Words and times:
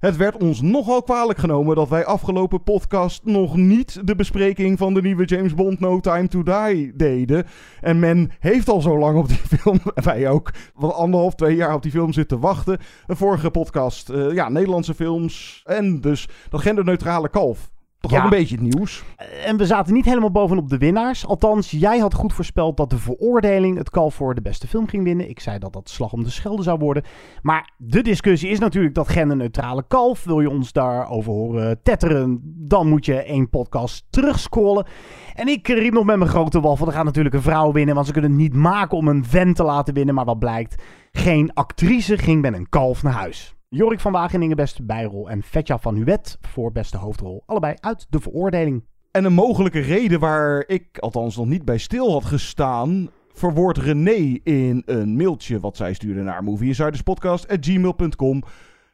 Het 0.00 0.16
werd 0.16 0.42
ons 0.42 0.60
nogal 0.60 1.02
kwalijk 1.02 1.38
genomen 1.38 1.76
dat 1.76 1.88
wij 1.88 2.04
afgelopen 2.04 2.62
podcast 2.62 3.24
nog 3.24 3.56
niet 3.56 4.06
de 4.06 4.14
bespreking 4.14 4.78
van 4.78 4.94
de 4.94 5.02
nieuwe 5.02 5.24
James 5.24 5.54
Bond 5.54 5.80
No 5.80 6.00
Time 6.00 6.28
to 6.28 6.42
Die 6.42 6.96
deden. 6.96 7.46
En 7.80 7.98
men 7.98 8.30
heeft 8.38 8.68
al 8.68 8.80
zo 8.80 8.98
lang 8.98 9.18
op 9.18 9.28
die 9.28 9.36
film, 9.58 9.80
wij 9.94 10.28
ook, 10.28 10.50
wat 10.74 10.94
anderhalf, 10.94 11.34
twee 11.34 11.56
jaar 11.56 11.74
op 11.74 11.82
die 11.82 11.90
film 11.90 12.12
zitten 12.12 12.40
wachten. 12.40 12.78
Een 13.06 13.16
vorige 13.16 13.50
podcast, 13.50 14.08
eh, 14.08 14.32
ja, 14.32 14.48
Nederlandse 14.48 14.94
films 14.94 15.62
en 15.64 16.00
dus 16.00 16.28
dat 16.48 16.60
genderneutrale 16.60 17.28
kalf. 17.28 17.70
Toch 18.00 18.10
Ja. 18.10 18.16
ook 18.18 18.24
een 18.24 18.30
beetje 18.30 18.56
het 18.56 18.74
nieuws. 18.74 19.04
En 19.44 19.56
we 19.56 19.66
zaten 19.66 19.94
niet 19.94 20.04
helemaal 20.04 20.30
bovenop 20.30 20.68
de 20.68 20.78
winnaars. 20.78 21.26
Althans, 21.26 21.70
jij 21.70 21.98
had 21.98 22.14
goed 22.14 22.32
voorspeld 22.32 22.76
dat 22.76 22.90
de 22.90 22.98
veroordeling 22.98 23.76
het 23.78 23.90
kalf 23.90 24.14
voor 24.14 24.34
de 24.34 24.42
beste 24.42 24.66
film 24.66 24.88
ging 24.88 25.04
winnen. 25.04 25.28
Ik 25.28 25.40
zei 25.40 25.58
dat 25.58 25.72
dat 25.72 25.88
slag 25.88 26.12
om 26.12 26.24
de 26.24 26.30
schelde 26.30 26.62
zou 26.62 26.78
worden. 26.78 27.02
Maar 27.42 27.70
de 27.76 28.02
discussie 28.02 28.50
is 28.50 28.58
natuurlijk 28.58 28.94
dat 28.94 29.08
genderneutrale 29.08 29.84
kalf. 29.88 30.24
Wil 30.24 30.40
je 30.40 30.50
ons 30.50 30.72
daarover 30.72 31.32
horen 31.32 31.82
tetteren, 31.82 32.40
dan 32.44 32.88
moet 32.88 33.04
je 33.04 33.14
één 33.22 33.50
podcast 33.50 34.04
terugscrollen. 34.10 34.86
En 35.34 35.48
ik 35.48 35.68
riep 35.68 35.92
nog 35.92 36.04
met 36.04 36.18
mijn 36.18 36.30
grote 36.30 36.60
wal 36.60 36.76
van 36.76 36.86
er 36.86 36.92
gaat 36.94 37.04
natuurlijk 37.04 37.34
een 37.34 37.42
vrouw 37.42 37.72
winnen. 37.72 37.94
Want 37.94 38.06
ze 38.06 38.12
kunnen 38.12 38.30
het 38.30 38.40
niet 38.40 38.54
maken 38.54 38.96
om 38.96 39.08
een 39.08 39.24
vent 39.24 39.56
te 39.56 39.64
laten 39.64 39.94
winnen. 39.94 40.14
Maar 40.14 40.24
wat 40.24 40.38
blijkt, 40.38 40.82
geen 41.12 41.52
actrice 41.54 42.18
ging 42.18 42.42
met 42.42 42.54
een 42.54 42.68
kalf 42.68 43.02
naar 43.02 43.12
huis. 43.12 43.54
Jorik 43.72 44.00
van 44.00 44.12
Wageningen 44.12 44.56
beste 44.56 44.82
bijrol 44.82 45.30
en 45.30 45.42
Vetja 45.42 45.78
van 45.78 45.94
Huwet 45.94 46.38
voor 46.40 46.72
beste 46.72 46.96
hoofdrol. 46.96 47.42
Allebei 47.46 47.74
uit 47.80 48.06
de 48.08 48.20
veroordeling. 48.20 48.84
En 49.10 49.24
een 49.24 49.32
mogelijke 49.32 49.80
reden 49.80 50.20
waar 50.20 50.64
ik 50.66 50.98
althans 50.98 51.36
nog 51.36 51.46
niet 51.46 51.64
bij 51.64 51.78
stil 51.78 52.12
had 52.12 52.24
gestaan, 52.24 53.10
verwoordt 53.32 53.78
René 53.78 54.38
in 54.42 54.82
een 54.86 55.16
mailtje 55.16 55.60
wat 55.60 55.76
zij 55.76 55.94
stuurde 55.94 56.22
naar 56.22 56.44
movieinsiderspodcast.gmail.com 56.44 58.42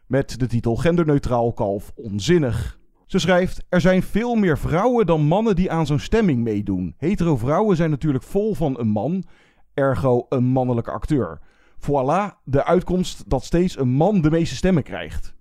met 0.06 0.38
de 0.38 0.47
titel 0.47 0.77
Genderneutraal 0.77 1.52
kalf 1.52 1.92
onzinnig. 1.94 2.78
Ze 3.06 3.19
schrijft: 3.19 3.64
Er 3.69 3.80
zijn 3.80 4.02
veel 4.02 4.34
meer 4.34 4.58
vrouwen 4.58 5.06
dan 5.06 5.20
mannen 5.20 5.56
die 5.56 5.70
aan 5.70 5.86
zo'n 5.86 5.98
stemming 5.98 6.42
meedoen. 6.42 6.94
Hetero 6.97 7.36
vrouwen 7.36 7.77
zijn 7.77 7.91
natuurlijk 7.91 8.24
vol 8.24 8.54
van 8.54 8.78
een 8.78 8.88
man, 8.88 9.24
ergo 9.74 10.27
een 10.28 10.44
mannelijke 10.44 10.91
acteur. 10.91 11.41
Voilà, 11.80 12.42
de 12.44 12.64
uitkomst 12.64 13.30
dat 13.30 13.44
steeds 13.44 13.78
een 13.78 13.88
man 13.88 14.20
de 14.20 14.30
meeste 14.30 14.55
stemmen 14.56 14.82
krijgt. 14.82 15.34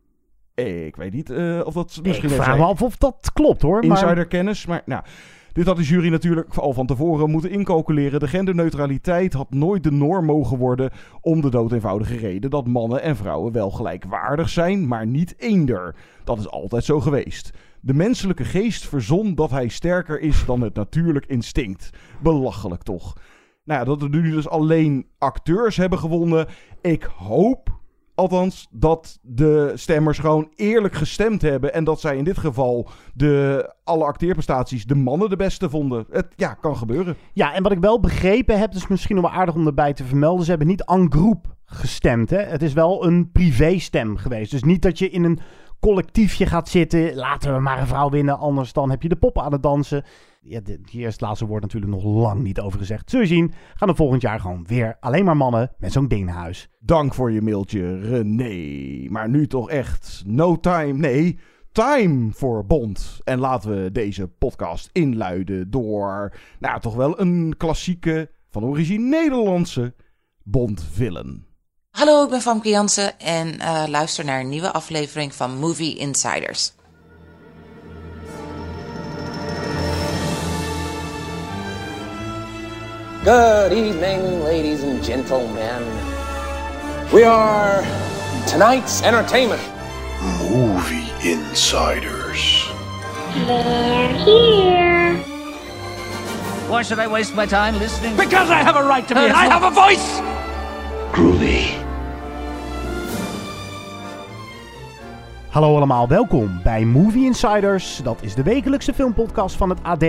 Ik 0.55 0.95
weet 0.95 1.14
niet 1.14 1.30
eh, 1.30 1.61
of 1.64 1.73
dat 1.73 2.00
misschien 2.03 2.30
ik 2.30 2.36
vraag 2.36 2.58
me 2.58 2.64
af 2.64 2.81
of 2.81 2.97
dat 2.97 3.30
klopt 3.33 3.61
hoor. 3.61 3.86
Maar 3.86 4.02
insiderkennis. 4.02 4.66
Maar 4.66 4.81
nou, 4.86 5.03
dit 5.56 5.66
had 5.66 5.78
de 5.78 5.83
jury 5.83 6.09
natuurlijk 6.09 6.56
al 6.56 6.73
van 6.73 6.86
tevoren 6.86 7.30
moeten 7.30 7.50
incalculeren. 7.50 8.19
De 8.19 8.28
genderneutraliteit 8.28 9.33
had 9.33 9.53
nooit 9.53 9.83
de 9.83 9.91
norm 9.91 10.25
mogen 10.25 10.58
worden 10.58 10.91
om 11.22 11.41
de 11.41 11.50
dood 11.50 11.72
eenvoudige 11.72 12.17
reden 12.17 12.50
dat 12.50 12.67
mannen 12.67 13.02
en 13.02 13.16
vrouwen 13.16 13.52
wel 13.52 13.72
gelijkwaardig 13.72 14.50
zijn, 14.50 14.88
maar 14.88 15.08
niet 15.08 15.36
eender. 15.38 15.95
Dat 16.23 16.39
is 16.39 16.50
altijd 16.50 16.83
zo 16.83 17.00
geweest. 17.00 17.52
De 17.80 17.94
menselijke 17.94 18.44
geest 18.44 18.88
verzon 18.88 19.36
dat 19.36 19.52
hij 19.52 19.67
sterker 19.67 20.19
is 20.19 20.45
dan 20.45 20.61
het 20.61 20.75
natuurlijk 20.75 21.25
instinct. 21.25 21.89
Belachelijk 22.22 22.83
toch? 22.83 23.13
Nou 23.66 23.86
dat 23.86 24.02
er 24.02 24.10
nu 24.10 24.32
dus 24.32 24.48
alleen 24.48 25.08
acteurs 25.18 25.78
hebben 25.78 26.00
gewonnen. 26.00 26.48
Ik 26.82 27.04
hoop 27.04 27.76
Althans, 28.16 28.68
dat 28.72 29.20
de 29.22 29.72
stemmers 29.76 30.20
gewoon 30.20 30.52
eerlijk 30.56 30.94
gestemd 30.94 31.42
hebben. 31.42 31.74
En 31.74 31.84
dat 31.84 32.00
zij 32.00 32.18
in 32.18 32.24
dit 32.24 32.38
geval 32.38 32.90
de, 33.14 33.74
alle 33.84 34.04
acteerprestaties 34.04 34.86
de 34.86 34.96
mannen 34.96 35.30
de 35.30 35.36
beste 35.36 35.70
vonden. 35.70 36.06
Het 36.09 36.28
ja, 36.36 36.54
kan 36.54 36.78
gebeuren. 36.78 37.16
Ja, 37.34 37.54
en 37.54 37.64
wat 37.64 37.72
ik 37.72 37.80
wel 37.80 38.00
begrepen 38.00 38.59
heb, 38.59 38.74
is 38.74 38.88
misschien 38.88 39.16
nog 39.16 39.30
wel 39.30 39.40
aardig 39.40 39.56
om 39.56 39.68
erbij 39.68 39.94
te 39.94 40.04
vermelden. 40.04 40.44
Ze 40.44 40.50
hebben 40.50 40.68
niet 40.68 40.86
en 40.86 41.12
groep 41.12 41.56
gestemd. 41.66 42.30
Hè? 42.30 42.42
Het 42.42 42.62
is 42.62 42.74
wel 42.74 43.06
een 43.06 43.31
privéstem 43.31 44.18
geweest. 44.18 44.52
Dus 44.52 44.64
niet 44.64 44.81
dat 44.81 45.00
je 45.00 45.09
in 45.09 45.24
een 45.24 45.40
collectiefje 45.80 46.46
gaat 46.46 46.70
zitten. 46.70 47.16
Laten 47.16 47.54
we 47.54 47.59
maar 47.59 47.80
een 47.80 47.88
vrouw 47.88 48.09
winnen, 48.09 48.38
anders 48.38 48.74
dan 48.74 48.90
heb 48.90 49.02
je 49.02 49.09
de 49.09 49.16
poppen 49.16 49.44
aan 49.44 49.52
het 49.52 49.64
dansen. 49.64 50.04
Ja, 50.47 50.61
hier 50.89 51.07
is 51.07 51.13
het 51.13 51.22
laatste 51.22 51.45
woord 51.45 51.61
natuurlijk 51.61 51.91
nog 51.91 52.03
lang 52.03 52.41
niet 52.41 52.59
over 52.59 52.79
gezegd. 52.79 53.09
Zul 53.09 53.19
je 53.19 53.25
zien, 53.25 53.53
gaan 53.75 53.89
er 53.89 53.95
volgend 53.95 54.22
jaar 54.22 54.39
gewoon 54.39 54.66
weer 54.67 54.97
alleen 55.00 55.25
maar 55.25 55.38
mannen 55.38 55.72
met 55.78 55.91
zo'n 55.91 56.07
ding 56.07 56.25
naar 56.25 56.35
huis. 56.35 56.69
Dank 56.79 57.13
voor 57.13 57.31
je 57.31 57.41
mailtje, 57.41 58.00
René. 58.00 59.09
Maar 59.09 59.29
nu 59.29 59.47
toch 59.47 59.69
echt 59.69 60.23
no 60.25 60.59
time, 60.59 60.94
nee, 60.94 61.39
time 61.72 62.31
voor 62.31 62.66
Bond. 62.66 63.19
En 63.23 63.39
laten 63.39 63.83
we 63.83 63.91
deze 63.91 64.28
podcast 64.28 64.89
inluiden 64.91 65.72
door, 65.72 66.38
nou 66.59 66.79
toch 66.79 66.95
wel 66.95 67.19
een 67.19 67.53
klassieke, 67.57 68.31
van 68.50 68.63
origine 68.63 69.09
Nederlandse 69.09 69.94
Bond-villain. 70.44 71.45
Hallo, 71.89 72.23
ik 72.23 72.29
ben 72.29 72.41
Famke 72.41 72.69
Jansen 72.69 73.19
en 73.19 73.59
eh, 73.59 73.83
luister 73.88 74.25
naar 74.25 74.39
een 74.39 74.50
nieuwe 74.50 74.72
aflevering 74.72 75.33
van 75.33 75.57
Movie 75.57 75.97
Insiders. 75.97 76.73
Good 83.25 83.74
evening, 83.74 84.44
ladies 84.44 84.84
and 84.84 85.03
gentlemen. 85.03 85.81
We 87.12 87.24
are 87.24 87.84
tonight's 88.46 89.02
entertainment. 89.02 89.62
Movie 90.52 91.09
Insiders. 91.28 92.68
Why 96.69 96.84
should 96.84 97.00
I 97.00 97.08
waste 97.08 97.34
my 97.34 97.47
time 97.47 97.80
listening? 97.80 98.16
Because 98.16 98.52
I 98.52 98.62
have 98.62 98.75
a 98.75 98.84
right 98.84 99.08
to 99.08 99.16
be. 99.16 99.22
I 99.22 99.47
have 99.47 99.63
a 99.63 99.72
voice. 99.72 100.22
Groovy. 101.12 101.84
Hallo 105.50 105.75
allemaal, 105.75 106.07
welkom 106.07 106.59
bij 106.63 106.86
Movie 106.86 107.25
Insiders. 107.25 108.00
Dat 108.03 108.18
is 108.22 108.36
de 108.36 108.44
wekelijkse 108.44 108.94
filmpodcast 108.94 109.56
van 109.56 109.69
het 109.69 109.80
AD, 109.81 110.06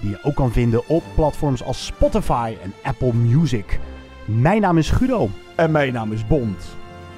die 0.00 0.10
je 0.10 0.18
ook 0.22 0.34
kan 0.34 0.52
vinden 0.52 0.88
op 0.88 1.02
platforms 1.14 1.62
als 1.62 1.86
Spotify 1.86 2.54
en 2.62 2.72
Apple 2.82 3.12
Music. 3.12 3.80
Mijn 4.24 4.60
naam 4.60 4.78
is 4.78 4.90
Guido. 4.90 5.28
En 5.56 5.70
mijn 5.70 5.92
naam 5.92 6.12
is 6.12 6.26
Bond. 6.26 6.76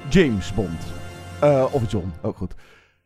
James 0.09 0.53
Bond. 0.53 0.93
Eh, 1.41 1.65
of 1.71 1.91
John, 1.91 2.11
ook 2.21 2.37
goed. 2.37 2.55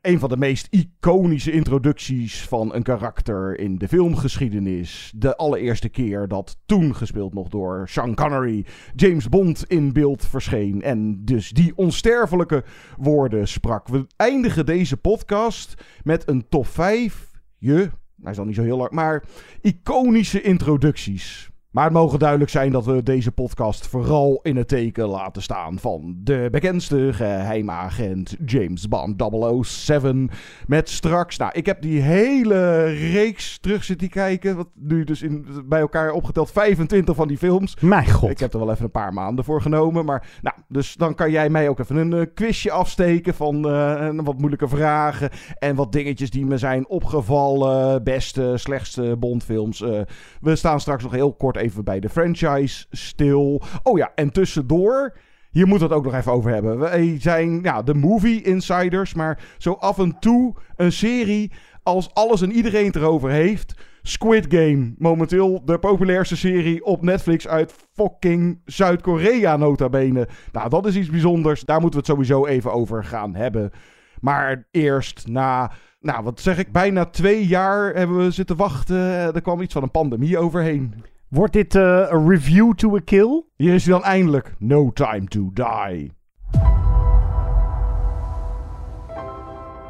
Een 0.01 0.19
van 0.19 0.29
de 0.29 0.37
meest 0.37 0.67
iconische 0.69 1.51
introducties 1.51 2.47
van 2.47 2.73
een 2.73 2.83
karakter 2.83 3.59
in 3.59 3.77
de 3.77 3.87
filmgeschiedenis. 3.87 5.13
De 5.15 5.35
allereerste 5.35 5.89
keer 5.89 6.27
dat 6.27 6.57
toen 6.65 6.95
gespeeld 6.95 7.33
nog 7.33 7.47
door 7.47 7.89
Sean 7.89 8.15
Connery 8.15 8.65
James 8.95 9.29
Bond 9.29 9.65
in 9.67 9.93
beeld 9.93 10.25
verscheen. 10.25 10.81
En 10.81 11.25
dus 11.25 11.49
die 11.49 11.73
onsterfelijke 11.75 12.63
woorden 12.97 13.47
sprak. 13.47 13.87
We 13.87 14.07
eindigen 14.15 14.65
deze 14.65 14.97
podcast 14.97 15.73
met 16.03 16.29
een 16.29 16.45
top 16.49 16.67
5. 16.67 17.31
Je, 17.57 17.89
hij 18.25 18.33
is 18.33 18.39
al 18.39 18.45
niet 18.45 18.55
zo 18.55 18.63
heel 18.63 18.77
lang, 18.77 18.91
maar 18.91 19.23
iconische 19.61 20.41
introducties. 20.41 21.49
Maar 21.75 21.83
het 21.83 21.93
mogen 21.93 22.19
duidelijk 22.19 22.51
zijn 22.51 22.71
dat 22.71 22.85
we 22.85 23.03
deze 23.03 23.31
podcast 23.31 23.87
vooral 23.87 24.39
in 24.43 24.55
het 24.55 24.67
teken 24.67 25.07
laten 25.07 25.41
staan 25.41 25.79
van 25.79 26.15
de 26.23 26.47
bekendste 26.51 27.09
geheimagent 27.13 28.35
James 28.45 28.87
Bond 28.87 29.23
007. 29.61 30.29
Met 30.67 30.89
straks, 30.89 31.37
nou, 31.37 31.51
ik 31.53 31.65
heb 31.65 31.81
die 31.81 32.01
hele 32.01 32.83
reeks 32.83 33.59
terug 33.59 33.83
zitten 33.83 34.09
kijken. 34.09 34.55
Wat 34.55 34.67
nu 34.73 35.03
dus 35.03 35.21
in, 35.21 35.45
bij 35.65 35.79
elkaar 35.79 36.11
opgeteld 36.11 36.51
25 36.51 37.15
van 37.15 37.27
die 37.27 37.37
films. 37.37 37.77
Mijn 37.81 38.11
god. 38.11 38.29
Ik 38.29 38.39
heb 38.39 38.53
er 38.53 38.59
wel 38.59 38.71
even 38.71 38.83
een 38.85 38.91
paar 38.91 39.13
maanden 39.13 39.45
voor 39.45 39.61
genomen. 39.61 40.05
Maar 40.05 40.27
nou, 40.41 40.55
dus 40.67 40.93
dan 40.93 41.15
kan 41.15 41.31
jij 41.31 41.49
mij 41.49 41.69
ook 41.69 41.79
even 41.79 41.95
een 41.95 42.13
eh, 42.13 42.25
quizje 42.33 42.71
afsteken 42.71 43.33
van 43.33 43.69
eh, 43.69 44.09
wat 44.15 44.37
moeilijke 44.37 44.67
vragen. 44.67 45.29
En 45.59 45.75
wat 45.75 45.91
dingetjes 45.91 46.29
die 46.29 46.45
me 46.45 46.57
zijn 46.57 46.87
opgevallen. 46.87 48.03
Beste, 48.03 48.53
slechtste 48.55 49.15
Bondfilms. 49.19 49.81
Eh, 49.81 50.01
we 50.41 50.55
staan 50.55 50.79
straks 50.79 51.03
nog 51.03 51.11
heel 51.11 51.33
kort 51.33 51.55
even 51.55 51.63
bij 51.83 51.99
de 51.99 52.09
franchise 52.09 52.85
stil. 52.89 53.61
Oh 53.83 53.97
ja, 53.97 54.11
en 54.15 54.31
tussendoor. 54.31 55.17
Hier 55.49 55.67
moeten 55.67 55.87
we 55.87 55.93
het 55.93 56.03
ook 56.03 56.11
nog 56.11 56.19
even 56.19 56.31
over 56.31 56.51
hebben. 56.51 56.79
Wij 56.79 57.17
zijn 57.19 57.61
ja, 57.61 57.81
de 57.81 57.93
movie 57.93 58.41
insiders. 58.41 59.13
Maar 59.13 59.43
zo 59.57 59.71
af 59.71 59.97
en 59.97 60.19
toe 60.19 60.55
een 60.75 60.91
serie 60.91 61.51
als 61.83 62.13
alles 62.13 62.41
en 62.41 62.51
iedereen 62.51 62.85
het 62.85 62.95
erover 62.95 63.29
heeft. 63.29 63.73
Squid 64.01 64.45
Game. 64.49 64.93
Momenteel 64.97 65.65
de 65.65 65.79
populairste 65.79 66.37
serie 66.37 66.85
op 66.85 67.01
Netflix 67.01 67.47
uit 67.47 67.75
fucking 67.93 68.61
Zuid-Korea 68.65 69.57
nota 69.57 69.89
bene. 69.89 70.27
Nou, 70.51 70.69
dat 70.69 70.85
is 70.85 70.95
iets 70.95 71.09
bijzonders. 71.09 71.61
Daar 71.61 71.81
moeten 71.81 71.99
we 71.99 72.05
het 72.05 72.15
sowieso 72.15 72.45
even 72.45 72.73
over 72.73 73.03
gaan 73.03 73.35
hebben. 73.35 73.71
Maar 74.19 74.67
eerst 74.71 75.27
na, 75.27 75.71
nou 75.99 76.23
wat 76.23 76.39
zeg 76.39 76.57
ik, 76.57 76.71
bijna 76.71 77.05
twee 77.05 77.47
jaar 77.47 77.93
hebben 77.93 78.17
we 78.17 78.31
zitten 78.31 78.55
wachten. 78.55 78.97
Er 79.35 79.41
kwam 79.41 79.61
iets 79.61 79.73
van 79.73 79.83
een 79.83 79.91
pandemie 79.91 80.37
overheen. 80.37 80.93
Wordt 81.35 81.53
dit 81.53 81.75
eh, 81.75 82.05
een 82.09 82.29
review 82.29 82.73
to 82.73 82.95
a 82.95 82.99
kill? 83.05 83.43
Hier 83.55 83.73
is 83.73 83.85
hij 83.85 83.93
dan 83.93 84.03
eindelijk. 84.03 84.55
No 84.59 84.91
Time 84.91 85.25
to 85.25 85.51
Die. 85.53 86.11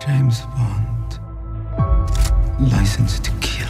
James 0.06 0.46
Bond. 0.56 1.20
License 2.60 3.22
to 3.22 3.32
kill. 3.40 3.68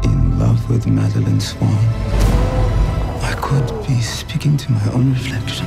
In 0.00 0.38
love 0.38 0.72
with 0.72 0.86
Madeline 0.86 1.40
Swan. 1.40 1.78
I 3.22 3.34
could 3.40 3.86
be 3.86 4.02
speaking 4.02 4.56
to 4.56 4.72
my 4.72 4.92
own 4.94 5.12
reflection. 5.12 5.66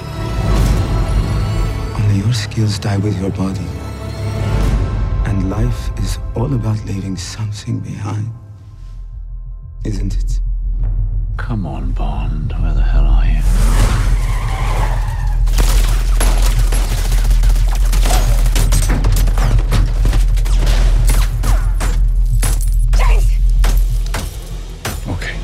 Only 2.02 2.18
your 2.18 2.34
skills 2.34 2.80
die 2.80 2.98
with 2.98 3.18
your 3.18 3.32
body. 3.32 3.68
And 5.26 5.50
life 5.50 5.92
is 6.02 6.18
all 6.34 6.54
about 6.54 6.86
leaving 6.86 7.18
something 7.18 7.80
behind. 7.80 8.41
Isn't 9.84 10.16
it? 10.16 10.40
Come 11.38 11.66
on, 11.66 11.92
Bond. 11.94 12.54
Where 12.62 12.74
the 12.74 12.84
hell 12.84 13.06
are 13.06 13.26
you? 13.26 13.42
Okay. 25.10 25.36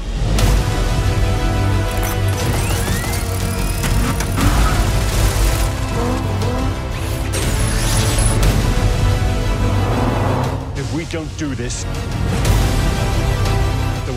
If 10.79 10.93
we 10.93 11.05
don't 11.05 11.37
do 11.39 11.55
this, 11.55 11.83
there 11.83 12.46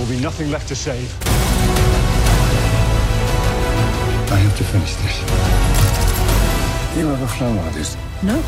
will 0.01 0.17
be 0.17 0.23
nothing 0.23 0.51
left 0.51 0.67
to 0.69 0.75
save. 0.75 1.15
I 4.33 4.37
have 4.37 4.57
to 4.57 4.65
finish 4.65 4.95
this. 4.97 5.21
You 6.97 7.11
ever 7.11 7.27
flown 7.27 7.59
of 7.59 7.75
these? 7.75 7.97
No. 8.23 8.41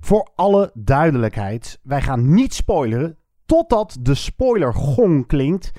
Voor 0.00 0.30
alle 0.34 0.70
duidelijkheid, 0.74 1.78
wij 1.82 2.02
gaan 2.02 2.34
niet 2.34 2.54
spoileren 2.54 3.18
totdat 3.46 3.96
de 4.00 4.14
spoilergong 4.14 5.26
klinkt. 5.26 5.72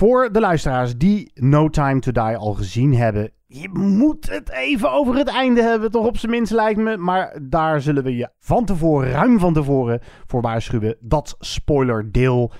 Voor 0.00 0.32
de 0.32 0.40
luisteraars 0.40 0.96
die 0.96 1.30
No 1.34 1.68
Time 1.68 2.00
to 2.00 2.12
Die 2.12 2.36
al 2.36 2.54
gezien 2.54 2.94
hebben, 2.94 3.30
je 3.46 3.68
moet 3.72 4.30
het 4.30 4.50
even 4.50 4.92
over 4.92 5.14
het 5.14 5.28
einde 5.28 5.62
hebben, 5.62 5.90
toch 5.90 6.06
op 6.06 6.16
zijn 6.16 6.32
minst 6.32 6.52
lijkt 6.52 6.80
me. 6.80 6.96
Maar 6.96 7.38
daar 7.42 7.80
zullen 7.80 8.02
we 8.02 8.16
je 8.16 8.30
van 8.38 8.64
tevoren, 8.64 9.10
ruim 9.10 9.38
van 9.38 9.52
tevoren, 9.52 10.00
voor 10.26 10.40
waarschuwen. 10.40 10.96
Dat 11.00 11.36
spoilerdeel. 11.38 12.52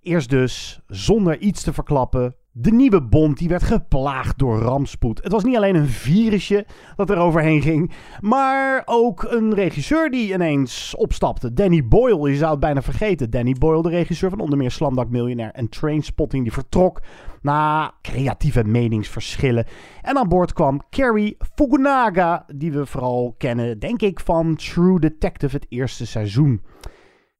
Eerst 0.00 0.30
dus, 0.30 0.80
zonder 0.86 1.38
iets 1.38 1.62
te 1.62 1.72
verklappen, 1.72 2.36
de 2.56 2.72
nieuwe 2.72 3.02
Bond 3.02 3.38
die 3.38 3.48
werd 3.48 3.62
geplaagd 3.62 4.38
door 4.38 4.58
rampspoed. 4.58 5.22
Het 5.22 5.32
was 5.32 5.44
niet 5.44 5.56
alleen 5.56 5.74
een 5.74 5.86
virusje 5.86 6.66
dat 6.96 7.10
er 7.10 7.16
overheen 7.16 7.62
ging, 7.62 7.92
maar 8.20 8.82
ook 8.84 9.22
een 9.22 9.54
regisseur 9.54 10.10
die 10.10 10.32
ineens 10.32 10.94
opstapte. 10.96 11.52
Danny 11.52 11.86
Boyle, 11.88 12.30
je 12.30 12.36
zou 12.36 12.50
het 12.50 12.60
bijna 12.60 12.82
vergeten. 12.82 13.30
Danny 13.30 13.52
Boyle, 13.52 13.82
de 13.82 13.88
regisseur 13.88 14.30
van 14.30 14.40
onder 14.40 14.58
meer 14.58 14.70
Slumdog 14.70 15.08
Millionaire 15.08 15.52
en 15.52 15.68
Trainspotting, 15.68 16.42
die 16.42 16.52
vertrok 16.52 17.02
na 17.42 17.92
creatieve 18.02 18.64
meningsverschillen. 18.64 19.66
En 20.02 20.16
aan 20.16 20.28
boord 20.28 20.52
kwam 20.52 20.80
Carrie 20.90 21.36
Fukunaga, 21.54 22.46
die 22.54 22.72
we 22.72 22.86
vooral 22.86 23.34
kennen, 23.38 23.78
denk 23.78 24.02
ik, 24.02 24.20
van 24.20 24.56
True 24.56 25.00
Detective, 25.00 25.56
het 25.56 25.66
eerste 25.68 26.06
seizoen. 26.06 26.60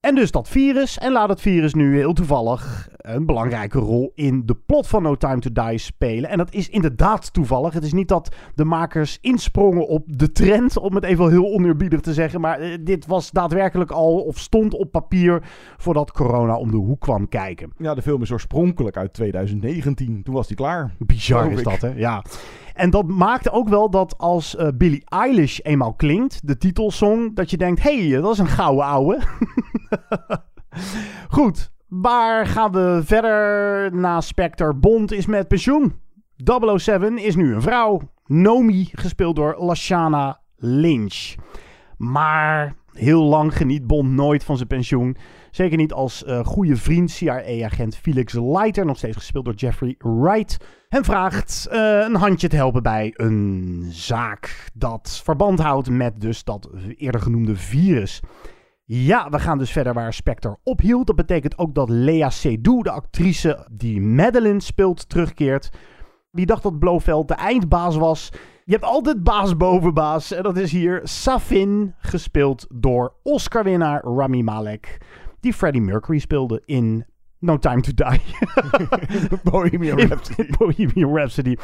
En 0.04 0.14
dus 0.14 0.30
dat 0.30 0.48
virus. 0.48 0.98
En 0.98 1.12
laat 1.12 1.28
het 1.28 1.40
virus 1.40 1.74
nu 1.74 1.96
heel 1.96 2.12
toevallig 2.12 2.88
een 2.96 3.26
belangrijke 3.26 3.78
rol 3.78 4.12
in 4.14 4.42
de 4.46 4.54
plot 4.54 4.86
van 4.86 5.02
No 5.02 5.16
Time 5.16 5.38
to 5.38 5.50
Die 5.52 5.78
spelen. 5.78 6.30
En 6.30 6.38
dat 6.38 6.52
is 6.52 6.68
inderdaad 6.68 7.32
toevallig. 7.32 7.72
Het 7.72 7.84
is 7.84 7.92
niet 7.92 8.08
dat 8.08 8.34
de 8.54 8.64
makers 8.64 9.18
insprongen 9.20 9.88
op 9.88 10.04
de 10.06 10.32
trend, 10.32 10.78
om 10.78 10.94
het 10.94 11.04
even 11.04 11.30
heel 11.30 11.52
oneerbiedig 11.52 12.00
te 12.00 12.12
zeggen. 12.12 12.40
Maar 12.40 12.58
eh, 12.58 12.78
dit 12.80 13.06
was 13.06 13.30
daadwerkelijk 13.30 13.90
al, 13.90 14.20
of 14.20 14.38
stond 14.38 14.74
op 14.74 14.90
papier, 14.90 15.42
voordat 15.76 16.12
corona 16.12 16.56
om 16.56 16.70
de 16.70 16.76
hoek 16.76 17.00
kwam 17.00 17.28
kijken. 17.28 17.72
Ja, 17.78 17.94
de 17.94 18.02
film 18.02 18.22
is 18.22 18.32
oorspronkelijk 18.32 18.96
uit 18.96 19.12
2019. 19.12 20.22
Toen 20.22 20.34
was 20.34 20.46
die 20.46 20.56
klaar. 20.56 20.94
Bizar 20.98 21.52
is 21.52 21.62
dat, 21.62 21.80
hè? 21.80 21.92
Ja. 21.96 22.24
En 22.74 22.90
dat 22.90 23.06
maakte 23.06 23.50
ook 23.50 23.68
wel 23.68 23.90
dat 23.90 24.18
als 24.18 24.56
eh, 24.56 24.68
Billie 24.74 25.02
Eilish 25.04 25.58
eenmaal 25.62 25.94
klinkt, 25.94 26.46
de 26.46 26.58
titelsong, 26.58 27.36
dat 27.36 27.50
je 27.50 27.56
denkt, 27.56 27.82
hé, 27.82 28.08
hey, 28.08 28.20
dat 28.20 28.32
is 28.32 28.38
een 28.38 28.46
gouden 28.46 28.84
ouwe. 28.84 29.18
Goed, 31.28 31.70
waar 31.88 32.46
gaan 32.46 32.72
we 32.72 33.00
verder 33.04 33.94
na 33.94 34.20
Spectre? 34.20 34.74
Bond 34.74 35.12
is 35.12 35.26
met 35.26 35.48
pensioen. 35.48 35.94
007 36.76 37.18
is 37.18 37.36
nu 37.36 37.54
een 37.54 37.62
vrouw. 37.62 38.00
Nomi, 38.26 38.88
gespeeld 38.92 39.36
door 39.36 39.56
Lashana 39.58 40.40
Lynch. 40.56 41.34
Maar 41.96 42.74
heel 42.92 43.22
lang 43.22 43.56
geniet 43.56 43.86
Bond 43.86 44.10
nooit 44.10 44.44
van 44.44 44.56
zijn 44.56 44.68
pensioen. 44.68 45.16
Zeker 45.50 45.76
niet 45.76 45.92
als 45.92 46.24
eh, 46.24 46.44
goede 46.44 46.76
vriend 46.76 47.10
CIA-agent 47.10 47.96
Felix 47.96 48.32
Leiter, 48.32 48.86
nog 48.86 48.96
steeds 48.96 49.16
gespeeld 49.16 49.44
door 49.44 49.54
Jeffrey 49.54 49.94
Wright, 49.98 50.56
hem 50.88 51.04
vraagt 51.04 51.68
eh, 51.70 51.78
een 51.80 52.14
handje 52.14 52.48
te 52.48 52.56
helpen 52.56 52.82
bij 52.82 53.12
een 53.16 53.84
zaak 53.90 54.66
dat 54.74 55.20
verband 55.24 55.58
houdt 55.58 55.90
met 55.90 56.20
dus 56.20 56.44
dat 56.44 56.70
eerder 56.96 57.20
genoemde 57.20 57.56
virus. 57.56 58.20
Ja, 58.86 59.28
we 59.30 59.38
gaan 59.38 59.58
dus 59.58 59.72
verder 59.72 59.94
waar 59.94 60.12
Spectre 60.12 60.58
ophield. 60.62 61.06
Dat 61.06 61.16
betekent 61.16 61.58
ook 61.58 61.74
dat 61.74 61.88
Lea 61.88 62.30
Seydoux, 62.30 62.82
de 62.82 62.90
actrice 62.90 63.68
die 63.72 64.00
Madeline 64.00 64.60
speelt, 64.60 65.08
terugkeert. 65.08 65.70
Wie 66.30 66.46
dacht 66.46 66.62
dat 66.62 66.78
Blofeld 66.78 67.28
de 67.28 67.34
eindbaas 67.34 67.96
was? 67.96 68.30
Je 68.64 68.72
hebt 68.72 68.84
altijd 68.84 69.22
baas 69.22 69.56
boven 69.56 69.94
baas. 69.94 70.32
En 70.32 70.42
dat 70.42 70.56
is 70.56 70.72
hier 70.72 71.00
Safin, 71.02 71.94
gespeeld 71.98 72.66
door 72.74 73.14
Oscar-winnaar 73.22 74.04
Rami 74.04 74.42
Malek. 74.42 74.98
Die 75.40 75.52
Freddie 75.52 75.82
Mercury 75.82 76.18
speelde 76.18 76.62
in 76.64 77.04
No 77.38 77.58
Time 77.58 77.80
to 77.80 77.92
Die. 77.94 78.20
Bohemian 79.50 79.98
Rhapsody. 79.98 80.50
Bohemian 80.58 81.16
Rhapsody. 81.16 81.56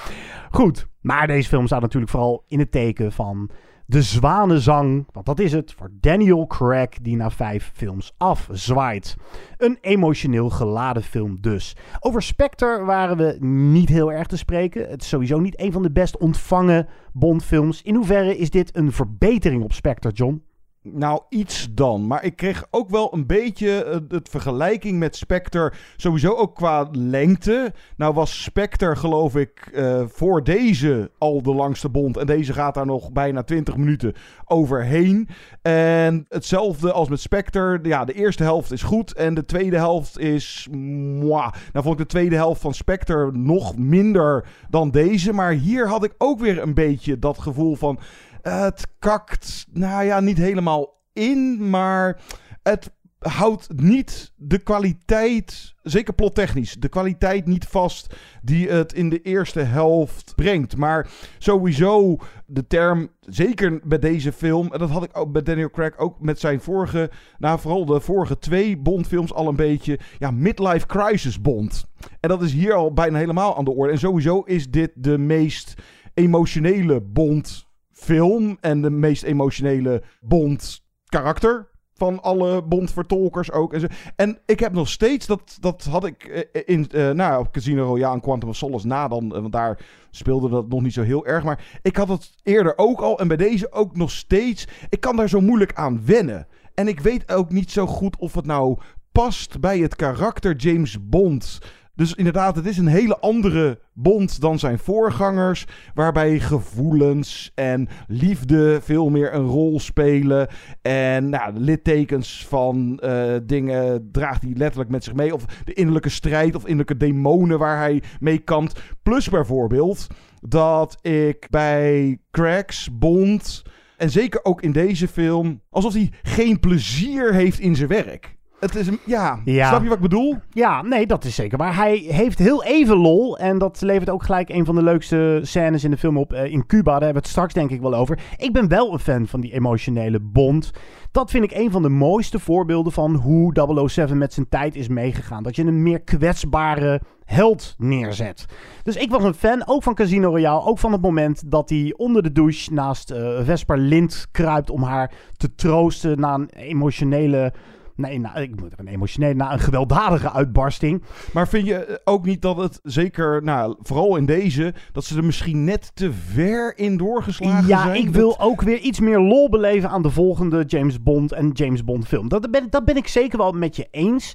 Goed, 0.51 0.87
maar 1.01 1.27
deze 1.27 1.49
film 1.49 1.67
staat 1.67 1.81
natuurlijk 1.81 2.13
vooral 2.13 2.45
in 2.47 2.59
het 2.59 2.71
teken 2.71 3.13
van 3.13 3.51
de 3.91 4.03
zwanenzang. 4.03 5.07
Want 5.13 5.27
dat 5.27 5.39
is 5.39 5.53
het 5.53 5.73
voor 5.73 5.91
Daniel 6.01 6.47
Craig 6.47 6.89
die 6.89 7.17
na 7.17 7.31
vijf 7.31 7.71
films 7.75 8.13
afzwaait. 8.17 9.17
Een 9.57 9.79
emotioneel 9.81 10.51
geladen 10.51 11.03
film 11.03 11.39
dus. 11.41 11.77
Over 12.01 12.23
Spectre 12.23 12.85
waren 12.85 13.17
we 13.17 13.37
niet 13.47 13.89
heel 13.89 14.13
erg 14.13 14.27
te 14.27 14.37
spreken. 14.37 14.89
Het 14.89 15.03
is 15.03 15.09
sowieso 15.09 15.39
niet 15.39 15.61
een 15.61 15.73
van 15.73 15.83
de 15.83 15.91
best 15.91 16.19
ontvangen 16.19 16.89
Bondfilms. 17.13 17.83
In 17.83 17.95
hoeverre 17.95 18.37
is 18.37 18.51
dit 18.51 18.77
een 18.77 18.93
verbetering 18.93 19.63
op 19.63 19.73
Spectre, 19.73 20.11
John? 20.11 20.43
Nou, 20.83 21.23
iets 21.29 21.69
dan. 21.71 22.07
Maar 22.07 22.25
ik 22.25 22.37
kreeg 22.37 22.67
ook 22.71 22.91
wel 22.91 23.15
een 23.15 23.27
beetje 23.27 23.85
eh, 23.85 23.99
het 24.09 24.29
vergelijking 24.29 24.99
met 24.99 25.17
Spectre. 25.17 25.73
Sowieso 25.97 26.35
ook 26.35 26.55
qua 26.55 26.89
lengte. 26.93 27.73
Nou 27.97 28.15
was 28.15 28.43
Spectre, 28.43 28.97
geloof 28.97 29.37
ik, 29.37 29.71
eh, 29.75 30.03
voor 30.07 30.45
deze 30.45 31.11
al 31.19 31.43
de 31.43 31.55
langste 31.55 31.89
bond. 31.89 32.17
En 32.17 32.27
deze 32.27 32.53
gaat 32.53 32.75
daar 32.75 32.87
nog 32.87 33.13
bijna 33.13 33.43
20 33.43 33.77
minuten 33.77 34.15
overheen. 34.45 35.29
En 35.63 36.25
hetzelfde 36.29 36.93
als 36.93 37.09
met 37.09 37.21
Spectre. 37.21 37.79
Ja, 37.83 38.05
de 38.05 38.13
eerste 38.13 38.43
helft 38.43 38.73
is 38.73 38.83
goed. 38.83 39.15
En 39.15 39.35
de 39.35 39.45
tweede 39.45 39.77
helft 39.77 40.19
is. 40.19 40.69
Mwah. 40.71 41.53
Nou 41.73 41.85
vond 41.85 42.01
ik 42.01 42.07
de 42.09 42.13
tweede 42.13 42.37
helft 42.37 42.61
van 42.61 42.75
Spectre 42.75 43.33
nog 43.33 43.77
minder 43.77 44.47
dan 44.71 44.91
deze. 44.91 45.33
Maar 45.33 45.53
hier 45.53 45.89
had 45.89 46.05
ik 46.05 46.15
ook 46.19 46.41
weer 46.41 46.63
een 46.63 46.75
beetje 46.75 47.19
dat 47.19 47.39
gevoel 47.39 47.75
van. 47.75 47.99
Het 48.43 48.87
kakt, 48.99 49.67
nou 49.73 50.05
ja, 50.05 50.21
niet 50.21 50.39
helemaal 50.39 51.03
in, 51.13 51.71
maar 51.71 52.21
het 52.63 52.91
houdt 53.21 53.69
niet 53.77 54.33
de 54.37 54.59
kwaliteit, 54.59 55.75
zeker 55.83 56.15
plottechnisch, 56.15 56.75
de 56.75 56.89
kwaliteit 56.89 57.47
niet 57.47 57.65
vast 57.65 58.15
die 58.43 58.69
het 58.69 58.93
in 58.93 59.09
de 59.09 59.23
eerste 59.23 59.61
helft 59.61 60.33
brengt. 60.37 60.77
Maar 60.77 61.11
sowieso 61.39 62.17
de 62.47 62.67
term, 62.67 63.09
zeker 63.21 63.81
bij 63.85 63.99
deze 63.99 64.33
film, 64.33 64.73
en 64.73 64.79
dat 64.79 64.91
had 64.91 65.05
ik 65.05 65.19
ook 65.19 65.33
bij 65.33 65.43
Daniel 65.43 65.71
Craig 65.71 65.99
ook 65.99 66.21
met 66.21 66.41
zijn 66.41 66.61
vorige, 66.61 67.11
nou 67.39 67.59
vooral 67.59 67.85
de 67.85 68.01
vorige 68.01 68.39
twee 68.39 68.77
Bondfilms 68.79 69.33
al 69.33 69.49
een 69.49 69.57
beetje, 69.57 69.99
ja, 70.19 70.31
midlife 70.31 70.87
crisis 70.87 71.41
Bond. 71.41 71.87
En 72.21 72.29
dat 72.29 72.43
is 72.43 72.53
hier 72.53 72.75
al 72.75 72.93
bijna 72.93 73.19
helemaal 73.19 73.57
aan 73.57 73.65
de 73.65 73.75
orde. 73.75 73.93
En 73.93 73.99
sowieso 73.99 74.41
is 74.41 74.71
dit 74.71 74.91
de 74.95 75.19
meest 75.19 75.75
emotionele 76.15 77.01
Bond 77.01 77.70
film 78.01 78.57
en 78.61 78.83
de 78.83 78.91
meest 78.91 79.23
emotionele 79.23 80.03
Bond 80.21 80.83
karakter 81.05 81.69
van 82.01 82.23
alle 82.23 82.63
Bond-vertolkers 82.63 83.53
ook. 83.53 83.73
En, 83.73 83.81
zo. 83.81 83.87
en 84.17 84.39
ik 84.47 84.61
heb 84.61 84.73
nog 84.73 84.89
steeds, 84.89 85.27
dat, 85.27 85.57
dat 85.61 85.85
had 85.85 86.05
ik 86.05 86.25
eh, 86.25 86.63
in 86.65 86.89
uh, 86.95 87.11
nou, 87.11 87.41
op 87.41 87.53
Casino 87.53 87.85
Royale 87.85 88.15
en 88.15 88.21
Quantum 88.21 88.49
of 88.49 88.57
Solace 88.57 88.87
na 88.87 89.09
dan, 89.09 89.29
want 89.29 89.53
daar 89.53 89.79
speelde 90.11 90.49
dat 90.49 90.69
nog 90.69 90.83
niet 90.83 90.93
zo 90.93 91.03
heel 91.03 91.27
erg. 91.27 91.45
Maar 91.45 91.81
ik 91.83 91.97
had 91.97 92.09
het 92.09 92.31
eerder 92.43 92.73
ook 92.77 93.01
al 93.01 93.19
en 93.19 93.29
bij 93.29 93.37
deze 93.37 93.73
ook 93.73 93.97
nog 93.97 94.11
steeds. 94.11 94.69
Ik 94.89 95.01
kan 95.01 95.17
daar 95.17 95.29
zo 95.29 95.41
moeilijk 95.41 95.75
aan 95.75 96.05
wennen. 96.05 96.47
En 96.75 96.89
ik 96.89 97.01
weet 97.01 97.33
ook 97.33 97.51
niet 97.51 97.71
zo 97.71 97.87
goed 97.87 98.19
of 98.19 98.35
het 98.35 98.47
nou 98.47 98.79
past 99.13 99.61
bij 99.61 99.79
het 99.79 99.97
karakter 99.97 100.57
James 100.57 101.09
Bond. 101.09 101.59
Dus 102.01 102.15
inderdaad, 102.15 102.57
het 102.57 102.67
is 102.67 102.79
een 102.79 102.87
hele 102.87 103.19
andere 103.19 103.79
Bond 103.93 104.41
dan 104.41 104.59
zijn 104.59 104.79
voorgangers. 104.79 105.67
Waarbij 105.95 106.39
gevoelens 106.39 107.51
en 107.55 107.89
liefde 108.07 108.81
veel 108.83 109.09
meer 109.09 109.35
een 109.35 109.47
rol 109.47 109.81
spelen. 109.81 110.49
En 110.83 111.29
nou, 111.29 111.59
littekens 111.59 112.47
van 112.49 113.01
uh, 113.05 113.37
dingen 113.43 114.09
draagt 114.13 114.43
hij 114.43 114.53
letterlijk 114.57 114.91
met 114.91 115.05
zich 115.05 115.15
mee. 115.15 115.35
Of 115.35 115.45
de 115.45 115.73
innerlijke 115.73 116.09
strijd 116.09 116.55
of 116.55 116.63
innerlijke 116.63 116.97
demonen 116.97 117.59
waar 117.59 117.79
hij 117.79 118.03
mee 118.21 118.39
kampt. 118.39 118.81
Plus 119.03 119.29
bijvoorbeeld 119.29 120.07
dat 120.41 120.99
ik 121.03 121.47
bij 121.51 122.19
Cracks 122.31 122.99
Bond. 122.99 123.63
En 123.97 124.11
zeker 124.11 124.45
ook 124.45 124.63
in 124.63 124.73
deze 124.73 125.09
film. 125.09 125.61
Alsof 125.71 125.93
hij 125.93 126.13
geen 126.23 126.61
plezier 126.61 127.35
heeft 127.35 127.59
in 127.59 127.77
zijn 127.77 127.89
werk. 127.89 128.39
Het 128.61 128.75
is 128.75 128.87
een, 128.87 128.99
ja, 129.05 129.41
ja, 129.45 129.69
snap 129.69 129.83
je 129.83 129.89
wat 129.89 129.97
ik 129.97 130.03
bedoel? 130.03 130.37
Ja, 130.51 130.83
nee, 130.83 131.07
dat 131.07 131.25
is 131.25 131.35
zeker. 131.35 131.59
Maar 131.59 131.77
hij 131.77 131.97
heeft 131.97 132.39
heel 132.39 132.65
even 132.65 132.97
lol. 132.97 133.39
En 133.39 133.59
dat 133.59 133.81
levert 133.81 134.11
ook 134.11 134.23
gelijk 134.23 134.49
een 134.49 134.65
van 134.65 134.75
de 134.75 134.83
leukste 134.83 135.41
scènes 135.43 135.85
in 135.85 135.91
de 135.91 135.97
film 135.97 136.19
op. 136.19 136.33
Uh, 136.33 136.45
in 136.45 136.67
Cuba, 136.67 136.91
daar 136.91 136.93
hebben 136.93 137.13
we 137.13 137.19
het 137.19 137.29
straks 137.29 137.55
denk 137.55 137.71
ik 137.71 137.81
wel 137.81 137.95
over. 137.95 138.19
Ik 138.37 138.53
ben 138.53 138.69
wel 138.69 138.93
een 138.93 138.99
fan 138.99 139.27
van 139.27 139.41
die 139.41 139.53
emotionele 139.53 140.21
bond. 140.21 140.71
Dat 141.13 141.31
vind 141.31 141.45
ik 141.45 141.53
een 141.53 141.71
van 141.71 141.83
de 141.83 141.89
mooiste 141.89 142.39
voorbeelden 142.39 142.93
van 142.93 143.15
hoe 143.15 143.89
007 143.89 144.19
met 144.19 144.33
zijn 144.33 144.49
tijd 144.49 144.77
is 144.77 144.89
meegegaan. 144.89 145.43
Dat 145.43 145.57
je 145.57 145.65
een 145.65 145.83
meer 145.83 146.01
kwetsbare 146.01 147.01
held 147.25 147.75
neerzet. 147.79 148.47
Dus 148.83 148.97
ik 148.97 149.11
was 149.11 149.25
een 149.25 149.35
fan, 149.35 149.63
ook 149.67 149.83
van 149.83 149.95
Casino 149.95 150.29
Royale. 150.29 150.65
Ook 150.65 150.79
van 150.79 150.93
het 150.93 151.03
moment 151.03 151.51
dat 151.51 151.71
hij 151.71 151.95
onder 151.97 152.23
de 152.23 152.33
douche 152.33 152.73
naast 152.73 153.11
uh, 153.11 153.41
Vesper 153.43 153.79
Lind 153.79 154.27
kruipt 154.31 154.71
om 154.71 154.83
haar 154.83 155.13
te 155.37 155.55
troosten 155.55 156.21
na 156.21 156.35
een 156.35 156.49
emotionele 156.49 157.53
Nee, 158.01 158.21
nou, 158.21 158.41
ik 158.41 158.61
moet 158.61 158.73
een 158.77 158.89
emotioneel, 158.89 159.35
na 159.35 159.53
een 159.53 159.59
gewelddadige 159.59 160.33
uitbarsting. 160.33 161.03
Maar 161.33 161.49
vind 161.49 161.67
je 161.67 161.75
eh, 161.75 161.97
ook 162.05 162.25
niet 162.25 162.43
dat 162.43 162.57
het 162.57 162.81
zeker, 162.83 163.43
nou, 163.43 163.77
vooral 163.81 164.17
in 164.17 164.27
deze, 164.27 164.75
dat 164.93 165.05
ze 165.05 165.17
er 165.17 165.25
misschien 165.25 165.65
net 165.65 165.91
te 165.95 166.13
ver 166.13 166.79
in 166.79 166.97
doorgeslagen 166.97 167.69
ja, 167.69 167.83
zijn? 167.83 167.97
Ja, 167.97 168.07
ik 168.07 168.15
wil 168.15 168.41
ook 168.41 168.63
weer 168.63 168.79
iets 168.79 169.01
meer 169.01 169.19
lol 169.21 169.49
beleven 169.49 169.91
aan 169.91 170.03
de 170.03 170.11
volgende 170.11 170.65
James 170.65 171.03
Bond 171.03 171.33
en 171.33 171.51
James 171.51 171.85
Bond 171.85 172.07
film. 172.07 172.29
Dat 172.29 172.51
ben, 172.51 172.67
dat 172.71 172.85
ben 172.85 172.97
ik 172.97 173.09
zeker 173.09 173.39
wel 173.39 173.53
met 173.53 173.77
je 173.77 173.89
eens. 173.91 174.33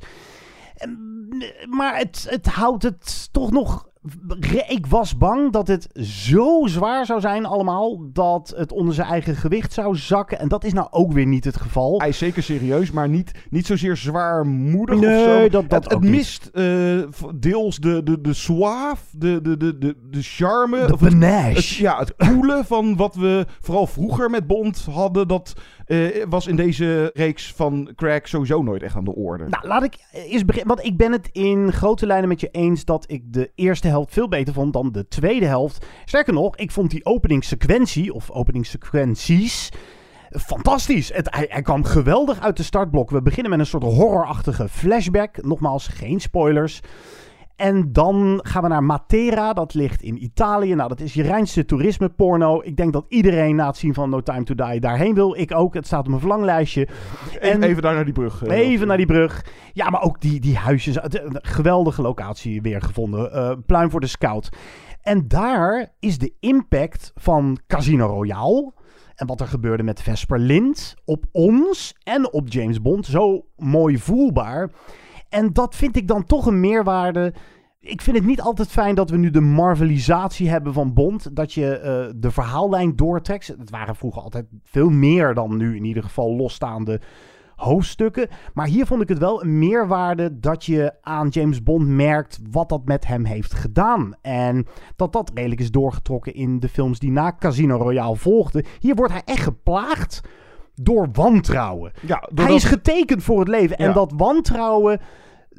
Maar 1.70 1.98
het, 1.98 2.28
het 2.30 2.48
houdt 2.48 2.84
het 2.84 3.30
toch 3.32 3.52
nog 3.52 3.88
ik 4.68 4.86
was 4.86 5.18
bang 5.18 5.52
dat 5.52 5.68
het 5.68 5.88
zo 6.02 6.62
zwaar 6.66 7.06
zou 7.06 7.20
zijn 7.20 7.46
allemaal 7.46 8.12
dat 8.14 8.54
het 8.58 8.72
onder 8.72 8.94
zijn 8.94 9.08
eigen 9.08 9.36
gewicht 9.36 9.74
zou 9.74 9.96
zakken. 9.96 10.40
En 10.40 10.48
dat 10.48 10.64
is 10.64 10.74
nou 10.74 10.88
ook 10.92 11.12
weer 11.12 11.26
niet 11.26 11.46
het 11.46 11.58
geval. 11.58 12.00
Hij 12.00 12.10
is 12.10 12.18
zeker 12.18 12.44
serieus, 12.44 12.92
maar 12.92 13.10
niet, 13.10 13.32
niet 13.50 13.66
zozeer 13.66 13.98
zwaarmoedig 13.98 15.00
nee, 15.00 15.16
of 15.16 15.24
zo. 15.24 15.50
Dat, 15.50 15.70
dat 15.70 15.84
het, 15.84 15.94
het 15.94 16.04
mist 16.04 16.50
uh, 16.54 17.04
deels 17.36 17.78
de, 17.78 18.04
de, 18.04 18.22
de 18.22 18.34
suave, 18.34 19.04
de, 19.12 19.42
de, 19.42 19.58
de, 19.58 19.78
de, 19.78 19.96
de 20.10 20.22
charme. 20.22 20.86
De 20.86 20.94
of 20.94 21.00
het, 21.00 21.24
het, 21.24 21.68
ja, 21.68 22.00
het 22.00 22.16
coole 22.16 22.64
van 22.66 22.96
wat 22.96 23.16
we 23.16 23.46
vooral 23.62 23.88
vroeger 23.88 24.30
met 24.30 24.48
Bond 24.48 24.86
hadden. 24.92 25.28
Dat 25.28 25.54
uh, 25.88 26.26
was 26.30 26.48
in 26.48 26.56
deze 26.56 27.12
reeks 27.14 27.54
van 27.54 27.92
Crack 27.96 28.28
sowieso 28.28 28.64
nooit 28.64 28.84
echt 28.84 28.96
aan 28.96 29.04
de 29.04 29.16
orde. 29.16 29.46
Nou, 29.50 29.68
laat 29.68 29.84
ik 29.84 29.96
eens 30.12 30.46
beginnen. 30.46 30.76
Want 30.76 30.88
ik 30.88 30.98
ben 30.98 31.12
het 31.12 31.30
in 31.32 31.72
grote 31.72 32.06
lijnen 32.06 32.30
met 32.30 32.40
je 32.40 32.50
eens 32.52 32.86
dat 32.86 33.12
ik 33.12 33.34
de 33.34 33.52
eerste 33.56 33.88
helft 33.96 34.14
veel 34.14 34.28
beter 34.28 34.54
vond 34.54 34.74
dan 34.74 34.92
de 34.92 35.08
tweede 35.08 35.46
helft. 35.46 35.86
Sterker 36.06 36.34
nog, 36.34 36.56
ik 36.56 36.72
vond 36.72 36.90
die 36.92 37.06
openingssequentie, 37.06 38.14
of 38.14 38.32
openingssequenties, 38.32 39.72
fantastisch. 40.32 41.14
Het, 41.14 41.28
hij, 41.36 41.46
hij, 41.50 41.62
kwam 41.62 41.84
geweldig 41.84 42.40
uit 42.40 42.58
de 42.58 42.64
startblok. 42.64 43.10
We 43.10 43.22
beginnen 43.22 43.52
met 43.52 43.60
een 43.60 43.66
soort 43.66 43.84
horrorachtige 43.84 44.70
flashback. 44.70 45.44
Nogmaals, 45.44 45.88
geen 45.88 46.20
spoilers. 46.20 46.80
En 47.56 47.92
dan 47.92 48.40
gaan 48.44 48.62
we 48.62 48.68
naar 48.68 48.84
Matera, 48.84 49.54
dat 49.54 49.74
ligt 49.74 50.02
in 50.02 50.24
Italië. 50.24 50.76
Nou, 50.76 50.90
dat 50.90 51.00
is 51.00 51.14
je 51.14 51.24
reinste 51.24 51.66
toerisme 51.66 52.10
porno. 52.10 52.62
Ik 52.64 52.78
denk 52.78 52.94
dat 52.94 53.06
iedereen 53.08 53.56
na 53.56 53.68
het 53.68 53.78
zien 53.78 53.94
van 53.94 54.10
No 54.10 54.22
Time 54.22 54.44
To 54.44 54.56
Die 54.56 54.80
daarheen 54.80 55.14
wil. 55.14 55.36
Ik 55.36 55.56
ook, 55.56 55.74
het 55.74 55.86
staat 55.86 56.00
op 56.00 56.08
mijn 56.08 56.20
verlanglijstje. 56.20 56.88
En, 57.40 57.64
even 57.64 57.82
daar 57.82 57.94
naar 57.94 58.06
die 58.06 58.14
brug. 58.14 58.44
Uh, 58.46 58.58
even 58.58 58.88
naar 58.88 58.98
die 58.98 59.06
brug. 59.06 59.46
Ja, 59.74 59.90
maar 59.90 60.02
ook 60.02 60.22
die, 60.22 60.40
die 60.40 60.58
huisjes. 60.58 60.96
Een 60.96 61.40
geweldige 61.42 62.02
locatie 62.02 62.62
weer 62.62 62.82
gevonden. 62.82 63.36
Uh, 63.36 63.52
pluim 63.66 63.90
voor 63.90 64.02
de 64.02 64.08
scout. 64.08 64.50
En 65.02 65.28
daar 65.28 65.94
is 66.00 66.18
de 66.18 66.34
impact 66.40 67.12
van 67.16 67.60
Casino 67.68 68.06
Royale... 68.06 68.74
En 69.16 69.28
wat 69.28 69.42
er 69.42 69.48
gebeurde 69.48 69.84
met 69.84 70.02
Vesper 70.02 70.40
Lind 70.40 70.96
op 71.06 71.26
ons 71.32 71.96
en 72.04 72.34
op 72.34 72.50
James 72.50 72.82
Bond 72.82 73.06
zo 73.06 73.46
mooi 73.58 73.98
voelbaar... 73.98 74.72
En 75.30 75.54
dat 75.54 75.76
vind 75.76 75.96
ik 75.96 76.08
dan 76.08 76.26
toch 76.26 76.46
een 76.46 76.60
meerwaarde. 76.60 77.34
Ik 77.80 78.02
vind 78.02 78.18
het 78.18 78.26
niet 78.26 78.42
altijd 78.42 78.68
fijn 78.68 78.96
dat 78.96 79.10
we 79.10 79.18
nu 79.18 79.30
de 79.30 79.42
marvelisatie 79.42 80.50
hebben 80.50 80.74
van 80.74 80.94
Bond. 80.94 81.36
Dat 81.36 81.54
je 81.54 81.78
uh, 81.78 82.14
de 82.22 82.32
verhaallijn 82.32 82.96
doortrekt. 82.96 83.48
Het 83.48 83.70
waren 83.70 83.96
vroeger 83.96 84.22
altijd 84.22 84.46
veel 84.64 84.90
meer 84.90 85.34
dan 85.34 85.58
nu 85.58 85.76
in 85.76 85.86
ieder 85.86 86.04
geval 86.04 86.36
losstaande 86.36 87.02
hoofdstukken. 87.56 88.30
Maar 88.54 88.68
hier 88.68 88.86
vond 88.86 89.02
ik 89.02 89.10
het 89.10 89.18
wel 89.18 89.44
een 89.44 89.60
meerwaarde 89.60 90.40
dat 90.40 90.66
je 90.66 90.94
aan 91.02 91.28
James 91.28 91.64
Bond 91.64 91.88
merkt 91.88 92.40
wat 92.52 92.70
dat 92.70 92.86
met 92.86 93.08
hem 93.08 93.26
heeft 93.26 93.54
gedaan. 93.54 94.14
En 94.22 94.66
dat 94.96 95.14
dat 95.14 95.32
redelijk 95.34 95.62
is 95.62 95.72
doorgetrokken 95.72 96.34
in 96.34 96.60
de 96.60 96.70
films 96.70 97.00
die 97.00 97.12
na 97.12 97.36
Casino 97.40 97.78
Royale 97.78 98.16
volgden. 98.16 98.66
Hier 98.80 98.96
wordt 98.96 99.12
hij 99.12 99.22
echt 99.26 99.44
geplaagd 99.44 100.22
door 100.76 101.10
wantrouwen. 101.14 101.92
Ja, 102.02 102.30
hij 102.36 102.54
is 102.54 102.64
getekend 102.64 103.24
voor 103.24 103.40
het 103.40 103.48
leven. 103.48 103.78
En 103.78 103.94
dat 103.94 104.14
wantrouwen 104.16 105.00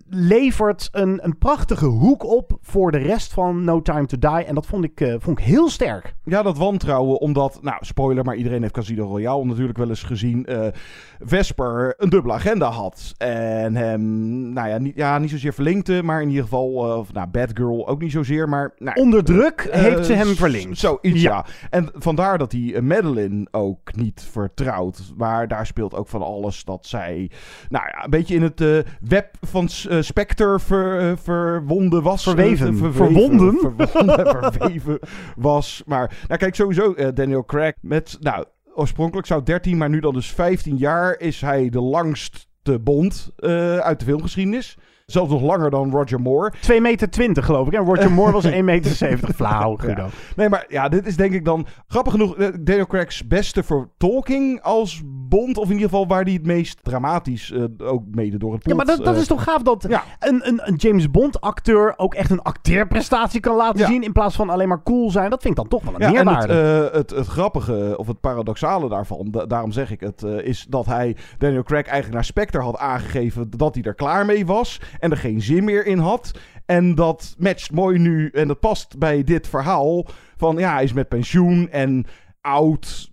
levert 0.09 0.89
een, 0.93 1.25
een 1.25 1.39
prachtige 1.39 1.87
hoek 1.87 2.25
op 2.25 2.59
voor 2.61 2.93
de 2.93 2.99
rest 2.99 3.33
van 3.33 3.65
No 3.65 3.83
Time 3.83 4.07
to 4.07 4.19
Die. 4.19 4.45
En 4.45 4.55
dat 4.55 4.67
vond 4.67 4.85
ik, 4.85 5.01
uh, 5.01 5.15
vond 5.19 5.39
ik 5.39 5.45
heel 5.45 5.69
sterk. 5.69 6.15
Ja, 6.25 6.43
dat 6.43 6.59
wantrouwen, 6.59 7.21
omdat, 7.21 7.59
nou, 7.63 7.77
spoiler, 7.81 8.25
maar 8.25 8.37
iedereen 8.37 8.61
heeft 8.61 8.75
Casino 8.75 9.07
Royale 9.07 9.45
natuurlijk 9.45 9.79
wel 9.79 9.89
eens 9.89 10.03
gezien. 10.03 10.47
Uh, 10.49 10.67
Vesper 11.21 11.95
een 11.97 12.09
dubbele 12.09 12.35
agenda 12.35 12.71
had. 12.71 13.15
En 13.17 13.77
hem, 13.77 14.03
nou 14.53 14.69
ja, 14.69 14.79
niet, 14.79 14.97
ja, 14.97 15.19
niet 15.19 15.31
zozeer 15.31 15.55
verlinkte, 15.55 16.03
maar 16.03 16.23
in 16.23 16.29
ieder 16.29 16.43
geval, 16.43 16.91
uh, 16.91 16.99
of 16.99 17.13
nou, 17.13 17.29
Bad 17.29 17.51
Girl 17.55 17.89
ook 17.89 18.01
niet 18.01 18.13
zozeer, 18.13 18.49
maar... 18.49 18.75
Nou, 18.79 19.01
Onder 19.01 19.25
druk 19.25 19.69
heeft 19.71 20.07
ze 20.07 20.13
hem 20.13 20.35
verlinkt. 20.35 20.79
Zoiets, 20.79 21.23
ja. 21.23 21.31
ja. 21.31 21.47
En 21.71 21.91
vandaar 21.95 22.39
dat 22.39 22.53
hij 22.53 22.81
Madeline 22.83 23.47
ook 23.51 23.97
niet 23.97 24.27
vertrouwt. 24.31 25.13
Maar 25.17 25.49
daar 25.49 25.67
speelt 25.67 25.95
ook 25.95 26.09
van 26.09 26.23
alles 26.23 26.65
dat 26.65 26.87
zij, 26.87 27.31
nou 27.69 27.85
ja, 27.87 28.05
een 28.05 28.11
beetje 28.11 28.35
in 28.35 28.43
het 28.43 28.85
web 29.01 29.37
van 29.41 29.69
uh, 29.97 30.03
Spectre 30.03 30.61
ver, 30.61 31.11
uh, 31.11 31.13
verwonden 31.23 32.03
was. 32.03 32.23
Verweven. 32.23 32.73
Uh, 32.73 32.79
verweven 32.79 32.95
verwonden? 32.95 33.59
Verwonden, 33.89 34.53
verweven 34.53 34.99
was. 35.37 35.83
Maar, 35.87 36.17
nou 36.27 36.41
kijk, 36.41 36.55
sowieso 36.55 36.95
Daniel 37.15 37.45
Craig 37.45 37.75
met, 37.81 38.17
nou, 38.21 38.45
oorspronkelijk 38.75 39.27
zou 39.27 39.43
13, 39.43 39.77
maar 39.77 39.89
nu 39.89 40.01
dan 40.01 40.15
dus 40.15 40.31
15 40.31 40.77
jaar 40.77 41.19
is 41.19 41.41
hij 41.41 41.69
de 41.69 41.81
langste 41.81 42.45
Bond 42.81 43.33
uit 43.81 43.99
de 43.99 44.05
filmgeschiedenis. 44.05 44.77
Zelfs 45.07 45.31
nog 45.31 45.43
langer 45.43 45.71
dan 45.71 45.91
Roger 45.91 46.21
Moore. 46.21 46.53
2,20 46.55 46.81
meter 46.81 47.11
20, 47.11 47.45
geloof 47.45 47.67
ik. 47.67 47.73
En 47.73 47.85
Roger 47.85 48.13
Moore 48.13 48.33
was 48.33 48.51
1,70 48.51 48.59
meter. 48.65 49.35
Flauw, 49.35 49.79
ja. 49.87 50.09
Nee, 50.37 50.49
maar 50.49 50.65
ja, 50.69 50.89
dit 50.89 51.07
is 51.07 51.17
denk 51.17 51.33
ik 51.33 51.45
dan 51.45 51.67
grappig 51.87 52.13
genoeg 52.13 52.37
Daniel 52.61 52.87
Craig's 52.87 53.27
beste 53.27 53.63
vertolking 53.63 54.63
als 54.63 55.03
Bond. 55.29 55.57
Of 55.57 55.65
in 55.65 55.73
ieder 55.73 55.89
geval 55.89 56.07
waar 56.07 56.23
hij 56.23 56.33
het 56.33 56.47
meest 56.47 56.79
dramatisch 56.83 57.51
uh, 57.51 57.65
ook 57.79 58.03
mede 58.11 58.39
door 58.39 58.53
het 58.53 58.63
plot... 58.63 58.79
Ja, 58.79 58.85
maar 58.85 58.97
dat, 58.97 59.05
dat 59.05 59.15
uh, 59.15 59.21
is 59.21 59.27
toch 59.27 59.43
gaaf 59.43 59.63
dat 59.63 59.87
ja. 59.89 60.05
een, 60.19 60.49
een, 60.49 60.61
een, 60.65 60.75
James 60.75 61.11
Bond 61.11 61.41
acteur 61.41 61.95
ook 61.97 62.15
echt 62.15 62.31
een 62.31 62.43
acteerprestatie 62.43 63.41
kan 63.41 63.57
laten 63.57 63.81
ja. 63.81 63.87
zien. 63.87 64.03
In 64.03 64.13
plaats 64.13 64.37
van 64.37 64.51
alleen 64.51 64.69
maar 64.69 64.83
cool 64.83 65.11
zijn. 65.11 65.31
Dat 65.31 65.43
vind 65.43 65.59
ik 65.59 65.61
dan 65.61 65.81
toch 65.81 65.83
wel 65.83 65.95
een 65.95 66.13
ja, 66.13 66.23
meerwaarde. 66.23 66.53
Het, 66.53 66.89
uh, 66.89 66.99
het, 66.99 67.11
het, 67.11 67.27
grappige 67.27 67.95
of 67.97 68.07
het 68.07 68.21
paradoxale 68.21 68.89
daarvan, 68.89 69.29
da 69.31 69.47
daarom 69.47 69.73
zeg 69.73 69.91
ik 69.91 70.01
het, 70.01 70.23
is 70.23 70.67
dat 70.69 70.87
hij 70.87 71.17
Daniel 71.39 71.63
Craig 71.63 71.85
eigenlijk 71.85 72.15
naar 72.15 72.25
Spectre 72.25 72.61
had 72.61 72.77
aangegeven 72.77 73.51
dat 73.51 73.75
hij 73.75 73.85
er 73.85 73.95
klaar 73.95 74.27
mee 74.27 74.47
was. 74.47 74.81
En 74.99 75.11
er 75.11 75.17
geen 75.17 75.41
zin 75.41 75.65
meer 75.65 75.87
in 75.87 75.99
had. 75.99 76.31
En 76.67 76.95
dat 76.95 77.35
matcht 77.39 77.73
mooi 77.73 77.99
nu 77.99 78.31
en 78.33 78.49
dat 78.49 78.61
past 78.61 78.99
bij 78.99 79.25
dit 79.25 79.49
verhaal. 79.49 80.07
Van 80.37 80.57
ja, 80.57 80.73
hij 80.73 80.85
is 80.85 80.93
met 80.93 81.09
pensioen 81.09 81.71
en 81.71 82.07
oud. 82.41 83.11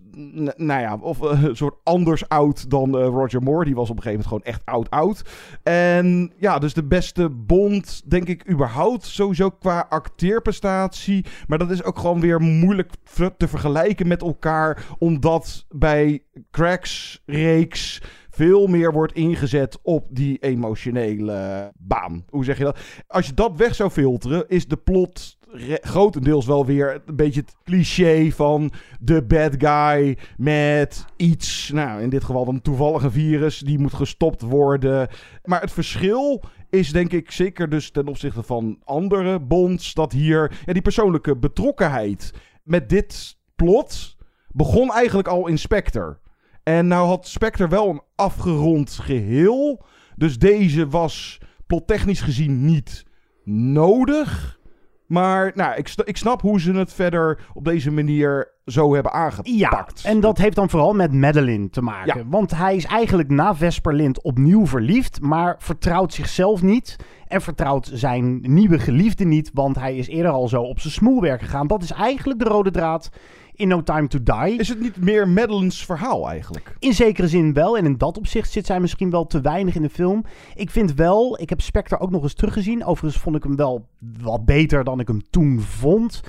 Nou 0.56 0.80
ja, 0.80 0.98
of 1.00 1.22
uh, 1.22 1.42
een 1.42 1.56
soort 1.56 1.76
anders 1.82 2.28
oud 2.28 2.70
dan 2.70 2.98
uh, 2.98 3.06
Roger 3.06 3.42
Moore. 3.42 3.64
Die 3.64 3.74
was 3.74 3.90
op 3.90 3.96
een 3.96 4.02
gegeven 4.02 4.24
moment 4.24 4.44
gewoon 4.44 4.54
echt 4.54 4.66
oud-oud. 4.66 5.24
En 5.62 6.32
ja, 6.36 6.58
dus 6.58 6.74
de 6.74 6.84
beste 6.84 7.30
Bond, 7.30 8.02
denk 8.10 8.28
ik, 8.28 8.50
überhaupt. 8.50 9.04
Sowieso 9.04 9.50
qua 9.50 9.86
acteerprestatie. 9.88 11.24
Maar 11.46 11.58
dat 11.58 11.70
is 11.70 11.84
ook 11.84 11.98
gewoon 11.98 12.20
weer 12.20 12.40
moeilijk 12.40 12.92
te 13.36 13.48
vergelijken 13.48 14.08
met 14.08 14.22
elkaar. 14.22 14.86
Omdat 14.98 15.66
bij 15.68 16.22
Cracks 16.50 17.22
reeks 17.26 18.02
veel 18.30 18.66
meer 18.66 18.92
wordt 18.92 19.12
ingezet 19.12 19.78
op 19.82 20.06
die 20.10 20.38
emotionele 20.38 21.70
baan. 21.78 22.24
Hoe 22.28 22.44
zeg 22.44 22.58
je 22.58 22.64
dat? 22.64 22.78
Als 23.06 23.26
je 23.26 23.34
dat 23.34 23.56
weg 23.56 23.74
zou 23.74 23.90
filteren, 23.90 24.48
is 24.48 24.66
de 24.66 24.76
plot 24.76 25.33
grotendeels 25.80 26.46
wel 26.46 26.66
weer 26.66 27.02
een 27.06 27.16
beetje 27.16 27.40
het 27.40 27.56
cliché 27.64 28.30
van 28.30 28.72
de 29.00 29.22
bad 29.22 29.54
guy 29.58 30.18
met 30.36 31.04
iets, 31.16 31.70
nou 31.72 32.02
in 32.02 32.10
dit 32.10 32.24
geval 32.24 32.44
dan 32.44 32.62
toevallig 32.62 33.02
een 33.02 33.10
virus, 33.10 33.58
die 33.58 33.78
moet 33.78 33.94
gestopt 33.94 34.42
worden. 34.42 35.08
Maar 35.44 35.60
het 35.60 35.72
verschil 35.72 36.42
is 36.70 36.92
denk 36.92 37.12
ik 37.12 37.30
zeker 37.30 37.68
dus 37.68 37.90
ten 37.90 38.08
opzichte 38.08 38.42
van 38.42 38.78
andere 38.84 39.40
bonds 39.40 39.94
dat 39.94 40.12
hier 40.12 40.60
die 40.64 40.82
persoonlijke 40.82 41.36
betrokkenheid 41.36 42.32
met 42.62 42.88
dit 42.88 43.36
plot 43.56 44.16
begon 44.48 44.92
eigenlijk 44.92 45.28
al 45.28 45.46
in 45.46 45.58
Spectre. 45.58 46.18
En 46.62 46.86
nou 46.86 47.06
had 47.06 47.28
Spectre 47.28 47.68
wel 47.68 47.88
een 47.88 48.02
afgerond 48.14 48.90
geheel. 48.90 49.84
Dus 50.16 50.38
deze 50.38 50.88
was 50.88 51.38
plottechnisch 51.66 52.20
gezien 52.20 52.64
niet 52.64 53.04
nodig. 53.44 54.58
Maar 55.06 55.52
nou, 55.54 55.74
ik, 55.76 55.94
ik 56.04 56.16
snap 56.16 56.40
hoe 56.40 56.60
ze 56.60 56.72
het 56.72 56.92
verder 56.92 57.40
op 57.54 57.64
deze 57.64 57.90
manier 57.90 58.52
zo 58.64 58.94
hebben 58.94 59.12
aangepakt. 59.12 60.00
Ja, 60.02 60.10
en 60.10 60.20
dat 60.20 60.38
heeft 60.38 60.56
dan 60.56 60.70
vooral 60.70 60.92
met 60.92 61.12
Madeline 61.12 61.70
te 61.70 61.82
maken. 61.82 62.18
Ja. 62.18 62.28
Want 62.28 62.56
hij 62.56 62.76
is 62.76 62.84
eigenlijk 62.84 63.28
na 63.28 63.54
Vesperlind 63.54 64.22
opnieuw 64.22 64.66
verliefd, 64.66 65.20
maar 65.20 65.56
vertrouwt 65.58 66.12
zichzelf 66.12 66.62
niet. 66.62 66.96
En 67.28 67.40
vertrouwt 67.40 67.90
zijn 67.92 68.40
nieuwe 68.40 68.78
geliefde 68.78 69.24
niet, 69.24 69.50
want 69.54 69.76
hij 69.76 69.96
is 69.96 70.08
eerder 70.08 70.32
al 70.32 70.48
zo 70.48 70.62
op 70.62 70.80
zijn 70.80 70.92
smoelwerk 70.92 71.40
gegaan. 71.40 71.66
Dat 71.66 71.82
is 71.82 71.90
eigenlijk 71.90 72.38
de 72.38 72.48
rode 72.48 72.70
draad 72.70 73.10
in 73.54 73.68
No 73.68 73.82
Time 73.82 74.06
to 74.06 74.18
Die. 74.22 74.58
Is 74.58 74.68
het 74.68 74.80
niet 74.80 74.96
meer 74.96 75.28
Madeline's 75.28 75.84
verhaal 75.84 76.28
eigenlijk? 76.28 76.76
In 76.78 76.94
zekere 76.94 77.28
zin 77.28 77.52
wel. 77.52 77.76
En 77.76 77.84
in 77.84 77.98
dat 77.98 78.18
opzicht 78.18 78.52
zit 78.52 78.66
zij 78.66 78.80
misschien 78.80 79.10
wel 79.10 79.26
te 79.26 79.40
weinig 79.40 79.74
in 79.74 79.82
de 79.82 79.90
film. 79.90 80.24
Ik 80.54 80.70
vind 80.70 80.94
wel, 80.94 81.40
ik 81.40 81.48
heb 81.48 81.60
Spectre 81.60 81.98
ook 81.98 82.10
nog 82.10 82.22
eens 82.22 82.34
teruggezien. 82.34 82.84
Overigens 82.84 83.22
vond 83.22 83.36
ik 83.36 83.42
hem 83.42 83.56
wel 83.56 83.88
wat 84.20 84.44
beter 84.44 84.84
dan 84.84 85.00
ik 85.00 85.08
hem 85.08 85.22
toen 85.30 85.60
vond. 85.60 86.20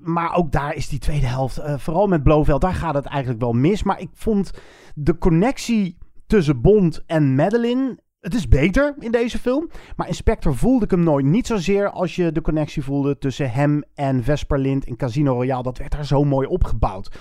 Maar 0.00 0.34
ook 0.34 0.52
daar 0.52 0.74
is 0.74 0.88
die 0.88 0.98
tweede 0.98 1.26
helft, 1.26 1.58
eh, 1.58 1.78
vooral 1.78 2.06
met 2.06 2.22
Blofeld, 2.22 2.60
daar 2.60 2.74
gaat 2.74 2.94
het 2.94 3.06
eigenlijk 3.06 3.40
wel 3.40 3.52
mis. 3.52 3.82
Maar 3.82 4.00
ik 4.00 4.10
vond 4.12 4.50
de 4.94 5.18
connectie 5.18 5.98
tussen 6.26 6.60
Bond 6.60 7.02
en 7.06 7.34
Madeline... 7.34 7.98
Het 8.20 8.34
is 8.34 8.48
beter 8.48 8.94
in 8.98 9.10
deze 9.10 9.38
film. 9.38 9.70
Maar 9.96 10.08
in 10.08 10.14
Spectre 10.14 10.52
voelde 10.52 10.84
ik 10.84 10.90
hem 10.90 11.02
nooit. 11.02 11.26
Niet 11.26 11.46
zozeer 11.46 11.90
als 11.90 12.16
je 12.16 12.32
de 12.32 12.40
connectie 12.40 12.82
voelde 12.82 13.18
tussen 13.18 13.50
hem 13.50 13.82
en 13.94 14.24
Vesper 14.24 14.58
Lind 14.58 14.86
in 14.86 14.96
Casino 14.96 15.32
Royale. 15.32 15.62
Dat 15.62 15.78
werd 15.78 15.92
daar 15.92 16.06
zo 16.06 16.24
mooi 16.24 16.46
opgebouwd. 16.46 17.16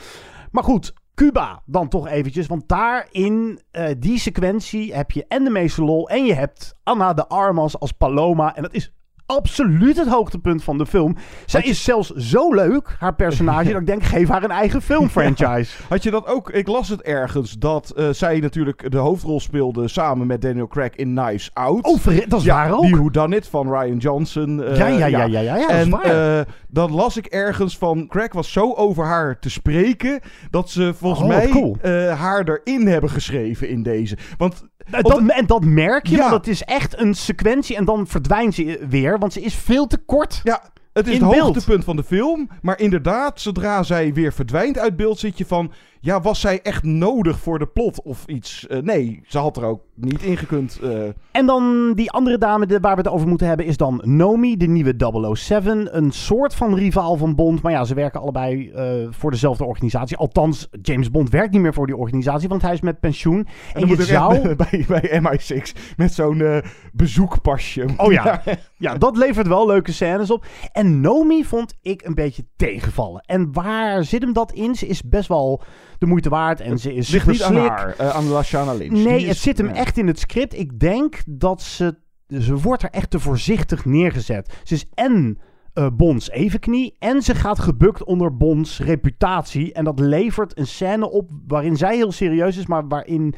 Maar 0.51 0.63
goed, 0.63 0.94
Cuba 1.15 1.62
dan 1.65 1.88
toch 1.88 2.08
eventjes. 2.08 2.48
Want 2.48 2.68
daar 2.68 3.08
in 3.12 3.62
eh, 3.72 3.96
die 3.98 4.20
sequentie 4.20 4.94
heb 4.94 5.12
je 5.12 5.25
en 5.27 5.44
de 5.44 5.50
meeste 5.50 5.84
lol. 5.84 6.10
En 6.10 6.25
je 6.25 6.34
hebt 6.34 6.75
Anna 6.84 7.13
de 7.13 7.27
Armas 7.27 7.79
als 7.79 7.91
Paloma. 7.91 8.56
En 8.56 8.62
dat 8.62 8.74
is 8.74 8.94
absoluut 9.29 9.98
het 9.98 10.07
hoogtepunt 10.07 10.63
van 10.63 10.77
de 10.77 10.86
film. 10.86 11.15
Zij 11.45 11.62
is 11.62 11.83
zelfs 11.83 12.09
zo 12.13 12.53
leuk, 12.53 12.95
haar 13.00 13.15
personage, 13.15 13.69
dat 13.71 13.81
ik 13.81 13.88
denk, 13.88 14.03
geef 14.03 14.27
haar 14.27 14.43
een 14.43 14.51
eigen 14.51 14.81
filmfranchise. 14.81 15.83
Had 15.89 16.03
je 16.03 16.12
dat 16.12 16.27
ook? 16.27 16.50
Ik 16.51 16.67
las 16.67 16.89
het 16.89 17.01
ergens 17.01 17.57
dat 17.57 17.89
eh, 17.89 18.09
zij 18.09 18.39
natuurlijk 18.39 18.91
de 18.91 18.98
hoofdrol 18.98 19.39
speelde 19.39 19.88
samen 19.88 20.27
met 20.27 20.41
Daniel 20.41 20.67
Craig 20.67 20.95
in 20.95 21.15
Knives 21.15 21.50
Out. 21.53 21.86
Oh, 21.86 22.05
dat 22.27 22.39
is 22.39 22.45
ja, 22.45 22.55
waar 22.55 22.71
ook. 22.74 22.81
Die 22.81 22.95
Who 22.95 23.09
Done 23.09 23.36
It 23.36 23.48
van 23.48 23.67
Ryan 23.74 23.98
Johnson. 23.98 24.63
eh, 24.63 24.77
Ja, 24.77 24.88
ja, 24.88 25.05
ja, 25.05 25.25
ja, 25.25 25.39
ja, 25.39 25.55
ja, 25.55 25.67
dat 25.67 25.69
en 25.69 25.91
eh, 25.93 26.45
dan 26.67 26.91
las 26.91 27.17
ik 27.17 27.25
ergens 27.25 27.77
van 27.77 28.07
Craig 28.07 28.33
was 28.33 28.51
zo 28.51 28.74
over 28.74 29.05
haar 29.05 29.39
te 29.39 29.50
spreken 29.50 30.19
dat 30.50 30.69
ze 30.69 30.93
volgens 30.93 31.21
Oh, 31.21 31.27
mij 31.27 31.48
cool. 31.48 31.77
eh, 31.81 32.19
haar 32.19 32.43
erin 32.63 32.88
hebben 32.88 33.09
geschreven 33.09 33.69
in 33.69 33.83
deze. 33.83 34.17
Want 34.38 34.63
Dat, 34.91 35.22
en 35.27 35.46
dat 35.46 35.65
merk 35.65 36.08
je, 36.08 36.15
Ja. 36.15 36.22
want 36.29 36.46
het 36.46 36.48
is 36.48 36.63
echt 36.63 37.00
een 37.00 37.13
sequentie 37.13 37.75
en 37.75 37.86
dan 37.86 38.08
verdwijnt 38.08 38.55
ze 38.55 38.86
weer, 38.89 39.19
want 39.19 39.34
ze 39.34 39.41
is 39.41 39.55
veel 39.55 39.88
te 39.88 39.98
kort. 39.98 40.39
ja, 40.43 40.62
het 40.93 41.08
is 41.08 41.17
het 41.17 41.29
beeld. 41.29 41.41
hoogtepunt 41.41 41.84
van 41.84 41.96
de 41.96 42.03
film. 42.03 42.50
Maar 42.62 42.79
inderdaad, 42.79 43.41
zodra 43.41 43.84
zij 43.84 44.13
weer 44.13 44.34
verdwijnt 44.34 44.77
uit 44.77 44.96
beeld, 44.96 45.19
zit 45.19 45.38
je 45.38 45.46
van... 45.46 45.72
Ja, 46.01 46.22
was 46.22 46.39
zij 46.39 46.62
echt 46.62 46.84
nodig 46.84 47.39
voor 47.39 47.60
de 47.60 47.65
plot 47.68 48.01
of 48.01 48.24
iets? 48.25 48.68
Eh, 48.68 48.79
nee, 48.79 49.22
ze 49.27 49.38
had 49.38 49.57
er 49.57 49.64
ook 49.64 49.81
niet 49.96 50.22
in 50.22 50.38
gekund. 50.38 50.79
eh. 50.83 51.03
En 51.31 51.46
dan 51.46 51.94
die 51.96 52.12
andere 52.12 52.38
dame 52.38 52.66
de- 52.66 52.79
waar 52.79 52.96
we 52.96 53.01
het 53.01 53.12
over 53.12 53.27
moeten 53.27 53.48
hebben 53.48 53.66
is 53.66 53.77
dan 53.77 54.01
Nomi, 54.05 54.57
de 54.57 54.66
nieuwe 54.68 54.94
007. 55.35 55.98
Een 55.98 56.12
soort 56.12 56.55
van 56.55 56.75
rivaal 56.75 57.18
van 57.18 57.35
Bond. 57.35 57.62
Maar 57.62 57.72
ja, 57.72 57.83
ze 57.83 57.94
werken 57.94 58.22
allebei 58.22 58.70
eh, 58.70 58.85
voor 59.09 59.31
dezelfde 59.31 59.66
organisatie. 59.66 60.18
Althans, 60.18 60.68
James 60.81 61.12
Bond 61.12 61.29
werkt 61.29 61.51
niet 61.51 61.62
meer 61.62 61.74
voor 61.74 61.85
die 61.88 61.98
organisatie, 61.98 62.48
want 62.50 62.62
hij 62.62 62.74
is 62.74 62.81
met 62.81 63.00
pensioen. 63.00 63.48
En, 63.74 63.88
je 63.88 64.03
zou... 64.03 64.55
bij, 64.70 64.85
bij 64.88 65.22
MI6 65.22 65.72
met 65.98 66.14
zo'n 66.14 66.62
bezoekpasje. 66.94 67.85
Oh 67.98 68.12
ja. 68.12 68.42
ja, 68.77 68.98
dat 68.98 69.18
levert 69.18 69.48
wel 69.48 69.68
leuke 69.68 69.92
scènes 69.92 70.31
op. 70.31 70.46
En 70.72 71.01
Nomi 71.01 71.46
vond 71.46 71.74
ik 71.81 72.01
een 72.05 72.16
beetje 72.16 72.46
tegenvallen. 72.55 73.24
En 73.25 73.53
waar 73.53 74.03
zit 74.03 74.22
hem 74.22 74.33
dat 74.33 74.51
in? 74.51 74.75
Ze 74.75 74.88
is 74.88 75.03
best 75.03 75.27
wel 75.27 75.62
de 76.00 76.05
moeite 76.05 76.29
waard 76.29 76.62
en 76.62 76.77
ze 76.79 76.94
is 76.94 77.09
ligt 77.09 77.27
niet 77.27 77.42
aan 77.44 77.55
haar, 77.55 77.96
eh, 77.98 78.09
aan 78.09 78.27
Lashana 78.27 78.74
Lynch. 78.74 78.92
Nee, 78.92 79.03
Die 79.18 79.27
het 79.27 79.35
is- 79.35 79.42
zit 79.42 79.57
hem 79.57 79.68
echt 79.68 79.98
in 79.98 80.07
het 80.07 80.20
script. 80.20 80.59
Ik 80.59 80.79
denk 80.79 81.22
dat 81.25 81.62
ze... 81.62 81.96
Ze 82.40 82.57
wordt 82.57 82.83
er 82.83 82.90
echt 82.90 83.09
te 83.09 83.20
voorzichtig 83.20 83.85
neergezet. 83.85 84.59
Ze 84.64 84.74
is 84.74 84.85
en 84.94 85.38
eh, 85.74 85.88
Bonds 85.94 86.29
evenknie 86.29 86.96
en 87.00 87.22
ze 87.22 87.35
gaat 87.35 87.59
gebukt 87.59 88.03
onder 88.03 88.38
Bonds 88.38 88.79
reputatie. 88.79 89.74
En 89.74 89.83
dat 89.83 90.00
levert 90.00 90.57
een 90.57 90.68
scène 90.68 91.12
op 91.12 91.29
waarin 91.48 91.77
zij 91.77 91.96
heel 91.96 92.12
serieus 92.12 92.57
is, 92.57 92.66
maar 92.68 92.88
waarin... 92.88 93.33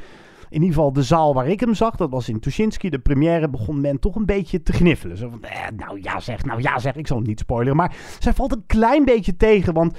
In 0.50 0.62
ieder 0.62 0.76
geval 0.76 0.93
de 0.93 1.04
zaal 1.04 1.34
waar 1.34 1.47
ik 1.47 1.60
hem 1.60 1.74
zag, 1.74 1.95
dat 1.95 2.10
was 2.10 2.30
in 2.30 2.39
Tuschinski, 2.39 2.89
de 2.89 3.00
première, 3.00 3.50
begon 3.50 3.82
men 3.82 4.00
toch 4.00 4.15
een 4.15 4.26
beetje 4.26 4.63
te 4.63 4.74
gniffelen. 4.74 5.17
Zo 5.17 5.30
van, 5.30 5.43
eh, 5.43 5.60
nou 5.78 6.00
ja 6.02 6.19
zeg, 6.19 6.43
nou 6.45 6.62
ja 6.62 6.80
zeg, 6.80 6.95
ik 6.95 7.08
zal 7.08 7.17
hem 7.17 7.26
niet 7.26 7.39
spoileren. 7.39 7.76
Maar 7.76 7.95
zij 8.19 8.34
valt 8.34 8.52
een 8.52 8.63
klein 8.67 9.06
beetje 9.06 9.38
tegen, 9.38 9.74
want 9.74 9.97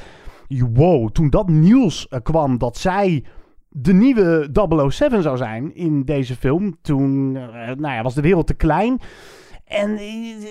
wow, 0.60 1.10
toen 1.10 1.30
dat 1.30 1.48
nieuws 1.48 2.08
eh, 2.08 2.20
kwam 2.22 2.58
dat 2.58 2.76
zij 2.76 3.24
de 3.68 3.92
nieuwe 3.92 4.48
007 4.88 5.22
zou 5.22 5.36
zijn 5.36 5.74
in 5.74 6.02
deze 6.04 6.36
film. 6.36 6.76
Toen 6.82 7.36
eh, 7.36 7.66
nou 7.76 7.94
ja, 7.94 8.02
was 8.02 8.14
de 8.14 8.20
wereld 8.20 8.46
te 8.46 8.54
klein. 8.54 9.00
En, 9.72 9.98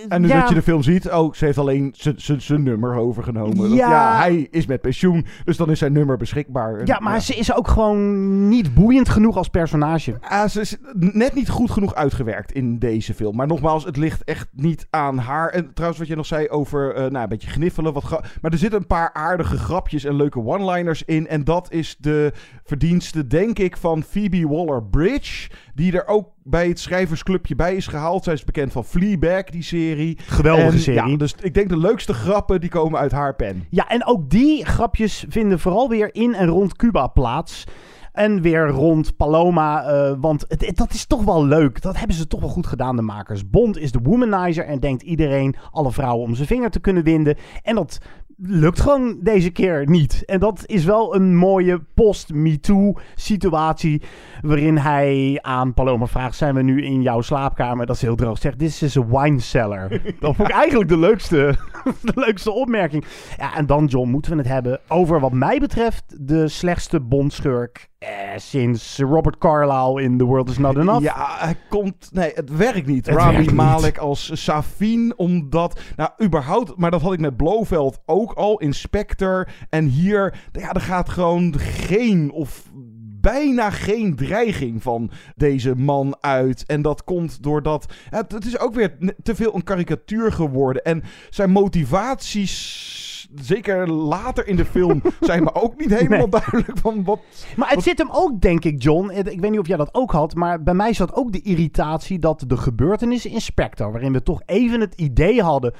En 0.09 0.21
nu 0.21 0.27
ja, 0.27 0.39
dat 0.39 0.49
je 0.49 0.55
de 0.55 0.61
film 0.61 0.81
ziet, 0.81 1.11
oh, 1.11 1.33
ze 1.33 1.45
heeft 1.45 1.57
alleen 1.57 1.93
zijn 2.37 2.63
nummer 2.63 2.95
overgenomen. 2.95 3.69
Ja. 3.69 3.89
ja, 3.89 4.17
hij 4.17 4.47
is 4.51 4.65
met 4.65 4.81
pensioen, 4.81 5.25
dus 5.45 5.57
dan 5.57 5.69
is 5.71 5.79
zijn 5.79 5.93
nummer 5.93 6.17
beschikbaar. 6.17 6.85
ja, 6.85 6.99
maar 6.99 7.21
ze 7.21 7.35
is 7.35 7.53
ook 7.53 7.67
gewoon 7.67 8.47
niet 8.47 8.73
boeiend 8.73 9.09
genoeg 9.09 9.37
als 9.37 9.47
personage. 9.47 10.17
Ah, 10.21 10.47
ze 10.47 10.61
is 10.61 10.77
net 10.93 11.33
niet 11.33 11.49
goed 11.49 11.71
genoeg 11.71 11.95
uitgewerkt 11.95 12.51
in 12.51 12.79
deze 12.79 13.13
film. 13.13 13.35
Maar 13.35 13.47
nogmaals, 13.47 13.85
het 13.85 13.97
ligt 13.97 14.23
echt 14.23 14.47
niet 14.51 14.87
aan 14.89 15.17
haar. 15.17 15.49
En 15.49 15.73
trouwens, 15.73 15.99
wat 15.99 16.09
je 16.09 16.15
nog 16.15 16.25
zei 16.25 16.49
over 16.49 16.93
eh, 16.93 17.01
nou, 17.01 17.23
een 17.23 17.29
beetje 17.29 17.49
gniffelen. 17.49 17.93
Wat 17.93 18.09
maar 18.41 18.51
er 18.51 18.57
zitten 18.57 18.79
een 18.79 18.87
paar 18.87 19.13
aardige 19.13 19.57
grapjes 19.57 20.03
en 20.03 20.15
leuke 20.15 20.39
one-liners 20.39 21.03
in. 21.03 21.27
En 21.27 21.43
dat 21.43 21.71
is 21.71 21.95
de 21.99 22.31
verdienste, 22.63 23.27
denk 23.27 23.59
ik, 23.59 23.77
van 23.77 24.03
Phoebe 24.03 24.47
Waller-Bridge. 24.47 25.49
Die 25.75 25.93
er 25.93 26.07
ook 26.07 26.29
bij 26.43 26.67
het 26.67 26.79
schrijversclubje 26.79 27.55
bij 27.55 27.75
is 27.75 27.87
gehaald. 27.87 28.23
Zij 28.23 28.33
is 28.33 28.43
bekend 28.43 28.71
van 28.71 28.85
Fleabag, 28.85 29.43
die 29.43 29.63
serie. 29.63 30.17
Geweldige 30.25 30.71
En, 30.71 30.79
serie. 30.79 31.09
Ja, 31.11 31.17
dus 31.17 31.35
ik 31.41 31.53
denk 31.53 31.69
de 31.69 31.77
leukste 31.77 32.13
grappen 32.13 32.61
die 32.61 32.69
komen 32.69 32.99
uit 32.99 33.11
haar 33.11 33.35
pen. 33.35 33.65
Ja, 33.69 33.87
en 33.87 34.05
ook 34.05 34.29
die 34.29 34.65
grapjes 34.65 35.25
vinden 35.29 35.59
vooral 35.59 35.89
weer 35.89 36.15
in 36.15 36.33
en 36.35 36.47
rond 36.47 36.75
Cuba 36.75 37.07
plaats. 37.07 37.63
En 38.11 38.41
weer 38.41 38.67
rond 38.67 39.17
Paloma, 39.17 39.83
eh, 39.83 40.13
want 40.19 40.45
het, 40.47 40.65
het- 40.65 40.77
dat 40.77 40.93
is 40.93 41.05
toch 41.05 41.23
wel 41.23 41.45
leuk. 41.45 41.81
Dat 41.81 41.97
hebben 41.97 42.15
ze 42.15 42.27
toch 42.27 42.39
wel 42.39 42.49
goed 42.49 42.67
gedaan, 42.67 42.95
de 42.95 43.01
makers. 43.01 43.49
Bond 43.49 43.77
is 43.77 43.91
de 43.91 43.99
womanizer 44.03 44.65
en 44.65 44.79
denkt 44.79 45.01
iedereen, 45.01 45.55
alle 45.71 45.91
vrouwen 45.91 46.27
om 46.27 46.35
zijn 46.35 46.47
vinger 46.47 46.69
te 46.69 46.79
kunnen 46.79 47.03
winden. 47.03 47.37
En 47.63 47.75
dat 47.75 47.97
lukt 48.43 48.79
gewoon 48.79 49.19
deze 49.21 49.49
keer 49.49 49.89
niet. 49.89 50.25
En 50.25 50.39
dat 50.39 50.63
is 50.65 50.85
wel 50.85 51.15
een 51.15 51.35
mooie 51.35 51.81
post-MeToo 51.93 52.93
situatie. 53.15 54.01
Waarin 54.41 54.77
hij 54.77 55.39
aan 55.41 55.73
Paloma 55.73 56.05
vraagt: 56.05 56.35
Zijn 56.35 56.55
we 56.55 56.61
nu 56.61 56.83
in 56.83 57.01
jouw 57.01 57.21
slaapkamer? 57.21 57.85
Dat 57.85 57.95
is 57.95 58.01
heel 58.01 58.15
droog. 58.15 58.37
Zegt: 58.37 58.59
This 58.59 58.81
is 58.81 58.97
a 58.97 59.05
wine 59.05 59.39
cellar. 59.39 59.89
Dat 60.19 60.35
vond 60.35 60.49
ik 60.49 60.55
eigenlijk 60.55 60.89
de 60.89 60.97
leukste, 60.97 61.55
de 62.13 62.13
leukste 62.15 62.51
opmerking. 62.51 63.05
Ja, 63.37 63.55
en 63.55 63.65
dan, 63.65 63.85
John, 63.85 64.09
moeten 64.09 64.31
we 64.31 64.37
het 64.37 64.47
hebben 64.47 64.79
over, 64.87 65.19
wat 65.19 65.33
mij 65.33 65.59
betreft, 65.59 66.27
de 66.27 66.47
slechtste 66.47 66.99
Bondschurk 66.99 67.90
eh, 68.01 68.37
sinds 68.37 68.97
Robert 68.97 69.37
Carlyle 69.37 70.01
in 70.01 70.17
The 70.17 70.23
World 70.23 70.49
Is 70.49 70.57
Not 70.57 70.77
Enough. 70.77 71.03
Ja, 71.03 71.35
hij 71.39 71.55
komt... 71.69 72.09
Nee, 72.11 72.31
het 72.33 72.57
werkt 72.57 72.87
niet. 72.87 73.05
Het 73.05 73.15
Rami 73.15 73.31
werkt 73.31 73.47
niet. 73.47 73.55
Malek 73.55 73.97
als 73.97 74.43
Safin, 74.43 75.13
omdat... 75.17 75.79
Nou, 75.95 76.09
überhaupt... 76.23 76.77
Maar 76.77 76.91
dat 76.91 77.01
had 77.01 77.13
ik 77.13 77.19
met 77.19 77.37
Blofeld 77.37 77.99
ook 78.05 78.33
al. 78.33 78.59
Inspector. 78.59 79.47
En 79.69 79.85
hier... 79.85 80.35
Ja, 80.51 80.71
er 80.71 80.81
gaat 80.81 81.09
gewoon 81.09 81.59
geen 81.59 82.31
of 82.31 82.63
bijna 83.21 83.69
geen 83.69 84.15
dreiging 84.15 84.83
van 84.83 85.11
deze 85.35 85.75
man 85.75 86.17
uit. 86.19 86.65
En 86.65 86.81
dat 86.81 87.03
komt 87.03 87.43
doordat... 87.43 87.93
Het, 88.09 88.31
het 88.31 88.45
is 88.45 88.59
ook 88.59 88.73
weer 88.73 88.97
te 89.23 89.35
veel 89.35 89.55
een 89.55 89.63
karikatuur 89.63 90.31
geworden. 90.31 90.83
En 90.83 91.03
zijn 91.29 91.51
motivaties 91.51 93.09
zeker 93.35 93.89
later 93.91 94.47
in 94.47 94.55
de 94.55 94.65
film 94.65 95.01
zijn 95.19 95.43
me 95.43 95.53
ook 95.55 95.77
niet 95.79 95.89
helemaal 95.89 96.17
Nee. 96.19 96.29
duidelijk 96.29 96.77
van 96.77 97.03
wat... 97.03 97.19
Maar 97.55 97.69
het 97.69 97.83
zit 97.83 97.97
hem 97.97 98.09
ook, 98.11 98.41
denk 98.41 98.65
ik, 98.65 98.83
John. 98.83 99.09
Ik 99.09 99.39
weet 99.39 99.51
niet 99.51 99.59
of 99.59 99.67
jij 99.67 99.77
dat 99.77 99.93
ook 99.93 100.11
had. 100.11 100.35
Maar 100.35 100.63
bij 100.63 100.73
mij 100.73 100.93
zat 100.93 101.13
ook 101.13 101.31
de 101.31 101.41
irritatie 101.41 102.19
dat 102.19 102.43
de 102.47 102.57
gebeurtenissen 102.57 103.31
in 103.31 103.41
Spectre. 103.41 103.91
waarin 103.91 104.13
we 104.13 104.23
toch 104.23 104.41
even 104.45 104.79
het 104.79 104.93
idee 104.95 105.41
hadden. 105.41 105.73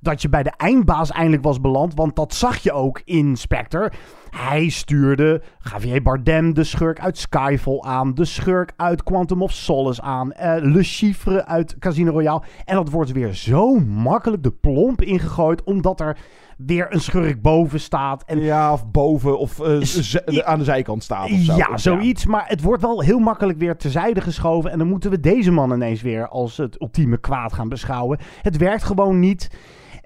dat 0.00 0.22
je 0.22 0.28
bij 0.28 0.42
de 0.42 0.52
eindbaas 0.56 1.10
eindelijk 1.10 1.42
was 1.42 1.60
beland. 1.60 1.94
Want 1.94 2.16
dat 2.16 2.34
zag 2.34 2.56
je 2.58 2.72
ook 2.72 3.00
in 3.04 3.36
Spectre. 3.36 3.92
Hij 4.30 4.68
stuurde 4.68 5.42
Javier 5.72 6.02
Bardem, 6.02 6.54
de 6.54 6.64
schurk 6.64 7.00
uit 7.00 7.18
Skyfall, 7.18 7.80
aan. 7.80 8.14
De 8.14 8.24
schurk 8.24 8.72
uit 8.76 9.02
Quantum 9.02 9.42
of 9.42 9.52
Solace 9.52 10.02
aan. 10.02 10.32
eh, 10.32 10.56
Le 10.72 10.82
Chiffre 10.82 11.46
uit 11.46 11.76
Casino 11.78 12.10
Royale. 12.10 12.42
En 12.64 12.74
dat 12.74 12.90
wordt 12.90 13.12
weer 13.12 13.32
zo 13.34 13.78
makkelijk 13.78 14.42
de 14.42 14.50
plomp 14.52 15.02
ingegooid. 15.02 15.64
omdat 15.64 16.00
er 16.00 16.18
weer 16.66 16.86
een 16.90 17.00
schurk 17.00 17.42
boven 17.42 17.80
staat. 17.80 18.22
En 18.26 18.40
Ja, 18.40 18.72
of 18.72 18.90
boven 18.90 19.38
of 19.38 19.60
eh, 19.60 20.38
aan 20.38 20.58
de 20.58 20.64
zijkant 20.64 21.02
staat 21.02 21.30
of 21.30 21.38
zo. 21.38 21.56
ja, 21.56 21.76
zoiets. 21.76 22.26
Maar 22.26 22.44
het 22.46 22.62
wordt 22.62 22.82
wel 22.82 23.00
heel 23.00 23.18
makkelijk 23.18 23.58
weer 23.58 23.76
terzijde 23.76 24.20
geschoven. 24.20 24.70
En 24.70 24.78
dan 24.78 24.88
moeten 24.88 25.10
we 25.10 25.20
deze 25.20 25.50
man 25.50 25.72
ineens 25.72 26.02
weer 26.02 26.28
als 26.28 26.56
het 26.56 26.80
ultieme 26.80 27.18
kwaad 27.18 27.52
gaan 27.52 27.68
beschouwen. 27.68 28.18
Het 28.42 28.56
werkt 28.56 28.82
gewoon 28.84 29.20
niet. 29.20 29.50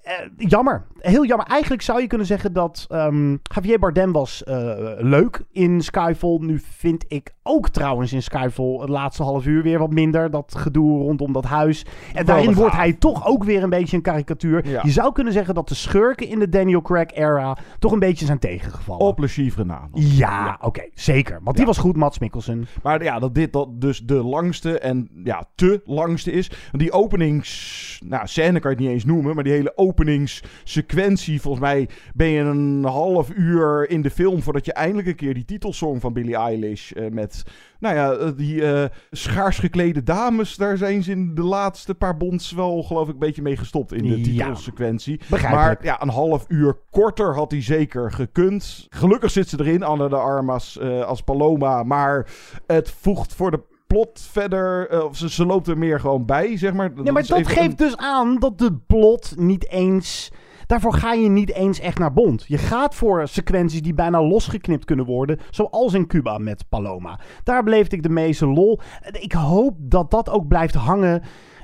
Eh, 0.02 0.14
jammer. 0.36 0.86
Heel 0.98 1.26
jammer. 1.26 1.46
Eigenlijk 1.46 1.82
zou 1.82 2.00
je 2.00 2.06
kunnen 2.06 2.26
zeggen 2.26 2.52
dat 2.52 2.86
ehm, 2.88 3.36
Javier 3.42 3.78
Bardem 3.78 4.12
was 4.12 4.44
eh, 4.44 4.56
leuk 4.98 5.42
in 5.52 5.80
Skyfall. 5.80 6.38
Nu 6.40 6.58
vind 6.76 7.04
ik 7.08 7.34
ook 7.42 7.68
trouwens 7.68 8.12
in 8.12 8.22
Skyfall 8.22 8.78
het 8.80 8.88
laatste 8.88 9.22
half 9.22 9.46
uur 9.46 9.62
weer 9.62 9.78
wat 9.78 9.90
minder. 9.90 10.30
Dat 10.30 10.54
gedoe 10.56 10.98
rondom 11.02 11.32
dat 11.32 11.44
huis. 11.44 11.86
En 12.14 12.24
daarin 12.26 12.54
wordt 12.54 12.74
hij 12.74 12.92
toch 12.92 13.26
ook 13.26 13.44
weer 13.44 13.62
een 13.62 13.70
beetje 13.70 13.96
een 13.96 14.02
karikatuur. 14.02 14.68
Ja. 14.68 14.80
Je 14.84 14.90
zou 14.90 15.12
kunnen 15.12 15.32
zeggen 15.32 15.54
dat 15.54 15.68
de 15.68 15.74
schurken 15.74 16.28
in 16.28 16.38
de 16.38 16.48
Daniel 16.48 16.82
Craig 16.82 17.10
era 17.10 17.56
toch 17.78 17.92
een 17.92 17.98
beetje 17.98 18.26
zijn 18.26 18.38
tegengevallen. 18.38 19.06
Op 19.06 19.18
Le 19.18 19.28
Chiffre 19.28 19.64
na. 19.64 19.88
Ja, 19.92 20.58
oké, 20.60 20.82
zeker. 20.94 21.40
Want 21.42 21.56
die 21.56 21.64
Ja. 21.66 21.72
was 21.72 21.78
goed, 21.78 21.96
Mats 21.96 22.18
Mikkelsen. 22.18 22.66
Maar 22.82 23.02
ja, 23.02 23.18
dat 23.18 23.34
dit 23.34 23.52
dat 23.52 23.80
dus 23.80 24.00
de 24.00 24.14
langste 24.22 24.78
en 24.78 25.08
ja, 25.24 25.44
te 25.54 25.82
langste 25.84 26.32
is. 26.32 26.50
Die 26.72 26.92
openings... 26.92 27.80
Nou, 28.04 28.26
scène 28.26 28.60
kan 28.60 28.70
je 28.70 28.76
het 28.76 28.84
niet 28.86 28.94
eens 28.94 29.04
noemen. 29.04 29.34
Maar 29.34 29.44
die 29.44 29.52
hele 29.52 29.72
openingssequentie... 29.92 31.40
Volgens 31.40 31.62
mij 31.62 31.88
ben 32.14 32.28
je 32.28 32.40
een 32.40 32.84
half 32.84 33.30
uur 33.34 33.90
in 33.90 34.02
de 34.02 34.10
film... 34.10 34.42
voordat 34.42 34.64
je 34.64 34.72
eindelijk 34.72 35.08
een 35.08 35.14
keer 35.14 35.34
die 35.34 35.44
titelsong 35.44 36.00
van 36.00 36.12
Billie 36.12 36.36
Eilish... 36.36 36.92
eh, 36.92 37.10
met, 37.10 37.42
nou 37.78 37.94
ja, 37.94 38.12
eh, 38.12 38.30
die 38.36 38.64
eh, 38.64 38.84
schaars 39.10 39.58
geklede 39.58 40.02
dames... 40.02 40.56
daar 40.56 40.76
zijn 40.76 41.02
ze 41.02 41.10
in 41.10 41.34
de 41.34 41.42
laatste 41.42 41.94
paar 41.94 42.16
bonds 42.16 42.52
wel, 42.52 42.82
geloof 42.82 43.08
ik, 43.08 43.12
een 43.12 43.18
beetje 43.18 43.42
mee 43.42 43.56
gestopt... 43.56 43.92
in 43.92 44.08
de 44.08 44.20
titelsequentie. 44.20 45.20
Maar 45.50 45.78
ja, 45.82 46.02
een 46.02 46.08
half 46.08 46.44
uur 46.48 46.76
korter 46.90 47.34
had 47.34 47.50
hij 47.50 47.62
zeker 47.62 48.12
gekund. 48.12 48.86
Gelukkig 48.90 49.30
zit 49.30 49.48
ze 49.48 49.60
erin, 49.60 49.82
Anne 49.82 50.08
de 50.08 50.16
Armas 50.16 50.80
als 50.80 51.22
Paloma. 51.22 51.82
Maar 51.82 52.26
het 52.66 52.90
voegt 52.90 53.34
voor 53.34 53.50
de 53.50 53.60
plot 53.92 54.20
verder... 54.30 55.04
of 55.04 55.16
ze, 55.16 55.30
ze 55.30 55.46
loopt 55.46 55.66
er 55.68 55.78
meer 55.78 56.00
gewoon 56.00 56.26
bij, 56.26 56.58
zeg 56.58 56.72
maar. 56.72 56.92
Ja, 57.02 57.12
maar 57.12 57.26
dat 57.26 57.46
geeft 57.46 57.80
een- 57.80 57.86
dus 57.86 57.96
aan 57.96 58.38
dat 58.38 58.58
de 58.58 58.74
plot 58.86 59.32
niet 59.36 59.68
eens... 59.68 60.30
Daarvoor 60.66 60.92
ga 60.94 61.12
je 61.12 61.28
niet 61.28 61.52
eens 61.52 61.80
echt 61.80 61.98
naar 61.98 62.12
Bond. 62.12 62.44
Je 62.46 62.58
gaat 62.58 62.94
voor 62.94 63.28
sequenties 63.28 63.82
die 63.82 63.94
bijna 63.94 64.22
losgeknipt 64.22 64.84
kunnen 64.84 65.04
worden. 65.06 65.38
Zoals 65.50 65.94
in 65.94 66.06
Cuba 66.06 66.38
met 66.38 66.64
Paloma. 66.68 67.18
Daar 67.44 67.62
beleefde 67.62 67.96
ik 67.96 68.02
de 68.02 68.08
meeste 68.08 68.46
lol. 68.46 68.80
Ik 69.10 69.32
hoop 69.32 69.76
dat 69.78 70.10
dat 70.10 70.30
ook 70.30 70.48
blijft 70.48 70.74
hangen. 70.74 71.22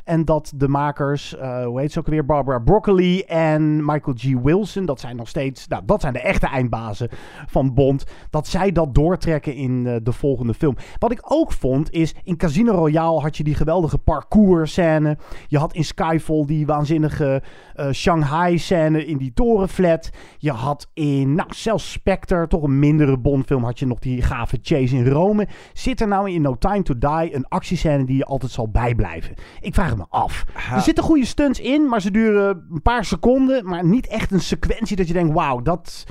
En 0.08 0.24
dat 0.24 0.52
de 0.56 0.68
makers, 0.68 1.36
eh, 1.36 1.64
hoe 1.64 1.80
heet 1.80 1.92
ze 1.92 1.98
ook 1.98 2.06
weer, 2.06 2.24
Barbara 2.24 2.58
Broccoli 2.58 3.20
en 3.20 3.84
Michael 3.84 4.16
G. 4.16 4.42
Wilson, 4.42 4.86
dat 4.86 5.00
zijn 5.00 5.16
nog 5.16 5.28
steeds, 5.28 5.68
nou, 5.68 5.82
dat 5.86 6.00
zijn 6.00 6.12
de 6.12 6.20
echte 6.20 6.46
eindbazen 6.46 7.08
van 7.46 7.74
Bond, 7.74 8.04
dat 8.30 8.46
zij 8.46 8.72
dat 8.72 8.94
doortrekken 8.94 9.54
in 9.54 9.86
eh, 9.86 9.96
de 10.02 10.12
volgende 10.12 10.54
film. 10.54 10.76
Wat 10.98 11.12
ik 11.12 11.20
ook 11.22 11.52
vond 11.52 11.90
is, 11.90 12.14
in 12.24 12.36
Casino 12.36 12.72
Royale 12.72 13.20
had 13.20 13.36
je 13.36 13.44
die 13.44 13.54
geweldige 13.54 13.98
parcours 13.98 14.72
scène. 14.72 15.18
Je 15.46 15.58
had 15.58 15.74
in 15.74 15.84
Skyfall 15.84 16.44
die 16.46 16.66
waanzinnige 16.66 17.42
eh, 17.74 17.90
Shanghai 17.90 18.58
scène 18.58 19.06
in 19.06 19.18
die 19.18 19.32
torenflat. 19.32 20.10
Je 20.38 20.52
had 20.52 20.90
in, 20.94 21.34
nou, 21.34 21.48
zelfs 21.54 21.92
Spectre, 21.92 22.46
toch 22.46 22.62
een 22.62 22.78
mindere 22.78 23.18
Bond-film, 23.18 23.64
had 23.64 23.78
je 23.78 23.86
nog 23.86 23.98
die 23.98 24.22
gave 24.22 24.58
chase 24.62 24.96
in 24.96 25.06
Rome. 25.06 25.48
Zit 25.72 26.00
er 26.00 26.08
nou 26.08 26.30
in 26.30 26.42
No 26.42 26.56
Time 26.58 26.82
to 26.82 26.98
Die 26.98 27.34
een 27.34 27.48
actiescène 27.48 28.04
die 28.04 28.16
je 28.16 28.24
altijd 28.24 28.52
zal 28.52 28.68
bijblijven? 28.68 29.34
Ik 29.60 29.74
vraag 29.74 29.96
me 29.98 30.06
af. 30.08 30.44
Er 30.74 30.80
zitten 30.80 31.04
goede 31.04 31.24
stunts 31.24 31.60
in, 31.60 31.88
maar 31.88 32.00
ze 32.00 32.10
duren 32.10 32.66
een 32.72 32.82
paar 32.82 33.04
seconden. 33.04 33.64
Maar 33.68 33.84
niet 33.84 34.06
echt 34.06 34.30
een 34.30 34.40
sequentie 34.40 34.96
dat 34.96 35.06
je 35.06 35.12
denkt, 35.12 35.34
wauw, 35.34 35.62
dat... 35.62 36.04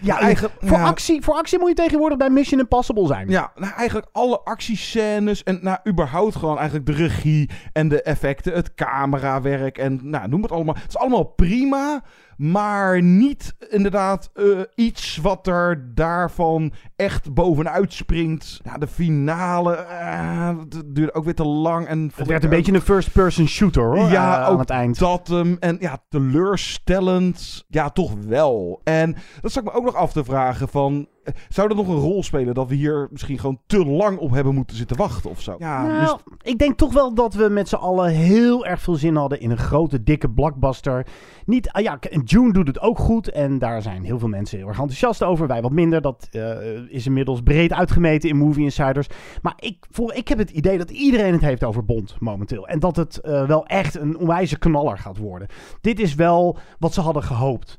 Ja, 0.00 0.18
eigenlijk- 0.20 0.54
voor, 0.60 0.78
ja. 0.78 0.84
actie, 0.84 1.22
voor 1.22 1.34
actie 1.34 1.58
moet 1.58 1.68
je 1.68 1.74
tegenwoordig 1.74 2.18
bij 2.18 2.30
Mission 2.30 2.60
Impossible 2.60 3.06
zijn. 3.06 3.28
Ja, 3.28 3.52
nou 3.54 3.72
eigenlijk 3.74 4.08
alle 4.12 4.40
actiescènes 4.40 5.42
en 5.42 5.58
nou 5.62 5.78
überhaupt 5.88 6.36
gewoon 6.36 6.56
eigenlijk 6.56 6.86
de 6.86 6.92
regie 6.92 7.50
en 7.72 7.88
de 7.88 8.02
effecten, 8.02 8.52
het 8.52 8.74
camerawerk 8.74 9.78
en 9.78 10.00
nou 10.02 10.28
noem 10.28 10.42
het 10.42 10.52
allemaal. 10.52 10.74
Het 10.74 10.88
is 10.88 10.98
allemaal 10.98 11.24
prima, 11.24 12.02
maar 12.38 13.02
niet 13.02 13.56
inderdaad 13.68 14.30
eh, 14.34 14.44
iets 14.74 15.16
wat 15.16 15.46
er 15.46 15.94
daarvan 15.94 16.72
echt 16.96 17.34
bovenuit 17.34 17.92
springt. 17.92 18.60
Ja, 18.64 18.78
de 18.78 18.86
finale, 18.86 19.74
eh, 19.74 20.48
dat 20.68 20.84
duurde 20.86 21.14
ook 21.14 21.24
weer 21.24 21.34
te 21.34 21.44
lang 21.44 21.86
en 21.86 22.12
Het 22.14 22.26
werd 22.26 22.44
een 22.44 22.50
beetje 22.50 22.72
een 22.72 22.80
first-person 22.80 23.48
shooter 23.48 23.82
hoor, 23.82 24.10
ja, 24.10 24.40
eh, 24.40 24.46
ook 24.46 24.52
aan 24.52 24.58
het 24.58 24.70
eind. 24.70 24.98
dat 24.98 25.28
hem. 25.28 25.56
En 25.60 25.76
ja, 25.80 25.98
teleurstellend. 26.08 27.64
Ja, 27.68 27.90
toch 27.90 28.14
wel. 28.26 28.80
En 28.84 29.16
dat 29.40 29.52
zat 29.52 29.62
ik 29.62 29.72
me 29.72 29.78
ook 29.78 29.84
nog 29.84 29.94
af 29.94 30.12
te 30.12 30.24
vragen 30.24 30.68
van... 30.68 31.08
Zou 31.48 31.68
dat 31.68 31.76
nog 31.76 31.88
een 31.88 31.94
rol 31.94 32.22
spelen 32.22 32.54
dat 32.54 32.68
we 32.68 32.74
hier 32.74 33.08
misschien 33.10 33.38
gewoon 33.38 33.60
te 33.66 33.86
lang 33.86 34.18
op 34.18 34.30
hebben 34.30 34.54
moeten 34.54 34.76
zitten 34.76 34.96
wachten 34.96 35.30
of 35.30 35.40
zo? 35.40 35.56
Ja, 35.58 35.86
Nou, 35.86 36.00
dus 36.00 36.36
ik 36.42 36.58
denk 36.58 36.76
toch 36.78 36.92
wel 36.92 37.14
dat 37.14 37.34
we 37.34 37.48
met 37.48 37.68
z'n 37.68 37.74
allen 37.74 38.10
heel 38.10 38.66
erg 38.66 38.80
veel 38.80 38.94
zin 38.94 39.16
hadden 39.16 39.40
in 39.40 39.50
een 39.50 39.58
grote, 39.58 40.02
dikke 40.02 40.30
blockbuster. 40.30 41.06
Niet, 41.44 41.70
ah 41.70 41.82
ja, 41.82 41.98
en 42.00 42.22
June 42.22 42.52
doet 42.52 42.66
het 42.66 42.80
ook 42.80 42.98
goed 42.98 43.30
en 43.30 43.58
daar 43.58 43.82
zijn 43.82 44.04
heel 44.04 44.18
veel 44.18 44.28
mensen 44.28 44.58
heel 44.58 44.68
erg 44.68 44.78
enthousiast 44.78 45.22
over. 45.22 45.46
Wij 45.46 45.62
wat 45.62 45.72
minder, 45.72 46.00
dat 46.00 46.28
eh, 46.30 46.60
is 46.88 47.06
inmiddels 47.06 47.40
breed 47.40 47.72
uitgemeten 47.72 48.28
in 48.28 48.36
Movie 48.36 48.64
Insiders. 48.64 49.06
Maar 49.42 49.54
ik, 49.56 49.86
voor, 49.90 50.14
ik 50.14 50.28
heb 50.28 50.38
het 50.38 50.50
idee 50.50 50.78
dat 50.78 50.90
iedereen 50.90 51.32
het 51.32 51.40
heeft 51.40 51.64
over 51.64 51.84
Bond 51.84 52.16
momenteel. 52.18 52.68
En 52.68 52.78
dat 52.78 52.96
het 52.96 53.20
eh, 53.20 53.46
wel 53.46 53.66
echt 53.66 53.98
een 53.98 54.18
onwijze 54.18 54.58
knaller 54.58 54.98
gaat 54.98 55.18
worden. 55.18 55.48
Dit 55.80 56.00
is 56.00 56.14
wel 56.14 56.58
wat 56.78 56.94
ze 56.94 57.00
hadden 57.00 57.22
gehoopt. 57.22 57.78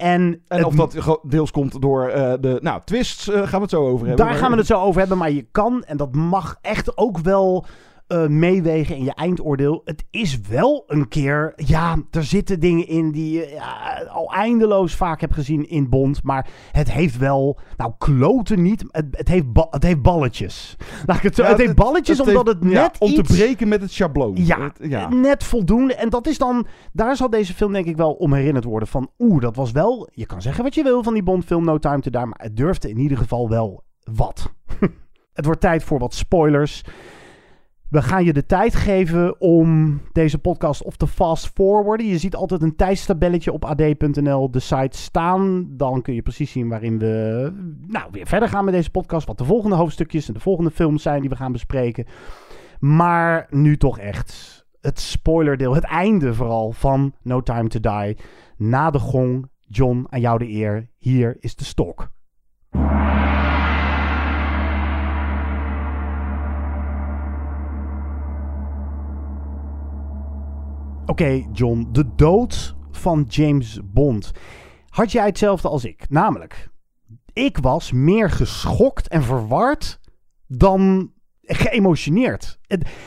En, 0.00 0.42
en 0.48 0.56
het 0.56 0.66
of 0.66 0.74
dat 0.74 1.20
deels 1.22 1.50
komt 1.50 1.82
door 1.82 2.08
eh, 2.08 2.32
de... 2.40 2.58
Nou, 2.62 2.80
twists 2.84 3.28
eh, 3.28 3.34
gaan 3.34 3.50
we 3.50 3.60
het 3.60 3.70
zo 3.70 3.82
over 3.82 4.06
hebben. 4.06 4.16
Daar 4.16 4.26
maar- 4.26 4.36
gaan 4.36 4.50
we 4.50 4.56
het 4.56 4.66
zo 4.66 4.80
over 4.80 5.00
hebben. 5.00 5.18
Maar 5.18 5.30
je 5.30 5.46
kan, 5.52 5.84
en 5.84 5.96
dat 5.96 6.14
mag 6.14 6.58
echt 6.60 6.96
ook 6.96 7.18
wel 7.18 7.64
eh, 8.10 8.26
meewegen 8.26 8.96
in 8.96 9.04
je 9.04 9.14
eindoordeel. 9.14 9.80
Het 9.84 10.04
is 10.10 10.40
wel 10.40 10.84
een 10.86 11.08
keer. 11.08 11.52
Ja, 11.56 11.96
er 12.10 12.24
zitten 12.24 12.60
dingen 12.60 12.86
in 12.88 13.12
die 13.12 13.32
je 13.32 13.48
ja, 13.48 14.02
al 14.08 14.32
eindeloos 14.32 14.94
vaak 14.94 15.20
hebt 15.20 15.34
gezien 15.34 15.68
in 15.68 15.88
Bond. 15.88 16.22
Maar 16.22 16.48
het 16.72 16.92
heeft 16.92 17.18
wel. 17.18 17.58
Nou, 17.76 17.92
kloten 17.98 18.62
niet. 18.62 18.84
Het, 18.88 19.06
het, 19.10 19.28
heeft, 19.28 19.46
het 19.52 19.82
heeft 19.82 20.02
balletjes. 20.02 20.76
Laat 21.06 21.16
ik 21.16 21.22
het. 21.22 21.36
Ja, 21.36 21.44
het 21.44 21.58
heeft 21.58 21.74
balletjes 21.74 22.18
het 22.18 22.26
omdat 22.26 22.46
het 22.46 22.58
ja, 22.60 22.68
net. 22.68 22.98
om 22.98 23.14
te 23.14 23.22
breken 23.22 23.68
met 23.68 23.80
het 23.80 23.90
schabloon. 23.90 24.36
ja. 24.80 25.08
net 25.08 25.44
voldoende. 25.44 25.94
En 25.94 26.08
dat 26.08 26.26
is 26.26 26.38
dan, 26.38 26.66
daar 26.92 27.16
zal 27.16 27.30
deze 27.30 27.54
film 27.54 27.72
denk 27.72 27.86
ik 27.86 27.96
wel 27.96 28.12
om 28.12 28.32
herinnerd 28.32 28.64
worden 28.64 28.88
van, 28.88 29.10
oeh, 29.18 29.40
dat 29.40 29.56
was 29.56 29.70
wel, 29.70 30.08
je 30.12 30.26
kan 30.26 30.42
zeggen 30.42 30.64
wat 30.64 30.74
je 30.74 30.82
wil 30.82 31.02
van 31.02 31.14
die 31.14 31.22
Bondfilm 31.22 31.64
No 31.64 31.78
Time 31.78 32.00
to 32.00 32.10
Die, 32.10 32.24
maar 32.24 32.40
het 32.42 32.56
durfde 32.56 32.88
in 32.88 32.98
ieder 32.98 33.18
geval 33.18 33.48
wel 33.48 33.84
wat. 34.12 34.52
het 35.38 35.44
wordt 35.44 35.60
tijd 35.60 35.84
voor 35.84 35.98
wat 35.98 36.14
spoilers. 36.14 36.82
We 37.90 38.02
gaan 38.02 38.24
je 38.24 38.32
de 38.32 38.46
tijd 38.46 38.74
geven 38.74 39.40
om 39.40 40.00
deze 40.12 40.38
podcast 40.38 40.82
of 40.82 40.96
te 40.96 41.06
fast 41.06 41.50
forwarden. 41.54 42.06
Je 42.06 42.18
ziet 42.18 42.34
altijd 42.34 42.62
een 42.62 42.76
tijdstabelletje 42.76 43.52
op 43.52 43.64
ad.nl, 43.64 44.50
de 44.50 44.60
site 44.60 44.98
staan. 44.98 45.66
Dan 45.70 46.02
kun 46.02 46.14
je 46.14 46.22
precies 46.22 46.50
zien 46.50 46.68
waarin 46.68 46.98
we 46.98 47.52
nou, 47.86 48.08
weer 48.10 48.26
verder 48.26 48.48
gaan 48.48 48.64
met 48.64 48.74
deze 48.74 48.90
podcast. 48.90 49.26
Wat 49.26 49.38
de 49.38 49.44
volgende 49.44 49.76
hoofdstukjes 49.76 50.28
en 50.28 50.34
de 50.34 50.40
volgende 50.40 50.70
films 50.70 51.02
zijn 51.02 51.20
die 51.20 51.30
we 51.30 51.36
gaan 51.36 51.52
bespreken. 51.52 52.06
Maar 52.78 53.46
nu 53.50 53.76
toch 53.76 53.98
echt 53.98 54.64
het 54.80 55.00
spoilerdeel, 55.00 55.74
het 55.74 55.84
einde 55.84 56.34
vooral 56.34 56.72
van 56.72 57.14
No 57.22 57.42
Time 57.42 57.68
to 57.68 57.80
Die. 57.80 58.16
Na 58.56 58.90
de 58.90 58.98
gong, 58.98 59.50
John, 59.60 60.06
aan 60.08 60.20
jou 60.20 60.38
de 60.38 60.48
eer. 60.48 60.90
Hier 60.98 61.36
is 61.40 61.56
de 61.56 61.64
stok. 61.64 62.10
Oké, 71.10 71.46
John, 71.52 71.88
de 71.92 72.14
dood 72.14 72.76
van 72.90 73.24
James 73.28 73.80
Bond. 73.84 74.30
Had 74.88 75.12
jij 75.12 75.26
hetzelfde 75.26 75.68
als 75.68 75.84
ik? 75.84 76.06
Namelijk, 76.08 76.68
ik 77.32 77.58
was 77.58 77.92
meer 77.92 78.30
geschokt 78.30 79.08
en 79.08 79.22
verward 79.22 80.00
dan 80.46 81.12
geëmotioneerd. 81.42 82.58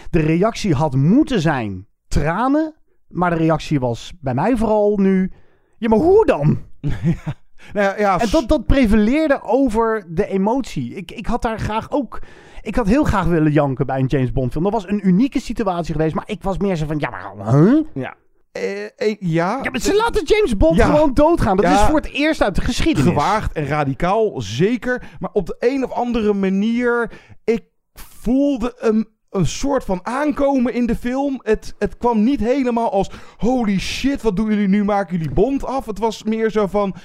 De 0.10 0.20
reactie 0.20 0.74
had 0.74 0.96
moeten 0.96 1.42
zijn 1.42 1.88
tranen, 2.08 2.76
maar 3.08 3.30
de 3.30 3.36
reactie 3.36 3.80
was 3.80 4.14
bij 4.22 4.34
mij 4.34 4.58
vooral 4.58 4.98
nu... 4.98 5.32
Ja, 5.78 5.90
maar 5.90 6.00
hoe 6.00 6.26
dan? 6.26 6.58
Nou 7.74 8.00
ja, 8.00 8.20
En 8.20 8.28
dat, 8.32 8.48
dat 8.48 8.66
prevaleerde 8.66 9.42
over 9.44 10.06
de 10.10 10.28
emotie. 10.28 10.94
Ik, 10.96 11.12
ik 11.12 11.26
had 11.26 11.42
daar 11.42 11.60
graag 11.60 11.92
ook... 11.92 12.20
Ik 12.62 12.76
had 12.76 12.88
heel 12.88 13.04
graag 13.04 13.26
willen 13.26 13.52
janken 13.52 13.86
bij 13.86 14.00
een 14.00 14.06
James 14.06 14.32
Bond 14.32 14.52
film. 14.52 14.64
Dat 14.64 14.74
was 14.74 14.88
een 14.88 15.08
unieke 15.08 15.40
situatie 15.40 15.94
geweest. 15.94 16.16
Maar 16.16 16.24
ik 16.28 16.44
was 16.44 16.58
meer 16.58 16.76
zo 16.76 16.86
van... 16.86 17.00
Ja, 17.00 17.10
maar... 17.38 17.54
Huh? 17.56 17.82
ja. 17.94 18.14
Eh, 18.52 18.84
eh, 18.84 19.16
ja, 19.20 19.60
Ja, 19.64 19.70
maar 19.72 19.80
ze 19.80 19.96
laten 19.96 20.24
James 20.26 20.58
Bond 20.58 20.76
Ja. 20.78 20.86
gewoon 20.86 21.14
doodgaan. 21.14 21.56
Dat 21.58 21.66
Ja. 21.66 21.74
is 21.74 21.88
voor 21.88 21.96
het 21.96 22.12
eerst 22.12 22.42
uit 22.42 22.56
de 22.56 22.62
geschiedenis. 22.62 23.10
gewaagd 23.10 23.52
en 23.54 23.68
radicaal, 23.68 24.42
zeker. 24.42 25.04
Maar 25.20 25.30
op 25.34 25.46
de 25.46 25.56
een 25.60 25.84
of 25.84 25.92
andere 25.92 26.34
manier, 26.34 27.12
ik 27.44 27.64
voelde 27.94 28.74
een, 28.78 29.08
een 29.30 29.46
soort 29.46 29.84
van 29.84 30.00
aankomen 30.04 30.74
in 30.74 30.86
de 30.86 30.96
film. 30.96 31.40
Het, 31.44 31.76
het 31.80 31.98
kwam 31.98 32.24
niet 32.24 32.40
helemaal 32.40 32.92
als, 32.92 33.10
holy 33.38 33.80
shit, 33.80 34.22
wat 34.22 34.36
doen 34.36 34.50
jullie 34.50 34.68
nu? 34.68 34.84
Maken 34.84 35.18
jullie 35.18 35.34
bond 35.34 35.66
af? 35.66 35.86
Het 35.86 36.00
was 36.00 36.24
meer 36.24 36.52
zo 36.52 36.68
van, 36.68 36.96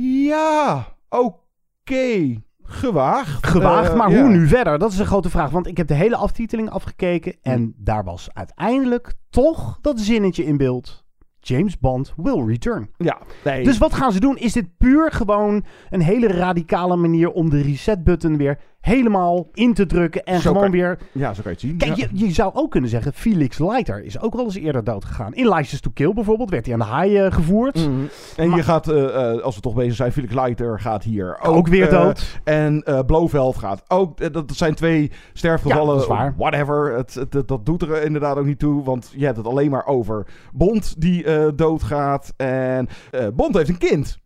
ja, 0.00 0.86
oké, 1.08 2.40
gewaagd. 2.62 3.46
Gewaagd, 3.46 3.90
Eh, 3.90 3.96
maar 3.96 4.10
ja. 4.10 4.20
hoe 4.20 4.28
nu 4.30 4.46
verder? 4.46 4.78
Dat 4.78 4.92
is 4.92 4.98
een 4.98 5.06
grote 5.06 5.30
vraag. 5.30 5.50
Want 5.50 5.66
ik 5.66 5.76
heb 5.76 5.86
de 5.86 5.94
hele 5.94 6.16
aftiteling 6.16 6.70
afgekeken. 6.70 7.36
En 7.42 7.74
daar 7.76 8.04
was 8.04 8.28
uiteindelijk 8.32 9.12
toch 9.30 9.78
dat 9.80 10.00
zinnetje 10.00 10.44
in 10.44 10.56
beeld. 10.56 11.04
James 11.40 11.78
Bond 11.78 12.12
will 12.16 12.44
return. 12.46 12.90
Ja, 12.96 13.18
nee. 13.44 13.64
Dus 13.64 13.78
wat 13.78 13.94
gaan 13.94 14.12
ze 14.12 14.20
doen? 14.20 14.36
Is 14.36 14.52
dit 14.52 14.76
puur 14.78 15.12
gewoon 15.12 15.64
een 15.90 16.00
hele 16.02 16.26
radicale 16.26 16.96
manier 16.96 17.30
om 17.30 17.50
de 17.50 17.60
reset-button 17.62 18.36
weer 18.36 18.58
helemaal 18.82 19.48
in 19.52 19.74
te 19.74 19.86
drukken 19.86 20.24
en 20.24 20.40
Zo 20.40 20.46
gewoon 20.48 20.62
kan- 20.62 20.70
weer... 20.70 20.98
ja, 21.12 21.34
zo 21.34 21.42
kan 21.42 21.50
je 21.52 21.58
het 21.58 21.60
zien. 21.60 21.76
Kijk, 21.76 21.96
ja. 21.96 22.06
je, 22.12 22.26
je 22.26 22.32
zou 22.32 22.50
ook 22.54 22.70
kunnen 22.70 22.90
zeggen, 22.90 23.12
Felix 23.12 23.58
Leiter 23.58 24.04
is 24.04 24.20
ook 24.20 24.34
wel 24.34 24.44
eens 24.44 24.54
eerder 24.56 24.84
dood 24.84 25.04
gegaan. 25.04 25.34
In 25.34 25.48
License 25.48 25.80
to 25.80 25.90
Kill 25.94 26.12
bijvoorbeeld 26.12 26.50
werd 26.50 26.64
hij 26.64 26.74
aan 26.74 26.80
de 26.80 26.86
haai 26.86 27.16
eh, 27.16 27.32
gevoerd. 27.32 27.74
Mhm. 27.76 27.90
En 28.36 28.48
Maar- 28.48 28.56
je 28.56 28.62
gaat, 28.64 28.88
eh, 28.88 29.30
eh, 29.34 29.42
als 29.42 29.54
we 29.54 29.60
toch 29.60 29.74
bezig 29.74 29.94
zijn, 29.94 30.12
Felix 30.12 30.34
Leiter 30.34 30.80
gaat 30.80 31.02
hier 31.04 31.38
ook, 31.42 31.56
Ook 31.56 31.68
weer 31.68 31.90
dood. 31.90 32.40
en 32.44 32.84
Blofeld 33.06 33.56
gaat 33.56 33.82
ook. 33.88 34.32
dat 34.32 34.52
zijn 34.54 34.74
twee 34.74 35.10
sterfgevallen. 35.32 35.86
Ja, 35.86 35.92
dat 35.92 36.00
is 36.02 36.06
waar. 36.08 36.34
Whatever. 36.36 36.96
Het, 36.96 37.26
dat 37.46 37.66
doet 37.66 37.82
er 37.82 38.02
inderdaad 38.04 38.36
ook 38.36 38.46
niet 38.46 38.58
toe. 38.58 38.84
Want 38.84 39.12
je 39.16 39.24
hebt 39.24 39.36
het 39.36 39.46
alleen 39.46 39.70
maar 39.70 39.86
over 39.86 40.26
Bond 40.52 41.00
die 41.00 41.24
doodgaat. 41.54 42.32
En 42.36 42.88
Bond 43.34 43.56
heeft 43.56 43.68
een 43.68 43.78
kind. 43.78 44.20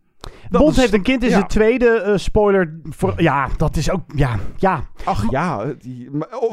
Dat 0.49 0.61
Bond 0.61 0.73
is- 0.73 0.77
heeft 0.77 0.93
een 0.93 1.01
kind, 1.01 1.23
is 1.23 1.31
ja. 1.31 1.39
de 1.39 1.45
tweede 1.45 1.87
eh, 1.89 2.17
spoiler. 2.17 2.79
Voor, 2.83 3.21
ja, 3.21 3.47
dat 3.57 3.75
is 3.75 3.91
ook... 3.91 4.01
Ja, 4.15 4.35
ja. 4.57 4.83
Ach 5.03 5.29
ja, 5.29 5.65
die- 5.79 6.09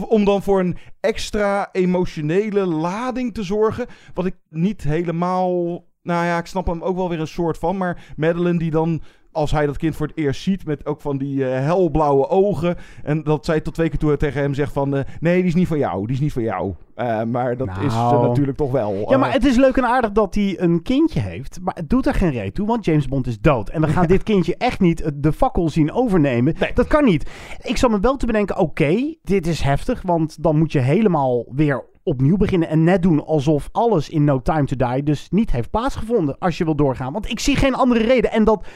om 0.09 0.25
dan 0.25 0.43
voor 0.43 0.61
een 0.61 0.77
extra 1.01 1.69
emotionele 1.73 2.67
lading 2.67 3.35
te 3.35 3.43
zorgen. 3.43 3.87
Wat 4.15 4.27
ik 4.27 4.35
niet 4.51 4.83
helemaal. 4.83 5.85
Nou 6.03 6.25
ja, 6.25 6.39
ik 6.39 6.47
snap 6.47 6.67
hem 6.67 6.83
ook 6.83 6.97
wel 6.97 7.09
weer 7.09 7.21
een 7.21 7.27
soort 7.27 7.59
van. 7.59 7.77
Maar 7.77 8.13
Madeline 8.17 8.59
die 8.59 8.71
dan. 8.71 9.03
Als 9.35 9.51
hij 9.51 9.67
dat 9.67 9.77
kind 9.77 9.97
voor 9.97 10.07
het 10.07 10.17
eerst 10.17 10.43
ziet 10.43 10.67
met 10.67 10.87
ook 10.87 11.01
van 11.01 11.19
die 11.19 11.49
eh, 11.49 11.61
helblauwe 11.61 12.29
ogen. 12.29 12.77
En 13.03 13.23
dat 13.23 13.45
zij 13.45 13.61
tot 13.61 13.75
twee 13.75 13.89
keer 13.89 13.99
toe 13.99 14.17
tegen 14.17 14.41
hem 14.41 14.55
zegt 14.55 14.73
van... 14.73 14.97
eh, 14.97 15.05
nee, 15.21 15.37
die 15.37 15.45
is 15.45 15.55
niet 15.55 15.69
van 15.69 15.79
jou, 15.79 16.07
die 16.07 16.15
is 16.15 16.21
niet 16.21 16.33
van 16.33 16.43
jou. 16.43 16.75
Eh, 16.95 17.23
maar 17.23 17.57
dat 17.57 17.69
is 17.69 17.95
Nou. 17.95 18.23
ze 18.23 18.29
natuurlijk 18.29 18.57
toch 18.57 18.71
wel. 18.71 19.11
Ja, 19.11 19.17
maar 19.17 19.33
het 19.33 19.45
is 19.45 19.57
leuk 19.57 19.77
en 19.77 19.85
aardig 19.85 20.13
dat 20.13 20.35
hij 20.35 20.55
een 20.61 20.83
kindje 20.83 21.21
heeft. 21.21 21.59
Maar 21.63 21.75
het 21.75 21.91
doet 21.91 22.07
er 22.07 22.15
geen 22.15 22.31
reet 22.31 22.55
toe, 22.55 22.67
want 22.67 22.85
James 22.85 23.09
Bond 23.09 23.27
is 23.27 23.41
dood. 23.41 23.69
En 23.69 23.81
we 23.81 23.89
gaan 23.89 24.07
dit 24.07 24.23
kindje 24.23 24.57
echt 24.59 24.81
niet 24.81 25.11
de 25.15 25.33
fakkel 25.33 25.69
zien 25.69 25.93
overnemen. 25.93 26.55
Nee. 26.59 26.71
Dat 26.75 26.87
kan 26.87 27.05
niet. 27.05 27.31
Ik 27.63 27.77
zal 27.77 27.91
me 27.91 28.01
wel 28.01 28.17
te 28.17 28.27
bedenken, 28.27 28.57
oké, 28.59 29.15
dit 29.23 29.47
is 29.47 29.61
heftig. 29.61 30.03
Want 30.03 30.43
dan 30.43 30.59
moet 30.59 30.73
je 30.73 30.79
helemaal 30.81 31.45
weer 31.51 31.85
opnieuw 32.03 32.37
beginnen. 32.37 32.69
En 32.69 32.85
net 32.85 33.03
doen 33.03 33.25
alsof 33.27 33.69
alles 33.73 34.09
in 34.09 34.25
No 34.25 34.43
Time 34.43 34.65
to 34.65 34.77
Die 34.77 35.03
dus 35.03 35.29
niet 35.31 35.51
heeft 35.51 35.71
plaatsgevonden. 35.71 36.39
Als 36.39 36.59
je 36.59 36.65
wil 36.65 36.75
doorgaan. 36.77 37.13
Want 37.13 37.31
ik 37.31 37.41
zie 37.41 37.57
geen 37.57 37.75
andere 37.75 38.03
reden. 38.05 38.31
En 38.33 38.45
dat, 38.45 38.67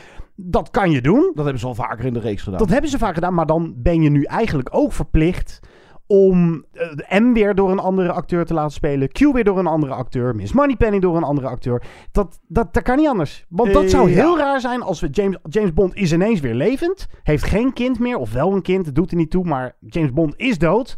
dat 0.40 0.70
kan 0.70 0.90
je 0.90 1.01
doen. 1.03 1.31
Dat 1.35 1.44
hebben 1.44 1.59
ze 1.61 1.66
al 1.66 1.74
vaker 1.74 2.05
in 2.05 2.12
de 2.12 2.20
reeks 2.20 2.42
gedaan. 2.42 2.59
Dat 2.59 2.68
hebben 2.70 2.90
ze 2.90 2.98
vaak 2.98 3.14
gedaan, 3.14 3.35
maar 3.35 3.46
dan 3.46 3.74
ben 3.77 4.03
je 4.03 4.11
nu 4.11 4.22
eigenlijk 4.22 4.68
ook 4.72 4.92
verplicht 4.92 5.61
om 6.07 6.64
eh, 7.09 7.20
M 7.20 7.33
weer 7.33 7.55
door 7.55 7.70
een 7.70 7.79
andere 7.79 8.12
acteur 8.12 8.44
te 8.44 8.55
laten 8.55 8.72
spelen, 8.72 9.09
Q 9.09 9.18
weer 9.18 9.44
door 9.44 9.59
een 9.59 9.66
andere 9.66 9.92
acteur, 9.94 10.35
Miss 10.35 10.53
Moneypenny 10.53 10.98
door 10.98 11.16
een 11.16 11.22
andere 11.22 11.48
acteur. 11.48 11.83
Dat, 12.12 12.40
dat, 12.46 12.74
dat 12.74 12.83
kan 12.83 12.96
niet 12.96 13.09
anders. 13.09 13.44
Want 13.48 13.72
dat 13.72 13.83
Eh, 13.83 13.88
zou 13.88 14.09
ja. 14.09 14.14
heel 14.14 14.38
raar 14.38 14.61
zijn 14.61 14.83
als 14.83 15.01
we 15.01 15.09
James, 15.11 15.38
James 15.48 15.72
Bond 15.72 15.94
is 15.94 16.12
ineens 16.12 16.40
weer 16.40 16.55
levend, 16.55 17.07
heeft 17.22 17.44
geen 17.44 17.72
kind 17.72 17.98
meer, 17.98 18.16
of 18.16 18.33
wel 18.33 18.53
een 18.53 18.62
kind, 18.62 18.87
het 18.87 18.94
doet 18.94 19.11
er 19.11 19.16
niet 19.16 19.31
toe, 19.31 19.44
maar 19.44 19.77
James 19.81 20.12
Bond 20.12 20.35
is 20.37 20.59
dood. 20.59 20.94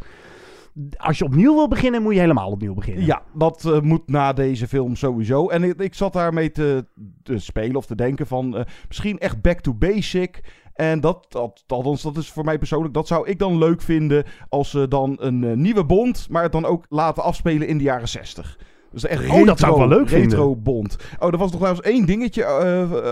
Als 0.97 1.17
je 1.17 1.25
opnieuw 1.25 1.53
wil 1.55 1.67
beginnen, 1.67 2.01
moet 2.01 2.13
je 2.13 2.19
helemaal 2.19 2.51
opnieuw 2.51 2.73
beginnen. 2.73 3.05
Ja, 3.05 3.21
dat 3.33 3.65
eh, 3.65 3.79
moet 3.79 4.07
na 4.09 4.33
deze 4.33 4.67
film 4.67 4.95
sowieso. 4.95 5.47
En 5.47 5.63
ik, 5.63 5.79
ik 5.79 5.93
zat 5.93 6.13
daarmee 6.13 6.51
te, 6.51 6.85
te 7.23 7.39
spelen 7.39 7.75
of 7.75 7.85
te 7.85 7.95
denken 7.95 8.27
van 8.27 8.57
eh, 8.57 8.63
misschien 8.87 9.19
echt 9.19 9.41
back 9.41 9.59
to 9.59 9.73
basic. 9.73 10.39
En 10.73 10.99
dat, 10.99 11.25
dat, 11.29 11.63
althans, 11.67 12.01
dat 12.01 12.17
is 12.17 12.31
voor 12.31 12.43
mij 12.45 12.57
persoonlijk, 12.57 12.93
dat 12.93 13.07
zou 13.07 13.27
ik 13.27 13.39
dan 13.39 13.57
leuk 13.57 13.81
vinden 13.81 14.23
als 14.49 14.69
ze 14.69 14.87
dan 14.87 15.15
een 15.19 15.43
eh, 15.43 15.53
nieuwe 15.55 15.85
Bond, 15.85 16.27
maar 16.29 16.43
het 16.43 16.51
dan 16.51 16.65
ook 16.65 16.85
laten 16.89 17.23
afspelen 17.23 17.67
in 17.67 17.77
de 17.77 17.83
jaren 17.83 18.07
60. 18.09 18.59
Dus 18.91 19.05
echt 19.05 19.29
Oh, 19.29 19.45
dat 19.45 19.59
zou 19.59 19.71
ik 19.71 19.77
wel 19.77 19.87
leuk 19.87 20.09
retro 20.09 20.43
vinden. 20.45 20.63
Bond. 20.63 20.95
Oh, 21.19 21.27
er 21.31 21.37
was 21.37 21.51
nog 21.51 21.59
trouwens 21.59 21.87
één 21.87 22.05
dingetje, 22.05 22.45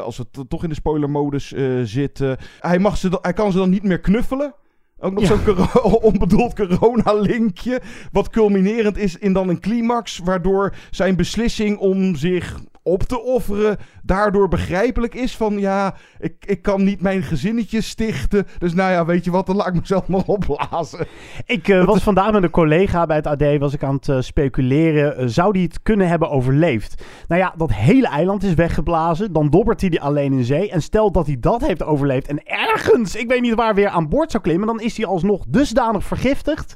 als 0.02 0.18
we 0.18 0.26
t- 0.32 0.50
toch 0.50 0.64
in 0.64 0.70
de 0.70 0.76
spoilermodus 0.76 1.54
zitten. 1.84 2.38
Hij, 2.60 2.80
mag 2.80 2.98
ze 2.98 3.18
hij 3.22 3.34
kan 3.34 3.52
ze 3.52 3.58
dan 3.58 3.70
niet 3.70 3.84
meer 3.84 4.00
knuffelen. 4.00 4.54
Ook 5.00 5.14
nog 5.14 5.22
Ja. 5.22 5.28
zo'n 5.28 5.44
coro- 5.44 5.90
onbedoeld 6.12 6.54
corona-linkje. 6.56 7.82
Wat 8.12 8.30
culminerend 8.30 8.98
is 8.98 9.18
in 9.18 9.34
dan 9.34 9.50
een 9.50 9.60
climax. 9.60 10.20
Waardoor 10.24 10.74
zijn 10.92 11.16
beslissing 11.16 11.78
om 11.78 12.16
zich 12.16 12.60
op 12.90 13.04
te 13.04 13.22
offeren. 13.24 13.78
daardoor 14.04 14.48
begrijpelijk 14.48 15.16
is. 15.16 15.36
Van 15.38 15.60
ja, 15.60 15.96
ik, 16.20 16.34
ik 16.46 16.62
kan 16.62 16.84
niet 16.84 17.02
mijn 17.02 17.24
gezinnetje 17.24 17.82
stichten. 17.82 18.48
Dus 18.58 18.74
nou 18.74 18.92
ja, 18.92 19.06
weet 19.06 19.24
je 19.24 19.32
wat, 19.32 19.46
dan 19.46 19.56
laat 19.56 19.68
ik 19.68 19.74
mezelf 19.74 20.08
maar 20.08 20.24
opblazen. 20.26 21.08
Ik 21.46 21.68
eh, 21.68 21.86
was 21.86 22.04
vandaag 22.04 22.32
met 22.32 22.44
een 22.44 22.50
collega 22.50 23.06
bij 23.06 23.16
het 23.16 23.28
AD, 23.28 23.58
was 23.60 23.74
ik 23.74 23.84
aan 23.84 23.96
het 23.96 24.10
eh, 24.10 24.18
speculeren. 24.20 25.18
eh, 25.18 25.24
zou 25.28 25.54
die 25.54 25.64
het 25.64 25.82
kunnen 25.82 26.08
hebben 26.08 26.30
overleefd? 26.30 27.04
Nou 27.28 27.42
ja, 27.42 27.54
dat 27.58 27.74
hele 27.74 28.08
eiland 28.08 28.44
is 28.44 28.54
weggeblazen. 28.54 29.34
Dan 29.34 29.50
dobbert 29.50 29.82
hij 29.82 29.90
die 29.90 30.02
alleen 30.02 30.34
in 30.34 30.44
zee. 30.44 30.72
En 30.72 30.82
stel 30.82 31.12
dat 31.12 31.26
hij 31.26 31.38
dat 31.40 31.62
heeft 31.68 31.84
overleefd 31.84 32.28
en 32.28 32.44
ergens, 32.46 33.16
ik 33.16 33.28
weet 33.28 33.42
niet 33.42 33.56
waar, 33.56 33.76
weer 33.76 33.90
aan 33.90 34.10
boord 34.10 34.32
zou 34.32 34.44
klimmen. 34.44 34.68
Dan 34.68 34.82
is 34.82 34.98
hij 34.98 35.06
alsnog 35.06 35.46
dusdanig 35.48 36.04
vergiftigd. 36.04 36.76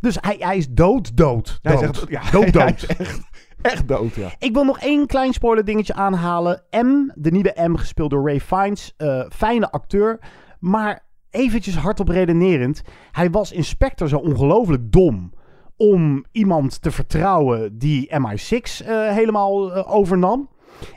Dus 0.00 0.16
hij, 0.20 0.36
hij 0.38 0.56
is 0.56 0.68
dood, 0.70 1.16
dood, 1.16 1.58
Hij 1.62 1.72
dood. 1.76 1.96
zegt, 1.96 2.04
ja, 2.10 2.20
dood, 2.30 2.42
hij 2.54 2.66
dood. 2.66 2.82
is 2.82 2.86
echt, 2.86 3.20
echt 3.62 3.88
dood, 3.88 4.14
ja. 4.14 4.30
Ik 4.38 4.52
wil 4.52 4.64
nog 4.64 4.78
één 4.80 5.06
klein 5.06 5.32
spoiler 5.32 5.64
dingetje 5.64 5.94
aanhalen. 5.94 6.62
M, 6.70 7.10
de 7.14 7.30
nieuwe 7.30 7.54
M, 7.68 7.74
gespeeld 7.76 8.10
door 8.10 8.26
Ray 8.26 8.40
Fiennes. 8.40 8.94
eh, 8.96 9.24
fijne 9.28 9.70
acteur. 9.70 10.18
Maar 10.58 11.04
eventjes 11.30 11.76
hardop 11.76 12.08
redenerend. 12.08 12.82
Hij 13.12 13.30
was 13.30 13.52
inspector 13.52 14.08
zo 14.08 14.16
ongelooflijk 14.16 14.92
dom. 14.92 15.32
Om 15.76 16.24
iemand 16.32 16.82
te 16.82 16.90
vertrouwen 16.90 17.78
die 17.78 18.10
MI6 18.18 18.86
eh, 18.86 19.08
helemaal 19.08 19.74
eh, 19.74 19.94
overnam. 19.94 20.48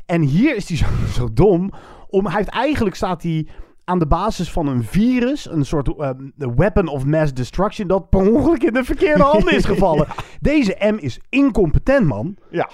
En 0.06 0.22
hier 0.22 0.56
is 0.56 0.68
hij 0.68 0.78
zo, 0.78 0.86
zo 1.20 1.34
dom. 1.34 1.72
Om, 2.10 2.26
hij 2.26 2.36
heeft 2.36 2.50
eigenlijk 2.50 2.96
staat 2.96 3.24
hij 3.24 3.48
aan 3.86 4.00
de 4.00 4.08
basis 4.08 4.52
van 4.52 4.68
een 4.68 4.84
virus, 4.84 5.50
een 5.50 5.66
soort 5.66 5.98
eh, 5.98 6.10
weapon 6.56 6.88
of 6.88 7.06
mass 7.06 7.34
destruction, 7.34 7.88
dat 7.88 8.10
per 8.10 8.32
ongeluk 8.34 8.64
in 8.64 8.74
de 8.74 8.84
verkeerde 8.84 9.24
handen 9.24 9.56
is 9.56 9.66
gevallen. 9.76 10.08
Deze 10.40 10.76
M 10.80 10.96
is 10.98 11.20
incompetent, 11.30 12.06
man. 12.06 12.38
Ja. 12.50 12.70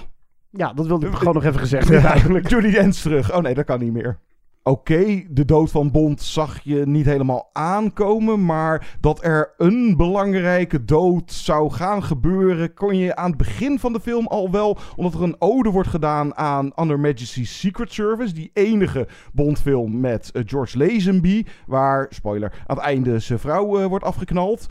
Ja, 0.52 0.74
dat 0.74 0.88
wilde 0.88 1.08
ik 1.08 1.14
gewoon 1.14 1.34
nog 1.34 1.44
even 1.44 1.60
gezegd 1.60 1.90
hebben 1.90 2.10
eigenlijk. 2.12 2.50
Judy 2.50 2.72
Dents 2.72 3.02
terug. 3.02 3.34
Oh 3.34 3.42
nee, 3.42 3.54
dat 3.54 3.66
kan 3.66 3.80
niet 3.80 3.94
meer. 3.94 4.20
Oké, 4.64 5.24
de 5.30 5.46
dood 5.46 5.72
van 5.72 5.92
Bond 5.92 6.22
zag 6.22 6.60
je 6.64 6.86
niet 6.86 7.06
helemaal 7.06 7.50
aankomen. 7.54 8.46
Maar 8.46 8.98
dat 9.00 9.24
er 9.24 9.54
een 9.58 9.98
belangrijke 9.98 10.86
dood 10.86 11.32
zou 11.32 11.72
gaan 11.72 12.04
gebeuren. 12.04 12.74
kon 12.74 12.98
je 12.98 13.16
aan 13.16 13.30
het 13.30 13.38
begin 13.38 13.80
van 13.80 13.94
de 13.94 14.00
film 14.00 14.28
al 14.28 14.52
wel. 14.52 14.78
Omdat 14.96 15.14
er 15.14 15.24
een 15.24 15.36
ode 15.40 15.70
wordt 15.70 15.90
gedaan 15.90 16.36
aan 16.36 16.72
Under 16.76 17.00
Majesty's 17.00 17.60
Secret 17.60 17.94
Service. 17.94 18.34
Die 18.34 18.52
enige 18.54 19.08
Bondfilm 19.34 20.00
met 20.00 20.32
eh, 20.32 20.42
George 20.46 20.78
Lazenby. 20.78 21.46
Waar, 21.66 22.08
spoiler, 22.10 22.64
aan 22.68 22.76
het 22.76 22.86
einde 22.86 23.20
zijn 23.20 23.40
vrouw 23.40 23.80
eh, 23.80 23.86
wordt 23.86 24.06
afgeknald. 24.06 24.68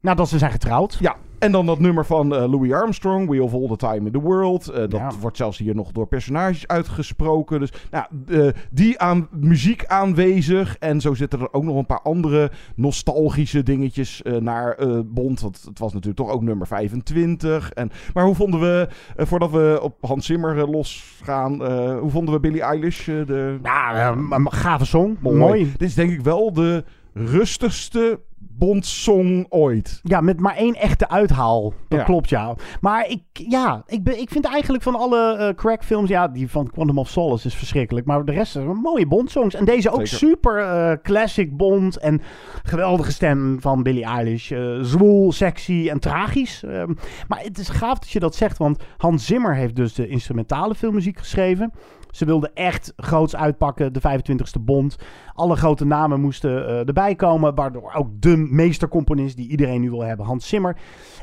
Nadat 0.00 0.28
ze 0.28 0.38
zijn 0.38 0.50
getrouwd. 0.50 0.96
Ja, 1.00 1.16
en 1.38 1.52
dan 1.52 1.66
dat 1.66 1.78
nummer 1.78 2.06
van 2.06 2.34
eh, 2.34 2.50
Louis 2.50 2.72
Armstrong, 2.72 3.28
We 3.28 3.42
of 3.42 3.52
All 3.54 3.66
the 3.68 3.76
Time 3.76 4.06
in 4.06 4.12
the 4.12 4.20
World. 4.20 4.68
Eh, 4.68 4.74
dat 4.76 4.92
Ja. 4.92 5.10
wordt 5.20 5.36
zelfs 5.36 5.58
hier 5.58 5.74
nog 5.74 5.92
door 5.92 6.06
personages 6.06 6.66
uitgesproken. 6.66 7.60
Dus 7.60 7.72
nou, 7.90 8.06
eh, 8.28 8.48
die 8.70 8.98
aan 8.98 9.28
muziek 9.30 9.86
aanwezig. 9.86 10.76
En 10.78 11.00
zo 11.00 11.14
zitten 11.14 11.40
er 11.40 11.52
ook 11.52 11.64
nog 11.64 11.76
een 11.76 11.86
paar 11.86 12.02
andere 12.02 12.50
nostalgische 12.76 13.62
dingetjes 13.62 14.22
naar 14.40 14.76
Bond. 15.06 15.40
Want 15.40 15.62
het 15.68 15.78
was 15.78 15.92
natuurlijk 15.92 16.18
toch 16.26 16.30
ook 16.30 16.42
nummer 16.42 16.66
25. 16.66 17.70
En, 17.72 17.90
maar 18.14 18.24
hoe 18.24 18.34
vonden 18.34 18.60
we, 18.60 18.88
voordat 19.16 19.50
we 19.50 19.78
op 19.82 19.94
Hans 20.00 20.26
Zimmer 20.26 20.68
losgaan, 20.70 21.52
hoe 21.98 22.10
vonden 22.10 22.34
we 22.34 22.40
Billie 22.40 22.62
Eilish? 22.62 23.04
de... 23.04 23.58
Ja, 23.62 24.10
eh, 24.10 24.16
een 24.30 24.52
gave 24.52 24.84
song. 24.84 25.16
Mooi. 25.20 25.36
Mooi. 25.36 25.72
Dit 25.78 25.88
is 25.88 25.94
denk 25.94 26.10
ik 26.12 26.20
wel 26.20 26.52
de 26.52 26.84
rustigste 27.12 28.20
Bond-song 28.40 29.46
ooit. 29.48 30.00
Ja, 30.02 30.20
met 30.20 30.40
maar 30.40 30.54
één 30.56 30.74
echte 30.74 31.08
uithaal. 31.08 31.72
Dat 31.88 31.98
Ja. 31.98 32.04
klopt, 32.04 32.28
ja. 32.28 32.54
Maar 32.80 33.08
ik, 33.08 33.22
ja, 33.32 33.82
ik, 33.86 34.02
ben, 34.04 34.20
ik 34.20 34.30
vind 34.30 34.44
eigenlijk 34.44 34.82
van 34.82 34.94
alle 34.94 35.36
eh 35.36 35.54
crackfilms... 35.54 36.08
Ja, 36.08 36.28
die 36.28 36.50
van 36.50 36.70
Quantum 36.70 36.98
of 36.98 37.08
Solace 37.08 37.46
is 37.46 37.54
verschrikkelijk. 37.54 38.06
Maar 38.06 38.24
de 38.24 38.32
rest 38.32 38.52
zijn 38.52 38.66
mooie 38.66 39.06
Bond-songs. 39.06 39.54
En 39.54 39.64
deze 39.64 39.90
ook 39.90 40.06
Zeker. 40.06 40.28
super 40.28 40.58
eh, 40.58 40.96
classic 41.02 41.56
Bond. 41.56 41.96
En 41.98 42.20
geweldige 42.62 43.12
stem 43.12 43.56
van 43.60 43.82
Billie 43.82 44.04
Eilish. 44.04 44.50
eh 44.50 44.78
zwoel, 44.82 45.32
sexy 45.32 45.88
en 45.90 45.98
tragisch. 46.00 46.62
Ehm, 46.62 46.92
maar 47.28 47.40
het 47.42 47.58
is 47.58 47.68
gaaf 47.68 47.98
dat 47.98 48.10
je 48.10 48.20
dat 48.20 48.34
zegt. 48.34 48.58
Want 48.58 48.82
Hans 48.96 49.26
Zimmer 49.26 49.54
heeft 49.54 49.76
dus 49.76 49.94
de 49.94 50.08
instrumentale 50.08 50.74
filmmuziek 50.74 51.18
geschreven. 51.18 51.72
Ze 52.10 52.24
wilden 52.24 52.54
echt 52.54 52.92
groots 52.96 53.36
uitpakken, 53.36 53.92
de 53.92 54.00
25e 54.00 54.60
Bond. 54.60 54.96
Alle 55.34 55.56
grote 55.56 55.84
namen 55.84 56.20
moesten 56.20 56.66
eh, 56.66 56.86
erbij 56.86 57.14
komen. 57.14 57.54
Waardoor 57.54 57.92
ook 57.94 58.08
de 58.12 58.36
meestercomponist 58.36 59.36
die 59.36 59.48
iedereen 59.48 59.80
nu 59.80 59.90
wil 59.90 60.02
hebben, 60.02 60.26
Hans 60.26 60.48
Zimmer. 60.48 60.76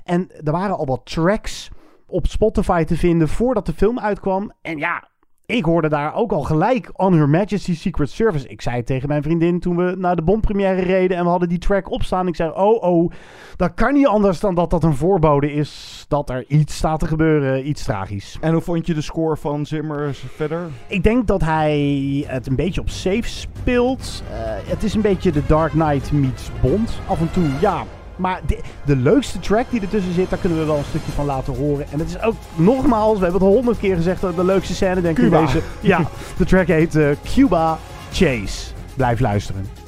En 0.03 0.29
er 0.43 0.51
waren 0.51 0.77
al 0.77 0.85
wat 0.85 1.05
tracks 1.05 1.69
op 2.07 2.27
Spotify 2.27 2.83
te 2.83 2.97
vinden 2.97 3.27
voordat 3.27 3.65
de 3.65 3.73
film 3.73 3.99
uitkwam. 3.99 4.51
En 4.61 4.77
ja, 4.77 5.07
ik 5.45 5.65
hoorde 5.65 5.89
daar 5.89 6.15
ook 6.15 6.31
al 6.31 6.41
gelijk 6.41 6.89
On 6.93 7.13
Her 7.13 7.29
Majesty's 7.29 7.81
Secret 7.81 8.09
Service. 8.09 8.47
Ik 8.47 8.61
zei 8.61 8.83
tegen 8.83 9.07
mijn 9.07 9.23
vriendin 9.23 9.59
toen 9.59 9.75
we 9.75 9.95
naar 9.97 10.15
de 10.15 10.21
Bond-première 10.21 10.81
reden 10.81 11.17
en 11.17 11.23
we 11.23 11.29
hadden 11.29 11.49
die 11.49 11.57
track 11.57 11.91
opstaan. 11.91 12.27
Ik 12.27 12.35
zei, 12.35 12.51
oh 12.55 12.83
oh, 12.83 13.11
dat 13.55 13.73
kan 13.73 13.93
niet 13.93 14.07
anders 14.07 14.39
dan 14.39 14.55
dat 14.55 14.69
dat 14.69 14.83
een 14.83 14.95
voorbode 14.95 15.53
is 15.53 16.05
dat 16.07 16.29
er 16.29 16.45
iets 16.47 16.75
staat 16.75 16.99
te 16.99 17.07
gebeuren, 17.07 17.67
iets 17.67 17.83
tragisch. 17.83 18.37
En 18.41 18.51
hoe 18.51 18.61
vond 18.61 18.87
je 18.87 18.93
de 18.93 19.01
score 19.01 19.37
van 19.37 19.65
Zimmer 19.65 20.15
verder? 20.35 20.69
Ik 20.87 21.03
denk 21.03 21.27
dat 21.27 21.41
hij 21.41 22.25
het 22.27 22.47
een 22.47 22.55
beetje 22.55 22.81
op 22.81 22.89
safe 22.89 23.27
speelt. 23.29 24.23
Eh, 24.31 24.37
het 24.69 24.83
is 24.83 24.93
een 24.93 25.01
beetje 25.01 25.31
de 25.31 25.41
Dark 25.47 25.71
Knight 25.71 26.11
meets 26.11 26.49
Bond. 26.61 26.99
Af 27.07 27.19
en 27.19 27.31
toe, 27.31 27.45
ja. 27.59 27.83
Maar 28.15 28.41
de, 28.47 28.59
de 28.85 28.95
leukste 28.95 29.39
track 29.39 29.65
die 29.69 29.81
ertussen 29.81 30.13
zit, 30.13 30.29
daar 30.29 30.39
kunnen 30.39 30.59
we 30.59 30.65
wel 30.65 30.77
een 30.77 30.83
stukje 30.83 31.11
van 31.11 31.25
laten 31.25 31.55
horen. 31.55 31.85
En 31.91 31.99
het 31.99 32.09
is 32.09 32.21
ook, 32.21 32.35
nogmaals, 32.55 33.17
we 33.17 33.23
hebben 33.23 33.41
het 33.41 33.53
honderd 33.55 33.79
keer 33.79 33.95
gezegd, 33.95 34.21
de 34.21 34.45
leukste 34.45 34.73
scène 34.73 35.01
denk 35.01 35.19
ik 35.19 35.31
deze. 35.31 35.61
Ja, 35.79 36.01
de 36.37 36.45
track 36.45 36.67
heet 36.67 36.95
eh, 36.95 37.07
Cuba 37.33 37.77
Chase. 38.11 38.73
Blijf 38.95 39.19
luisteren. 39.19 39.84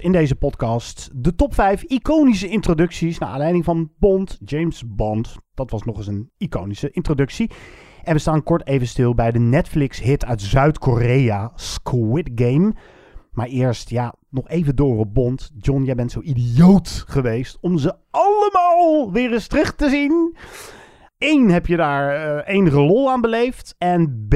In 0.00 0.12
deze 0.12 0.34
podcast 0.34 1.10
de 1.14 1.34
top 1.34 1.54
5 1.54 1.82
iconische 1.82 2.48
introducties 2.48 3.18
naar 3.18 3.28
aanleiding 3.28 3.64
van 3.64 3.90
Bond, 3.98 4.38
James 4.44 4.82
Bond. 4.86 5.36
Dat 5.54 5.70
was 5.70 5.82
nog 5.82 5.96
eens 5.96 6.06
een 6.06 6.30
iconische 6.38 6.90
introductie. 6.90 7.50
En 8.02 8.12
we 8.12 8.18
staan 8.18 8.42
kort 8.42 8.66
even 8.66 8.86
stil 8.86 9.14
bij 9.14 9.30
de 9.32 9.38
Netflix-hit 9.38 10.24
uit 10.24 10.42
Zuid-Korea, 10.42 11.52
Squid 11.54 12.30
Game. 12.34 12.74
Maar 13.30 13.46
eerst, 13.46 13.90
ja, 13.90 14.14
nog 14.28 14.48
even 14.48 14.76
door 14.76 14.98
op 14.98 15.14
Bond. 15.14 15.50
John, 15.58 15.82
jij 15.82 15.94
bent 15.94 16.12
zo 16.12 16.20
idioot 16.20 17.04
geweest 17.06 17.58
om 17.60 17.78
ze 17.78 17.94
allemaal 18.10 19.12
weer 19.12 19.32
eens 19.32 19.46
terug 19.46 19.74
te 19.74 19.88
zien. 19.88 20.36
Eén, 21.18 21.50
heb 21.50 21.66
je 21.66 21.76
daar 21.76 22.14
eh, 22.14 22.54
enige 22.54 22.80
lol 22.80 23.10
aan 23.10 23.20
beleefd? 23.20 23.74
En 23.78 24.26
B, 24.28 24.34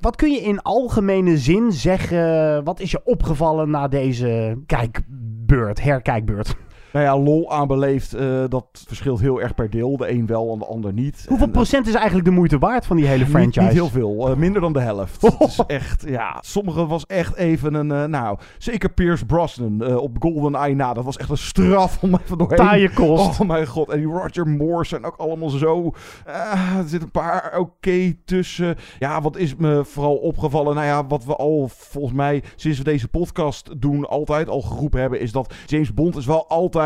wat 0.00 0.16
kun 0.16 0.32
je 0.32 0.40
in 0.40 0.62
algemene 0.62 1.38
zin 1.38 1.72
zeggen? 1.72 2.64
Wat 2.64 2.80
is 2.80 2.90
je 2.90 3.04
opgevallen 3.04 3.70
na 3.70 3.88
deze 3.88 4.62
kijkbeurt, 4.66 5.82
herkijkbeurt? 5.82 6.54
Nou 6.92 7.04
ja, 7.04 7.18
lol 7.18 7.52
aanbeleefd, 7.52 8.14
eh 8.14 8.44
dat 8.48 8.84
verschilt 8.86 9.20
heel 9.20 9.40
erg 9.40 9.54
per 9.54 9.70
deel. 9.70 9.96
De 9.96 10.10
een 10.10 10.26
wel 10.26 10.52
en 10.52 10.58
de 10.58 10.64
ander 10.64 10.92
niet. 10.92 11.24
Hoeveel 11.28 11.46
En, 11.46 11.52
eh, 11.52 11.58
procent 11.58 11.86
is 11.86 11.94
eigenlijk 11.94 12.24
de 12.24 12.30
moeite 12.30 12.58
waard 12.58 12.86
van 12.86 12.96
die 12.96 13.06
hele 13.06 13.26
franchise? 13.26 13.60
Niet, 13.60 13.68
niet 13.68 13.78
heel 13.78 13.88
veel, 13.88 14.28
eh, 14.28 14.36
minder 14.36 14.60
dan 14.60 14.72
de 14.72 14.80
helft. 14.80 15.22
Het 15.38 15.48
is 15.48 15.60
echt, 15.66 16.04
ja, 16.08 16.38
sommige 16.40 16.86
was 16.86 17.06
echt 17.06 17.36
even 17.36 17.74
een, 17.74 18.10
nou, 18.10 18.38
zeker 18.58 18.90
Pierce 18.90 19.26
Brosnan 19.26 19.96
op 19.96 20.16
GoldenEye 20.18 20.74
na. 20.74 20.92
Dat 20.92 21.04
was 21.04 21.16
echt 21.16 21.30
een 21.30 21.36
straf 21.36 22.02
om 22.02 22.14
even 22.24 22.38
doorheen. 22.38 22.56
Taaie 22.56 22.90
kost. 22.90 23.40
Oh 23.40 23.48
mijn 23.48 23.66
god, 23.66 23.88
en 23.88 23.98
die 23.98 24.06
Roger 24.06 24.48
Moore 24.48 24.84
zijn 24.84 25.04
ook 25.04 25.16
allemaal 25.16 25.50
zo, 25.50 25.92
er 26.24 26.82
zitten 26.86 27.02
een 27.02 27.10
paar 27.10 27.58
oké 27.58 28.14
tussen. 28.24 28.76
Ja, 28.98 29.20
wat 29.20 29.36
is 29.36 29.56
me 29.56 29.84
vooral 29.84 30.16
opgevallen? 30.16 30.74
Nou 30.74 30.86
ja, 30.86 31.06
wat 31.06 31.24
we 31.24 31.36
al 31.36 31.68
volgens 31.68 32.14
mij 32.14 32.42
sinds 32.56 32.78
we 32.78 32.84
deze 32.84 33.08
podcast 33.08 33.80
doen 33.80 34.08
altijd 34.08 34.48
al 34.48 34.60
geroepen 34.60 35.00
hebben, 35.00 35.20
is 35.20 35.32
dat 35.32 35.54
James 35.66 35.94
Bond 35.94 36.16
is 36.16 36.26
wel 36.26 36.48
altijd 36.48 36.81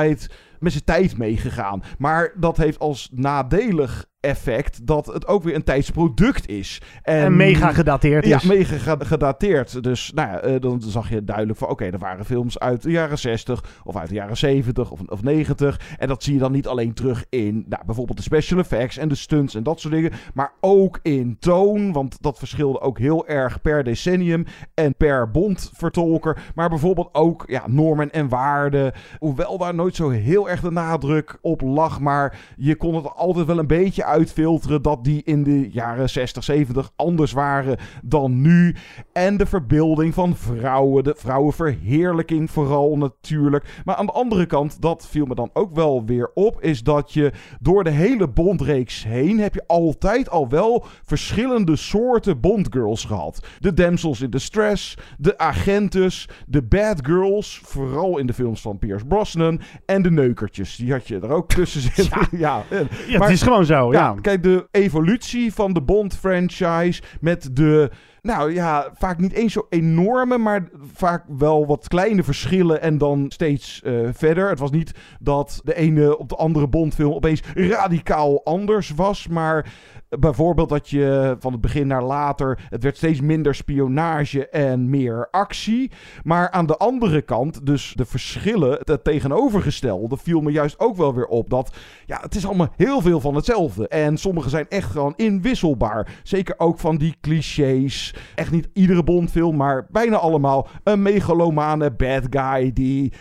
met 0.59 0.72
zijn 0.72 0.85
tijd 0.85 1.16
meegegaan. 1.18 1.82
Maar 1.98 2.32
dat 2.37 2.56
heeft 2.56 2.78
als 2.78 3.09
nadelig 3.12 4.06
effect 4.27 4.87
dat 4.87 5.07
het 5.07 5.27
ook 5.27 5.43
weer 5.43 5.55
een 5.55 5.65
tijdsproduct 5.65 6.49
is. 6.49 6.83
En 7.03 7.37
mega 7.37 7.73
gedateerd 7.73 8.25
is. 8.25 8.31
Ja, 8.31 8.41
mega 8.45 8.77
ga- 8.77 8.97
gedateerd. 8.99 9.83
Dus 9.83 10.12
nou 10.15 10.29
ja, 10.29 10.41
eh, 10.41 10.61
dan 10.61 10.83
zag 10.83 11.09
je 11.09 11.25
duidelijk 11.25 11.59
van... 11.59 11.69
oké, 11.69 11.85
er 11.85 11.99
waren 11.99 12.25
films 12.25 12.59
uit 12.59 12.83
de 12.83 12.91
jaren 12.91 13.19
60 13.19 13.65
of 13.85 13.97
uit 13.97 14.09
de 14.09 14.15
jaren 14.15 14.37
70 14.37 14.91
of, 14.91 15.01
of 15.07 15.23
90. 15.23 15.81
En 15.99 16.09
dat 16.09 16.23
zie 16.23 16.35
je 16.35 16.39
dan 16.41 16.53
niet 16.53 16.67
alleen 16.67 16.95
terug 16.95 17.25
in 17.29 17.65
nou, 17.69 17.83
bijvoorbeeld 17.87 18.17
de 18.17 18.23
special 18.23 18.59
effects 18.59 18.97
en 18.97 19.09
de 19.09 19.15
stunts 19.15 19.55
en 19.55 19.62
dat 19.62 19.81
soort 19.81 19.95
dingen. 19.95 20.12
Maar 20.35 20.53
ook 20.61 20.99
in 21.03 21.37
toon, 21.39 21.93
want 21.93 22.22
dat 22.22 22.39
verschilde 22.39 22.81
ook 22.81 22.99
heel 22.99 23.27
erg 23.27 23.61
per 23.61 23.85
decennium 23.85 24.45
en 24.74 24.95
per 24.97 25.31
bondvertolker. 25.31 26.39
Maar 26.55 26.68
bijvoorbeeld 26.68 27.09
ook 27.12 27.45
ja, 27.47 27.62
normen 27.66 28.11
en 28.12 28.29
waarden. 28.29 28.93
Hoewel 29.18 29.59
daar 29.59 29.74
nooit 29.74 29.97
zo 29.97 30.09
heel 30.11 30.51
erg 30.51 30.61
de 30.61 30.70
nadruk 30.70 31.39
op 31.41 31.61
lag. 31.61 32.01
Maar 32.01 32.39
je 32.57 32.77
kon 32.77 32.95
het 32.95 33.14
altijd 33.14 33.47
wel 33.47 33.59
een 33.59 33.66
beetje 33.66 34.05
uitfilteren 34.17 34.83
dat 34.83 35.05
die 35.05 35.23
in 35.25 35.43
de 35.43 35.71
jaren 35.71 36.11
60, 36.11 36.45
70 36.45 36.91
anders 36.97 37.33
waren 37.33 37.79
dan 38.03 38.41
nu. 38.41 38.75
En 39.12 39.37
de 39.37 39.47
verbeelding 39.47 40.14
van 40.14 40.37
vrouwen, 40.37 41.05
de 41.05 41.14
vrouwenverheerlijking 41.17 42.51
vooral 42.51 42.97
natuurlijk. 42.97 43.83
Maar 43.85 43.95
aan 43.95 44.07
de 44.07 44.12
andere 44.12 44.47
kant, 44.47 44.83
dat 44.83 45.07
viel 45.11 45.27
me 45.27 45.35
dan 45.35 45.51
ook 45.53 45.75
wel 45.75 46.05
weer 46.05 46.31
op, 46.35 46.62
is 46.62 46.83
dat 46.83 47.12
je 47.12 47.33
door 47.61 47.85
de 47.85 47.91
hele 47.91 48.29
Bondreeks 48.29 49.05
heen 49.05 49.39
heb 49.39 49.55
je 49.55 49.64
altijd 49.67 50.31
al 50.31 50.49
wel 50.49 50.85
verschillende 51.05 51.77
soorten 51.77 52.41
Bondgirls 52.41 53.05
gehad. 53.05 53.47
De 53.59 53.75
damsels 53.75 54.21
in 54.21 54.31
distress, 54.31 54.99
de 55.19 55.39
agentes, 55.39 56.29
de 56.47 56.62
bad 56.62 57.07
girls, 57.07 57.61
vooral 57.64 58.19
in 58.19 58.27
de 58.27 58.33
films 58.33 58.61
van 58.61 58.79
Pierce 58.79 59.07
Brosnan, 59.07 59.61
en 59.87 60.03
de 60.03 60.11
neukertjes. 60.11 60.77
Die 60.77 60.93
had 60.93 61.09
je 61.09 61.21
er 61.21 61.31
ook 61.31 61.49
tussen 61.49 61.81
zitten. 61.81 62.27
Ja, 62.31 62.62
ja, 62.69 62.87
Ja, 63.09 63.21
het 63.21 63.31
is 63.31 63.43
gewoon 63.43 63.64
zo, 63.64 63.93
ja. 63.93 64.05
Kijk, 64.14 64.42
de 64.42 64.68
evolutie 64.70 65.52
van 65.52 65.72
de 65.72 65.82
Bond-franchise 65.82 67.02
met 67.20 67.48
de 67.52 67.90
nou 68.26 68.52
ja, 68.52 68.90
vaak 68.94 69.18
niet 69.18 69.32
eens 69.32 69.52
zo 69.52 69.66
enorme, 69.68 70.38
maar 70.38 70.68
vaak 70.92 71.24
wel 71.28 71.66
wat 71.66 71.88
kleine 71.88 72.22
verschillen 72.22 72.80
en 72.80 72.98
dan 72.98 73.24
steeds 73.28 73.82
eh, 73.82 74.09
verder. 74.12 74.48
Het 74.48 74.59
was 74.59 74.70
niet 74.70 74.92
dat 75.20 75.61
de 75.64 75.74
ene 75.74 76.18
op 76.18 76.28
de 76.28 76.36
andere 76.36 76.68
Bondfilm 76.68 77.12
opeens 77.12 77.42
radicaal 77.54 78.44
anders 78.44 78.90
was, 78.90 79.28
maar 79.28 79.72
bijvoorbeeld 80.09 80.68
dat 80.68 80.88
je 80.88 81.36
van 81.38 81.52
het 81.52 81.61
begin 81.61 81.86
naar 81.86 82.04
later, 82.04 82.66
het 82.68 82.82
werd 82.82 82.96
steeds 82.96 83.20
minder 83.20 83.54
spionage 83.54 84.48
en 84.48 84.90
meer 84.90 85.28
actie. 85.30 85.90
Maar 86.22 86.50
aan 86.50 86.66
de 86.66 86.76
andere 86.76 87.22
kant, 87.22 87.66
dus 87.66 87.92
de 87.96 88.04
verschillen, 88.04 88.78
het 88.84 89.04
tegenovergestelde, 89.04 90.16
viel 90.16 90.40
me 90.40 90.50
juist 90.50 90.78
ook 90.78 90.96
wel 90.96 91.14
weer 91.14 91.26
op. 91.26 91.50
Dat 91.50 91.76
ja, 92.07 92.20
het 92.20 92.34
is 92.34 92.46
allemaal 92.46 92.72
heel 92.76 93.00
veel 93.00 93.20
van 93.20 93.34
hetzelfde. 93.34 93.88
En 93.88 94.16
sommige 94.16 94.48
zijn 94.48 94.68
echt 94.68 94.90
gewoon 94.90 95.14
inwisselbaar. 95.16 96.20
Zeker 96.22 96.54
ook 96.59 96.78
van 96.78 96.96
die 96.96 97.16
clichés. 97.20 98.14
Echt 98.34 98.50
niet 98.50 98.68
iedere 98.72 99.04
Bondfilm, 99.04 99.57
maar 99.57 99.86
bijna 99.90 100.16
allemaal. 100.16 100.68
Een 100.84 101.02
megalomane 101.02 101.90
bad 101.90 102.22
guy 102.30 102.72
die 102.72 103.12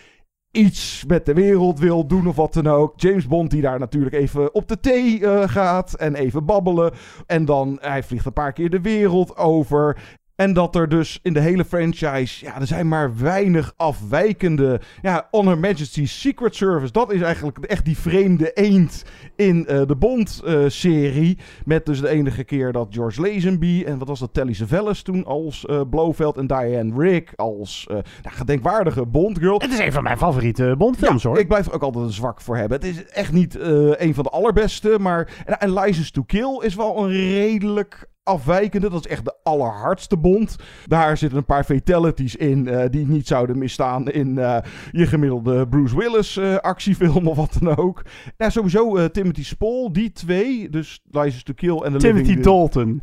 iets 0.55 1.03
met 1.07 1.25
de 1.25 1.33
wereld 1.33 1.79
wil 1.79 2.07
doen 2.07 2.27
of 2.27 2.35
wat 2.35 2.53
dan 2.53 2.67
ook. 2.67 2.93
James 2.95 3.27
Bond 3.27 3.51
die 3.51 3.61
daar 3.61 3.79
natuurlijk 3.79 4.15
even 4.15 4.53
op 4.53 4.67
de 4.67 4.79
thee 4.79 5.19
uh, 5.19 5.47
gaat 5.47 5.93
en 5.93 6.15
even 6.15 6.45
babbelen. 6.45 6.93
En 7.25 7.45
dan, 7.45 7.77
hij 7.81 8.03
vliegt 8.03 8.25
een 8.25 8.33
paar 8.33 8.53
keer 8.53 8.69
de 8.69 8.81
wereld 8.81 9.37
over. 9.37 9.97
En 10.35 10.53
dat 10.53 10.75
er 10.75 10.89
dus 10.89 11.19
in 11.21 11.33
de 11.33 11.39
hele 11.39 11.65
franchise, 11.65 12.45
ja, 12.45 12.59
er 12.59 12.67
zijn 12.67 12.87
maar 12.87 13.17
weinig 13.17 13.73
afwijkende. 13.77 14.81
Ja, 15.01 15.27
On 15.31 15.47
Her 15.47 15.57
Majesty's 15.57 16.21
Secret 16.21 16.55
Service, 16.55 16.91
dat 16.91 17.11
is 17.11 17.21
eigenlijk 17.21 17.57
echt 17.57 17.85
die 17.85 17.97
vreemde 17.97 18.51
eend 18.53 19.03
in 19.35 19.57
uh, 19.57 19.81
de 19.85 19.95
Bond-serie. 19.95 21.37
Uh, 21.37 21.43
met 21.65 21.85
dus 21.85 22.01
de 22.01 22.09
enige 22.09 22.43
keer 22.43 22.71
dat 22.71 22.87
George 22.89 23.21
Lazenby 23.21 23.83
en 23.85 23.97
wat 23.97 24.07
was 24.07 24.19
dat, 24.19 24.33
Telly 24.33 24.53
Savalas 24.53 25.01
toen 25.01 25.25
als 25.25 25.65
uh, 25.69 25.81
Blofeld 25.89 26.37
en 26.37 26.47
Diane 26.47 26.93
Rick 26.97 27.33
als 27.35 27.85
nou, 27.87 28.03
gedenkwaardige 28.21 29.05
Bond-girl. 29.05 29.59
Het 29.59 29.71
is 29.71 29.79
een 29.79 29.91
van 29.91 30.03
mijn 30.03 30.17
favoriete 30.17 30.75
Bond-films 30.77 31.23
ja, 31.23 31.29
hoor. 31.29 31.39
Ik 31.39 31.47
blijf 31.47 31.67
er 31.67 31.73
ook 31.73 31.83
altijd 31.83 32.05
een 32.05 32.11
zwak 32.11 32.41
voor 32.41 32.57
hebben. 32.57 32.77
Het 32.77 32.87
is 32.87 33.05
echt 33.05 33.31
niet 33.31 33.59
een 33.99 34.13
van 34.13 34.23
de 34.23 34.29
allerbeste, 34.29 34.97
maar... 34.99 35.43
En, 35.45 35.59
en 35.59 35.73
License 35.73 36.11
to 36.11 36.23
Kill 36.23 36.59
is 36.61 36.75
wel 36.75 37.03
een 37.03 37.11
redelijk 37.11 38.07
afwijkende. 38.25 38.89
Dat 38.89 39.05
is 39.05 39.11
echt 39.11 39.25
de 39.25 39.35
allerhardste 39.43 40.17
bond. 40.17 40.55
Daar 40.85 41.17
zitten 41.17 41.37
een 41.37 41.45
paar 41.45 41.63
fatalities 41.63 42.35
in 42.35 42.67
uh, 42.67 42.83
die 42.89 43.07
niet 43.07 43.27
zouden 43.27 43.57
misstaan 43.57 44.09
in 44.09 44.37
uh, 44.37 44.57
je 44.91 45.07
gemiddelde 45.07 45.67
Bruce 45.67 45.97
Willis 45.97 46.37
uh, 46.37 46.55
actiefilm 46.55 47.27
of 47.27 47.35
wat 47.37 47.57
dan 47.59 47.75
ook. 47.75 48.01
Ja, 48.37 48.49
sowieso 48.49 49.11
Timothy 49.11 49.43
Spall, 49.43 49.89
die 49.91 50.11
twee, 50.11 50.69
dus 50.69 51.01
License 51.11 51.43
to 51.43 51.53
Kill 51.53 51.77
en 51.77 51.91
de 51.91 51.97
Timothy 51.97 52.27
Living 52.27 52.43
Dalton. 52.43 53.01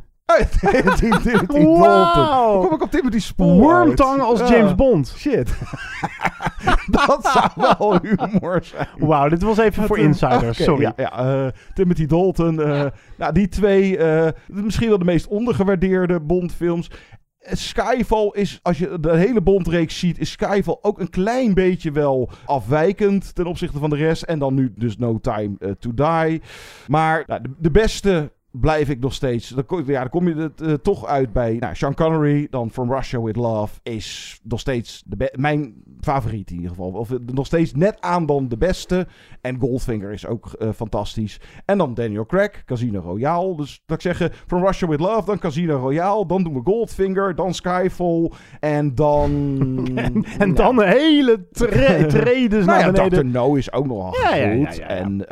Timothy 0.60 1.08
Wow. 1.46 1.82
Dalton. 1.84 2.52
Hoe 2.52 2.66
kom 2.66 2.74
ik 2.74 2.82
op 2.82 2.90
Timothy 2.90 3.18
Spall 3.18 3.46
Wormtang 3.58 4.20
uit? 4.20 4.28
als 4.28 4.40
Ja. 4.40 4.48
James 4.56 4.74
Bond. 4.74 5.14
Shit. 5.16 5.52
dat 6.90 7.28
zou 7.32 7.48
wel 7.78 7.98
humor 8.02 8.60
zijn. 8.64 8.88
Wauw, 8.98 9.28
dit 9.28 9.42
was 9.42 9.58
even 9.58 9.86
voor 9.86 9.98
een- 9.98 10.04
insiders. 10.04 10.62
Sorry. 10.62 10.82
Ja, 10.82 10.92
ja, 10.96 11.12
eh, 11.44 11.50
Timothy 11.74 12.06
Dalton. 12.06 12.62
eh, 12.62 12.84
Nou, 13.16 13.32
die 13.32 13.48
twee, 13.48 13.96
eh, 13.98 14.28
misschien 14.46 14.88
wel 14.88 14.98
de 14.98 15.04
meest 15.04 15.26
ondergewaardeerde 15.26 16.20
Bondfilms. 16.20 16.90
Eh, 17.38 17.54
Skyfall 17.54 18.28
is, 18.32 18.58
als 18.62 18.78
je 18.78 19.00
de 19.00 19.16
hele 19.16 19.40
Bondreeks 19.42 19.98
ziet, 19.98 20.18
is 20.18 20.30
Skyfall 20.30 20.78
ook 20.82 21.00
een 21.00 21.10
klein 21.10 21.54
beetje 21.54 21.90
wel 21.92 22.30
afwijkend 22.44 23.34
ten 23.34 23.46
opzichte 23.46 23.78
van 23.78 23.90
de 23.90 23.96
rest. 23.96 24.22
En 24.22 24.38
dan 24.38 24.54
nu 24.54 24.72
dus 24.76 24.96
No 24.98 25.18
Time 25.20 25.54
eh, 25.58 25.70
to 25.70 25.94
Die. 25.94 26.42
Maar 26.88 27.22
nou, 27.26 27.42
de, 27.42 27.50
de 27.58 27.70
beste 27.70 28.32
blijf 28.52 28.88
ik 28.88 29.00
nog 29.00 29.12
steeds. 29.12 29.48
Dan 29.48 29.66
kom, 29.66 29.82
ja, 29.86 30.00
dan 30.00 30.08
kom 30.08 30.28
je 30.28 30.34
het 30.34 30.60
eh, 30.60 30.72
toch 30.72 31.06
uit 31.06 31.32
bij 31.32 31.56
nou, 31.60 31.74
Sean 31.74 31.94
Connery. 31.94 32.46
Dan 32.50 32.70
From 32.70 32.92
Russia 32.92 33.22
With 33.22 33.36
Love 33.36 33.80
is 33.82 34.40
nog 34.42 34.60
steeds 34.60 35.02
de 35.06 35.32
mijn 35.36 35.74
favoriet 36.00 36.50
in 36.50 36.56
ieder 36.56 36.70
geval. 36.70 36.90
Of 36.90 37.10
eh, 37.10 37.18
nog 37.32 37.46
steeds 37.46 37.74
net 37.74 38.00
aan 38.00 38.26
dan 38.26 38.48
de 38.48 38.56
beste. 38.56 39.06
En 39.40 39.58
Goldfinger 39.58 40.12
is 40.12 40.26
ook 40.26 40.52
eh, 40.52 40.68
fantastisch. 40.74 41.40
En 41.64 41.78
dan 41.78 41.94
Daniel 41.94 42.26
Craig, 42.26 42.64
Casino 42.64 43.00
Royale. 43.00 43.56
Dus 43.56 43.82
dat 43.86 43.96
ik 43.96 44.02
zeggen, 44.02 44.32
From 44.46 44.64
Russia 44.64 44.88
With 44.88 45.00
Love, 45.00 45.24
dan 45.24 45.38
Casino 45.38 45.76
Royale. 45.76 46.26
Dan 46.26 46.42
doen 46.42 46.54
we 46.54 46.60
Goldfinger, 46.64 47.34
dan 47.34 47.54
Skyfall. 47.54 48.30
En 48.60 48.94
dan... 48.94 49.30
En, 49.94 50.24
en 50.38 50.54
dan 50.54 50.82
een 50.82 50.88
hele 50.88 51.48
tre 51.50 52.06
tredes 52.06 52.64
Nou 52.64 52.78
naar 52.78 52.86
ja, 52.86 52.92
beneden. 52.92 53.30
Dr. 53.30 53.38
No 53.38 53.54
is 53.54 53.72
ook 53.72 53.86
nog 53.86 53.96
wel 54.02 54.40
Ja, 54.40 54.54
goed. 54.54 54.76
ja. 54.76 54.86
En 54.86 55.26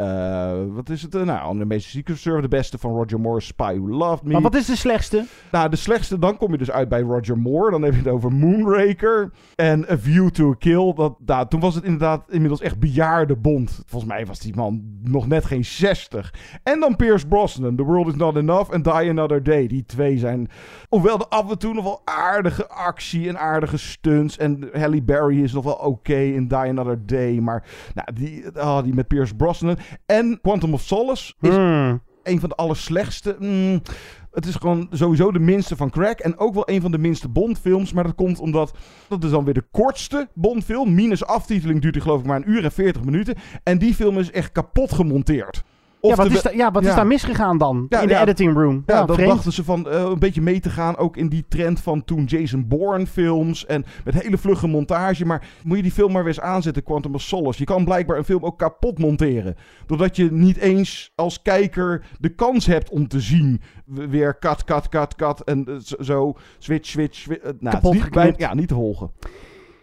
wat 0.75 0.89
is 0.89 1.03
het? 1.03 1.25
nou, 1.25 1.59
de 1.59 1.65
meeste 1.65 1.89
Secret 1.91 2.19
Service, 2.19 2.43
de 2.43 2.57
beste 2.57 2.79
van 2.79 2.91
Roger 2.91 3.10
Moore, 3.19 3.41
Spy 3.41 3.79
Who 3.79 3.89
Loved 3.89 4.25
Me. 4.25 4.33
Maar 4.33 4.43
wat 4.43 4.55
is 4.55 4.67
de 4.67 4.77
slechtste? 4.77 5.25
Nou, 5.51 5.69
de 5.69 5.77
slechtste, 5.77 6.19
dan 6.19 6.37
kom 6.37 6.53
je 6.53 6.59
dus 6.59 6.71
uit 6.71 6.89
bij 6.89 7.01
Roger 7.01 7.39
Moore. 7.39 7.71
Dan 7.71 7.83
heb 7.83 7.93
je 7.93 7.99
het 7.99 8.09
over 8.09 8.33
Moonraker 8.33 9.33
en 9.55 9.91
A 9.91 9.99
View 9.99 10.29
to 10.29 10.51
a 10.51 10.55
Kill. 10.59 10.93
Dat, 10.95 11.17
nou, 11.27 11.49
toen 11.49 11.61
was 11.61 11.75
het 11.75 11.85
inderdaad 11.85 12.25
inmiddels 12.29 12.61
echt 12.61 12.79
bejaarde 12.79 13.37
Bond. 13.37 13.83
Volgens 13.87 14.13
mij 14.13 14.27
was 14.27 14.39
die 14.39 14.55
man 14.57 14.83
nog 15.03 15.27
net 15.27 15.45
geen 15.45 15.65
60. 15.65 16.35
En 16.63 16.81
dan 16.81 16.97
Pierce 16.97 17.27
Brosnan, 17.27 17.77
The 17.77 17.83
World 17.83 18.07
Is 18.07 18.15
Not 18.15 18.37
Enough 18.37 18.73
en 18.73 18.83
Die 18.83 18.93
Another 18.93 19.43
Day. 19.43 19.67
Die 19.67 19.85
twee 19.85 20.19
zijn, 20.19 20.49
hoewel 20.89 21.19
er 21.19 21.27
af 21.29 21.51
en 21.51 21.59
toe 21.59 21.75
nog 21.75 21.85
wel 21.85 22.01
aardige 22.05 22.69
actie 22.69 23.29
en 23.29 23.39
aardige 23.39 23.77
stunts. 23.77 24.37
En 24.37 24.69
Halle 24.73 25.03
Berry 25.03 25.43
is 25.43 25.53
nog 25.53 25.65
wel 25.65 25.75
oké 25.75 26.19
in 26.19 26.49
Die 26.49 26.57
Another 26.57 27.07
Day. 27.07 27.39
Maar 27.41 27.65
nou, 27.95 28.13
die, 28.15 28.49
ah, 28.59 28.83
die 28.83 28.95
met 28.95 29.09
Pierce 29.09 29.35
Brosnan. 29.35 29.77
En 30.07 30.39
Quantum 30.43 30.73
of 30.73 30.81
Solace 30.81 31.35
is 31.41 31.55
Hmm. 31.55 32.01
Een 32.31 32.41
van 32.41 32.49
de 32.49 32.55
allerslechtste. 32.55 33.37
Mm, 33.39 33.83
het 34.31 34.47
is 34.47 34.55
gewoon 34.55 34.89
sowieso 34.91 35.33
de 35.33 35.39
minste 35.39 35.77
van 35.77 35.91
Crack. 35.91 36.19
En 36.19 36.39
ook 36.39 36.55
wel 36.55 36.69
een 36.69 36.81
van 36.81 36.91
de 36.91 36.99
minste 36.99 37.29
Bondfilms. 37.29 37.93
Maar 37.93 38.05
dat 38.05 38.15
komt 38.15 38.39
omdat. 38.39 38.75
Dat 39.09 39.25
is 39.25 39.31
dan 39.31 39.45
weer 39.45 39.55
de 39.55 39.67
kortste 39.71 40.29
Bondfilm. 40.35 40.95
Minus 40.95 41.25
aftiteling 41.25 41.81
duurt 41.81 41.95
die 41.95 42.03
geloof 42.03 42.21
ik 42.21 42.27
maar 42.27 42.37
een 42.37 42.51
uur 42.51 42.65
en 42.65 42.73
40 42.73 43.05
minuten. 43.05 43.35
En 43.63 43.79
die 43.79 43.95
film 43.95 44.19
is 44.19 44.31
echt 44.31 44.53
kapot 44.53 44.93
gemonteerd. 44.93 45.63
Ja, 46.01 46.15
wat, 46.15 46.27
is, 46.27 46.43
da- 46.43 46.51
ja, 46.51 46.71
wat 46.71 46.83
is 46.83 46.89
daar 46.95 47.07
misgegaan 47.07 47.59
dan? 47.59 47.87
Ja, 47.89 48.01
in 48.01 48.09
de 48.09 48.15
editing 48.23 48.55
room. 48.55 48.83
Ja, 48.87 49.05
dan 49.07 49.17
dachten 49.29 49.53
ze 49.53 49.65
van 49.65 49.89
eh, 49.89 50.01
een 50.03 50.19
beetje 50.19 50.41
mee 50.41 50.61
te 50.61 50.71
gaan 50.71 50.97
ook 50.97 51.17
in 51.17 51.29
die 51.29 51.45
trend 51.49 51.81
van 51.81 52.05
toen 52.05 52.25
Jason 52.25 52.69
Bourne 52.69 53.07
films 53.07 53.67
en 53.67 53.85
met 54.05 54.23
hele 54.23 54.39
vlugge 54.39 54.67
montage. 54.67 55.25
Maar 55.27 55.49
moet 55.65 55.77
je 55.77 55.83
die 55.83 55.93
film 55.93 56.13
maar 56.13 56.25
weer 56.25 56.33
eens 56.33 56.41
aanzetten, 56.43 56.83
Quantum 56.83 57.15
of 57.15 57.21
Solace. 57.23 57.59
Je 57.59 57.65
kan 57.65 57.85
blijkbaar 57.85 58.17
een 58.19 58.25
film 58.25 58.45
ook 58.45 58.59
kapot 58.59 58.99
monteren. 58.99 59.55
Doordat 59.87 60.17
je 60.17 60.33
niet 60.33 60.57
eens 60.57 61.13
als 61.15 61.43
kijker 61.43 62.05
de 62.19 62.29
kans 62.35 62.67
hebt 62.67 62.91
om 62.91 63.09
te 63.09 63.21
zien. 63.21 63.61
Weer 63.85 64.35
kat, 64.35 64.65
kat, 64.65 64.89
kat, 64.89 65.15
kat 65.15 65.41
en 65.41 65.65
eh, 65.67 65.75
zo- 66.01 66.35
switch, 66.59 66.89
switch. 66.89 67.15
swi- 67.19 67.35
eh, 67.43 67.51
nou, 67.61 67.75
Kapot 67.75 67.93
niet, 67.93 68.11
bij- 68.11 68.35
ja, 68.37 68.55
niet 68.55 68.69
te 68.69 68.75
volgen. 68.75 69.11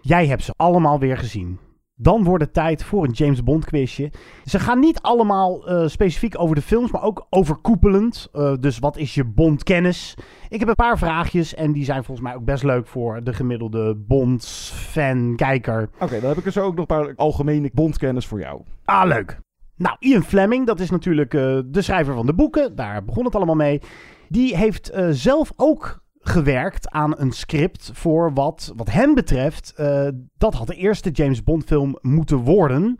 Jij 0.02 0.28
hebt 0.28 0.44
ze 0.44 0.54
allemaal 0.56 1.00
weer 1.00 1.18
gezien. 1.18 1.60
Dan 2.00 2.24
wordt 2.24 2.44
het 2.44 2.54
tijd 2.54 2.84
voor 2.84 3.04
een 3.04 3.12
James 3.12 3.44
Bond 3.44 3.66
quizje. 3.66 4.12
Ze 4.46 4.60
gaan 4.60 4.80
niet 4.80 5.02
allemaal 5.02 5.68
eh, 5.68 5.88
specifiek 5.88 6.40
over 6.40 6.56
de 6.56 6.62
films, 6.62 6.92
maar 6.92 7.04
ook 7.04 7.28
overkoepelend. 7.30 8.28
Eh, 8.34 8.54
dus 8.60 8.80
wat 8.80 8.98
is 8.98 9.14
je 9.14 9.24
Bond 9.24 9.64
kennis? 9.64 10.18
Ik 10.50 10.60
heb 10.60 10.70
een 10.70 10.76
paar 10.76 10.98
vraagjes 10.98 11.56
en 11.56 11.72
die 11.72 11.84
zijn 11.84 12.04
volgens 12.04 12.28
mij 12.28 12.36
ook 12.36 12.46
best 12.46 12.64
leuk 12.64 12.88
voor 12.88 13.24
de 13.24 13.34
gemiddelde 13.34 13.96
Bond 13.96 14.46
fan 14.74 15.36
kijker. 15.36 15.90
Oké, 16.00 16.20
dan 16.20 16.30
heb 16.30 16.38
ik 16.38 16.46
er 16.46 16.52
zo 16.52 16.64
ook 16.64 16.76
nog 16.76 16.80
een 16.90 16.98
paar 16.98 17.14
algemene 17.16 17.70
bondkennis 17.74 18.26
voor 18.26 18.40
jou. 18.40 18.62
Ah, 18.86 19.08
leuk. 19.08 19.40
Nou, 19.76 19.96
Ian 20.00 20.24
Fleming, 20.24 20.66
dat 20.66 20.80
is 20.80 20.90
natuurlijk 20.90 21.34
eh, 21.34 21.60
de 21.66 21.82
schrijver 21.82 22.14
van 22.14 22.26
de 22.26 22.34
boeken. 22.34 22.76
Daar 22.76 23.04
begon 23.04 23.26
het 23.26 23.36
allemaal 23.36 23.56
mee. 23.56 23.82
Die 24.30 24.58
heeft 24.58 24.92
zelf 25.10 25.52
ook 25.56 26.06
gewerkt 26.28 26.90
aan 26.90 27.20
een 27.20 27.32
script 27.32 27.90
voor 27.94 28.34
wat, 28.34 28.74
wat 28.76 28.90
hem 28.90 29.14
betreft, 29.14 29.74
eh, 29.76 30.08
dat 30.38 30.54
had 30.54 30.68
de 30.68 30.76
eerste 30.76 31.10
James 31.10 31.44
Bond 31.44 31.64
film 31.64 31.98
moeten 32.02 32.38
worden. 32.38 33.00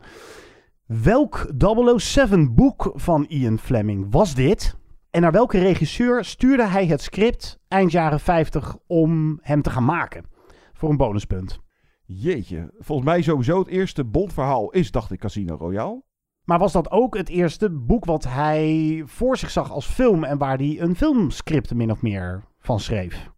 Welk 0.86 1.50
007 1.96 2.54
boek 2.54 2.92
van 2.94 3.24
Ian 3.28 3.58
Fleming 3.58 4.06
was 4.10 4.34
dit? 4.34 4.76
En 5.10 5.20
naar 5.20 5.32
welke 5.32 5.58
regisseur 5.58 6.24
stuurde 6.24 6.66
hij 6.66 6.86
het 6.86 7.02
script 7.02 7.58
eind 7.68 7.92
jaren 7.92 8.20
50 8.20 8.76
om 8.86 9.38
hem 9.42 9.62
te 9.62 9.70
gaan 9.70 9.84
maken? 9.84 10.24
Voor 10.72 10.90
een 10.90 10.96
bonuspunt. 10.96 11.60
Jeetje, 12.04 12.70
volgens 12.78 13.08
mij 13.08 13.22
sowieso 13.22 13.58
het 13.58 13.68
eerste 13.68 14.04
Bondverhaal 14.04 14.70
is, 14.70 14.90
dacht 14.90 15.10
ik, 15.10 15.18
Casino 15.18 15.56
Royale. 15.56 16.02
Maar 16.44 16.58
was 16.58 16.72
dat 16.72 16.90
ook 16.90 17.16
het 17.16 17.28
eerste 17.28 17.70
boek 17.70 18.04
wat 18.04 18.24
hij 18.24 19.02
voor 19.06 19.36
zich 19.36 19.50
zag 19.50 19.70
als 19.70 19.86
film 19.86 20.24
en 20.24 20.38
waar 20.38 20.56
hij 20.56 20.80
een 20.80 20.96
filmscript 20.96 21.74
min 21.74 21.90
of 21.90 22.02
meer 22.02 22.47
van 22.68 22.80
schreef? 22.80 23.30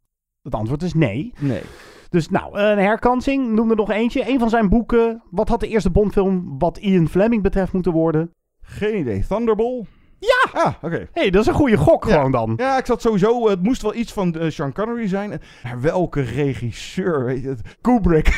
Het 0.42 0.54
antwoord 0.54 0.82
is 0.82 0.94
nee. 0.94 1.32
Nee. 1.38 1.62
Dus 2.08 2.28
nou, 2.28 2.58
een 2.58 2.78
herkansing, 2.78 3.52
noem 3.52 3.70
er 3.70 3.76
nog 3.76 3.90
eentje. 3.90 4.28
Een 4.28 4.38
van 4.38 4.48
zijn 4.50 4.68
boeken. 4.68 5.22
Wat 5.30 5.48
had 5.48 5.60
de 5.60 5.68
eerste 5.68 5.90
Bondfilm 5.90 6.58
wat 6.58 6.78
Ian 6.78 7.08
Fleming 7.08 7.42
betreft 7.42 7.72
moeten 7.72 7.92
worden? 7.92 8.34
Geen 8.60 8.98
idee. 8.98 9.26
Thunderball? 9.28 9.84
Ja! 10.18 10.60
Ah, 10.62 10.74
oké. 10.82 10.96
Hé, 10.96 11.06
hey, 11.12 11.30
dat 11.30 11.40
is 11.42 11.46
een 11.46 11.54
goede 11.54 11.76
gok 11.76 12.04
Ja. 12.04 12.14
gewoon 12.14 12.32
dan. 12.32 12.52
Ja, 12.56 12.78
ik 12.78 12.86
zat 12.86 13.00
sowieso... 13.02 13.48
Het 13.48 13.62
moest 13.62 13.82
wel 13.82 13.94
iets 13.94 14.12
van 14.12 14.34
eh, 14.34 14.50
Sean 14.50 14.72
Connery 14.72 15.08
zijn. 15.08 15.40
Maar 15.62 15.80
welke 15.80 16.20
regisseur? 16.20 17.24
Weet 17.24 17.42
je? 17.42 17.56
Kubrick. 17.80 18.28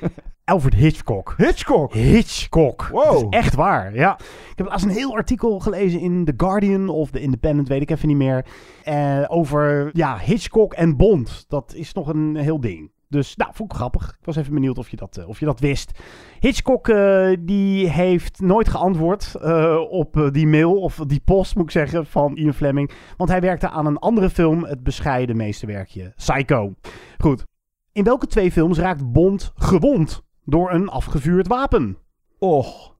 Alfred 0.50 0.74
Hitchcock. 0.74 1.34
Hitchcock. 1.36 1.92
Hitchcock. 1.92 2.88
Wow. 2.92 3.04
Dat 3.04 3.22
is 3.22 3.38
echt 3.38 3.54
waar, 3.54 3.94
ja. 3.94 4.18
Ik 4.50 4.58
heb 4.58 4.66
laatst 4.66 4.84
een 4.86 4.92
heel 4.92 5.14
artikel 5.14 5.58
gelezen 5.58 6.00
in 6.00 6.24
The 6.24 6.34
Guardian 6.36 6.88
of 6.88 7.10
The 7.10 7.20
Independent, 7.20 7.68
weet 7.68 7.80
ik 7.82 7.90
even 7.90 8.08
niet 8.08 8.16
meer. 8.16 8.46
eh, 8.84 9.24
over 9.28 9.90
ja, 9.92 10.18
Hitchcock 10.18 10.72
en 10.72 10.96
Bond. 10.96 11.44
Dat 11.48 11.74
is 11.74 11.92
nog 11.92 12.08
een 12.08 12.36
heel 12.36 12.60
ding. 12.60 12.90
Dus 13.08 13.36
nou, 13.36 13.50
vond 13.54 13.70
ik 13.72 13.76
grappig. 13.76 14.16
Ik 14.20 14.26
was 14.26 14.36
even 14.36 14.54
benieuwd 14.54 14.78
of 14.78 14.88
je 14.88 14.96
dat, 14.96 15.16
eh, 15.16 15.28
of 15.28 15.38
je 15.40 15.46
dat 15.46 15.60
wist. 15.60 15.98
Hitchcock 16.40 16.88
eh, 16.88 17.30
die 17.40 17.88
heeft 17.88 18.40
nooit 18.40 18.68
geantwoord 18.68 19.34
eh, 19.34 19.76
op 19.90 20.30
die 20.32 20.46
mail, 20.46 20.80
of 20.80 20.96
die 21.06 21.22
post 21.24 21.54
moet 21.54 21.64
ik 21.64 21.70
zeggen, 21.70 22.06
van 22.06 22.36
Ian 22.36 22.54
Fleming. 22.54 22.90
Want 23.16 23.30
hij 23.30 23.40
werkte 23.40 23.68
aan 23.68 23.86
een 23.86 23.98
andere 23.98 24.30
film, 24.30 24.64
het 24.64 24.82
bescheiden 24.82 25.36
meesterwerkje 25.36 26.12
Psycho. 26.16 26.74
Goed. 27.18 27.44
In 27.92 28.04
welke 28.04 28.26
twee 28.26 28.52
films 28.52 28.78
raakt 28.78 29.12
Bond 29.12 29.52
gewond 29.54 30.28
door 30.44 30.70
een 30.72 30.88
afgevuurd 30.88 31.46
wapen? 31.48 31.96
Och. 32.38 32.98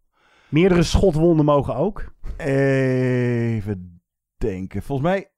Meerdere 0.49 0.83
schotwonden 0.83 1.45
mogen 1.45 1.75
ook. 1.75 2.13
Even 2.37 4.01
denken. 4.39 4.83
Volgens 4.83 5.09
mij... 5.09 5.31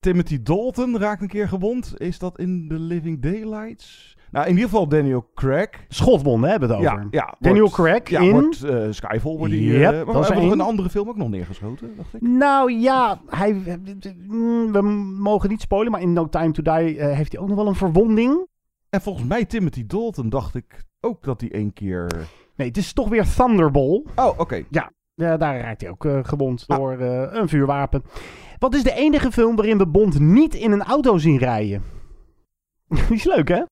Timothy 0.00 0.42
Dalton 0.42 0.98
raakt 0.98 1.22
een 1.22 1.28
keer 1.28 1.48
gewond. 1.48 1.94
Is 2.00 2.18
dat 2.18 2.38
in 2.38 2.66
The 2.68 2.78
Living 2.78 3.22
Daylights? 3.22 4.16
Nou, 4.30 4.44
in 4.46 4.52
ieder 4.52 4.68
geval 4.68 4.88
Daniel 4.88 5.30
Craig. 5.34 5.68
Schotwonden 5.88 6.50
hebben 6.50 6.68
we 6.68 6.74
het 6.74 6.84
over. 6.84 7.06
ja. 7.10 7.36
Daniel 7.38 7.60
wordt- 7.60 7.74
Craig 7.74 8.08
ja, 8.10 8.20
in... 8.20 8.30
wordt 8.30 8.62
eh, 8.62 8.86
Skyfall. 8.90 9.36
Wordt 9.36 9.52
die, 9.52 9.72
eh, 9.74 9.80
Yep, 9.80 10.04
maar 10.04 10.14
dat 10.14 10.28
we 10.28 10.34
is 10.34 10.40
één. 10.40 10.52
een 10.52 10.60
andere 10.60 10.90
film 10.90 11.08
ook 11.08 11.16
nog 11.16 11.28
neergeschoten, 11.28 11.96
dacht 11.96 12.14
ik. 12.14 12.20
Nou 12.20 12.72
ja, 12.72 13.20
hij, 13.26 13.52
mm, 14.26 14.72
we 14.72 14.82
mogen 15.20 15.48
niet 15.48 15.60
spoilen, 15.60 15.92
maar 15.92 16.00
in 16.00 16.12
No 16.12 16.28
Time 16.28 16.50
to 16.50 16.62
Die 16.62 16.98
eh, 16.98 17.16
heeft 17.16 17.32
hij 17.32 17.40
ook 17.40 17.48
nog 17.48 17.56
wel 17.56 17.66
een 17.66 17.74
verwonding. 17.74 18.46
En 18.90 19.00
volgens 19.00 19.26
mij 19.26 19.44
Timothy 19.44 19.86
Dalton 19.86 20.28
dacht 20.28 20.54
ik 20.54 20.84
ook 21.06 21.22
dat 21.24 21.40
hij 21.40 21.50
één 21.52 21.72
keer... 21.72 22.06
Nee, 22.56 22.68
het 22.68 22.76
is 22.76 22.92
toch 22.92 23.08
weer 23.08 23.24
Thunderball. 23.36 24.02
Oh, 24.16 24.38
oké. 24.38 24.62
Ja, 24.70 24.90
ja 25.14 25.36
daar 25.36 25.60
raakt 25.60 25.80
hij 25.80 25.90
ook 25.90 26.04
eh, 26.04 26.18
gewond 26.22 26.64
Ah. 26.66 26.76
door 26.78 26.98
eh, 26.98 27.26
een 27.40 27.48
vuurwapen. 27.48 28.02
Wat 28.58 28.74
is 28.74 28.82
de 28.82 28.94
enige 28.94 29.32
film 29.32 29.56
waarin 29.56 29.78
we 29.78 29.86
Bond 29.86 30.18
niet 30.20 30.54
in 30.54 30.72
een 30.72 30.82
auto 30.82 31.18
zien 31.18 31.38
rijden? 31.38 31.82
Die 32.88 33.02
is 33.20 33.24
leuk, 33.24 33.48
hè? 33.48 33.62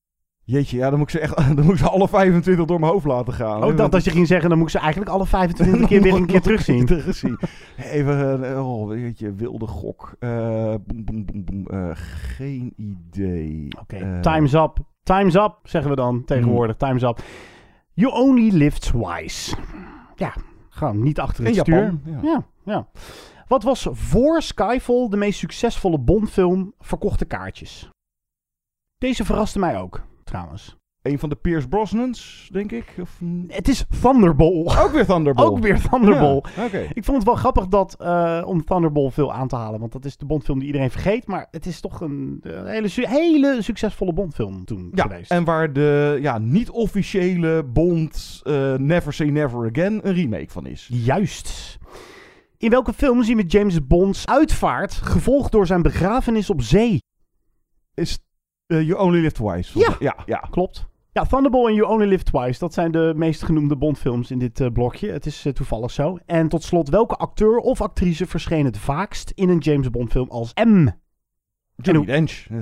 Jeetje, 0.43 0.77
ja, 0.77 0.89
dan 0.89 0.99
moet 0.99 1.13
ik 1.13 1.19
ze 1.19 1.19
echt 1.19 1.37
dan 1.55 1.65
moet 1.65 1.73
ik 1.73 1.77
ze 1.79 1.89
alle 1.89 2.07
25 2.07 2.65
door 2.65 2.79
mijn 2.79 2.91
hoofd 2.91 3.05
laten 3.05 3.33
gaan. 3.33 3.61
Ook 3.63 3.77
dat 3.77 3.93
als 3.93 4.03
je 4.03 4.09
ging 4.11 4.27
zeggen, 4.27 4.49
dan 4.49 4.57
moet 4.57 4.67
ik 4.67 4.73
ze 4.73 4.79
eigenlijk 4.79 5.11
alle 5.11 5.25
25 5.25 5.87
keer 5.89 6.01
weer 6.01 6.13
een 6.13 6.25
keer 6.25 6.41
terugzien. 6.41 6.85
teruggezien. 6.85 7.39
Even, 7.77 8.43
eh, 8.51 8.69
oh, 8.79 8.87
weet 8.87 9.19
je, 9.19 9.33
wilde 9.33 9.67
gok. 9.67 10.15
Eh. 10.19 10.73
Eh, 10.73 10.79
geen 12.35 12.73
idee. 12.75 13.67
Oké, 13.81 13.95
Eh, 13.95 14.19
time's 14.19 14.53
up. 14.53 14.77
Time's 15.05 15.35
up, 15.35 15.59
zeggen 15.63 15.89
we 15.89 15.95
dan 15.95 16.25
tegenwoordig. 16.25 16.75
Time's 16.75 17.01
up. 17.03 17.19
You 17.93 18.13
only 18.13 18.49
live 18.57 18.79
twice. 18.79 19.55
Ja, 20.15 20.33
gewoon 20.69 21.03
niet 21.03 21.19
achter 21.19 21.45
het 21.45 21.55
In 21.55 21.61
stuur. 21.61 21.75
Japan, 21.75 22.01
ja. 22.05 22.19
ja, 22.21 22.45
ja. 22.63 22.87
Wat 23.47 23.63
was 23.63 23.87
voor 23.91 24.41
Skyfall 24.41 25.09
de 25.09 25.17
meest 25.17 25.39
succesvolle 25.39 25.99
Bondfilm 25.99 26.73
verkochte 26.79 27.25
kaartjes? 27.25 27.89
Deze 28.97 29.25
verraste 29.25 29.59
mij 29.59 29.79
ook, 29.79 30.01
trouwens. 30.23 30.75
Een 31.05 31.19
van 31.19 31.29
de 31.29 31.35
Pierce 31.35 31.67
Brosnans, 31.67 32.49
denk 32.51 32.71
ik. 32.71 32.95
Of, 33.01 33.19
Het 33.47 33.67
is 33.67 33.85
Thunderball. 34.01 34.65
ook 34.65 34.91
weer 34.91 35.05
Thunderball. 35.05 35.45
Ook 35.45 35.59
weer 35.59 35.81
Thunderball. 35.89 36.43
Ja, 36.55 36.65
Oké. 36.65 36.87
Ik 36.93 37.03
vond 37.03 37.17
het 37.17 37.25
wel 37.25 37.35
grappig 37.35 37.67
dat, 37.67 37.95
eh, 37.99 38.41
om 38.45 38.63
Thunderball 38.65 39.09
veel 39.11 39.33
aan 39.33 39.47
te 39.47 39.55
halen. 39.55 39.79
Want 39.79 39.91
dat 39.91 40.05
is 40.05 40.17
de 40.17 40.25
Bondfilm 40.25 40.57
die 40.59 40.67
iedereen 40.67 40.91
vergeet. 40.91 41.27
Maar 41.27 41.47
het 41.51 41.65
is 41.65 41.79
toch 41.79 42.01
een, 42.01 42.39
eh, 42.43 42.63
hele, 42.63 42.89
hele 42.95 43.61
succesvolle 43.61 44.13
Bondfilm 44.13 44.65
toen 44.65 44.91
Ja, 44.93 45.03
geweest. 45.03 45.31
en 45.31 45.43
waar 45.43 45.73
de 45.73 46.17
ja, 46.21 46.37
niet-officiële 46.37 47.63
Bond 47.63 48.41
eh, 48.43 48.73
Never 48.73 49.13
Say 49.13 49.27
Never 49.29 49.69
Again 49.69 49.99
een 50.07 50.13
remake 50.13 50.49
van 50.49 50.65
is. 50.65 50.89
Juist. 50.91 51.77
In 52.57 52.69
welke 52.69 52.93
film 52.93 53.23
zien 53.23 53.37
we 53.37 53.43
James 53.43 53.87
Bond's 53.87 54.25
uitvaart 54.25 54.93
gevolgd 54.93 55.51
door 55.51 55.65
zijn 55.67 55.81
begrafenis 55.81 56.49
op 56.49 56.61
zee? 56.61 56.99
Is 57.93 58.19
eh, 58.67 58.81
You 58.87 58.99
Only 59.01 59.19
Live 59.19 59.33
Twice. 59.33 59.79
Ja. 59.79 59.95
Ja, 59.99 60.15
ja. 60.25 60.37
Klopt. 60.51 60.85
Ja, 61.15 61.23
Thunderball 61.23 61.67
en 61.67 61.73
You 61.73 61.89
Only 61.91 62.05
Live 62.07 62.23
Twice. 62.23 62.59
Dat 62.59 62.73
zijn 62.73 62.91
de 62.91 63.13
meest 63.15 63.43
genoemde 63.43 63.75
Bondfilms 63.75 64.31
in 64.31 64.39
dit 64.39 64.59
eh, 64.59 64.71
blokje. 64.71 65.11
Het 65.11 65.25
is 65.25 65.45
eh, 65.45 65.53
toevallig 65.53 65.91
zo. 65.91 66.17
En 66.25 66.47
tot 66.47 66.63
slot, 66.63 66.89
welke 66.89 67.15
acteur 67.15 67.57
of 67.57 67.81
actrice 67.81 68.25
verscheen 68.25 68.65
het 68.65 68.77
vaakst 68.77 69.31
in 69.35 69.49
een 69.49 69.57
James 69.57 69.89
Bond 69.89 70.11
film 70.11 70.29
als 70.29 70.53
M? 70.53 70.87
Johnny 71.75 72.05
Dench. 72.05 72.47
Eh. 72.49 72.57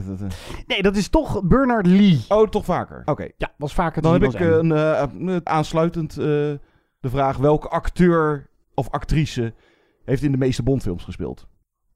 Nee, 0.68 0.82
dat 0.82 0.96
is 0.96 1.10
toch 1.10 1.44
Bernard 1.44 1.86
Lee. 1.86 2.26
Oh, 2.28 2.50
toch 2.50 2.66
vaker. 2.66 3.02
Oké. 3.06 3.28
Ja, 3.38 3.54
was 3.58 3.74
vaker 3.74 4.02
Dan 4.02 4.14
heb 4.14 4.24
ik 4.24 4.40
een, 4.40 5.48
aansluitend 5.48 6.16
de 6.16 6.60
vraag: 7.02 7.38
welke 7.38 7.68
acteur 7.68 8.50
of 8.74 8.90
actrice 8.90 9.54
heeft 10.06 10.24
in 10.24 10.32
de 10.32 10.38
meeste 10.38 10.64
Bondfilms 10.64 11.04
gespeeld? 11.04 11.48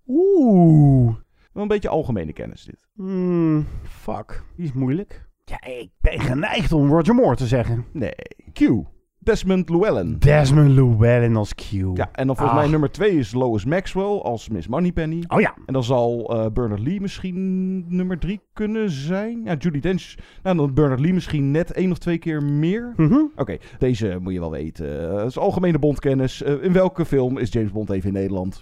Oeh. 0.07 1.15
Wel 1.53 1.63
een 1.63 1.67
beetje 1.67 1.89
algemene 1.89 2.33
kennis 2.33 2.63
dit. 2.63 2.87
Hmm, 2.95 3.67
fuck. 3.83 4.43
Die 4.55 4.65
is 4.65 4.73
moeilijk. 4.73 5.26
Ja, 5.49 5.63
ik 5.71 5.89
ben 6.01 6.19
geneigd 6.19 6.71
om 6.71 6.89
Roger 6.91 7.15
Moore 7.15 7.35
te 7.35 7.47
zeggen. 7.47 7.85
Nee. 7.93 8.13
Q. 8.53 8.59
Desmond 9.19 9.69
Llewellyn. 9.69 10.15
Desmond 10.19 10.69
Llewellyn 10.69 11.35
als 11.35 11.55
Q. 11.55 11.61
Ja, 11.71 12.09
en 12.11 12.27
dan 12.27 12.35
volgens 12.35 12.49
Ah. 12.49 12.55
mij 12.63 12.67
nummer 12.67 12.91
twee 12.91 13.11
is 13.11 13.33
Lois 13.33 13.65
Maxwell 13.65 14.19
als 14.19 14.49
Miss 14.49 14.67
Moneypenny. 14.67 15.23
Oh 15.27 15.39
ja. 15.41 15.53
En 15.65 15.73
dan 15.73 15.83
zal 15.83 16.29
eh, 16.33 16.51
Bernard 16.53 16.79
Lee 16.81 17.01
misschien 17.01 17.85
nummer 17.95 18.19
drie 18.19 18.41
kunnen 18.53 18.89
zijn. 18.89 19.41
Ja, 19.43 19.55
Judy 19.55 19.79
Dench. 19.79 20.15
Nou, 20.43 20.57
dan 20.57 20.73
Bernard 20.73 20.99
Lee 20.99 21.13
misschien 21.13 21.51
net 21.51 21.71
één 21.71 21.91
of 21.91 21.97
twee 21.97 22.17
keer 22.17 22.43
meer. 22.43 22.93
Mhm. 22.95 23.19
Oké, 23.35 23.57
deze 23.77 24.17
moet 24.21 24.33
je 24.33 24.39
wel 24.39 24.51
weten. 24.51 25.09
Eh, 25.11 25.17
Het 25.17 25.27
is 25.27 25.37
algemene 25.37 25.79
bondkennis. 25.79 26.43
Eh, 26.43 26.63
in 26.63 26.73
welke 26.73 27.05
film 27.05 27.37
is 27.37 27.51
James 27.53 27.71
Bond 27.71 27.89
even 27.89 28.07
in 28.07 28.13
Nederland? 28.15 28.61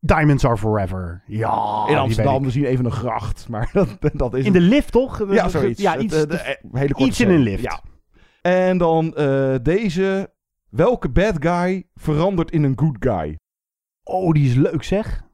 Diamonds 0.00 0.44
Are 0.44 0.56
Forever. 0.56 1.22
Ja, 1.26 1.84
in 1.88 1.96
Amsterdam, 1.96 2.50
zien 2.50 2.64
even 2.64 2.84
een 2.84 2.92
gracht. 2.92 3.48
Maar 3.48 3.70
dat, 4.00 4.10
dat 4.12 4.34
is. 4.34 4.44
In 4.44 4.52
de 4.52 4.60
lift, 4.60 4.92
toch? 4.92 5.32
Ja, 5.32 5.48
zoiets. 5.48 5.80
Ja, 5.80 5.98
iets, 5.98 6.14
eh, 6.14 6.28
de, 6.28 6.36
eh, 6.36 6.56
hele 6.72 6.94
iets 6.96 7.20
in 7.20 7.30
een 7.30 7.40
lift. 7.40 7.62
Ja. 7.62 7.82
En 8.42 8.78
dan 8.78 9.14
eh, 9.14 9.54
deze. 9.62 10.32
Welke 10.68 11.08
bad 11.08 11.36
guy 11.38 11.86
verandert 11.94 12.50
in 12.50 12.62
een 12.62 12.78
good 12.78 12.96
guy? 12.98 13.38
Oh, 14.02 14.32
die 14.32 14.48
is 14.48 14.54
leuk 14.54 14.82
zeg. 14.82 15.24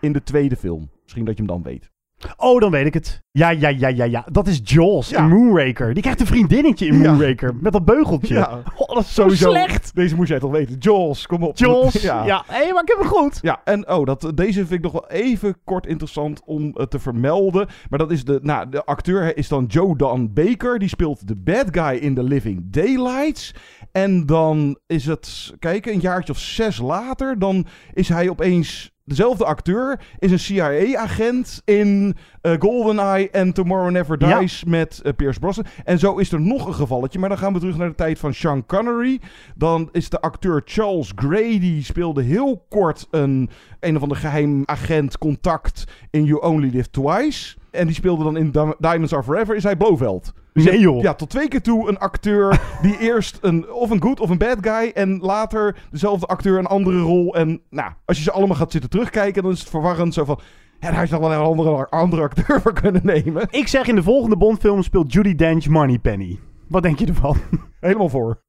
In 0.00 0.12
de 0.12 0.22
tweede 0.22 0.56
film. 0.56 0.90
Misschien 1.02 1.24
dat 1.24 1.36
je 1.36 1.42
hem 1.42 1.52
dan 1.52 1.62
weet. 1.62 1.90
Oh, 2.36 2.60
dan 2.60 2.70
weet 2.70 2.86
ik 2.86 2.94
het. 2.94 3.22
Ja, 3.30 3.50
ja, 3.50 3.68
ja, 3.68 3.88
ja, 3.88 4.04
ja. 4.04 4.26
Dat 4.32 4.46
is 4.46 4.60
Jaws 4.64 5.08
Ja. 5.08 5.18
in 5.18 5.28
Moonraker. 5.28 5.92
Die 5.92 6.02
krijgt 6.02 6.20
een 6.20 6.26
vriendinnetje 6.26 6.86
in 6.86 7.00
Ja. 7.00 7.10
Moonraker. 7.12 7.54
Met 7.60 7.72
dat 7.72 7.84
beugeltje. 7.84 8.34
Ja. 8.34 8.62
Oh, 8.76 8.94
dat 8.94 9.04
is 9.04 9.14
zo 9.14 9.28
slecht. 9.28 9.94
Deze 9.94 10.16
moet 10.16 10.28
jij 10.28 10.38
toch 10.38 10.50
weten. 10.50 10.76
Jaws, 10.78 11.26
kom 11.26 11.42
op. 11.42 11.56
Jaws. 11.58 11.92
Ja. 12.08 12.24
Ja. 12.24 12.44
Hé, 12.46 12.72
maar 12.72 12.82
ik 12.82 12.88
heb 12.88 12.98
hem 12.98 13.06
goed. 13.08 13.38
Ja, 13.42 13.60
en 13.64 13.90
oh, 13.90 14.04
dat, 14.06 14.32
deze 14.34 14.58
vind 14.58 14.72
ik 14.72 14.82
nog 14.82 14.92
wel 14.92 15.08
even 15.08 15.56
kort 15.64 15.86
interessant 15.86 16.42
om 16.44 16.72
eh, 16.74 16.86
te 16.86 16.98
vermelden. 16.98 17.66
Maar 17.88 17.98
dat 17.98 18.10
is 18.10 18.24
de, 18.24 18.38
nou, 18.42 18.68
de 18.68 18.84
acteur 18.84 19.36
is 19.36 19.48
dan 19.48 19.64
Joe 19.64 19.96
Don 19.96 20.32
Baker. 20.32 20.78
Die 20.78 20.88
speelt 20.88 21.28
de 21.28 21.36
bad 21.36 21.66
guy 21.70 21.96
in 21.98 22.14
The 22.14 22.22
Living 22.22 22.62
Daylights. 22.70 23.54
En 23.92 24.26
dan 24.26 24.78
is 24.86 25.06
het, 25.06 25.54
kijk, 25.58 25.86
een 25.86 26.00
jaartje 26.00 26.32
of 26.32 26.38
zes 26.38 26.78
later, 26.78 27.38
dan 27.38 27.66
is 27.92 28.08
hij 28.08 28.28
opeens 28.30 28.92
dezelfde 29.08 29.44
acteur, 29.44 30.00
is 30.18 30.30
een 30.30 30.38
CIA-agent 30.38 31.62
in 31.64 32.16
eh, 32.40 32.52
GoldenEye 32.58 33.30
en 33.30 33.52
Tomorrow 33.52 33.90
Never 33.90 34.16
Ja. 34.18 34.38
Dies 34.38 34.64
met 34.64 35.00
eh, 35.00 35.12
Pierce 35.16 35.40
Brosnan. 35.40 35.66
En 35.84 35.98
zo 35.98 36.16
is 36.16 36.32
er 36.32 36.40
nog 36.40 36.66
een 36.66 36.74
gevalletje, 36.74 37.18
maar 37.18 37.28
dan 37.28 37.38
gaan 37.38 37.52
we 37.52 37.58
terug 37.58 37.76
naar 37.76 37.88
de 37.88 37.94
tijd 37.94 38.18
van 38.18 38.34
Sean 38.34 38.66
Connery. 38.66 39.20
Dan 39.54 39.88
is 39.92 40.08
de 40.08 40.20
acteur 40.20 40.62
Charles 40.64 41.12
Gray, 41.14 41.58
die 41.58 41.84
speelde 41.84 42.22
heel 42.22 42.64
kort 42.68 43.06
een, 43.10 43.50
een 43.80 43.96
of 43.96 44.02
ander 44.02 44.16
geheim 44.16 44.62
agent 44.64 45.18
contact 45.18 45.84
in 46.10 46.24
You 46.24 46.40
Only 46.40 46.68
Live 46.72 46.90
Twice. 46.90 47.57
En 47.70 47.86
die 47.86 47.94
speelde 47.94 48.24
dan 48.24 48.36
in 48.36 48.50
Di- 48.50 48.74
Diamonds 48.78 49.12
Are 49.14 49.22
Forever, 49.22 49.56
is 49.56 49.62
hij 49.62 49.76
Blofeld. 49.76 50.32
Dus 50.52 50.64
Nee, 50.64 50.80
joh. 50.80 51.02
Ja, 51.02 51.14
tot 51.14 51.30
twee 51.30 51.48
keer 51.48 51.62
toe 51.62 51.88
een 51.88 51.98
acteur 51.98 52.60
die 52.82 52.98
eerst 52.98 53.38
een, 53.40 53.72
of 53.72 53.90
een 53.90 54.02
good 54.02 54.20
of 54.20 54.30
een 54.30 54.38
bad 54.38 54.56
guy 54.60 54.90
en 54.94 55.18
later 55.18 55.76
dezelfde 55.90 56.26
acteur 56.26 56.58
een 56.58 56.66
andere 56.66 57.00
rol. 57.00 57.34
En 57.34 57.60
nou, 57.70 57.90
als 58.04 58.16
je 58.16 58.22
ze 58.22 58.32
allemaal 58.32 58.56
gaat 58.56 58.72
zitten 58.72 58.90
terugkijken, 58.90 59.42
dan 59.42 59.52
is 59.52 59.60
het 59.60 59.68
verwarrend 59.68 60.14
zo 60.14 60.24
van... 60.24 60.40
Daar 60.80 61.02
is 61.02 61.10
nog 61.10 61.20
wel 61.20 61.32
een 61.32 61.38
andere, 61.38 61.88
andere 61.88 62.22
acteur 62.22 62.60
voor 62.60 62.72
kunnen 62.72 63.00
nemen. 63.04 63.46
Ik 63.50 63.68
zeg 63.68 63.86
in 63.86 63.94
de 63.94 64.02
volgende 64.02 64.36
Bondfilm 64.36 64.82
speelt 64.82 65.12
Judy 65.12 65.34
Dench 65.34 65.68
Moneypenny. 65.68 66.38
Wat 66.68 66.82
denk 66.82 66.98
je 66.98 67.06
ervan? 67.06 67.36
Helemaal 67.80 68.08
voor. 68.08 68.42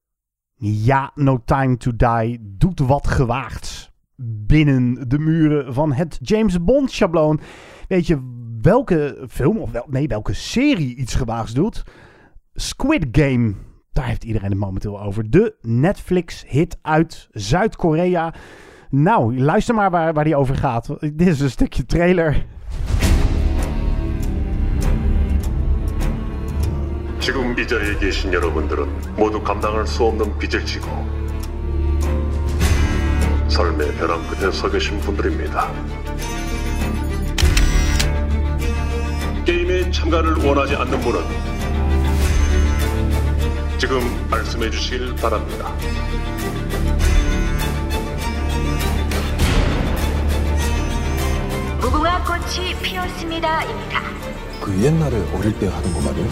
Ja, 0.61 1.11
No 1.15 1.39
Time 1.45 1.77
to 1.77 1.91
Die 1.95 2.37
doet 2.41 2.79
wat 2.79 3.07
gewaagds 3.07 3.91
binnen 4.21 5.09
de 5.09 5.19
muren 5.19 5.73
van 5.73 5.93
het 5.93 6.19
James 6.21 6.63
Bond 6.63 6.91
schabloon. 6.91 7.39
Weet 7.87 8.07
je 8.07 8.38
welke 8.62 9.24
film, 9.28 9.58
of 9.58 9.70
wel, 9.70 9.86
nee, 9.88 10.06
welke 10.06 10.32
serie 10.32 10.96
iets 10.96 11.14
gewaagds 11.14 11.52
doet? 11.52 11.82
Squid 12.54 13.06
Game. 13.12 13.54
Daar 13.92 14.06
heeft 14.06 14.24
iedereen 14.24 14.50
het 14.50 14.58
momenteel 14.58 15.00
over. 15.00 15.30
De 15.30 15.54
Netflix-hit 15.60 16.78
uit 16.82 17.28
Zuid-Korea. 17.30 18.34
Nou, 18.90 19.40
luister 19.40 19.74
maar 19.74 19.90
waar, 19.90 20.12
waar 20.12 20.24
die 20.24 20.36
over 20.36 20.56
gaat. 20.56 20.86
Dit 21.00 21.26
is 21.26 21.40
een 21.40 21.50
stukje 21.50 21.86
trailer. 21.86 22.46
지금 27.24 27.58
이 27.58 27.66
자리에 27.66 27.96
계신 27.96 28.34
여러분들은 28.34 29.16
모두 29.16 29.42
감당할 29.42 29.86
수 29.86 30.04
없는 30.04 30.36
빚을 30.36 30.62
지고 30.66 30.88
삶의 33.48 33.94
벼랑 33.94 34.20
끝에 34.28 34.50
서 34.52 34.68
계신 34.68 35.00
분들입니다. 35.00 35.72
게임에 39.49 39.89
참가를 39.89 40.35
원하지 40.45 40.75
않는 40.75 41.01
분은 41.01 41.19
지금 43.79 43.99
말씀해 44.29 44.69
주시길 44.69 45.15
바랍니다. 45.15 45.73
무궁화 51.81 52.23
꽃이 52.25 52.75
피었습니다입니다. 52.83 54.01
그 54.61 54.83
옛날에 54.83 55.17
어릴 55.33 55.57
때 55.57 55.65
하던 55.65 55.93
거 55.95 56.01
말이야? 56.01 56.27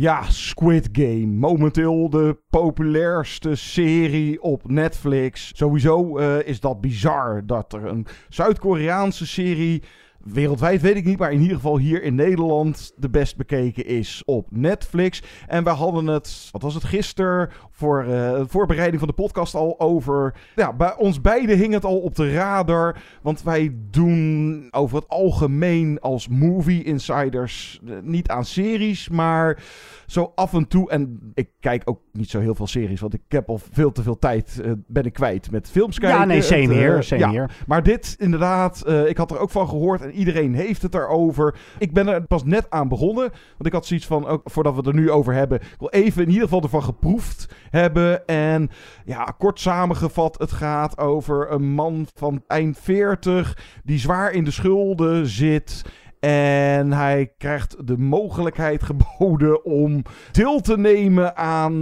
Ja, 0.00 0.22
Squid 0.22 0.88
Game. 0.92 1.26
Momenteel 1.26 2.10
de 2.10 2.36
populairste 2.50 3.54
serie 3.54 4.42
op 4.42 4.70
Netflix. 4.70 5.50
Sowieso 5.54 6.18
uh, 6.18 6.46
is 6.46 6.60
dat 6.60 6.80
bizar 6.80 7.42
dat 7.46 7.72
er 7.72 7.84
een 7.84 8.06
Zuid-Koreaanse 8.28 9.26
serie 9.26 9.82
wereldwijd 10.24 10.80
weet 10.80 10.96
ik 10.96 11.04
niet, 11.04 11.18
maar 11.18 11.32
in 11.32 11.40
ieder 11.40 11.56
geval 11.56 11.78
hier 11.78 12.02
in 12.02 12.14
Nederland 12.14 12.92
de 12.96 13.10
best 13.10 13.36
bekeken 13.36 13.86
is 13.86 14.22
op 14.24 14.46
Netflix. 14.50 15.22
En 15.46 15.64
we 15.64 15.70
hadden 15.70 16.06
het, 16.06 16.48
wat 16.52 16.62
was 16.62 16.74
het 16.74 16.84
gisteren, 16.84 17.50
voor 17.70 18.04
de 18.04 18.44
voorbereiding 18.48 18.98
van 18.98 19.08
de 19.08 19.14
podcast 19.14 19.54
al 19.54 19.80
over. 19.80 20.34
Ja, 20.56 20.72
bij 20.72 20.96
ons 20.96 21.20
beiden 21.20 21.58
hing 21.58 21.72
het 21.72 21.84
al 21.84 21.98
op 21.98 22.14
de 22.14 22.32
radar, 22.32 23.02
want 23.22 23.42
wij 23.42 23.74
doen 23.90 24.68
over 24.70 24.96
het 24.96 25.08
algemeen 25.08 26.00
als 26.00 26.28
movie 26.28 26.84
insiders 26.84 27.80
uh, 27.84 27.96
niet 28.02 28.28
aan 28.28 28.44
series, 28.44 29.08
maar 29.08 29.62
zo 30.10 30.32
af 30.34 30.52
en 30.52 30.68
toe. 30.68 30.90
En 30.90 31.32
ik 31.34 31.50
kijk 31.60 31.82
ook 31.84 32.00
niet 32.12 32.30
zo 32.30 32.40
heel 32.40 32.54
veel 32.54 32.66
series, 32.66 33.00
want 33.00 33.14
ik 33.14 33.22
heb 33.28 33.48
al 33.48 33.60
veel 33.70 33.92
te 33.92 34.02
veel 34.02 34.18
tijd 34.18 34.60
uh, 34.64 34.72
ben 34.86 35.04
ik 35.04 35.12
kwijt 35.12 35.50
met 35.50 35.70
films 35.70 35.98
kijken. 35.98 36.18
Ja, 36.18 36.24
nee, 36.24 36.42
same 36.42 36.74
hier, 36.74 37.02
same 37.02 37.20
ja, 37.20 37.30
hier. 37.30 37.50
Maar 37.66 37.82
dit 37.82 38.16
inderdaad, 38.18 38.88
ik 39.06 39.16
had 39.16 39.30
er 39.30 39.38
ook 39.38 39.50
van 39.50 39.68
gehoord 39.68 40.02
en 40.02 40.12
iedereen 40.12 40.54
heeft 40.54 40.82
het 40.82 40.94
erover. 40.94 41.58
Ik 41.78 41.92
ben 41.92 42.08
er 42.08 42.26
pas 42.26 42.44
net 42.44 42.70
aan 42.70 42.88
begonnen. 42.88 43.30
Want 43.30 43.66
ik 43.66 43.72
had 43.72 43.86
zoiets 43.86 44.06
van, 44.06 44.26
ook 44.26 44.40
voordat 44.44 44.72
we 44.72 44.78
het 44.78 44.88
er 44.88 44.94
nu 44.94 45.10
over 45.10 45.34
hebben, 45.34 45.60
ik 45.60 45.76
wil 45.78 45.90
even 45.90 46.22
in 46.22 46.28
ieder 46.28 46.42
geval 46.42 46.62
ervan 46.62 46.82
geproefd 46.82 47.48
hebben. 47.70 48.26
En 48.26 48.70
ja, 49.04 49.24
kort 49.38 49.60
samengevat, 49.60 50.38
het 50.38 50.52
gaat 50.52 50.98
over 50.98 51.50
een 51.50 51.68
man 51.68 52.06
van 52.14 52.42
eind 52.46 52.78
40 52.78 53.80
die 53.84 53.98
zwaar 53.98 54.32
in 54.32 54.44
de 54.44 54.50
schulden 54.50 55.26
zit. 55.26 55.84
En 56.20 56.92
hij 56.92 57.32
krijgt 57.38 57.86
de 57.86 57.98
mogelijkheid 57.98 58.82
geboden 58.82 59.64
om 59.64 60.02
deel 60.32 60.60
te 60.60 60.78
nemen 60.78 61.36
aan 61.36 61.74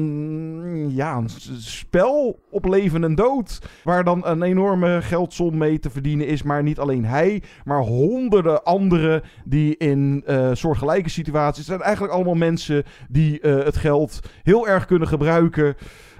ja, 0.94 1.16
een 1.16 1.30
spel 1.58 2.38
op 2.50 2.64
leven 2.64 3.04
en 3.04 3.14
dood. 3.14 3.58
Waar 3.84 4.04
dan 4.04 4.26
een 4.26 4.42
enorme 4.42 5.02
geldsom 5.02 5.56
mee 5.56 5.78
te 5.78 5.90
verdienen 5.90 6.26
is. 6.26 6.42
Maar 6.42 6.62
niet 6.62 6.78
alleen 6.78 7.04
hij, 7.04 7.42
maar 7.64 7.80
honderden 7.80 8.64
anderen 8.64 9.22
die 9.44 9.76
in 9.76 10.24
uh, 10.26 10.50
soortgelijke 10.52 11.10
situaties. 11.10 11.66
Zijn 11.66 11.82
eigenlijk 11.82 12.14
allemaal 12.14 12.34
mensen 12.34 12.84
die 13.08 13.42
uh, 13.42 13.64
het 13.64 13.76
geld 13.76 14.20
heel 14.42 14.68
erg 14.68 14.86
kunnen 14.86 15.08
gebruiken. 15.08 15.74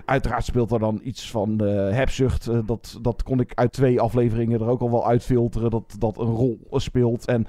Uiteraard 0.05 0.45
speelt 0.45 0.73
er 0.73 0.79
dan 0.79 1.01
iets 1.03 1.31
van 1.31 1.61
uh, 1.62 1.91
hebzucht. 1.91 2.51
Dat, 2.67 2.99
dat 3.03 3.23
kon 3.23 3.41
ik 3.41 3.53
uit 3.55 3.73
twee 3.73 4.01
afleveringen 4.01 4.61
er 4.61 4.69
ook 4.69 4.81
al 4.81 4.91
wel 4.91 5.07
uitfilteren. 5.07 5.71
Dat 5.71 5.97
dat 5.99 6.19
een 6.19 6.35
rol 6.35 6.59
speelt. 6.71 7.27
En 7.27 7.47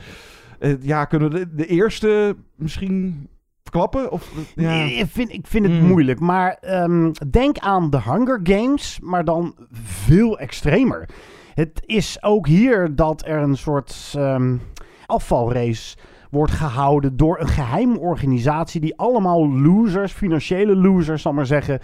uh, 0.60 0.76
ja, 0.82 1.05
kunnen 1.05 1.32
we 1.32 1.39
de, 1.39 1.55
de, 1.55 1.66
eerste 1.66 2.36
misschien 2.55 3.28
verklappen? 3.64 4.12
Of, 4.12 4.32
ja. 4.55 4.70
nee, 4.70 4.93
ik, 4.93 5.05
vind, 5.10 5.34
ik 5.34 5.47
vind 5.47 5.66
het 5.66 5.82
mm. 5.82 5.88
moeilijk. 5.88 6.20
Maar 6.20 6.58
um, 6.84 7.12
denk 7.30 7.58
aan 7.58 7.89
de 7.89 8.01
Hunger 8.01 8.39
Games, 8.43 8.99
maar 9.01 9.26
dan 9.26 9.55
veel 9.84 10.39
extremer. 10.39 11.10
Het 11.53 11.82
is 11.86 12.24
ook 12.24 12.47
hier 12.47 12.95
dat 12.95 13.26
er 13.26 13.38
een 13.38 13.58
soort 13.58 14.14
um, 14.18 14.62
afvalrace 15.05 15.97
wordt 16.30 16.51
gehouden 16.51 17.18
door 17.18 17.39
een 17.39 17.47
geheime 17.47 17.99
organisatie 17.99 18.82
die 18.82 18.97
allemaal 18.97 19.51
losers, 19.51 20.12
financiële 20.12 20.76
losers, 20.76 21.22
zal 21.22 21.34
maar 21.34 21.45
zeggen, 21.45 21.80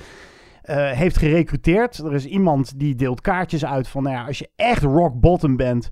uh, 0.65 0.91
heeft 0.91 1.17
gerecruiteerd. 1.17 1.97
Er 1.97 2.13
is 2.13 2.25
iemand 2.25 2.79
die 2.79 2.95
deelt 2.95 3.21
kaartjes 3.21 3.65
uit 3.65 3.87
van, 3.87 4.03
nou 4.03 4.15
ja, 4.15 4.25
als 4.25 4.39
je 4.39 4.49
echt 4.55 4.83
rock 4.83 5.19
bottom 5.19 5.55
bent, 5.55 5.89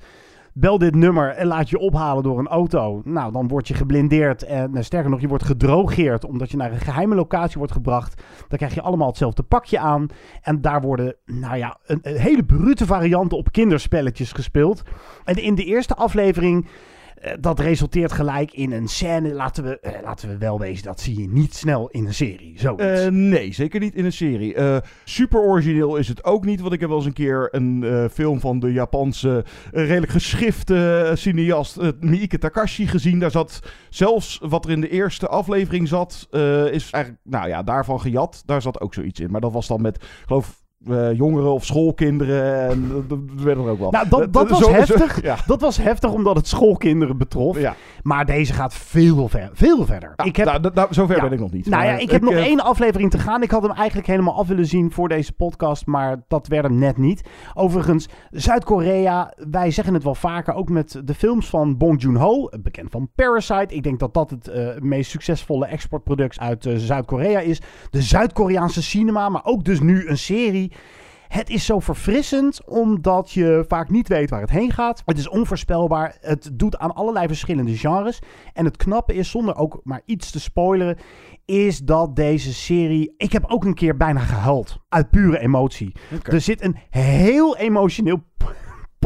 bel 0.53 0.77
dit 0.77 0.95
nummer 0.95 1.29
en 1.29 1.47
laat 1.47 1.69
je 1.69 1.79
ophalen 1.79 2.23
door 2.23 2.39
een 2.39 2.47
auto. 2.47 3.01
Nou, 3.03 3.31
dan 3.31 3.47
word 3.47 3.67
je 3.67 3.73
geblindeerd 3.73 4.43
en 4.43 4.71
uh, 4.75 4.81
sterker 4.81 5.09
nog, 5.09 5.21
je 5.21 5.27
wordt 5.27 5.43
gedrogeerd 5.43 6.25
omdat 6.25 6.51
je 6.51 6.57
naar 6.57 6.71
een 6.71 6.79
geheime 6.79 7.15
locatie 7.15 7.57
wordt 7.57 7.73
gebracht. 7.73 8.23
Dan 8.47 8.57
krijg 8.57 8.73
je 8.73 8.81
allemaal 8.81 9.07
hetzelfde 9.07 9.43
pakje 9.43 9.79
aan. 9.79 10.07
En 10.41 10.61
daar 10.61 10.81
worden, 10.81 11.15
nou 11.25 11.57
ja, 11.57 11.77
een, 11.85 11.99
een 12.01 12.17
hele 12.17 12.43
brute 12.43 12.85
varianten 12.85 13.37
op 13.37 13.51
kinderspelletjes 13.51 14.31
gespeeld. 14.31 14.81
En 15.23 15.35
in 15.35 15.55
de 15.55 15.63
eerste 15.63 15.95
aflevering 15.95 16.67
dat 17.39 17.59
resulteert 17.59 18.11
gelijk 18.11 18.53
in 18.53 18.71
een 18.71 18.87
scène. 18.87 19.33
Laten 19.33 19.63
we, 19.63 19.79
uh, 19.81 19.91
laten 20.03 20.29
we 20.29 20.37
wel 20.37 20.59
wezen, 20.59 20.85
dat 20.85 20.99
zie 20.99 21.19
je 21.19 21.29
niet 21.29 21.55
snel 21.55 21.89
in 21.89 22.05
een 22.05 22.13
serie. 22.13 22.57
Uh, 22.77 23.07
nee, 23.07 23.53
zeker 23.53 23.79
niet 23.79 23.95
in 23.95 24.05
een 24.05 24.13
serie. 24.13 24.55
Super 25.03 25.39
origineel 25.39 25.95
is 25.95 26.07
het 26.07 26.23
ook 26.23 26.45
niet. 26.45 26.61
Want 26.61 26.73
ik 26.73 26.79
heb 26.79 26.89
wel 26.89 26.97
eens 26.97 27.07
een 27.07 27.13
keer 27.13 27.47
een 27.51 28.09
film 28.11 28.39
van 28.39 28.59
de 28.59 28.71
Japanse 28.71 29.45
redelijk 29.71 30.11
geschifte 30.11 31.11
cineast 31.15 31.77
Miike 31.99 32.37
Takashi 32.37 32.87
gezien. 32.87 33.19
Daar 33.19 33.31
zat 33.31 33.59
zelfs 33.89 34.39
wat 34.43 34.65
er 34.65 34.71
in 34.71 34.81
de 34.81 34.89
eerste 34.89 35.27
aflevering 35.27 35.87
zat, 35.87 36.27
is 36.71 36.89
eigenlijk, 36.91 37.17
nou 37.23 37.47
ja, 37.47 37.63
daarvan 37.63 38.01
gejat. 38.01 38.43
Daar 38.45 38.61
zat 38.61 38.81
ook 38.81 38.93
zoiets 38.93 39.19
in. 39.19 39.31
Maar 39.31 39.41
dat 39.41 39.53
was 39.53 39.67
dan 39.67 39.81
met, 39.81 40.05
geloof 40.25 40.60
uh, 40.87 41.13
jongeren 41.13 41.53
of 41.53 41.65
schoolkinderen. 41.65 42.69
En 42.69 43.05
dat 43.07 43.19
werden 43.35 43.65
er 43.65 43.71
ook 43.71 43.79
wel. 43.79 43.91
Nou, 43.91 44.09
dat, 44.09 44.33
dat 44.33 44.49
was 44.49 44.59
zo, 44.59 44.71
heftig. 44.71 45.13
Zo, 45.13 45.19
ja. 45.29 45.37
Dat 45.45 45.61
was 45.61 45.77
heftig 45.77 46.13
omdat 46.13 46.35
het 46.35 46.47
schoolkinderen 46.47 47.17
betrof. 47.17 47.59
Ja. 47.59 47.75
Maar 48.03 48.25
deze 48.25 48.53
gaat 48.53 48.73
veel, 48.73 49.27
ver, 49.27 49.49
veel 49.53 49.85
verder. 49.85 50.13
Ja, 50.15 50.23
ik 50.23 50.35
heb, 50.35 50.45
nou, 50.45 50.73
nou, 50.73 50.93
zover 50.93 51.21
ben 51.21 51.31
ik 51.31 51.39
nog 51.39 51.51
niet. 51.51 51.65
Nou 51.65 51.83
ja, 51.83 51.91
ik 51.97 52.11
heb 52.11 52.21
ik, 52.21 52.29
nog 52.29 52.37
uh, 52.37 52.45
één 52.45 52.59
aflevering 52.59 53.11
te 53.11 53.17
gaan. 53.17 53.43
Ik 53.43 53.51
had 53.51 53.61
hem 53.61 53.71
eigenlijk 53.71 54.07
helemaal 54.07 54.37
af 54.37 54.47
willen 54.47 54.65
zien 54.65 54.91
voor 54.91 55.09
deze 55.09 55.33
podcast. 55.33 55.85
Maar 55.85 56.23
dat 56.27 56.47
werd 56.47 56.63
hem 56.63 56.77
net 56.77 56.97
niet. 56.97 57.29
Overigens, 57.53 58.07
Zuid-Korea. 58.31 59.33
Wij 59.49 59.71
zeggen 59.71 59.93
het 59.93 60.03
wel 60.03 60.15
vaker. 60.15 60.53
Ook 60.53 60.69
met 60.69 61.01
de 61.05 61.13
films 61.13 61.49
van 61.49 61.77
Bong 61.77 62.01
Joon-ho. 62.01 62.49
Bekend 62.59 62.91
van 62.91 63.09
Parasite. 63.15 63.75
Ik 63.75 63.83
denk 63.83 63.99
dat 63.99 64.13
dat 64.13 64.29
het 64.29 64.49
uh, 64.49 64.69
meest 64.79 65.11
succesvolle 65.11 65.65
exportproduct 65.65 66.39
uit 66.39 66.69
Zuid-Korea 66.75 67.39
is. 67.39 67.61
De 67.89 68.01
Zuid-Koreaanse 68.01 68.83
cinema. 68.83 69.29
Maar 69.29 69.45
ook 69.45 69.63
dus 69.63 69.79
nu 69.79 70.07
een 70.07 70.17
serie. 70.17 70.70
Het 71.31 71.49
is 71.49 71.65
zo 71.65 71.79
verfrissend 71.79 72.65
omdat 72.65 73.31
je 73.31 73.65
vaak 73.67 73.89
niet 73.89 74.07
weet 74.07 74.29
waar 74.29 74.41
het 74.41 74.49
heen 74.49 74.71
gaat. 74.71 75.01
Het 75.05 75.17
is 75.17 75.29
onvoorspelbaar. 75.29 76.17
Het 76.21 76.49
doet 76.53 76.77
aan 76.77 76.93
allerlei 76.93 77.27
verschillende 77.27 77.77
genres. 77.77 78.19
En 78.53 78.65
het 78.65 78.77
knappe 78.77 79.13
is, 79.13 79.29
zonder 79.29 79.55
ook 79.55 79.79
maar 79.83 80.01
iets 80.05 80.31
te 80.31 80.39
spoileren, 80.39 80.97
is 81.45 81.79
dat 81.79 82.15
deze 82.15 82.53
serie... 82.53 83.13
Ik 83.17 83.31
heb 83.31 83.43
ook 83.47 83.65
een 83.65 83.73
keer 83.73 83.97
bijna 83.97 84.19
gehuild. 84.19 84.77
Uit 84.89 85.09
pure 85.09 85.39
emotie. 85.39 85.91
Okay. 86.13 86.33
Er 86.33 86.41
zit 86.41 86.61
een 86.61 86.77
heel 86.89 87.57
emotioneel 87.57 88.23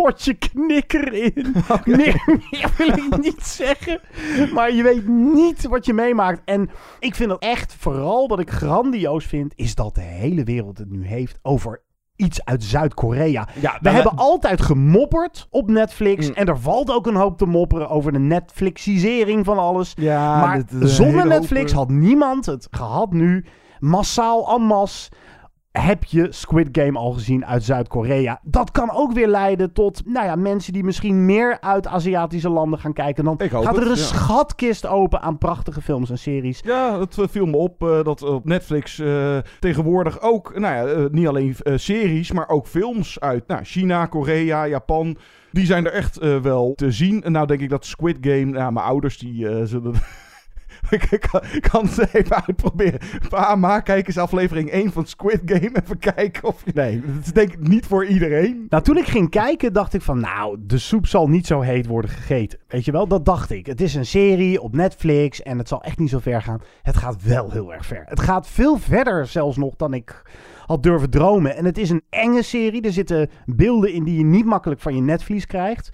potje 0.01 0.33
knikker 0.33 1.13
in. 1.13 1.55
Okay. 1.69 1.95
Meer 2.51 2.73
wil 2.77 2.87
ik 2.87 3.17
niet 3.17 3.43
zeggen. 3.43 3.99
Maar 4.53 4.73
je 4.73 4.83
weet 4.83 5.07
niet 5.07 5.67
wat 5.67 5.85
je 5.85 5.93
meemaakt. 5.93 6.41
En 6.45 6.69
ik 6.99 7.15
vind 7.15 7.29
dat 7.29 7.41
echt, 7.41 7.75
vooral 7.79 8.27
wat 8.27 8.39
ik 8.39 8.49
grandioos 8.51 9.25
vind, 9.25 9.53
is 9.55 9.75
dat 9.75 9.95
de 9.95 10.01
hele 10.01 10.43
wereld 10.43 10.77
het 10.77 10.91
nu 10.91 11.05
heeft 11.07 11.39
over 11.41 11.83
iets 12.15 12.45
uit 12.45 12.63
Zuid-Korea. 12.63 13.47
Ja, 13.59 13.77
we 13.81 13.89
hebben 13.89 14.15
altijd 14.15 14.61
gemopperd 14.61 15.47
op 15.49 15.69
Netflix. 15.69 16.27
Mm. 16.27 16.35
En 16.35 16.47
er 16.47 16.59
valt 16.59 16.91
ook 16.91 17.07
een 17.07 17.15
hoop 17.15 17.37
te 17.37 17.45
mopperen 17.45 17.89
over 17.89 18.11
de 18.11 18.19
Netflixisering 18.19 19.45
van 19.45 19.57
alles. 19.57 19.93
Ja, 19.95 20.39
maar 20.39 20.63
zonder 20.79 21.27
Netflix 21.27 21.71
hoop, 21.71 21.87
had 21.87 21.97
niemand 21.97 22.45
het 22.45 22.67
gehad 22.71 23.11
nu. 23.11 23.45
Massaal 23.79 24.55
en 24.55 24.61
masse 24.61 25.09
heb 25.79 26.03
je 26.03 26.27
Squid 26.29 26.67
Game 26.71 26.99
al 26.99 27.11
gezien 27.11 27.45
uit 27.45 27.63
Zuid-Korea? 27.63 28.39
Dat 28.43 28.71
kan 28.71 28.91
ook 28.91 29.13
weer 29.13 29.27
leiden 29.27 29.73
tot 29.73 30.01
nou 30.05 30.25
ja, 30.25 30.35
mensen 30.35 30.73
die 30.73 30.83
misschien 30.83 31.25
meer 31.25 31.57
uit 31.61 31.87
Aziatische 31.87 32.49
landen 32.49 32.79
gaan 32.79 32.93
kijken. 32.93 33.23
Dan 33.23 33.39
gaat 33.39 33.63
er 33.63 33.67
het, 33.67 33.77
een 33.77 33.87
ja. 33.89 33.95
schatkist 33.95 34.85
open 34.85 35.21
aan 35.21 35.37
prachtige 35.37 35.81
films 35.81 36.09
en 36.09 36.17
series. 36.17 36.61
Ja, 36.63 36.99
het 36.99 37.17
eh, 37.17 37.25
viel 37.29 37.45
me 37.45 37.57
op 37.57 37.83
eh, 37.83 38.03
dat 38.03 38.23
op 38.23 38.45
Netflix 38.45 38.99
eh, 38.99 39.37
tegenwoordig 39.59 40.21
ook, 40.21 40.59
nou 40.59 40.89
ja, 40.89 41.07
niet 41.11 41.27
alleen 41.27 41.55
series, 41.75 42.31
maar 42.31 42.49
ook 42.49 42.67
films 42.67 43.19
uit 43.19 43.47
nou, 43.47 43.63
China, 43.63 44.05
Korea, 44.05 44.67
Japan. 44.67 45.17
Die 45.51 45.65
zijn 45.65 45.85
er 45.85 45.91
echt 45.91 46.17
wel 46.41 46.73
te 46.75 46.91
zien. 46.91 47.23
En 47.23 47.31
nou 47.31 47.47
denk 47.47 47.61
ik 47.61 47.69
dat 47.69 47.85
Squid 47.85 48.17
Game, 48.21 48.45
nou, 48.45 48.71
mijn 48.71 48.85
ouders 48.85 49.17
die 49.17 49.65
zullen... 49.65 49.93
ik 51.09 51.27
kan, 51.31 51.41
kan 51.59 51.85
het 51.85 52.13
even 52.13 52.45
uitproberen. 52.45 52.99
Pa, 53.29 53.55
ma, 53.55 53.79
kijk 53.79 54.07
eens 54.07 54.17
aflevering 54.17 54.69
1 54.69 54.91
van 54.91 55.05
Squid 55.05 55.41
Game. 55.45 55.81
Even 55.83 55.99
kijken 55.99 56.43
of 56.43 56.61
je... 56.65 56.71
Nee, 56.73 57.01
dat 57.01 57.25
is 57.25 57.33
denk 57.33 57.53
ik 57.53 57.67
niet 57.67 57.85
voor 57.85 58.05
iedereen. 58.05 58.65
Nou, 58.69 58.83
toen 58.83 58.97
ik 58.97 59.07
ging 59.07 59.29
kijken, 59.29 59.73
dacht 59.73 59.93
ik 59.93 60.01
van, 60.01 60.19
nou, 60.19 60.57
de 60.59 60.77
soep 60.77 61.07
zal 61.07 61.27
niet 61.27 61.47
zo 61.47 61.61
heet 61.61 61.87
worden 61.87 62.11
gegeten. 62.11 62.59
Weet 62.67 62.85
je 62.85 62.91
wel, 62.91 63.07
dat 63.07 63.25
dacht 63.25 63.51
ik. 63.51 63.65
Het 63.65 63.81
is 63.81 63.95
een 63.95 64.05
serie 64.05 64.61
op 64.61 64.75
Netflix 64.75 65.41
en 65.41 65.57
het 65.57 65.67
zal 65.67 65.83
echt 65.83 65.97
niet 65.97 66.09
zo 66.09 66.19
ver 66.19 66.41
gaan. 66.41 66.61
Het 66.81 66.97
gaat 66.97 67.23
wel 67.23 67.51
heel 67.51 67.73
erg 67.73 67.85
ver. 67.85 68.03
Het 68.05 68.19
gaat 68.19 68.47
veel 68.47 68.77
verder 68.77 69.27
zelfs 69.27 69.57
nog 69.57 69.75
dan 69.75 69.93
ik 69.93 70.23
had 70.65 70.83
durven 70.83 71.09
dromen. 71.09 71.55
En 71.55 71.65
het 71.65 71.77
is 71.77 71.89
een 71.89 72.03
enge 72.09 72.41
serie. 72.43 72.81
Er 72.81 72.91
zitten 72.91 73.29
beelden 73.45 73.93
in 73.93 74.03
die 74.03 74.17
je 74.17 74.23
niet 74.23 74.45
makkelijk 74.45 74.81
van 74.81 74.95
je 74.95 75.01
netvlies 75.01 75.45
krijgt. 75.45 75.89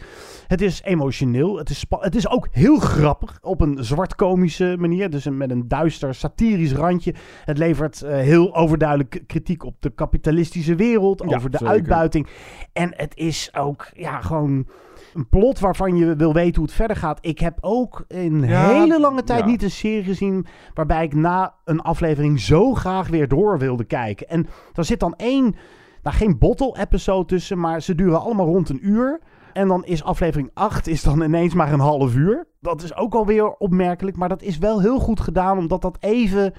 Het 0.48 0.62
is 0.62 0.82
emotioneel. 0.84 1.58
Het 1.58 1.70
is, 1.70 1.86
het 1.90 2.16
is 2.16 2.30
ook 2.30 2.48
heel 2.52 2.80
grappig 2.80 3.38
op 3.42 3.62
een 3.62 3.78
zwart-komische 3.84 4.76
manier. 4.80 5.10
Dus 5.10 5.30
met 5.30 5.52
een 5.52 5.68
duister, 5.68 6.16
satirisch 6.16 6.74
randje. 6.74 7.14
Het 7.46 7.58
levert 7.58 8.02
eh, 8.02 8.16
heel 8.16 8.56
overduidelijk 8.56 9.24
kritiek 9.28 9.66
op 9.66 9.76
de 9.80 9.90
kapitalistische 9.90 10.76
wereld. 10.76 11.24
Ja, 11.28 11.36
over 11.36 11.50
de 11.50 11.58
zeker. 11.58 11.74
uitbuiting. 11.74 12.28
En 12.74 12.94
het 12.96 13.16
is 13.16 13.50
ook 13.54 13.90
ja, 13.94 14.22
gewoon 14.22 14.68
een 15.14 15.30
plot 15.30 15.60
waarvan 15.60 15.96
je 15.96 16.16
wil 16.16 16.34
weten 16.34 16.56
hoe 16.56 16.66
het 16.66 16.74
verder 16.74 16.98
gaat. 16.98 17.18
Ik 17.22 17.40
heb 17.40 17.58
ook 17.62 18.06
een 18.08 18.42
Ja, 18.42 18.68
hele 18.68 19.00
lange 19.00 19.24
tijd 19.24 19.40
ja. 19.40 19.46
niet 19.46 19.64
een 19.64 19.72
serie 19.72 20.04
gezien 20.04 20.46
waarbij 20.74 21.04
ik 21.04 21.14
na 21.14 21.54
een 21.66 21.82
aflevering 21.82 22.40
zo 22.40 22.74
graag 22.74 23.08
weer 23.08 23.28
door 23.28 23.58
wilde 23.58 23.84
kijken. 23.84 24.28
En 24.28 24.48
er 24.74 24.86
zit 24.86 25.00
dan 25.00 25.16
één, 25.16 25.56
nou 26.04 26.16
geen 26.16 26.38
bottle-episode 26.38 27.26
tussen, 27.26 27.60
maar 27.60 27.82
ze 27.82 27.96
duren 27.96 28.22
allemaal 28.22 28.46
rond 28.46 28.70
een 28.70 28.88
uur. 28.88 29.20
En 29.54 29.68
dan 29.68 29.86
is 29.86 30.04
aflevering 30.04 30.50
8 30.54 30.88
is 30.88 31.04
dan 31.04 31.22
ineens 31.22 31.54
maar 31.54 31.74
een 31.74 31.80
half 31.80 32.16
uur. 32.16 32.48
Dat 32.60 32.84
is 32.84 32.96
ook 32.96 33.14
alweer 33.14 33.52
opmerkelijk, 33.52 34.18
maar 34.18 34.30
dat 34.30 34.42
is 34.42 34.58
wel 34.58 34.82
heel 34.82 35.00
goed 35.00 35.20
gedaan, 35.20 35.58
omdat 35.58 35.82
dat 35.82 35.98
even 36.00 36.54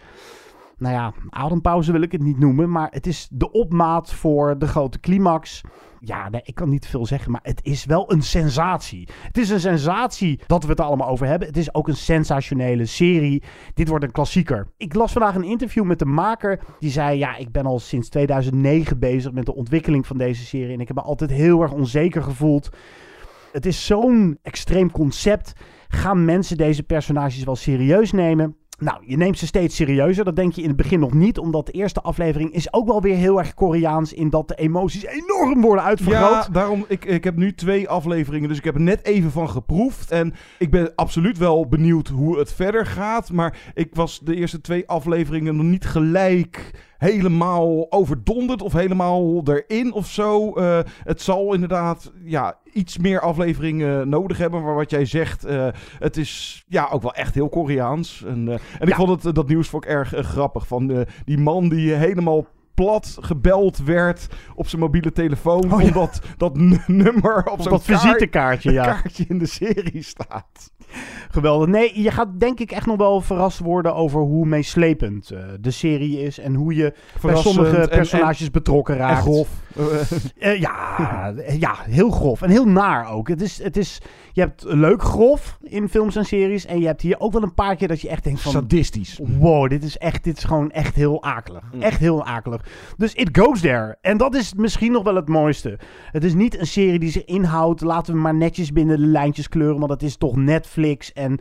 nou 0.82 0.94
ja, 0.94 1.12
adempauze 1.28 1.92
wil 1.92 2.02
ik 2.02 2.12
het 2.12 2.22
niet 2.22 2.38
noemen, 2.38 2.70
maar 2.70 2.88
het 2.90 3.06
is 3.06 3.28
de 3.30 3.50
opmaat 3.50 4.12
voor 4.12 4.58
de 4.58 4.66
grote 4.66 5.00
climax. 5.00 5.60
Ja, 6.04 6.28
ik 6.42 6.54
kan 6.54 6.68
niet 6.68 6.86
veel 6.86 7.06
zeggen, 7.06 7.30
maar 7.30 7.40
het 7.42 7.60
is 7.62 7.84
wel 7.84 8.12
een 8.12 8.22
sensatie. 8.22 9.08
Het 9.22 9.38
is 9.38 9.50
een 9.50 9.60
sensatie 9.60 10.40
dat 10.46 10.62
we 10.62 10.70
het 10.70 10.80
allemaal 10.80 11.08
over 11.08 11.26
hebben. 11.26 11.48
Het 11.48 11.56
is 11.56 11.74
ook 11.74 11.88
een 11.88 11.96
sensationele 11.96 12.86
serie. 12.86 13.42
Dit 13.74 13.88
wordt 13.88 14.04
een 14.04 14.12
klassieker. 14.12 14.66
Ik 14.76 14.94
las 14.94 15.12
vandaag 15.12 15.34
een 15.34 15.44
interview 15.44 15.84
met 15.84 15.98
de 15.98 16.04
maker. 16.04 16.60
Die 16.78 16.90
zei, 16.90 17.18
ja, 17.18 17.36
ik 17.36 17.52
ben 17.52 17.66
al 17.66 17.78
sinds 17.78 18.08
2009 18.08 18.98
bezig 18.98 19.32
met 19.32 19.46
de 19.46 19.54
ontwikkeling 19.54 20.06
van 20.06 20.18
deze 20.18 20.44
serie. 20.44 20.74
En 20.74 20.80
ik 20.80 20.88
heb 20.88 20.96
me 20.96 21.02
altijd 21.02 21.30
heel 21.30 21.62
erg 21.62 21.72
onzeker 21.72 22.22
gevoeld. 22.22 22.68
Het 23.52 23.66
is 23.66 23.86
zo'n 23.86 24.38
extreem 24.42 24.90
concept. 24.90 25.52
Gaan 25.88 26.24
mensen 26.24 26.56
deze 26.56 26.82
personages 26.82 27.44
wel 27.44 27.56
serieus 27.56 28.12
nemen? 28.12 28.56
Nou, 28.82 29.02
je 29.06 29.16
neemt 29.16 29.38
ze 29.38 29.46
steeds 29.46 29.76
serieuzer. 29.76 30.24
Dat 30.24 30.36
denk 30.36 30.52
je 30.52 30.62
in 30.62 30.68
het 30.68 30.76
begin 30.76 31.00
nog 31.00 31.12
niet. 31.12 31.38
Omdat 31.38 31.66
de 31.66 31.72
eerste 31.72 32.00
aflevering 32.00 32.52
is 32.52 32.72
ook 32.72 32.86
wel 32.86 33.02
weer 33.02 33.16
heel 33.16 33.38
erg 33.38 33.54
Koreaans. 33.54 34.12
In 34.12 34.30
dat 34.30 34.48
de 34.48 34.54
emoties 34.54 35.04
enorm 35.04 35.60
worden 35.60 35.84
uitvergroot. 35.84 36.44
Ja, 36.44 36.52
daarom, 36.52 36.84
ik, 36.88 37.04
ik 37.04 37.24
heb 37.24 37.36
nu 37.36 37.54
twee 37.54 37.88
afleveringen, 37.88 38.48
dus 38.48 38.58
ik 38.58 38.64
heb 38.64 38.74
er 38.74 38.80
net 38.80 39.04
even 39.04 39.30
van 39.30 39.48
geproefd. 39.50 40.10
En 40.10 40.34
ik 40.58 40.70
ben 40.70 40.92
absoluut 40.94 41.38
wel 41.38 41.68
benieuwd 41.68 42.08
hoe 42.08 42.38
het 42.38 42.52
verder 42.52 42.86
gaat. 42.86 43.32
Maar 43.32 43.72
ik 43.74 43.94
was 43.94 44.20
de 44.20 44.34
eerste 44.34 44.60
twee 44.60 44.88
afleveringen 44.88 45.56
nog 45.56 45.66
niet 45.66 45.86
gelijk 45.86 46.70
helemaal 47.02 47.86
overdonderd 47.90 48.62
of 48.62 48.72
helemaal 48.72 49.42
erin 49.44 49.92
of 49.92 50.06
zo. 50.06 50.52
Eh, 50.52 50.78
het 51.04 51.22
zal 51.22 51.54
inderdaad 51.54 52.12
ja, 52.24 52.58
iets 52.72 52.98
meer 52.98 53.20
afleveringen 53.20 54.08
nodig 54.08 54.38
hebben. 54.38 54.62
Maar 54.62 54.74
wat 54.74 54.90
jij 54.90 55.04
zegt, 55.04 55.44
eh, 55.44 55.68
het 55.98 56.16
is 56.16 56.64
ja, 56.68 56.88
ook 56.90 57.02
wel 57.02 57.14
echt 57.14 57.34
heel 57.34 57.48
Koreaans. 57.48 58.24
En, 58.26 58.48
eh, 58.48 58.58
en 58.78 58.88
ik 58.88 58.94
vond 58.94 59.22
het, 59.22 59.34
dat 59.34 59.48
nieuws 59.48 59.68
vond 59.68 59.84
ik 59.84 59.90
erg 59.90 60.08
grappig. 60.08 60.66
Van 60.66 61.06
die 61.24 61.38
man 61.38 61.68
die 61.68 61.92
helemaal 61.92 62.46
plat 62.74 63.16
gebeld 63.20 63.78
werd 63.78 64.26
op 64.54 64.68
zijn 64.68 64.82
mobiele 64.82 65.12
telefoon. 65.12 65.72
Oh, 65.72 65.80
ja. 65.80 65.86
Omdat 65.86 66.20
dat 66.36 66.56
nummer 66.86 67.44
op 67.46 67.58
Op 67.58 67.62
zo'n 67.62 67.80
visitekaartje, 67.80 68.72
ja. 68.72 68.84
kaartje 68.84 69.24
in 69.28 69.38
de 69.38 69.46
serie 69.46 70.02
staat. 70.02 70.72
Geweldig. 71.30 71.68
Nee, 71.68 72.02
je 72.02 72.10
gaat 72.10 72.28
denk 72.40 72.60
ik 72.60 72.70
echt 72.70 72.86
nog 72.86 72.96
wel 72.96 73.20
verrast 73.20 73.58
worden 73.58 73.94
over 73.94 74.20
hoe 74.20 74.46
meeslepend 74.46 75.30
eh, 75.30 75.38
de 75.60 75.70
serie 75.70 76.20
is. 76.20 76.38
En 76.38 76.54
hoe 76.54 76.74
je 76.74 76.92
bij 77.22 77.36
sommige 77.36 77.76
en- 77.76 77.88
personages 77.88 78.50
betrokken 78.50 78.94
En 78.94 79.00
raakt. 79.00 79.20
grof. 79.20 79.48
Eh, 80.38 80.60
ja, 80.60 81.34
ja, 81.58 81.74
heel 81.82 82.10
grof. 82.10 82.42
En 82.42 82.50
heel 82.50 82.66
naar 82.68 83.10
ook. 83.12 83.28
Het 83.28 83.40
is, 83.42 83.62
het 83.62 83.76
is, 83.76 83.98
je 84.32 84.40
hebt 84.40 84.64
leuk 84.66 85.02
grof 85.02 85.58
in 85.62 85.88
films 85.88 86.16
en 86.16 86.24
series. 86.24 86.66
En 86.66 86.80
je 86.80 86.86
hebt 86.86 87.00
hier 87.00 87.20
ook 87.20 87.32
wel 87.32 87.42
een 87.42 87.54
paar 87.54 87.76
keer 87.76 87.88
dat 87.88 88.00
je 88.00 88.08
echt 88.08 88.24
denkt 88.24 88.40
van... 88.40 88.52
Sadistisch. 88.52 89.20
Wow, 89.38 89.68
dit 89.68 89.84
is 89.84 89.98
echt, 89.98 90.24
dit 90.24 90.36
is 90.36 90.44
gewoon 90.44 90.70
echt 90.70 90.94
heel 90.94 91.22
akelig. 91.22 91.62
Echt 91.80 92.00
heel 92.00 92.24
akelig. 92.24 92.60
Dus 92.96 93.14
it 93.14 93.38
goes 93.38 93.60
there. 93.60 93.96
En 94.00 94.16
dat 94.16 94.34
is 94.34 94.54
misschien 94.54 94.92
nog 94.92 95.02
wel 95.02 95.14
het 95.16 95.28
mooiste. 95.28 95.78
Het 96.10 96.24
is 96.24 96.34
niet 96.34 96.58
een 96.58 96.66
serie 96.66 96.98
die 96.98 97.10
zich 97.10 97.24
inhoudt. 97.24 97.80
Laten 97.80 98.14
we 98.14 98.20
maar 98.20 98.34
netjes 98.34 98.72
binnen 98.72 98.98
de 99.00 99.06
lijntjes 99.06 99.48
kleuren. 99.48 99.78
Want 99.78 99.90
het 99.90 100.02
is 100.02 100.16
toch 100.16 100.36
Netflix. 100.36 100.80
En 101.12 101.40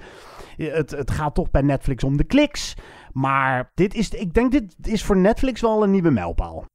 het, 0.56 0.92
het 0.92 1.12
gaat 1.12 1.36
toch 1.36 1.52
bij 1.52 1.62
Netflix 1.62 2.04
om 2.04 2.18
de 2.18 2.24
kliks. 2.24 2.76
Maar 3.12 3.72
dit 3.74 3.94
is, 3.94 4.10
ik 4.10 4.34
denk 4.34 4.52
dit 4.52 4.76
is 4.82 5.04
voor 5.04 5.18
Netflix 5.18 5.62
wel 5.62 5.84
een 5.84 5.92
nieuwe 5.92 6.12
mijlpaal. 6.12 6.66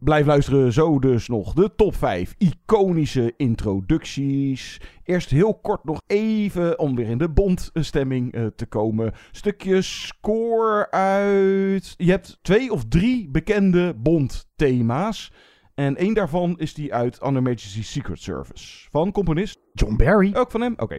Blijf 0.00 0.26
luisteren, 0.26 0.72
zo 0.72 0.98
dus 0.98 1.28
nog 1.28 1.52
de 1.52 1.74
top 1.76 1.94
5 1.94 2.34
iconische 2.38 3.34
introducties. 3.36 4.80
Eerst 5.04 5.30
heel 5.30 5.54
kort 5.54 5.84
nog 5.84 6.00
even 6.06 6.78
om 6.78 6.94
weer 6.94 7.08
in 7.08 7.18
de 7.18 7.28
Bond-stemming 7.28 8.32
eh, 8.32 8.46
te 8.46 8.66
komen. 8.66 9.12
Stukje 9.30 9.82
score 9.82 10.90
uit. 10.90 11.94
Je 11.96 12.10
hebt 12.10 12.38
twee 12.42 12.72
of 12.72 12.84
drie 12.84 13.28
bekende 13.30 13.94
Bond-thema's. 13.96 15.32
En 15.74 15.96
één 15.96 16.14
daarvan 16.14 16.58
is 16.58 16.74
die 16.74 16.94
uit 16.94 17.22
On 17.22 17.34
Her 17.34 17.42
Majesty's 17.42 17.92
Secret 17.92 18.20
Service. 18.20 18.88
Van 18.90 19.12
componist. 19.12 19.58
John 19.72 19.96
Barry. 19.96 20.34
Ook 20.34 20.50
van 20.50 20.60
hem? 20.60 20.74
Oké. 20.76 20.96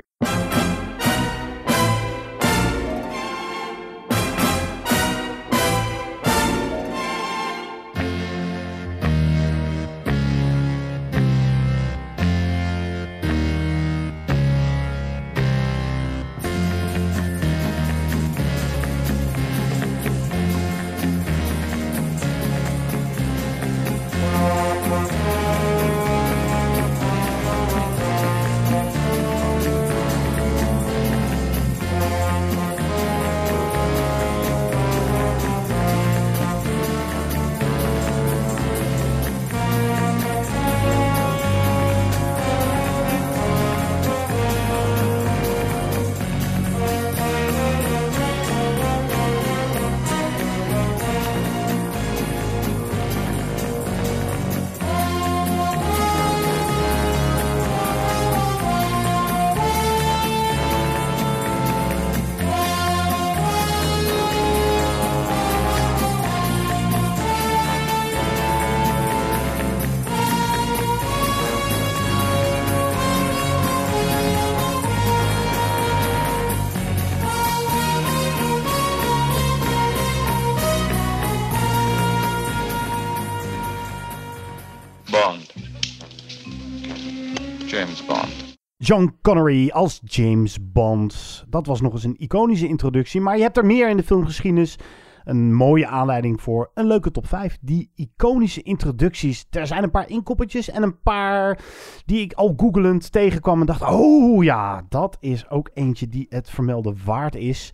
John 88.89 89.15
Connery 89.21 89.69
als 89.69 90.01
James 90.03 90.57
Bond. 90.71 91.45
Dat 91.49 91.65
was 91.65 91.81
nog 91.81 91.93
eens 91.93 92.03
een 92.03 92.17
iconische 92.17 92.67
introductie, 92.67 93.21
maar 93.21 93.37
je 93.37 93.41
hebt 93.41 93.57
er 93.57 93.65
meer 93.65 93.89
in 93.89 93.97
de 93.97 94.03
filmgeschiedenis. 94.03 94.75
Een 95.23 95.53
mooie 95.53 95.87
aanleiding 95.87 96.41
voor 96.41 96.71
een 96.73 96.87
leuke 96.87 97.11
top 97.11 97.27
5. 97.27 97.57
Die 97.61 97.91
iconische 97.95 98.61
introducties. 98.61 99.45
Er 99.49 99.67
zijn 99.67 99.83
een 99.83 99.91
paar 99.91 100.09
inkoppertjes 100.09 100.69
en 100.69 100.83
een 100.83 101.01
paar 101.01 101.59
die 102.05 102.21
ik 102.21 102.33
al 102.33 102.53
googelend 102.57 103.11
tegenkwam 103.11 103.59
en 103.59 103.65
dacht: 103.65 103.81
oh 103.81 104.43
ja, 104.43 104.85
dat 104.89 105.17
is 105.19 105.49
ook 105.49 105.69
eentje 105.73 106.07
die 106.07 106.25
het 106.29 106.49
vermelden 106.49 106.97
waard 107.05 107.35
is. 107.35 107.73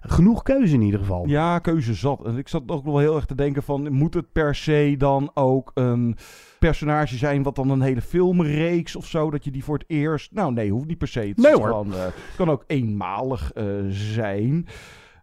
Genoeg 0.00 0.42
keuze 0.42 0.74
in 0.74 0.80
ieder 0.80 1.00
geval. 1.00 1.26
Ja, 1.26 1.58
keuze 1.58 1.94
zat. 1.94 2.24
En 2.24 2.36
ik 2.36 2.48
zat 2.48 2.62
ook 2.66 2.84
nog 2.84 2.92
wel 2.92 2.98
heel 2.98 3.16
erg 3.16 3.26
te 3.26 3.34
denken 3.34 3.62
van... 3.62 3.92
moet 3.92 4.14
het 4.14 4.32
per 4.32 4.54
se 4.54 4.94
dan 4.98 5.30
ook 5.34 5.70
een 5.74 6.16
personage 6.58 7.16
zijn... 7.16 7.42
wat 7.42 7.56
dan 7.56 7.70
een 7.70 7.80
hele 7.80 8.02
filmreeks 8.02 8.96
of 8.96 9.06
zo... 9.06 9.30
dat 9.30 9.44
je 9.44 9.50
die 9.50 9.64
voor 9.64 9.78
het 9.78 9.88
eerst... 9.88 10.32
Nou 10.32 10.52
nee, 10.52 10.70
hoeft 10.70 10.86
niet 10.86 10.98
per 10.98 11.08
se. 11.08 11.20
Het 11.20 11.36
Nee, 11.36 11.54
hoor. 11.54 11.66
gewoon, 11.66 11.94
eh, 11.94 12.02
het 12.02 12.36
kan 12.36 12.50
ook 12.50 12.64
eenmalig 12.66 13.52
eh, 13.52 13.64
zijn. 13.88 14.66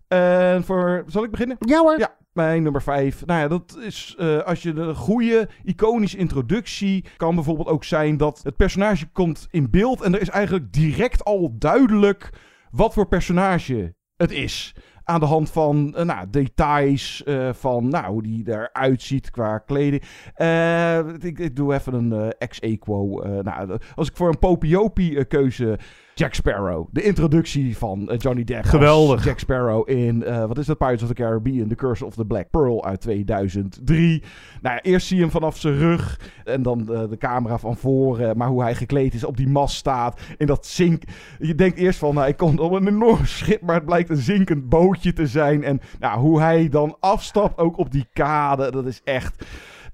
En 0.07 0.63
voor... 0.63 1.03
Zal 1.07 1.23
ik 1.23 1.32
beginnen? 1.32 1.57
Ja 1.59 1.80
hoor. 1.80 1.99
Ja, 1.99 2.15
mijn 2.34 2.63
nummer 2.63 2.82
5. 2.82 3.25
Nou 3.25 3.39
ja, 3.39 3.47
dat 3.47 3.78
is 3.82 4.15
eh, 4.17 4.39
als 4.39 4.61
je 4.61 4.73
de 4.73 4.95
goede 4.95 5.49
iconische 5.63 6.17
introductie 6.17 7.05
kan 7.17 7.36
bijvoorbeeld 7.36 7.67
ook 7.67 7.84
zijn 7.84 8.17
dat 8.17 8.39
het 8.43 8.55
personage 8.55 9.07
komt 9.11 9.47
in 9.49 9.69
beeld 9.69 10.01
en 10.01 10.13
er 10.13 10.21
is 10.21 10.30
eigenlijk 10.30 10.73
direct 10.73 11.23
al 11.23 11.55
duidelijk 11.57 12.30
wat 12.71 12.93
voor 12.93 13.07
personage 13.07 13.95
het 14.18 14.32
is. 14.32 14.76
Aan 15.03 15.20
de 15.20 15.26
hand 15.26 15.49
van 15.51 15.95
eh, 15.95 16.05
nou, 16.05 16.30
details, 16.30 17.24
eh, 17.24 17.53
van 17.53 17.89
nou, 17.89 18.05
hoe 18.05 18.24
die 18.24 18.43
eruit 18.47 19.01
ziet 19.01 19.32
qua 19.32 19.57
kleding. 19.57 20.03
Eh, 20.36 20.97
ik, 20.97 21.39
ik 21.39 21.55
doe 21.55 21.74
even 21.74 21.93
een 21.93 22.32
ex-equo. 22.38 23.22
nou, 23.41 23.78
als 23.95 24.09
ik 24.09 24.15
voor 24.15 24.30
een 24.30 24.39
Popiopi 24.39 25.15
eh, 25.15 25.28
keuze... 25.28 25.80
Jack 26.18 26.34
Sparrow. 26.34 26.88
De 26.91 27.01
introductie 27.01 27.78
van 27.78 28.09
eh, 28.09 28.18
Johnny 28.20 28.43
Depp. 28.43 28.61
als 28.61 28.70
Geweldig. 28.70 29.26
Jack 29.26 29.39
Sparrow 29.39 29.89
in, 29.89 30.24
eh, 30.24 30.45
wat 30.45 30.57
is 30.57 30.65
dat, 30.65 30.78
Pirates 30.78 31.01
of 31.01 31.07
the 31.07 31.13
Caribbean, 31.13 31.68
The 31.68 31.76
Curse 31.76 32.05
of 32.05 32.15
the 32.15 32.26
Black 32.26 32.49
Pearl 32.49 32.86
uit 32.86 33.01
2003. 33.01 34.24
Nou 34.61 34.76
ja, 34.76 34.82
eerst 34.82 35.07
zie 35.07 35.15
je 35.15 35.22
hem 35.22 35.32
vanaf 35.32 35.57
zijn 35.57 35.78
rug 35.78 36.20
en 36.43 36.61
dan 36.61 36.93
eh, 36.93 37.09
de 37.09 37.18
camera 37.18 37.57
van 37.57 37.78
voren. 37.78 38.38
Maar 38.38 38.47
hoe 38.47 38.61
hij 38.61 38.76
gekleed 38.76 39.13
is, 39.13 39.24
op 39.24 39.38
die 39.38 39.49
mast 39.49 39.76
staat, 39.76 40.22
in 40.38 40.47
dat 40.47 40.65
zink. 40.65 41.03
Je 41.39 41.55
denkt 41.55 41.78
eerst 41.78 41.99
van, 41.99 42.15
nou, 42.15 42.28
ik 42.28 42.38
kom 42.38 42.59
op 42.59 42.72
een 42.72 42.88
enorm 42.88 43.26
schip, 43.39 43.61
maar 43.61 43.76
het 43.76 43.86
blijkt 43.86 44.09
een 44.09 44.18
zinkend 44.18 44.70
bootje 44.70 45.13
te 45.13 45.28
zijn. 45.28 45.63
En 45.63 45.80
nou, 45.99 46.20
hoe 46.20 46.39
hij 46.39 46.70
dan 46.70 46.97
afstapt, 46.99 47.57
ook 47.57 47.78
op 47.78 47.91
die 47.91 48.07
kade, 48.13 48.72
dat 48.72 48.86
is 48.86 49.01
echt... 49.03 49.45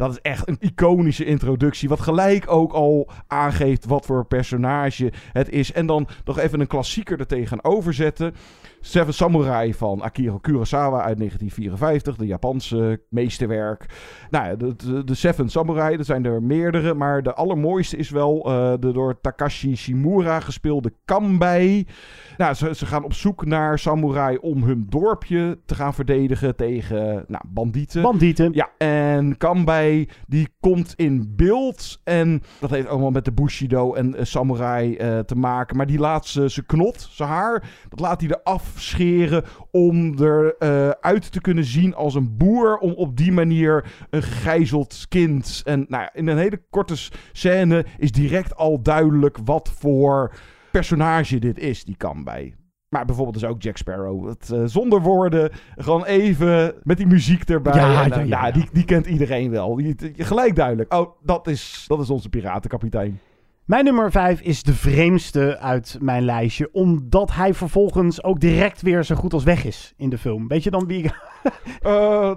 Dat 0.04 0.12
is 0.12 0.22
echt 0.22 0.48
een 0.48 0.58
iconische 0.60 1.26
introductie. 1.26 1.90
Wat 1.90 2.00
gelijk 2.00 2.52
ook 2.52 2.72
al 2.72 3.10
aangeeft 3.28 3.86
wat 3.86 4.06
voor 4.06 4.26
personage 4.26 5.12
het 5.32 5.50
is. 5.50 5.72
En 5.72 5.86
dan 5.86 6.08
nog 6.26 6.40
even 6.40 6.60
een 6.60 6.68
klassieker 6.68 7.20
er 7.20 7.28
tegenover 7.28 7.94
zetten. 7.94 8.36
Seven 8.86 9.14
Samurai 9.14 9.74
van 9.74 10.02
Akira 10.02 10.38
Kurosawa 10.42 11.02
uit 11.02 11.18
1954. 11.18 12.16
De 12.16 12.26
Japanse 12.26 13.02
meesterwerk. 13.10 13.86
Nou 14.30 14.46
ja, 14.46 14.56
de, 14.56 14.76
de, 14.76 15.04
de 15.04 15.14
Seven 15.14 15.50
Samurai, 15.50 15.98
er 15.98 16.06
zijn 16.06 16.26
er 16.26 16.44
meerdere. 16.44 16.94
Maar 16.94 17.24
de 17.24 17.34
allermooiste 17.34 17.98
is 17.98 18.10
wel 18.10 18.46
eh, 18.46 18.74
de 18.80 18.92
door 18.92 19.22
Takashi 19.22 19.76
Shimura 19.76 20.40
gespeelde 20.40 20.94
Kanbei. 21.06 21.88
Nou, 22.38 22.54
ze, 22.54 22.76
ze 22.76 22.86
gaan 22.86 23.04
op 23.04 23.14
zoek 23.14 23.46
naar 23.46 23.80
samurai 23.80 24.38
om 24.38 24.64
hun 24.64 24.86
dorpje 24.90 25.60
te 25.66 25.76
gaan 25.76 25.94
verdedigen 25.94 26.56
tegen 26.56 27.26
nou, 27.28 27.44
bandieten. 27.48 28.02
Bandieten. 28.02 28.54
Ja, 28.54 28.70
en 28.78 29.38
Kanbei 29.38 30.10
die 30.28 30.48
komt 30.60 30.94
in 30.96 31.34
beeld. 31.36 32.00
En 32.04 32.42
dat 32.60 32.70
heeft 32.70 32.88
allemaal 32.88 33.12
met 33.12 33.26
de 33.26 33.32
Bushido 33.32 33.94
en 33.94 34.16
eh, 34.16 34.26
samurai 34.26 34.96
eh, 34.96 35.20
te 35.20 35.36
maken. 35.36 35.78
Maar 35.78 35.88
die 35.88 36.00
laat 36.00 36.26
ze, 36.26 36.50
ze 36.50 36.66
knot, 36.66 37.08
zijn 37.12 37.30
haar, 37.30 37.64
dat 37.90 38.00
laat 38.00 38.22
hij 38.22 38.30
eraf 38.30 38.73
scheren 38.82 39.44
om 39.72 40.20
er 40.20 40.56
eh, 40.58 40.90
uit 40.90 41.32
te 41.32 41.42
kunnen 41.42 41.64
zien 41.66 41.96
als 41.96 42.16
een 42.16 42.38
boer. 42.38 42.78
Om 42.78 42.92
op 42.92 43.18
die 43.18 43.32
manier 43.32 43.86
een 44.10 44.24
gegijzeld 44.24 45.06
kind. 45.10 45.62
En 45.66 45.86
nou 45.90 46.04
ja, 46.04 46.14
in 46.14 46.28
een 46.28 46.38
hele 46.38 46.62
korte 46.70 46.96
scène 47.32 47.86
is 47.98 48.12
direct 48.12 48.56
al 48.56 48.82
duidelijk 48.82 49.38
wat 49.46 49.72
voor 49.80 50.34
personage 50.72 51.40
dit 51.40 51.60
is, 51.60 51.84
die 51.84 51.98
Kanbei. 51.98 52.54
Maar 52.90 53.06
bijvoorbeeld 53.06 53.40
dus 53.40 53.50
ook 53.50 53.62
Jack 53.62 53.78
Sparrow. 53.78 54.28
Het, 54.28 54.52
eh, 54.52 54.62
zonder 54.66 55.02
woorden, 55.02 55.50
gewoon 55.76 56.06
even 56.06 56.74
met 56.84 56.98
die 56.98 57.08
muziek 57.08 57.44
erbij. 57.50 57.74
Ja, 57.74 57.88
En, 57.88 57.92
ja, 57.94 58.04
eh, 58.04 58.10
ja, 58.10 58.16
nou, 58.16 58.28
ja. 58.28 58.52
Die, 58.52 58.70
die 58.74 58.86
kent 58.86 59.06
iedereen 59.06 59.52
wel. 59.52 59.76
Die, 59.76 59.96
die- 59.96 60.14
gelijk 60.18 60.56
duidelijk. 60.56 60.94
Oh, 60.94 61.12
dat 61.24 61.48
is, 61.48 61.86
dat 61.88 62.00
is 62.00 62.10
onze 62.10 62.30
piratenkapitein. 62.30 63.20
Mijn 63.66 63.86
nummer 63.86 64.12
5 64.12 64.42
is 64.42 64.64
de 64.64 64.74
vreemdste 64.74 65.60
uit 65.60 65.98
mijn 66.02 66.24
lijstje, 66.24 66.70
omdat 66.72 67.34
hij 67.34 67.54
vervolgens 67.54 68.24
ook 68.24 68.40
direct 68.40 68.82
weer 68.82 69.04
zo 69.04 69.16
goed 69.16 69.34
als 69.34 69.44
weg 69.44 69.66
is 69.66 69.94
in 69.98 70.10
de 70.10 70.18
film. 70.18 70.48
Weet 70.48 70.64
je 70.64 70.72
dan 70.72 70.88
wie 70.88 71.04
ik... 71.04 71.12
Eh, 71.82 72.32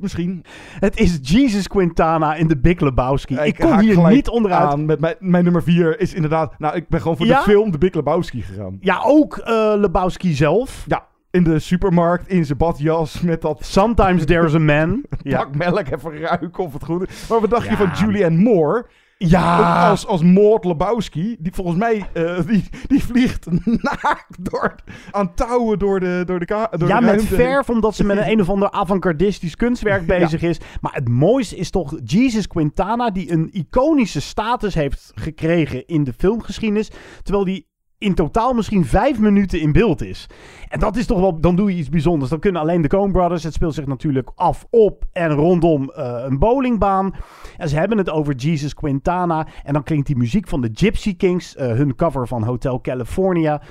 misschien. 0.00 0.44
Het 0.78 0.98
is 1.00 1.18
Jesus 1.22 1.68
Quintana 1.68 2.34
in 2.34 2.48
The 2.48 2.58
Big 2.58 2.80
Lebowski. 2.80 3.34
Ik, 3.34 3.58
haak 3.58 3.80
hier 3.80 4.10
niet 4.10 4.28
onderuit. 4.28 4.72
aan 4.72 4.84
Met 4.86 5.00
mijn, 5.00 5.14
mijn 5.18 5.44
nummer 5.44 5.62
4 5.62 6.00
is 6.00 6.14
inderdaad... 6.14 6.58
Nou, 6.58 6.74
ik 6.76 6.88
ben 6.88 7.00
gewoon 7.00 7.16
voor 7.16 7.26
Ja? 7.26 7.38
de 7.38 7.50
film 7.50 7.70
The 7.70 7.78
Big 7.78 7.94
Lebowski 7.94 8.42
gegaan. 8.42 8.78
Ja, 8.80 9.00
ook 9.04 9.36
eh, 9.36 9.72
Lebowski 9.76 10.32
zelf. 10.32 10.84
Ja, 10.86 11.06
in 11.30 11.44
de 11.44 11.58
supermarkt, 11.58 12.28
in 12.28 12.44
zijn 12.44 12.58
badjas, 12.58 13.20
met 13.20 13.42
dat 13.42 13.64
Sometimes 13.64 14.24
there's 14.24 14.54
a 14.54 14.58
man. 14.58 15.04
Ja. 15.22 15.38
pak 15.44 15.56
melk 15.56 15.88
even 15.88 16.18
ruiken 16.18 16.64
of 16.64 16.72
het 16.72 16.84
goed 16.84 17.08
is. 17.08 17.26
Maar 17.28 17.40
wat 17.40 17.50
dacht 17.50 17.68
je 17.68 17.76
van 17.76 17.90
Julianne 17.98 18.38
Moore? 18.38 18.86
Ja. 19.18 19.88
Als, 19.90 20.06
als 20.06 20.22
Maud 20.22 20.64
Lebowski, 20.64 21.36
die 21.38 21.52
volgens 21.54 21.76
mij, 21.76 22.08
eh, 22.12 22.46
die, 22.46 22.64
die 22.86 23.04
vliegt 23.04 23.46
naakt 23.82 24.44
door, 24.50 24.74
aan 25.10 25.34
touwen 25.34 25.78
door 25.78 26.00
de, 26.00 26.22
door 26.26 26.38
de, 26.38 26.44
ka- 26.44 26.68
door 26.70 26.88
ja, 26.88 27.00
de 27.00 27.06
met 27.06 27.24
verf, 27.24 27.68
omdat 27.70 27.94
ze 27.94 28.04
met 28.04 28.16
een 28.16 28.30
een 28.32 28.40
of 28.40 28.48
ander 28.48 28.70
avant-gardistisch 28.70 29.56
kunstwerk 29.56 30.06
bezig 30.06 30.42
is. 30.42 30.58
Maar 30.80 30.92
het 30.94 31.08
mooiste 31.08 31.56
is 31.56 31.70
toch 31.70 31.98
Jesus 32.04 32.46
Quintana, 32.46 33.10
die 33.10 33.32
een 33.32 33.48
iconische 33.52 34.20
status 34.20 34.74
heeft 34.74 35.12
gekregen 35.14 35.86
in 35.86 36.04
de 36.04 36.12
filmgeschiedenis. 36.18 36.90
Terwijl 37.22 37.44
die 37.44 37.67
in 37.98 38.14
totaal 38.14 38.52
misschien 38.52 38.84
vijf 38.84 39.18
minuten 39.18 39.60
in 39.60 39.72
beeld 39.72 40.02
is. 40.02 40.26
En 40.68 40.80
dat 40.80 40.96
is 40.96 41.06
toch 41.06 41.20
wel, 41.20 41.40
dan 41.40 41.56
doe 41.56 41.70
je 41.70 41.78
iets 41.78 41.88
bijzonders. 41.88 42.30
Dan 42.30 42.38
kunnen 42.40 42.60
alleen 42.60 42.82
de 42.82 42.88
Coen 42.88 43.12
Brothers. 43.12 43.42
Het 43.42 43.54
speelt 43.54 43.74
zich 43.74 43.86
natuurlijk 43.86 44.30
af 44.34 44.66
op 44.70 45.04
en 45.12 45.30
rondom 45.30 45.90
eh, 45.90 46.22
een 46.24 46.38
bowlingbaan. 46.38 47.14
En 47.56 47.68
ze 47.68 47.76
hebben 47.76 47.98
het 47.98 48.10
over 48.10 48.34
Jesus 48.34 48.74
Quintana. 48.74 49.46
En 49.64 49.72
dan 49.72 49.82
klinkt 49.82 50.06
die 50.06 50.16
muziek 50.16 50.48
van 50.48 50.60
de 50.60 50.70
Gypsy 50.72 51.16
Kings, 51.16 51.56
eh, 51.56 51.66
hun 51.66 51.94
cover 51.94 52.28
van 52.28 52.42
Hotel 52.42 52.80
California. 52.80 53.62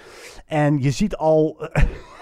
En 0.45 0.82
je 0.82 0.91
ziet 0.91 1.17
al. 1.17 1.57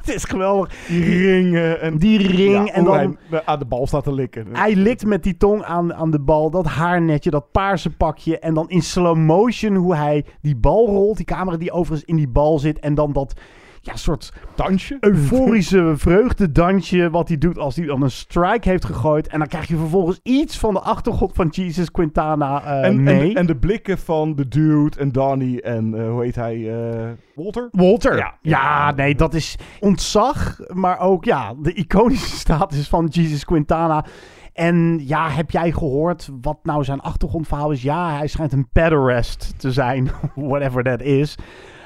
het 0.04 0.14
is 0.14 0.24
geweldig. 0.24 0.86
Die 0.88 1.04
ringen 1.04 1.80
en 1.80 1.98
Die 1.98 2.18
ring. 2.18 2.66
Ja, 2.68 2.74
en 2.74 2.84
dan. 2.84 3.18
hij 3.30 3.44
aan 3.44 3.58
de 3.58 3.64
bal 3.64 3.86
staat 3.86 4.04
te 4.04 4.12
likken. 4.12 4.46
Hij 4.52 4.74
likt 4.74 5.06
met 5.06 5.22
die 5.22 5.36
tong 5.36 5.62
aan, 5.62 5.94
aan 5.94 6.10
de 6.10 6.20
bal, 6.20 6.50
dat 6.50 6.66
haarnetje, 6.66 7.30
dat 7.30 7.50
paarse 7.52 7.90
pakje. 7.90 8.38
En 8.38 8.54
dan 8.54 8.68
in 8.68 8.82
slow 8.82 9.16
motion 9.16 9.74
hoe 9.74 9.94
hij 9.94 10.24
die 10.42 10.56
bal 10.56 10.86
rolt. 10.86 11.16
Die 11.16 11.26
camera 11.26 11.56
die 11.56 11.72
overigens 11.72 12.08
in 12.08 12.16
die 12.16 12.28
bal 12.28 12.58
zit. 12.58 12.78
En 12.78 12.94
dan 12.94 13.12
dat 13.12 13.40
ja, 13.80 13.96
soort 13.96 14.32
dansje. 14.54 14.96
euforische 15.00 15.92
vreugdedansje 15.96 17.10
wat 17.10 17.28
hij 17.28 17.38
doet 17.38 17.58
als 17.58 17.76
hij 17.76 17.86
dan 17.86 18.02
een 18.02 18.10
strike 18.10 18.68
heeft 18.68 18.84
gegooid. 18.84 19.28
En 19.28 19.38
dan 19.38 19.48
krijg 19.48 19.68
je 19.68 19.76
vervolgens 19.76 20.20
iets 20.22 20.58
van 20.58 20.74
de 20.74 20.80
achtergrond 20.80 21.32
van 21.34 21.48
Jesus 21.48 21.90
Quintana 21.90 22.62
eh, 22.64 22.84
En, 22.88 23.02
mee. 23.02 23.28
en, 23.30 23.34
en 23.34 23.46
de 23.46 23.56
blikken 23.56 23.98
van 23.98 24.34
de 24.34 24.48
dude 24.48 24.98
en 24.98 25.12
Donnie 25.12 25.62
en 25.62 25.94
eh, 25.94 26.08
hoe 26.10 26.22
heet 26.24 26.34
hij? 26.34 26.70
eh, 27.00 27.08
Walter? 27.34 27.68
Walter. 27.70 28.16
Ja. 28.16 28.34
Ja. 28.42 28.90
nee, 28.90 29.14
dat 29.14 29.34
is 29.34 29.56
ontzag. 29.80 30.58
Maar 30.72 30.98
ook 30.98 31.24
ja, 31.24 31.54
de 31.62 31.72
iconische 31.72 32.36
status 32.46 32.88
van 32.88 33.06
Jesus 33.06 33.44
Quintana. 33.44 34.04
En 34.52 34.98
ja, 35.02 35.28
heb 35.28 35.50
jij 35.50 35.72
gehoord 35.72 36.30
wat 36.40 36.58
nou 36.62 36.84
zijn 36.84 37.00
achtergrondverhaal 37.00 37.70
is? 37.70 37.82
Ja, 37.82 38.16
hij 38.16 38.26
schijnt 38.26 38.52
een 38.52 38.68
pederast 38.72 39.54
te 39.58 39.72
zijn. 39.72 40.10
Whatever 40.34 40.82
that 40.82 41.00
is. 41.00 41.36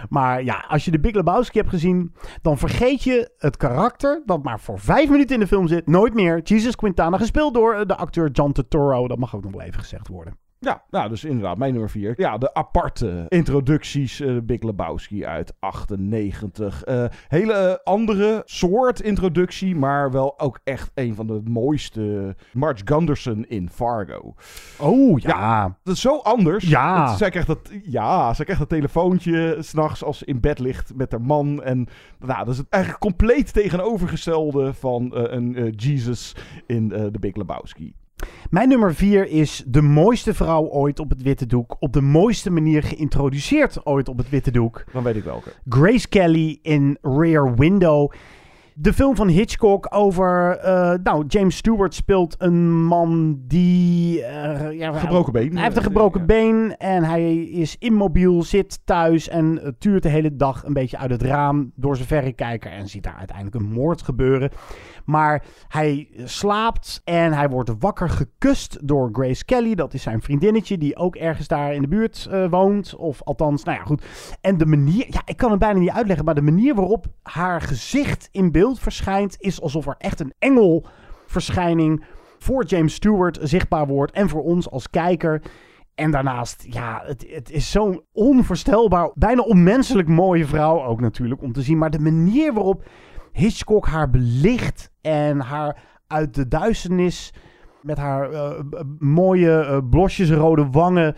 Maar 0.09 0.45
ja, 0.45 0.65
als 0.69 0.85
je 0.85 0.91
de 0.91 1.01
Big 1.01 1.15
Lebowski 1.15 1.59
hebt 1.59 1.71
gezien, 1.71 2.15
dan 2.43 2.59
vergeet 2.59 3.03
je 3.03 3.35
het 3.39 3.57
karakter 3.57 4.23
dat 4.25 4.43
maar 4.43 4.61
voor 4.61 4.79
vijf 4.79 5.11
minuten 5.11 5.35
in 5.35 5.41
de 5.41 5.47
film 5.47 5.69
zit. 5.69 5.87
Nooit 5.87 6.15
meer. 6.15 6.41
Jesus 6.43 6.77
Quintana, 6.77 7.17
gespeeld 7.17 7.55
door 7.55 7.75
eh, 7.75 7.87
de 7.87 7.97
acteur 7.97 8.31
John 8.31 8.53
Turturro. 8.53 9.09
Dat 9.09 9.19
mag 9.19 9.37
ook 9.37 9.43
nog 9.43 9.53
wel 9.53 9.63
even 9.63 9.81
gezegd 9.81 10.09
worden. 10.09 10.44
Ja, 10.65 10.83
nou, 10.91 11.09
dus 11.09 11.25
inderdaad, 11.25 11.57
mijn 11.59 11.73
nummer 11.73 11.91
4. 11.91 12.15
Ja, 12.17 12.39
de 12.39 12.55
aparte 12.55 13.27
introducties. 13.29 14.21
eh 14.21 14.37
Big 14.43 14.63
Lebowski 14.63 15.25
uit 15.27 15.53
98. 15.59 16.83
Eh, 16.85 17.05
hele 17.29 17.81
andere 17.85 18.43
soort 18.45 19.01
introductie, 19.01 19.77
maar 19.77 20.11
wel 20.11 20.41
ook 20.41 20.61
echt 20.65 20.91
een 20.95 21.15
van 21.15 21.27
de 21.27 21.41
mooiste. 21.45 22.37
Marge 22.53 22.83
Gunderson 22.85 23.45
in 23.49 23.71
Fargo. 23.71 24.35
Oh 24.79 25.19
ja. 25.19 25.77
Dat 25.83 25.95
is 25.95 26.01
zo 26.01 26.19
anders. 26.19 26.69
Ja. 26.69 27.09
Het- 27.09 27.19
zij 27.19 27.31
krijgt 27.31 27.49
dat, 27.49 27.71
ja, 27.85 28.35
zij 28.35 28.45
krijgt 28.45 28.63
dat 28.63 28.71
telefoontje 28.71 29.57
s'nachts 29.61 30.05
als 30.05 30.19
ze 30.19 30.25
in 30.25 30.41
bed 30.41 30.59
ligt 30.59 30.95
met 30.95 31.11
haar 31.13 31.21
man. 31.23 31.63
En 31.63 31.87
nou, 32.19 32.39
dat 32.45 32.49
is 32.53 32.59
het 32.59 32.67
eigenlijk 32.69 33.03
compleet 33.03 33.53
tegenovergestelde 33.53 34.75
van 34.75 35.15
eh, 35.15 35.23
een 35.33 35.57
eh, 35.57 35.73
Jesus 35.77 36.35
in 36.67 36.93
eh 36.93 37.05
The 37.05 37.19
Big 37.19 37.35
Lebowski. 37.37 37.95
Mijn 38.51 38.69
nummer 38.69 38.95
vier 38.95 39.29
is 39.29 39.65
de 39.67 39.83
mooiste 39.83 40.35
vrouw 40.35 40.65
ooit 40.65 41.01
op 41.01 41.11
het 41.11 41.23
witte 41.23 41.47
doek. 41.47 41.77
Op 41.79 41.93
de 41.93 42.01
mooiste 42.01 42.51
manier 42.51 42.83
geïntroduceerd 42.83 43.87
ooit 43.87 44.09
op 44.09 44.19
het 44.19 44.29
witte 44.29 44.51
doek. 44.51 44.85
Dan 44.93 45.03
weet 45.03 45.17
ik 45.17 45.25
welke. 45.25 45.53
Grace 45.69 46.09
Kelly 46.09 46.59
in 46.63 46.99
Rear 47.03 47.55
Window. 47.55 48.13
De 48.77 48.93
film 48.93 49.17
van 49.17 49.29
Hitchcock 49.29 49.87
over. 49.91 50.59
Uh, 50.65 50.95
nou, 51.03 51.25
James 51.27 51.57
Stewart 51.57 51.95
speelt 51.95 52.35
een 52.39 52.85
man 52.85 53.41
die. 53.47 54.19
Uh, 54.19 54.73
ja, 54.73 54.93
gebroken 54.93 55.33
been. 55.33 55.53
Hij 55.53 55.63
heeft 55.63 55.77
een 55.77 55.83
gebroken 55.83 56.21
ja. 56.21 56.27
been 56.27 56.77
en 56.77 57.05
hij 57.05 57.35
is 57.37 57.77
immobiel, 57.79 58.43
zit 58.43 58.81
thuis 58.85 59.29
en 59.29 59.61
uh, 59.63 59.69
tuurt 59.79 60.03
de 60.03 60.09
hele 60.09 60.37
dag 60.37 60.65
een 60.65 60.73
beetje 60.73 60.99
uit 60.99 61.11
het 61.11 61.23
raam 61.23 61.73
door 61.75 61.97
zijn 61.97 62.09
verrekijker 62.09 62.71
en 62.71 62.89
ziet 62.89 63.03
daar 63.03 63.17
uiteindelijk 63.19 63.57
een 63.57 63.73
moord 63.73 64.03
gebeuren. 64.03 64.51
Maar 65.05 65.45
hij 65.69 66.09
slaapt 66.25 67.01
en 67.05 67.33
hij 67.33 67.49
wordt 67.49 67.73
wakker 67.79 68.09
gekust 68.09 68.89
door 68.89 69.09
Grace 69.13 69.45
Kelly. 69.45 69.75
Dat 69.75 69.95
is 69.95 70.03
zijn 70.03 70.23
vriendinnetje 70.23 70.79
die 70.79 70.97
ook 70.97 71.17
ergens 71.17 71.49
daar 71.49 71.75
in 71.75 71.83
de 71.83 71.89
buurt 71.89 72.29
uh, 72.31 72.51
woont. 72.51 72.97
Of 72.97 73.23
althans, 73.23 73.65
nou 73.65 73.79
ja, 73.79 73.85
goed. 73.85 74.05
En 74.41 74.59
de 74.59 74.67
manier, 74.67 75.07
ja, 75.09 75.23
ik 75.25 75.37
kan 75.37 75.51
het 75.51 75.59
bijna 75.59 75.79
niet 75.79 75.91
uitleggen, 75.91 76.25
maar 76.25 76.35
de 76.35 76.43
manier 76.43 76.75
waarop 76.75 77.07
haar 77.23 77.61
gezicht 77.61 78.29
in 78.33 78.53
beeld 78.53 78.79
verschijnt 78.79 79.37
is 79.39 79.61
alsof 79.61 79.87
er 79.87 79.95
echt 79.99 80.21
een 80.21 80.35
engelverschijning 80.39 82.05
voor 82.39 82.65
James 82.65 82.95
Stewart 82.95 83.39
zichtbaar 83.43 83.87
wordt 83.87 84.13
en 84.13 84.29
voor 84.29 84.43
ons 84.43 84.71
als 84.71 84.91
kijker. 84.91 85.43
En 85.95 86.11
daarnaast, 86.11 86.67
ja, 86.69 87.03
het, 87.07 87.27
het 87.29 87.51
is 87.51 87.71
zo'n 87.71 88.03
onvoorstelbaar, 88.13 89.11
bijna 89.15 89.43
onmenselijk 89.43 90.09
mooie 90.09 90.47
vrouw 90.47 90.85
ook 90.85 91.01
natuurlijk 91.01 91.43
om 91.43 91.53
te 91.53 91.63
zien. 91.63 91.79
Maar 91.79 91.91
de 91.91 91.99
manier 91.99 92.53
waarop 92.53 92.85
Hitchcock 93.35 93.87
haar 93.87 94.11
belicht 94.11 94.91
en 95.01 95.41
haar 95.41 95.83
uit 96.07 96.35
de 96.35 96.49
duisternis 96.49 97.33
met 97.83 97.99
haar 97.99 98.33
uh, 98.33 98.51
mooie 98.99 99.67
uh, 99.71 99.79
blosjes 99.91 100.31
rode 100.31 100.71
wangen 100.71 101.17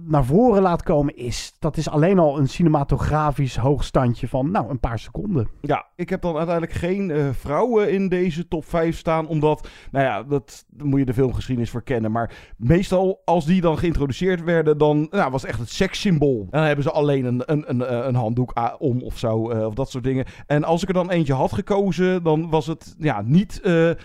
naar 0.00 0.24
voren 0.24 0.62
laat 0.62 0.82
komen, 0.82 1.16
is 1.16 1.54
dat 1.58 1.76
is 1.76 1.88
alleen 1.88 2.18
al 2.18 2.38
een 2.38 2.48
cinematografisch 2.48 3.56
hoogstandje 3.56 4.28
van 4.28 4.50
nou 4.50 4.70
een 4.70 4.80
paar 4.80 4.98
seconden. 4.98 5.48
Ja, 5.60 5.86
ik 5.96 6.08
heb 6.08 6.22
dan 6.22 6.36
uiteindelijk 6.36 6.76
geen 6.76 7.08
uh, 7.08 7.28
vrouwen 7.32 7.92
in 7.92 8.08
deze 8.08 8.48
top 8.48 8.64
5 8.64 8.98
staan, 8.98 9.26
omdat, 9.26 9.68
nou 9.90 10.04
ja, 10.04 10.22
dat 10.22 10.64
moet 10.76 10.98
je 10.98 11.04
de 11.04 11.14
filmgeschiedenis 11.14 11.70
voor 11.70 11.82
kennen. 11.82 12.12
Maar 12.12 12.52
meestal 12.56 13.22
als 13.24 13.44
die 13.44 13.60
dan 13.60 13.78
geïntroduceerd 13.78 14.44
werden, 14.44 14.78
dan 14.78 15.06
nou, 15.10 15.30
was 15.30 15.44
echt 15.44 15.58
het 15.58 15.70
sekssymbool. 15.70 16.40
En 16.40 16.58
dan 16.58 16.62
hebben 16.62 16.84
ze 16.84 16.90
alleen 16.90 17.24
een, 17.24 17.42
een, 17.46 17.70
een, 17.70 18.06
een 18.08 18.14
handdoek 18.14 18.52
om 18.78 19.02
of 19.02 19.18
zo, 19.18 19.52
uh, 19.52 19.66
of 19.66 19.74
dat 19.74 19.90
soort 19.90 20.04
dingen. 20.04 20.24
En 20.46 20.64
als 20.64 20.82
ik 20.82 20.88
er 20.88 20.94
dan 20.94 21.10
eentje 21.10 21.34
had 21.34 21.52
gekozen, 21.52 22.22
dan 22.22 22.50
was 22.50 22.66
het 22.66 22.94
ja, 22.98 23.22
niet 23.24 23.60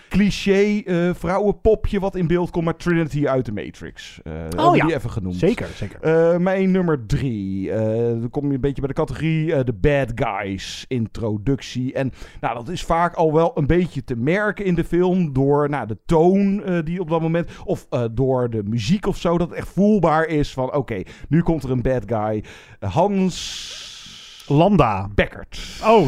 cliché 0.10 0.84
vrouwenpopje 1.14 2.00
wat 2.00 2.16
in 2.16 2.28
beeld 2.28 2.50
komt, 2.50 2.66
maar 2.66 2.76
Trinity 2.76 3.28
uit 3.28 3.46
de 3.46 3.52
Matrix. 3.52 4.22
oh 4.58 4.76
ja, 4.76 4.86
die 4.86 4.96
even 4.96 5.10
genoemd. 5.10 5.36
Zeker. 5.36 5.65
Zeker. 5.74 6.00
Uh, 6.04 6.38
mijn 6.38 6.72
nummer 6.72 7.06
drie. 7.06 7.68
Uh, 7.68 7.76
dan 8.08 8.30
kom 8.30 8.48
je 8.48 8.54
een 8.54 8.62
beetje 8.62 8.82
bij 8.82 8.88
de 8.88 9.02
categorie 9.02 9.48
uh, 9.48 9.60
de 9.64 9.74
bad 9.74 10.12
guys 10.16 10.86
introductie. 10.88 11.94
En 11.94 12.12
nou, 12.42 12.56
dat 12.56 12.70
is 12.70 12.84
vaak 12.84 13.16
al 13.16 13.34
wel 13.34 13.52
een 13.56 13.68
beetje 13.68 14.04
te 14.04 14.16
merken 14.16 14.66
in 14.66 14.76
de 14.76 14.84
film 14.84 15.34
door 15.34 15.70
nou, 15.70 15.88
de 15.88 15.98
toon 16.06 16.64
die 16.84 17.00
op 17.00 17.10
dat 17.10 17.22
moment, 17.22 17.50
of 17.64 17.88
door 18.12 18.50
de 18.50 18.64
muziek 18.64 19.08
of 19.08 19.18
zo, 19.18 19.38
dat 19.38 19.50
het 19.50 19.58
echt 19.58 19.68
voelbaar 19.68 20.26
is 20.26 20.54
van 20.54 20.68
oké, 20.68 20.78
okay, 20.78 21.06
nu 21.30 21.42
komt 21.42 21.64
er 21.64 21.72
een 21.72 21.82
bad 21.82 22.04
guy. 22.06 22.44
Hans... 22.80 23.94
Landa. 24.48 25.10
Beckert. 25.16 25.80
Oh. 25.84 26.08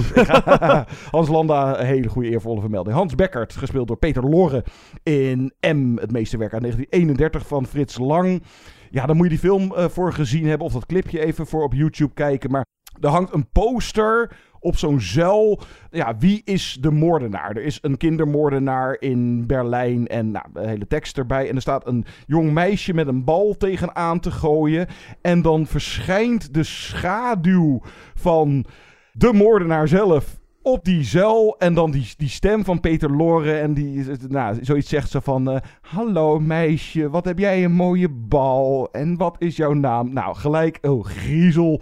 Hans 1.11 1.29
Landa, 1.29 1.79
een 1.79 1.85
hele 1.85 2.09
goede 2.09 2.29
eervolle 2.29 2.61
vermelding. 2.61 2.95
Hans 2.95 3.15
Beckert, 3.15 3.55
gespeeld 3.55 3.87
door 3.87 3.97
Peter 3.97 4.29
Lorre 4.29 4.63
in 5.03 5.53
M, 5.61 5.97
het 5.97 6.11
meeste 6.11 6.37
werk 6.37 6.53
uit 6.53 6.61
1931 6.61 7.47
van 7.47 7.65
Frits 7.65 7.97
Lang. 7.97 8.43
Ja, 8.89 9.05
dan 9.05 9.15
moet 9.15 9.25
je 9.25 9.31
die 9.31 9.49
film 9.49 9.73
uh, 9.73 9.85
voor 9.85 10.13
gezien 10.13 10.47
hebben 10.47 10.67
of 10.67 10.73
dat 10.73 10.85
clipje 10.85 11.25
even 11.25 11.47
voor 11.47 11.63
op 11.63 11.73
YouTube 11.73 12.13
kijken. 12.13 12.51
Maar 12.51 12.65
er 13.01 13.09
hangt 13.09 13.33
een 13.33 13.49
poster 13.49 14.37
op 14.59 14.77
zo'n 14.77 15.01
zuil. 15.01 15.61
Ja, 15.91 16.17
wie 16.17 16.41
is 16.45 16.77
de 16.81 16.91
moordenaar? 16.91 17.49
Er 17.49 17.63
is 17.63 17.79
een 17.81 17.97
kindermoordenaar 17.97 18.97
in 18.99 19.45
Berlijn 19.47 20.07
en 20.07 20.31
nou, 20.31 20.45
de 20.53 20.67
hele 20.67 20.87
tekst 20.87 21.17
erbij. 21.17 21.49
En 21.49 21.55
er 21.55 21.61
staat 21.61 21.87
een 21.87 22.05
jong 22.25 22.51
meisje 22.51 22.93
met 22.93 23.07
een 23.07 23.23
bal 23.23 23.57
tegenaan 23.57 24.19
te 24.19 24.31
gooien. 24.31 24.87
En 25.21 25.41
dan 25.41 25.65
verschijnt 25.65 26.53
de 26.53 26.63
schaduw 26.63 27.81
van 28.15 28.65
de 29.11 29.33
moordenaar 29.33 29.87
zelf 29.87 30.39
op 30.67 30.85
die 30.85 31.03
zuil. 31.03 31.55
En 31.57 31.73
dan 31.73 31.91
die, 31.91 32.13
die 32.17 32.29
stem 32.29 32.63
van 32.63 32.79
Peter 32.79 33.11
Loren. 33.11 33.61
En 33.61 33.73
die 33.73 34.05
nou, 34.27 34.57
zoiets 34.61 34.89
zegt 34.89 35.09
ze 35.09 35.21
van... 35.21 35.51
Uh, 35.51 35.57
Hallo 35.81 36.39
meisje, 36.39 37.09
wat 37.09 37.25
heb 37.25 37.39
jij 37.39 37.63
een 37.63 37.71
mooie 37.71 38.09
bal. 38.09 38.89
En 38.91 39.17
wat 39.17 39.35
is 39.39 39.55
jouw 39.55 39.73
naam? 39.73 40.13
Nou, 40.13 40.35
gelijk, 40.35 40.77
oh, 40.81 41.05
griezel. 41.05 41.81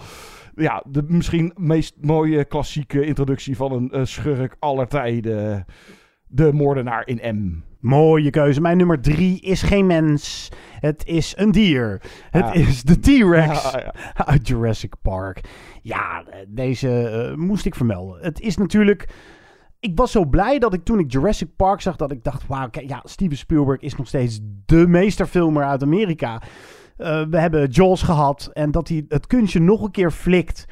Ja, 0.56 0.84
de 0.88 1.04
misschien 1.08 1.52
meest 1.56 1.96
mooie 2.02 2.46
klassieke 2.46 3.06
introductie 3.06 3.56
van 3.56 3.72
een 3.72 3.90
uh, 3.94 4.06
schurk 4.06 4.56
aller 4.60 4.88
tijden. 4.88 5.66
De 6.28 6.54
moordenaar 6.54 7.08
in 7.08 7.36
M. 7.36 7.64
Mooie 7.86 8.30
keuze. 8.30 8.62
Mijn 8.62 8.78
nummer 8.78 9.02
drie 9.02 9.42
is 9.42 9.62
geen 9.62 9.86
mens. 9.86 10.50
Het 10.80 11.06
is 11.06 11.34
een 11.38 11.52
dier. 11.52 12.02
Het 12.30 12.46
Ja. 12.46 12.54
is 12.54 12.84
de 12.84 13.00
T-Rex 13.00 13.72
Ja, 13.72 13.80
ja. 13.80 14.26
uit 14.26 14.48
Jurassic 14.48 14.94
Park. 15.02 15.42
Ja, 15.82 16.24
deze 16.48 17.08
eh, 17.10 17.36
moest 17.36 17.66
ik 17.66 17.76
vermelden. 17.76 18.24
Het 18.24 18.40
is 18.40 18.58
natuurlijk... 18.58 19.10
Ik 19.80 19.92
was 19.98 20.12
zo 20.12 20.26
blij 20.26 20.60
dat 20.60 20.74
ik 20.74 20.84
toen 20.84 21.00
ik 21.00 21.12
Jurassic 21.12 21.56
Park 21.56 21.82
zag... 21.82 21.96
dat 21.96 22.12
ik 22.12 22.24
dacht, 22.24 22.48
wauw, 22.48 22.70
kijk, 22.70 22.90
ja, 22.90 23.02
Steven 23.04 23.38
Spielberg 23.38 23.82
is 23.82 23.96
nog 23.96 24.08
steeds 24.08 24.40
de 24.66 24.88
meesterfilmer 24.88 25.64
uit 25.64 25.84
Amerika. 25.84 26.42
Eh, 26.98 27.24
we 27.30 27.40
hebben 27.40 27.70
Jaws 27.70 28.02
gehad. 28.02 28.50
En 28.54 28.72
dat 28.72 28.88
hij 28.88 29.06
het 29.08 29.28
kunstje 29.28 29.60
nog 29.60 29.82
een 29.82 29.92
keer 29.92 30.12
flikt... 30.12 30.66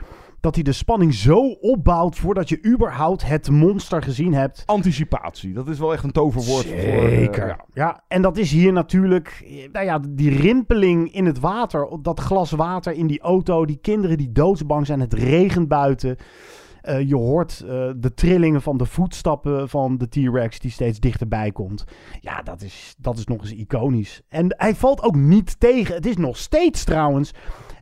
Dat 0.43 0.55
hij 0.55 0.63
de 0.63 0.71
spanning 0.71 1.13
zo 1.13 1.47
opbouwt 1.49 2.15
voordat 2.15 2.49
je 2.49 2.65
überhaupt 2.65 3.27
het 3.27 3.49
monster 3.49 4.01
gezien 4.03 4.33
hebt. 4.33 4.63
Anticipatie, 4.65 5.53
dat 5.53 5.67
is 5.67 5.79
wel 5.79 5.93
echt 5.93 6.03
een 6.03 6.11
toverwoord. 6.11 6.65
Voor, 6.65 6.75
eh, 6.75 7.07
Zeker. 7.07 7.47
ja. 7.47 7.65
ja, 7.73 8.03
en 8.07 8.21
dat 8.21 8.37
is 8.37 8.51
hier 8.51 8.73
natuurlijk. 8.73 9.43
eh, 9.47 9.71
Nou 9.71 9.85
ja, 9.85 9.99
die 10.09 10.29
rimpeling 10.39 11.13
in 11.13 11.25
het 11.25 11.39
water. 11.39 11.87
Dat 12.01 12.19
glas 12.19 12.51
water 12.51 12.93
in 12.93 13.07
die 13.07 13.19
auto. 13.21 13.65
Die 13.65 13.77
kinderen 13.81 14.17
die 14.17 14.31
doodsbang 14.31 14.85
zijn. 14.85 14.99
Het 14.99 15.13
regent 15.13 15.67
buiten. 15.67 16.15
Eh, 16.81 17.07
je 17.09 17.15
hoort 17.15 17.57
de 17.97 18.11
trillingen 18.15 18.61
van 18.61 18.77
de 18.77 18.85
voetstappen 18.85 19.69
van 19.69 19.97
de 19.97 20.07
T-Rex 20.09 20.59
die 20.59 20.71
steeds 20.71 20.99
dichterbij 20.99 21.51
komt. 21.51 21.83
Ja, 22.19 22.41
dat 22.41 22.61
is, 22.61 22.95
dat 22.97 23.17
is 23.17 23.25
nog 23.25 23.41
eens 23.41 23.53
iconisch. 23.53 24.21
En 24.29 24.55
hij 24.57 24.75
valt 24.75 25.03
ook 25.03 25.15
niet 25.15 25.59
tegen. 25.59 25.95
Het 25.95 26.05
is 26.05 26.17
nog 26.17 26.37
steeds 26.37 26.83
trouwens. 26.83 27.31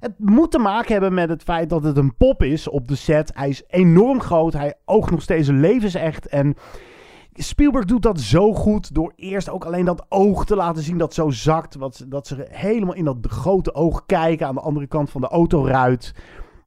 Het 0.02 0.14
moet 0.18 0.52
te 0.52 0.60
maken 0.60 0.92
hebben 0.92 1.14
met 1.14 1.30
het 1.30 1.44
feit 1.44 1.70
dat 1.70 1.84
het 1.84 1.98
een 1.98 2.16
pop 2.18 2.44
is 2.44 2.68
op 2.68 2.88
de 2.88 2.96
set. 2.96 3.32
Hij 3.36 3.50
is 3.50 3.64
enorm 3.68 4.22
groot. 4.22 4.54
Hij 4.54 4.74
oogt 4.86 5.12
nog 5.12 5.22
steeds 5.22 5.48
levensecht. 5.48 6.28
En 6.28 6.56
Spielberg 7.34 7.86
doet 7.86 8.02
dat 8.02 8.20
zo 8.20 8.54
goed 8.54 8.94
door 8.94 9.14
eerst 9.16 9.50
ook 9.50 9.66
alleen 9.66 9.86
dat 9.86 10.06
oog 10.10 10.46
te 10.46 10.56
laten 10.56 10.84
zien 10.84 10.98
dat 10.98 11.14
zo 11.14 11.30
zakt. 11.30 11.76
Wat, 11.76 12.06
dat 12.08 12.28
ze 12.28 12.48
helemaal 12.50 12.96
in 12.96 13.06
dat 13.06 13.18
grote 13.22 13.74
oog 13.74 14.06
kijken 14.06 14.48
aan 14.48 14.56
de 14.56 14.62
andere 14.62 14.88
kant 14.88 15.10
van 15.10 15.22
de 15.22 15.28
autoruit. 15.28 16.16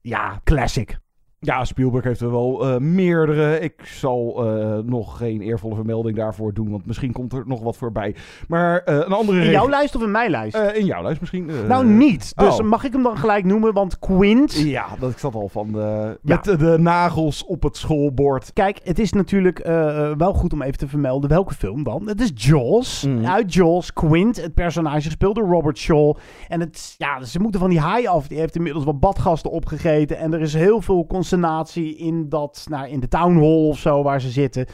Ja, 0.00 0.40
classic. 0.44 0.98
Ja, 1.44 1.64
Spielberg 1.64 2.04
heeft 2.04 2.20
er 2.20 2.30
wel 2.30 2.66
eh, 2.66 2.78
meerdere. 2.78 3.60
Ik 3.60 3.74
zal 3.84 4.46
eh, 4.46 4.78
nog 4.84 5.16
geen 5.16 5.40
eervolle 5.40 5.74
vermelding 5.74 6.16
daarvoor 6.16 6.54
doen, 6.54 6.70
want 6.70 6.86
misschien 6.86 7.12
komt 7.12 7.32
er 7.32 7.42
nog 7.46 7.62
wat 7.62 7.76
voorbij. 7.76 8.14
Maar 8.48 8.78
eh, 8.78 8.94
een 8.94 9.12
andere... 9.12 9.44
In 9.44 9.50
jouw 9.50 9.68
lijst 9.68 9.96
of 9.96 10.02
in 10.02 10.10
mijn 10.10 10.30
lijst? 10.30 10.56
In 10.56 10.84
jouw 10.84 11.02
lijst 11.02 11.20
misschien. 11.20 11.50
nou, 11.68 11.86
niet. 11.86 12.32
Dus 12.36 12.60
oh. 12.60 12.66
mag 12.66 12.84
ik 12.84 12.92
hem 12.92 13.02
dan 13.02 13.18
gelijk 13.18 13.44
noemen? 13.44 13.72
Want 13.72 13.98
Quint... 13.98 14.52
Ja, 14.52 14.86
dat 14.98 15.10
ik 15.10 15.18
zat 15.18 15.34
al 15.34 15.48
van 15.48 15.72
de, 15.72 16.18
met 16.22 16.44
de, 16.44 16.76
nagels 16.78 17.44
op 17.44 17.62
het 17.62 17.76
schoolbord. 17.76 18.52
Kijk, 18.52 18.80
het 18.82 18.98
is 18.98 19.12
natuurlijk 19.12 19.58
wel 20.16 20.32
goed 20.32 20.52
om 20.52 20.62
even 20.62 20.78
te 20.78 20.88
vermelden. 20.88 21.30
Welke 21.30 21.54
film 21.54 21.82
dan? 21.82 22.08
Het 22.08 22.20
is 22.20 22.30
Jaws. 22.34 23.04
Mm. 23.06 23.26
Uit 23.26 23.54
Jaws. 23.54 23.92
Quint, 23.92 24.42
het 24.42 24.54
personage 24.54 25.02
gespeeld 25.02 25.34
door 25.34 25.48
Robert 25.48 25.78
Shaw. 25.78 26.16
En 26.48 26.60
het, 26.60 26.94
ja, 26.98 27.24
ze 27.24 27.40
moeten 27.40 27.60
van 27.60 27.70
die 27.70 27.80
haai 27.80 28.06
af. 28.06 28.28
Die 28.28 28.38
heeft 28.38 28.56
inmiddels 28.56 28.84
wat 28.84 29.00
badgasten 29.00 29.50
opgegeten. 29.50 30.18
En 30.18 30.32
er 30.32 30.40
is 30.40 30.54
heel 30.54 30.80
veel 30.80 31.04
consternatie 31.34 31.96
in, 31.96 32.28
dat, 32.28 32.66
nou, 32.70 32.88
in 32.88 33.00
de 33.00 33.08
town 33.08 33.34
hall 33.34 33.68
of 33.68 33.78
zo 33.78 34.02
waar 34.02 34.20
ze 34.20 34.30
zitten. 34.30 34.66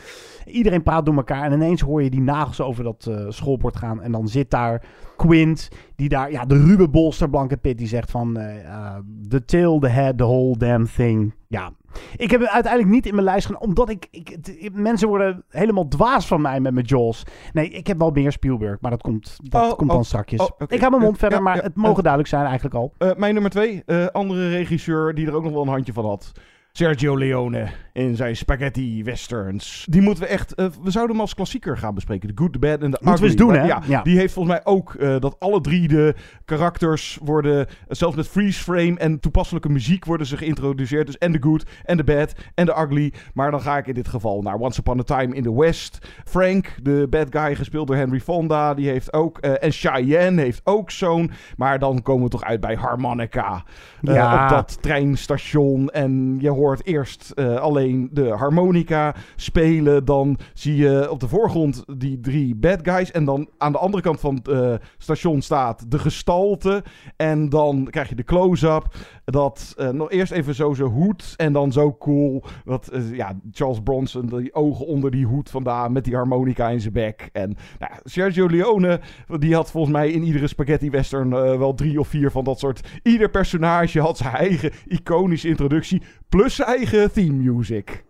Iedereen 0.46 0.82
praat 0.82 1.06
door 1.06 1.16
elkaar. 1.16 1.44
En 1.44 1.52
ineens 1.52 1.80
hoor 1.80 2.02
je 2.02 2.10
die 2.10 2.20
nagels 2.20 2.60
over 2.60 2.84
dat 2.84 3.06
eh, 3.06 3.24
schoolbord 3.28 3.76
gaan. 3.76 4.02
En 4.02 4.12
dan 4.12 4.28
zit 4.28 4.50
daar 4.50 4.84
Quint, 5.16 5.68
die 5.96 6.08
daar, 6.08 6.30
ja, 6.30 6.44
de 6.44 6.64
ruwe 6.64 6.88
bolster 6.88 7.30
Blanke 7.30 7.56
Pit, 7.56 7.78
die 7.78 7.86
zegt 7.86 8.10
van... 8.10 8.36
eh, 8.36 8.64
eh, 8.64 8.96
the 9.28 9.44
tail, 9.44 9.78
the 9.78 9.88
head, 9.88 10.18
the 10.18 10.24
whole 10.24 10.56
damn 10.56 10.86
thing. 10.86 11.34
Ja, 11.48 11.72
ik 12.16 12.30
heb 12.30 12.40
hem 12.40 12.48
uiteindelijk 12.48 12.92
niet 12.92 13.06
in 13.06 13.14
mijn 13.14 13.26
lijst 13.26 13.46
genomen, 13.46 13.68
omdat 13.68 13.88
ik, 13.90 14.08
ik, 14.10 14.70
mensen 14.72 15.08
worden 15.08 15.44
helemaal 15.48 15.88
dwaas 15.88 16.26
van 16.26 16.40
mij 16.40 16.60
met 16.60 16.74
mijn 16.74 16.86
Jaws. 16.86 17.22
Nee, 17.52 17.68
ik 17.70 17.86
heb 17.86 17.98
wel 17.98 18.10
meer 18.10 18.32
Spielberg, 18.32 18.80
maar 18.80 18.90
dat 18.90 19.02
komt, 19.02 19.36
dat 19.42 19.62
Oh, 19.62 19.76
komt 19.76 19.90
oh, 19.90 19.96
dan 19.96 20.04
strakjes. 20.04 20.40
oh. 20.40 20.48
Ik 20.66 20.80
ga 20.80 20.88
mijn 20.88 21.02
mond 21.02 21.14
Eh, 21.14 21.20
verder, 21.20 21.38
ja, 21.38 21.44
maar 21.44 21.56
ja, 21.56 21.62
het 21.62 21.74
mogen 21.76 21.96
eh. 21.96 22.02
duidelijk 22.02 22.28
zijn 22.28 22.44
eigenlijk 22.44 22.74
al. 22.74 22.92
Eh, 22.98 23.10
mijn 23.16 23.32
nummer 23.32 23.50
twee, 23.50 23.84
andere 24.12 24.48
regisseur 24.48 25.14
die 25.14 25.26
er 25.26 25.34
ook 25.34 25.42
nog 25.42 25.52
wel 25.52 25.62
een 25.62 25.68
handje 25.68 25.92
van 25.92 26.04
had. 26.04 26.32
Sergio 26.72 27.18
Leone 27.18 27.68
in 27.92 28.16
zijn 28.16 28.36
spaghetti 28.36 29.04
westerns. 29.04 29.86
Die 29.90 30.00
moeten 30.00 30.22
we 30.22 30.28
echt... 30.28 30.52
uh, 30.56 30.66
we 30.82 30.90
zouden 30.90 31.14
hem 31.14 31.24
als 31.24 31.34
klassieker 31.34 31.78
gaan 31.78 31.94
bespreken. 31.94 32.28
The 32.28 32.42
Good, 32.42 32.52
The 32.52 32.58
Bad 32.58 32.82
en 32.82 32.90
The 32.90 32.98
Moeten 33.00 33.22
we 33.22 33.28
eens 33.28 33.38
doen, 33.38 33.54
hè? 33.54 33.64
Ja, 33.64 33.82
ja, 33.86 34.02
die 34.02 34.18
heeft 34.18 34.32
volgens 34.32 34.54
mij 34.54 34.64
ook 34.72 34.94
uh, 34.94 35.18
dat 35.18 35.36
alle 35.38 35.60
drie 35.60 35.88
de 35.88 36.14
karakters 36.44 37.18
worden... 37.22 37.66
zelfs 37.88 38.16
met 38.16 38.28
freeze 38.28 38.62
frame 38.62 38.98
en 38.98 39.20
toepasselijke 39.20 39.68
muziek 39.68 40.04
worden 40.04 40.26
ze 40.26 40.36
geïntroduceerd. 40.36 41.06
Dus 41.06 41.18
en 41.18 41.32
The 41.32 41.38
Good, 41.42 41.64
en 41.84 41.96
The 41.96 42.04
Bad, 42.04 42.34
en 42.54 42.66
The 42.66 42.80
Ugly. 42.80 43.12
Maar 43.34 43.50
dan 43.50 43.60
ga 43.60 43.78
ik 43.78 43.86
in 43.86 43.94
dit 43.94 44.08
geval 44.08 44.42
naar 44.42 44.56
Once 44.56 44.80
Upon 44.80 44.98
a 44.98 45.02
Time 45.02 45.34
in 45.34 45.42
the 45.42 45.54
West. 45.54 45.98
Frank, 46.24 46.74
de 46.82 47.06
bad 47.10 47.26
guy, 47.30 47.54
gespeeld 47.54 47.86
door 47.86 47.96
Henry 47.96 48.20
Fonda, 48.20 48.74
die 48.74 48.88
heeft 48.88 49.12
ook... 49.12 49.38
En 49.38 49.72
Cheyenne 49.72 50.42
heeft 50.42 50.60
ook 50.64 50.90
zo'n... 50.90 51.30
Maar 51.56 51.78
dan 51.78 52.02
komen 52.02 52.24
we 52.24 52.30
toch 52.30 52.44
uit 52.44 52.60
bij 52.60 52.74
harmonica. 52.74 53.64
Ja. 54.00 54.44
Op 54.44 54.50
dat 54.50 54.82
treinstation. 54.82 55.88
En 55.88 56.36
je 56.40 56.48
hoort 56.60 56.86
eerst 56.86 57.32
uh, 57.34 57.56
alleen 57.56 58.08
de 58.12 58.28
harmonica 58.28 59.14
spelen. 59.36 60.04
Dan 60.04 60.38
zie 60.54 60.76
je 60.76 61.10
op 61.10 61.20
de 61.20 61.28
voorgrond 61.28 61.84
die 61.96 62.20
drie 62.20 62.54
bad 62.54 62.78
guys. 62.82 63.10
En 63.10 63.24
dan 63.24 63.48
aan 63.58 63.72
de 63.72 63.78
andere 63.78 64.02
kant 64.02 64.20
van 64.20 64.34
het 64.34 64.48
uh, 64.48 64.74
station 64.98 65.42
staat 65.42 65.90
de 65.90 65.98
gestalte. 65.98 66.82
En 67.16 67.48
dan 67.48 67.88
krijg 67.90 68.08
je 68.08 68.14
de 68.14 68.24
close-up. 68.24 68.94
Dat 69.24 69.74
uh, 69.78 69.88
nog 69.88 70.10
eerst 70.10 70.32
even 70.32 70.54
zo 70.54 70.74
zijn 70.74 70.88
hoed. 70.88 71.34
En 71.36 71.52
dan 71.52 71.72
zo 71.72 71.96
cool. 71.98 72.44
Dat 72.64 72.90
ja, 73.12 73.32
Charles 73.52 73.80
Bronson, 73.82 74.26
die 74.26 74.54
ogen 74.54 74.86
onder 74.86 75.10
die 75.10 75.26
hoed 75.26 75.50
vandaan. 75.50 75.92
Met 75.92 76.04
die 76.04 76.14
harmonica 76.14 76.68
in 76.68 76.80
zijn 76.80 76.92
bek. 76.92 77.28
En 77.32 77.56
nou, 77.78 77.92
Sergio 78.04 78.46
Leone, 78.46 79.00
die 79.38 79.54
had 79.54 79.70
volgens 79.70 79.92
mij 79.92 80.10
in 80.10 80.22
iedere 80.22 80.46
spaghetti 80.46 80.90
western 80.90 81.30
wel 81.30 81.74
drie 81.74 82.00
of 82.00 82.08
vier 82.08 82.30
van 82.30 82.44
dat 82.44 82.58
soort. 82.58 82.88
Ieder 83.02 83.30
personage 83.30 84.00
had 84.00 84.16
zijn 84.16 84.34
eigen 84.34 84.72
iconische 84.86 85.48
introductie. 85.48 86.02
Plus 86.30 86.54
zijn 86.54 86.68
eigen 86.68 87.12
theme 87.12 87.52
music. 87.52 88.04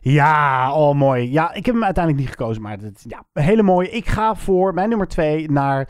Ja, 0.00 0.72
oh 0.74 0.94
mooi. 0.94 1.30
Ja, 1.30 1.54
ik 1.54 1.66
heb 1.66 1.74
hem 1.74 1.84
uiteindelijk 1.84 2.24
niet 2.24 2.34
gekozen, 2.36 2.62
maar 2.62 2.78
het, 2.80 3.04
ja, 3.08 3.24
hele 3.32 3.62
mooi. 3.62 3.88
Ik 3.88 4.06
ga 4.06 4.34
voor 4.34 4.74
mijn 4.74 4.88
nummer 4.88 5.06
twee 5.06 5.50
naar 5.50 5.88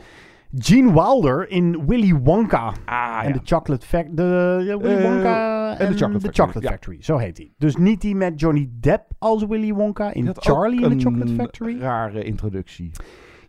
Gene 0.57 0.93
Wilder 0.93 1.49
in 1.49 1.85
Willy 1.85 2.13
Wonka. 2.13 2.73
Ah, 2.85 3.19
en 3.23 3.31
de 3.31 3.39
Chocolate 3.43 3.85
Factory. 3.85 4.15
De 4.15 4.63
ja, 4.65 4.77
Willy 4.77 5.01
Wonka 5.01 5.71
uh, 5.73 5.79
en 5.79 5.91
de 5.91 5.97
Chocolate, 5.97 6.31
the 6.31 6.41
Chocolate 6.41 6.67
Factory. 6.67 6.97
Zo 6.99 7.17
heet 7.17 7.37
hij. 7.37 7.53
Dus 7.57 7.75
niet 7.75 8.01
die 8.01 8.15
met 8.15 8.39
Johnny 8.39 8.69
Depp 8.79 9.11
als 9.19 9.45
Willy 9.45 9.73
Wonka 9.73 10.13
in 10.13 10.29
Charlie 10.33 10.81
in 10.81 10.97
the 10.97 11.05
Chocolate 11.05 11.33
Factory. 11.33 11.79
rare 11.79 12.23
introductie. 12.23 12.91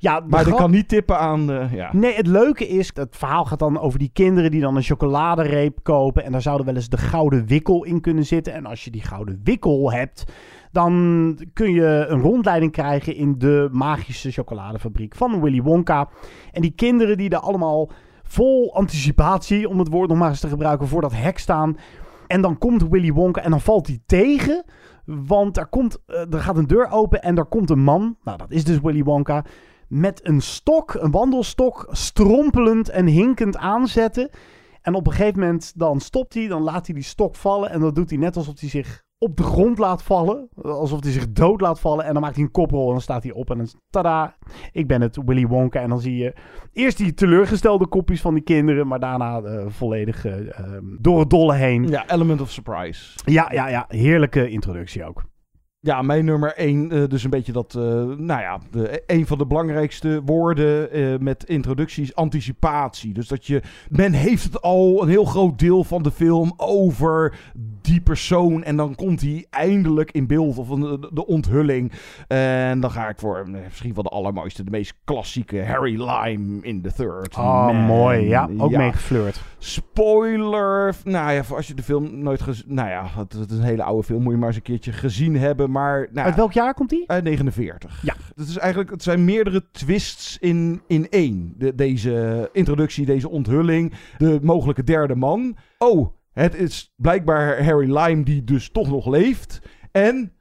Ja, 0.04 0.22
maar 0.28 0.46
ik 0.46 0.54
kan 0.54 0.70
niet 0.70 0.88
tippen 0.88 1.18
aan. 1.18 1.50
Uh, 1.50 1.74
ja. 1.74 1.88
Nee, 1.92 2.14
het 2.14 2.26
leuke 2.26 2.68
is, 2.68 2.90
het 2.94 3.16
verhaal 3.16 3.44
gaat 3.44 3.58
dan 3.58 3.80
over 3.80 3.98
die 3.98 4.10
kinderen 4.12 4.50
die 4.50 4.60
dan 4.60 4.76
een 4.76 4.82
chocoladereep 4.82 5.78
kopen. 5.82 6.24
En 6.24 6.32
daar 6.32 6.42
zouden 6.42 6.66
wel 6.66 6.74
eens 6.74 6.88
de 6.88 6.96
gouden 6.96 7.46
wikkel 7.46 7.84
in 7.84 8.00
kunnen 8.00 8.24
zitten. 8.26 8.52
En 8.52 8.66
als 8.66 8.84
je 8.84 8.90
die 8.90 9.02
gouden 9.02 9.40
wikkel 9.44 9.92
hebt, 9.92 10.24
dan 10.72 11.38
kun 11.52 11.72
je 11.72 12.06
een 12.08 12.20
rondleiding 12.20 12.72
krijgen 12.72 13.14
in 13.16 13.38
de 13.38 13.68
magische 13.72 14.30
chocoladefabriek 14.30 15.14
van 15.14 15.40
Willy 15.40 15.62
Wonka. 15.62 16.08
En 16.52 16.62
die 16.62 16.74
kinderen 16.74 17.16
die 17.16 17.28
daar 17.28 17.40
allemaal 17.40 17.90
vol 18.22 18.74
anticipatie, 18.74 19.68
om 19.68 19.78
het 19.78 19.88
woord 19.88 20.08
nog 20.08 20.18
maar 20.18 20.28
eens 20.28 20.40
te 20.40 20.48
gebruiken, 20.48 20.88
voor 20.88 21.00
dat 21.00 21.12
hek 21.12 21.38
staan. 21.38 21.76
En 22.26 22.40
dan 22.40 22.58
komt 22.58 22.88
Willy 22.88 23.12
Wonka 23.12 23.42
en 23.42 23.50
dan 23.50 23.60
valt 23.60 23.86
hij 23.86 23.98
tegen. 24.06 24.64
Want 25.04 25.56
er, 25.56 25.66
komt, 25.66 25.98
er 26.06 26.40
gaat 26.40 26.56
een 26.56 26.66
deur 26.66 26.90
open 26.90 27.22
en 27.22 27.36
er 27.36 27.44
komt 27.46 27.70
een 27.70 27.82
man. 27.82 28.16
Nou, 28.24 28.38
dat 28.38 28.50
is 28.50 28.64
dus 28.64 28.80
Willy 28.80 29.02
Wonka 29.02 29.44
met 29.94 30.26
een 30.28 30.40
stok, 30.40 30.94
een 30.94 31.10
wandelstok, 31.10 31.86
strompelend 31.90 32.88
en 32.88 33.06
hinkend 33.06 33.56
aanzetten. 33.56 34.30
En 34.82 34.94
op 34.94 35.06
een 35.06 35.12
gegeven 35.12 35.40
moment 35.40 35.72
dan 35.76 36.00
stopt 36.00 36.34
hij, 36.34 36.46
dan 36.46 36.62
laat 36.62 36.86
hij 36.86 36.94
die 36.94 37.04
stok 37.04 37.36
vallen. 37.36 37.70
En 37.70 37.80
dan 37.80 37.94
doet 37.94 38.10
hij 38.10 38.18
net 38.18 38.36
alsof 38.36 38.60
hij 38.60 38.68
zich 38.68 39.02
op 39.18 39.36
de 39.36 39.42
grond 39.42 39.78
laat 39.78 40.02
vallen. 40.02 40.48
Alsof 40.62 41.02
hij 41.02 41.12
zich 41.12 41.32
dood 41.32 41.60
laat 41.60 41.80
vallen. 41.80 42.04
En 42.04 42.12
dan 42.12 42.22
maakt 42.22 42.34
hij 42.34 42.44
een 42.44 42.50
koprol 42.50 42.86
en 42.86 42.92
dan 42.92 43.00
staat 43.00 43.22
hij 43.22 43.32
op. 43.32 43.50
En 43.50 43.56
dan, 43.56 43.68
tada, 43.90 44.36
ik 44.72 44.86
ben 44.86 45.00
het, 45.00 45.18
Willy 45.24 45.46
Wonka. 45.46 45.80
En 45.80 45.88
dan 45.88 46.00
zie 46.00 46.16
je 46.16 46.34
eerst 46.72 46.96
die 46.96 47.14
teleurgestelde 47.14 47.86
kopjes 47.86 48.20
van 48.20 48.34
die 48.34 48.42
kinderen. 48.42 48.86
Maar 48.86 49.00
daarna 49.00 49.40
uh, 49.40 49.64
volledig 49.68 50.24
uh, 50.24 50.34
door 50.98 51.18
het 51.18 51.30
dolle 51.30 51.54
heen. 51.54 51.88
Ja, 51.88 52.08
element 52.08 52.40
of 52.40 52.50
surprise. 52.50 53.18
Ja, 53.24 53.52
ja, 53.52 53.68
ja. 53.68 53.84
Heerlijke 53.88 54.48
introductie 54.48 55.04
ook. 55.04 55.24
Ja, 55.84 56.02
mijn 56.02 56.24
nummer 56.24 56.54
één, 56.54 56.94
uh, 56.94 57.08
dus 57.08 57.24
een 57.24 57.30
beetje 57.30 57.52
dat, 57.52 57.74
uh, 57.78 57.82
nou 58.02 58.40
ja, 58.40 58.58
de, 58.70 59.02
een 59.06 59.26
van 59.26 59.38
de 59.38 59.46
belangrijkste 59.46 60.22
woorden 60.24 60.98
uh, 60.98 61.18
met 61.18 61.44
introducties, 61.44 62.14
anticipatie. 62.14 63.12
Dus 63.12 63.28
dat 63.28 63.46
je, 63.46 63.62
men 63.88 64.12
heeft 64.12 64.44
het 64.44 64.62
al 64.62 65.02
een 65.02 65.08
heel 65.08 65.24
groot 65.24 65.58
deel 65.58 65.84
van 65.84 66.02
de 66.02 66.10
film 66.10 66.52
over 66.56 67.38
die 67.82 68.00
persoon 68.00 68.64
en 68.64 68.76
dan 68.76 68.94
komt 68.94 69.20
hij 69.20 69.46
eindelijk 69.50 70.10
in 70.10 70.26
beeld 70.26 70.58
of 70.58 70.68
de, 70.68 71.08
de 71.12 71.26
onthulling. 71.26 71.92
En 72.28 72.80
dan 72.80 72.90
ga 72.90 73.08
ik 73.08 73.18
voor 73.18 73.48
misschien 73.50 73.94
wel 73.94 74.02
de 74.02 74.08
allermooiste, 74.08 74.64
de 74.64 74.70
meest 74.70 74.94
klassieke 75.04 75.64
Harry 75.64 76.02
Lime 76.02 76.62
in 76.62 76.82
The 76.82 76.92
Third. 76.92 77.36
Oh, 77.36 77.66
Man. 77.66 77.76
mooi. 77.76 78.28
Ja, 78.28 78.48
ook 78.58 78.70
ja. 78.70 78.78
meegeflirt. 78.78 79.42
Spoiler. 79.58 80.94
Nou 81.04 81.32
ja, 81.32 81.42
als 81.50 81.66
je 81.66 81.74
de 81.74 81.82
film 81.82 82.18
nooit 82.18 82.42
gezien... 82.42 82.74
Nou 82.74 82.88
ja, 82.88 83.06
het, 83.16 83.32
het, 83.32 83.50
is 83.50 83.56
een 83.56 83.64
hele 83.64 83.82
oude 83.82 84.02
film. 84.02 84.22
Moet 84.22 84.32
je 84.32 84.38
maar 84.38 84.48
eens 84.48 84.56
een 84.56 84.62
keertje 84.62 84.92
gezien 84.92 85.36
hebben. 85.36 85.70
Maar, 85.74 86.08
nou, 86.12 86.26
Uit 86.26 86.36
welk 86.36 86.52
jaar 86.52 86.74
komt 86.74 86.90
die? 86.90 87.04
Uit 87.06 87.24
49. 87.24 88.02
Ja. 88.02 88.14
Het, 88.36 88.48
is 88.48 88.56
eigenlijk, 88.56 88.90
het 88.90 89.02
zijn 89.02 89.24
meerdere 89.24 89.64
twists 89.72 90.38
in, 90.38 90.82
in 90.86 91.10
één. 91.10 91.54
De, 91.56 91.74
deze 91.74 92.48
introductie, 92.52 93.06
deze 93.06 93.28
onthulling. 93.28 93.92
De 94.18 94.38
mogelijke 94.42 94.84
derde 94.84 95.14
man. 95.14 95.56
Oh, 95.78 96.08
het 96.32 96.54
is 96.54 96.92
blijkbaar 96.96 97.64
Harry 97.64 97.96
Lime 97.96 98.22
die 98.22 98.44
dus 98.44 98.70
toch 98.70 98.88
nog 98.88 99.06
leeft. 99.06 99.60
En 99.92 100.32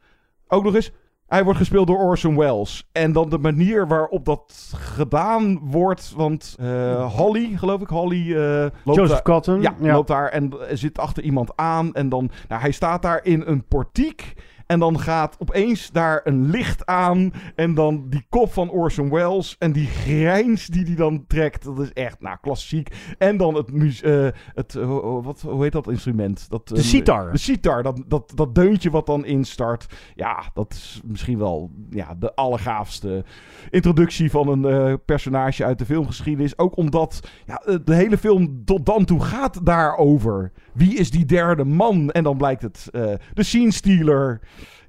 ook 0.48 0.64
nog 0.64 0.76
eens... 0.76 0.92
Hij 1.28 1.44
wordt 1.44 1.60
gespeeld 1.60 1.88
door 1.88 1.98
Orson 1.98 2.38
Welles. 2.38 2.90
En 2.92 3.12
dan 3.12 3.30
de 3.30 3.38
manier 3.38 3.88
waarop 3.88 4.26
dat 4.26 4.74
gedaan 4.76 5.60
wordt. 5.64 6.14
Want 6.16 6.56
uh, 6.62 7.14
Holly, 7.14 7.56
geloof 7.56 7.82
ik, 7.82 7.88
Holly. 7.88 8.28
Uh, 8.28 8.38
loopt 8.60 8.72
Joseph 8.84 9.10
daar, 9.10 9.22
Cotton. 9.22 9.62
Ja, 9.62 9.76
ja, 9.82 9.94
loopt 9.94 10.08
daar 10.08 10.30
en 10.30 10.52
zit 10.72 11.00
achter 11.00 11.24
iemand 11.24 11.52
aan. 11.56 11.94
En 11.94 12.10
dan, 12.10 12.30
nou, 12.48 12.62
hij 12.62 12.72
staat 12.72 13.02
daar 13.02 13.26
in 13.26 13.44
een 13.46 13.66
portiek. 13.68 14.34
En 14.66 14.80
dan 14.80 14.99
gaat 14.99 15.36
opeens 15.39 15.91
daar 15.91 16.22
een 16.24 16.49
licht 16.49 16.86
aan. 16.86 17.34
En 17.55 17.74
dan 17.74 18.05
die 18.09 18.26
kop 18.30 18.53
van 18.53 18.70
Orson 18.70 19.09
Welles. 19.09 19.55
En 19.59 19.72
die 19.72 19.88
grijns 19.88 20.68
die 20.68 20.86
hij 20.86 20.95
dan 20.95 21.26
trekt. 21.28 21.64
Dat 21.64 21.80
is 21.80 21.93
echt, 21.93 22.22
nou, 22.22 22.38
klassiek. 22.41 22.95
En 23.18 23.38
dan 23.38 23.55
het, 23.55 23.70
uh, 23.72 24.28
het 24.53 24.74
uh, 24.74 25.24
wat, 25.24 25.41
hoe 25.41 25.64
heet 25.64 25.72
dat 25.72 25.89
instrument? 25.89 26.49
Dat, 26.49 26.68
de 26.68 26.82
sitar. 26.82 27.32
De 27.32 27.38
sitar, 27.38 27.84
dat, 27.84 28.03
dat, 28.07 28.32
dat 28.36 28.55
deuntje 28.55 28.89
wat 28.89 29.05
dan 29.05 29.26
instart. 29.26 29.86
Ja, 30.16 30.43
dat 30.53 30.72
is 30.72 31.01
misschien 31.05 31.38
wel 31.38 31.72
ja, 31.89 32.16
de 32.20 32.36
allergaafste 32.36 33.26
introductie 33.70 34.32
van 34.32 34.47
een 34.47 34.89
uh, 34.89 34.93
personage 35.05 35.66
uit 35.66 35.80
de 35.80 35.86
filmgeschiedenis. 35.86 36.57
Ook 36.57 36.78
omdat 36.78 37.28
ja, 37.45 37.61
de 37.84 37.95
hele 37.95 38.18
film 38.18 38.66
tot 38.66 38.86
dan 38.86 39.05
toe 39.05 39.20
gaat 39.20 39.66
daarover. 39.66 40.51
Wie 40.74 40.96
is 40.96 41.12
die 41.12 41.26
derde 41.26 41.64
man? 41.64 42.12
En 42.12 42.24
dan 42.24 42.38
blijkt 42.38 42.62
het 42.62 42.88
de 43.34 43.44
scene 43.44 43.72
stealer. 43.72 44.42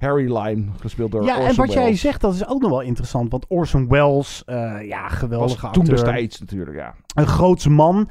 Harry 0.04 0.36
Lime, 0.36 0.64
gespeeld 0.80 1.12
door 1.12 1.24
ja, 1.24 1.36
Orson 1.36 1.48
en 1.48 1.56
wat 1.56 1.66
Welles. 1.66 1.82
jij 1.82 1.96
zegt, 1.96 2.20
dat 2.20 2.34
is 2.34 2.46
ook 2.46 2.60
nog 2.60 2.70
wel 2.70 2.80
interessant. 2.80 3.30
Want 3.30 3.46
Orson 3.48 3.88
Welles, 3.88 4.42
uh, 4.46 4.86
ja, 4.86 5.08
geweldige 5.08 5.62
Was 5.62 5.72
toen 5.72 5.82
acteur. 5.82 5.96
destijds 5.96 6.40
natuurlijk, 6.40 6.76
ja. 6.76 6.94
Een 7.14 7.26
grootse 7.26 7.70
man. 7.70 8.08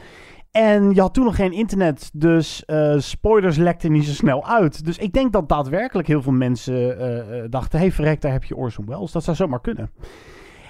En 0.52 0.94
je 0.94 1.02
had 1.02 1.14
toen 1.14 1.26
nog 1.26 1.36
geen 1.36 1.52
internet, 1.52 2.10
dus 2.14 2.64
uh, 2.68 2.96
spoilers 2.98 3.58
lekten 3.58 3.92
niet 3.92 4.06
zo 4.06 4.12
snel 4.12 4.48
uit. 4.48 4.86
Dus 4.86 4.98
ik 4.98 5.14
denk 5.14 5.34
dat 5.34 5.50
daadwerkelijk 5.50 6.08
heel 6.08 6.22
veel 6.22 6.32
mensen 6.32 6.74
uh, 6.74 7.44
dachten... 7.50 7.80
hé, 7.80 7.86
hey, 7.86 7.94
verrek, 7.94 8.22
daar 8.22 8.32
heb 8.32 8.44
je 8.44 8.56
Orson 8.56 8.86
Welles. 8.86 9.12
Dat 9.12 9.24
zou 9.24 9.36
zomaar 9.36 9.62
kunnen. 9.62 9.92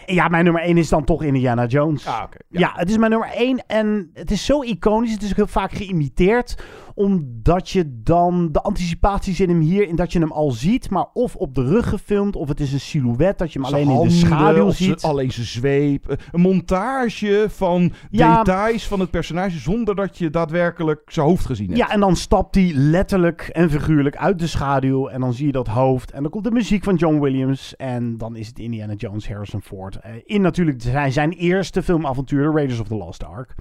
Ja, 0.06 0.28
mijn 0.28 0.43
nummer 0.43 0.62
1 0.62 0.78
is 0.78 0.89
dan 0.89 1.04
toch 1.04 1.24
Indiana 1.24 1.66
Jones. 1.66 2.08
Ah, 2.08 2.14
okay. 2.14 2.41
ja. 2.49 2.60
ja. 2.60 2.72
het 2.76 2.89
is 2.89 2.97
mijn 2.97 3.12
nummer 3.12 3.30
1 3.30 3.64
en 3.68 4.10
het 4.14 4.32
is 4.32 4.45
zo 4.45 4.62
iconisch. 4.62 5.12
Het 5.12 5.22
is 5.22 5.30
ook 5.30 5.36
heel 5.36 5.47
vaak 5.47 5.72
geïmiteerd 5.72 6.64
omdat 6.93 7.69
je 7.69 8.01
dan 8.03 8.51
de 8.51 8.61
anticipatie 8.61 9.33
zit 9.33 9.47
hem 9.47 9.59
hier 9.59 9.87
in 9.87 9.95
dat 9.95 10.13
je 10.13 10.19
hem 10.19 10.31
al 10.31 10.51
ziet, 10.51 10.89
maar 10.89 11.05
of 11.13 11.35
op 11.35 11.55
de 11.55 11.63
rug 11.63 11.89
gefilmd, 11.89 12.35
of 12.35 12.47
het 12.47 12.59
is 12.59 12.74
een 12.74 12.79
silhouet 12.79 13.37
dat 13.37 13.53
je 13.53 13.59
hem 13.59 13.67
alleen 13.67 13.87
handen, 13.87 14.03
in 14.03 14.09
de 14.09 14.25
schaduw 14.25 14.71
ziet. 14.71 14.99
Ze, 14.99 15.07
alleen 15.07 15.32
zijn 15.32 15.45
zweep. 15.45 16.17
Een 16.32 16.41
montage 16.41 17.45
van 17.49 17.91
ja, 18.09 18.43
details 18.43 18.87
van 18.87 18.99
het 18.99 19.11
personage 19.11 19.57
zonder 19.57 19.95
dat 19.95 20.17
je 20.17 20.29
daadwerkelijk 20.29 21.01
zijn 21.05 21.25
hoofd 21.25 21.45
gezien 21.45 21.67
hebt. 21.67 21.79
Ja, 21.79 21.89
en 21.89 21.99
dan 21.99 22.15
stapt 22.15 22.55
hij 22.55 22.71
letterlijk 22.75 23.41
en 23.41 23.70
figuurlijk 23.70 24.17
uit 24.17 24.39
de 24.39 24.47
schaduw 24.47 25.07
en 25.07 25.20
dan 25.20 25.33
zie 25.33 25.45
je 25.45 25.51
dat 25.51 25.67
hoofd 25.67 26.11
en 26.11 26.21
dan 26.21 26.32
komt 26.32 26.43
de 26.43 26.51
muziek 26.51 26.83
van 26.83 26.95
John 26.95 27.20
Williams 27.20 27.75
en 27.75 28.17
dan 28.17 28.36
is 28.36 28.47
het 28.47 28.59
Indiana 28.59 28.93
Jones 28.93 29.28
Harrison 29.28 29.61
Ford. 29.61 29.95
Uh, 30.05 30.11
in 30.24 30.41
natuurlijk 30.41 30.82
zijn, 30.82 31.11
zijn 31.11 31.32
eerste 31.32 31.83
filmavontuur, 31.83 32.51
Raiders 32.53 32.79
of 32.79 32.87
the 32.87 32.95
Lost 32.95 33.24
Ark. 33.24 33.55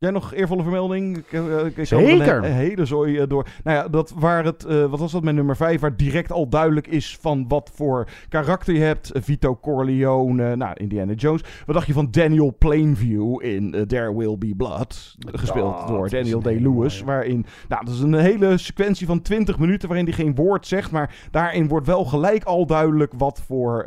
Jij 0.00 0.10
nog 0.10 0.34
eervolle 0.34 0.62
vermelding? 0.62 1.16
Ik, 1.16 1.32
uh, 1.32 1.64
ik 1.64 1.86
Zeker. 1.86 2.36
Een, 2.36 2.44
een, 2.44 2.52
hele 2.52 2.84
zooi 2.84 3.20
uh, 3.20 3.28
door. 3.28 3.46
Nou 3.64 3.76
ja, 3.76 3.88
dat 3.88 4.12
waar 4.16 4.44
het, 4.44 4.66
uh, 4.68 4.86
wat 4.86 4.98
was 4.98 5.12
dat 5.12 5.22
met 5.22 5.34
nummer 5.34 5.56
5, 5.56 5.80
waar 5.80 5.96
direct 5.96 6.32
al 6.32 6.48
duidelijk 6.48 6.86
is 6.86 7.18
van 7.20 7.44
wat 7.48 7.70
voor 7.74 8.08
karakter 8.28 8.74
je 8.74 8.80
hebt. 8.80 9.10
Vito 9.14 9.56
Corleone, 9.56 10.56
nou, 10.56 10.74
Indiana 10.76 11.12
Jones. 11.12 11.42
Wat 11.66 11.74
dacht 11.74 11.86
je 11.86 11.92
van 11.92 12.08
Daniel 12.10 12.54
Plainview 12.58 13.44
in 13.44 13.84
There 13.86 14.16
Will 14.16 14.38
Be 14.38 14.54
Blood? 14.56 15.16
Gespeeld 15.32 15.78
dat 15.78 15.88
door 15.88 16.08
Daniel 16.08 16.40
Day-Lewis. 16.40 17.02
Waarin, 17.02 17.46
nou, 17.68 17.84
dat 17.84 17.94
is 17.94 18.00
een 18.00 18.14
hele 18.14 18.58
sequentie 18.58 19.06
van 19.06 19.22
20 19.22 19.58
minuten 19.58 19.88
waarin 19.88 20.06
hij 20.06 20.14
geen 20.14 20.34
woord 20.34 20.66
zegt. 20.66 20.90
Maar 20.90 21.14
daarin 21.30 21.68
wordt 21.68 21.86
wel 21.86 22.04
gelijk 22.04 22.44
al 22.44 22.66
duidelijk 22.66 23.12
wat 23.16 23.42
voor 23.46 23.84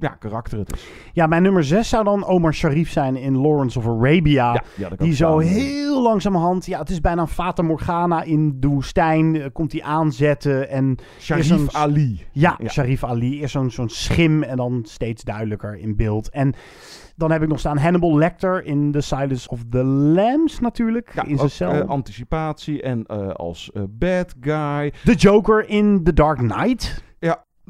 ja, 0.00 0.16
karakter 0.18 0.58
het 0.58 0.72
is. 0.72 0.86
Ja, 1.12 1.26
mijn 1.26 1.42
nummer 1.42 1.64
6 1.64 1.88
zou 1.88 2.04
dan 2.04 2.24
Omar 2.24 2.54
Sharif 2.54 2.90
zijn 2.90 3.16
in 3.16 3.36
Lawrence 3.36 3.78
of 3.78 3.86
Arabia. 3.86 4.52
Ja, 4.52 4.62
ja, 4.76 4.88
die 4.96 5.14
zo 5.14 5.44
heel 5.46 6.02
langzamerhand, 6.02 6.66
ja, 6.66 6.78
het 6.78 6.90
is 6.90 7.00
bijna 7.00 7.20
een 7.20 7.28
Fata 7.28 7.62
Morgana 7.62 8.22
in 8.22 8.56
de 8.60 8.68
woestijn, 8.68 9.34
uh, 9.34 9.44
komt 9.52 9.72
hij 9.72 9.82
aanzetten 9.82 10.68
en... 10.68 10.96
Sharif 11.20 11.74
Ali. 11.74 12.26
Ja, 12.32 12.58
ja, 12.62 12.68
Sharif 12.68 13.04
Ali 13.04 13.42
is 13.42 13.52
zo'n 13.52 13.70
zo'n 13.70 13.88
schim 13.88 14.42
en 14.42 14.56
dan 14.56 14.80
steeds 14.84 15.22
duidelijker 15.22 15.78
in 15.78 15.96
beeld. 15.96 16.30
En 16.30 16.54
dan 17.16 17.30
heb 17.30 17.42
ik 17.42 17.48
nog 17.48 17.58
staan 17.58 17.78
Hannibal 17.78 18.18
Lecter 18.18 18.64
in 18.64 18.92
The 18.92 19.00
Silence 19.00 19.48
of 19.48 19.60
the 19.70 19.84
Lambs 19.84 20.60
natuurlijk, 20.60 21.10
ja, 21.14 21.24
in 21.24 21.36
zijn 21.36 21.50
cel. 21.50 21.74
Uh, 21.74 21.88
anticipatie 21.88 22.82
en 22.82 23.04
uh, 23.12 23.28
als 23.28 23.70
bad 23.88 24.34
guy. 24.40 24.92
The 25.04 25.14
Joker 25.14 25.68
in 25.68 26.02
The 26.04 26.12
Dark 26.12 26.38
Knight. 26.38 27.04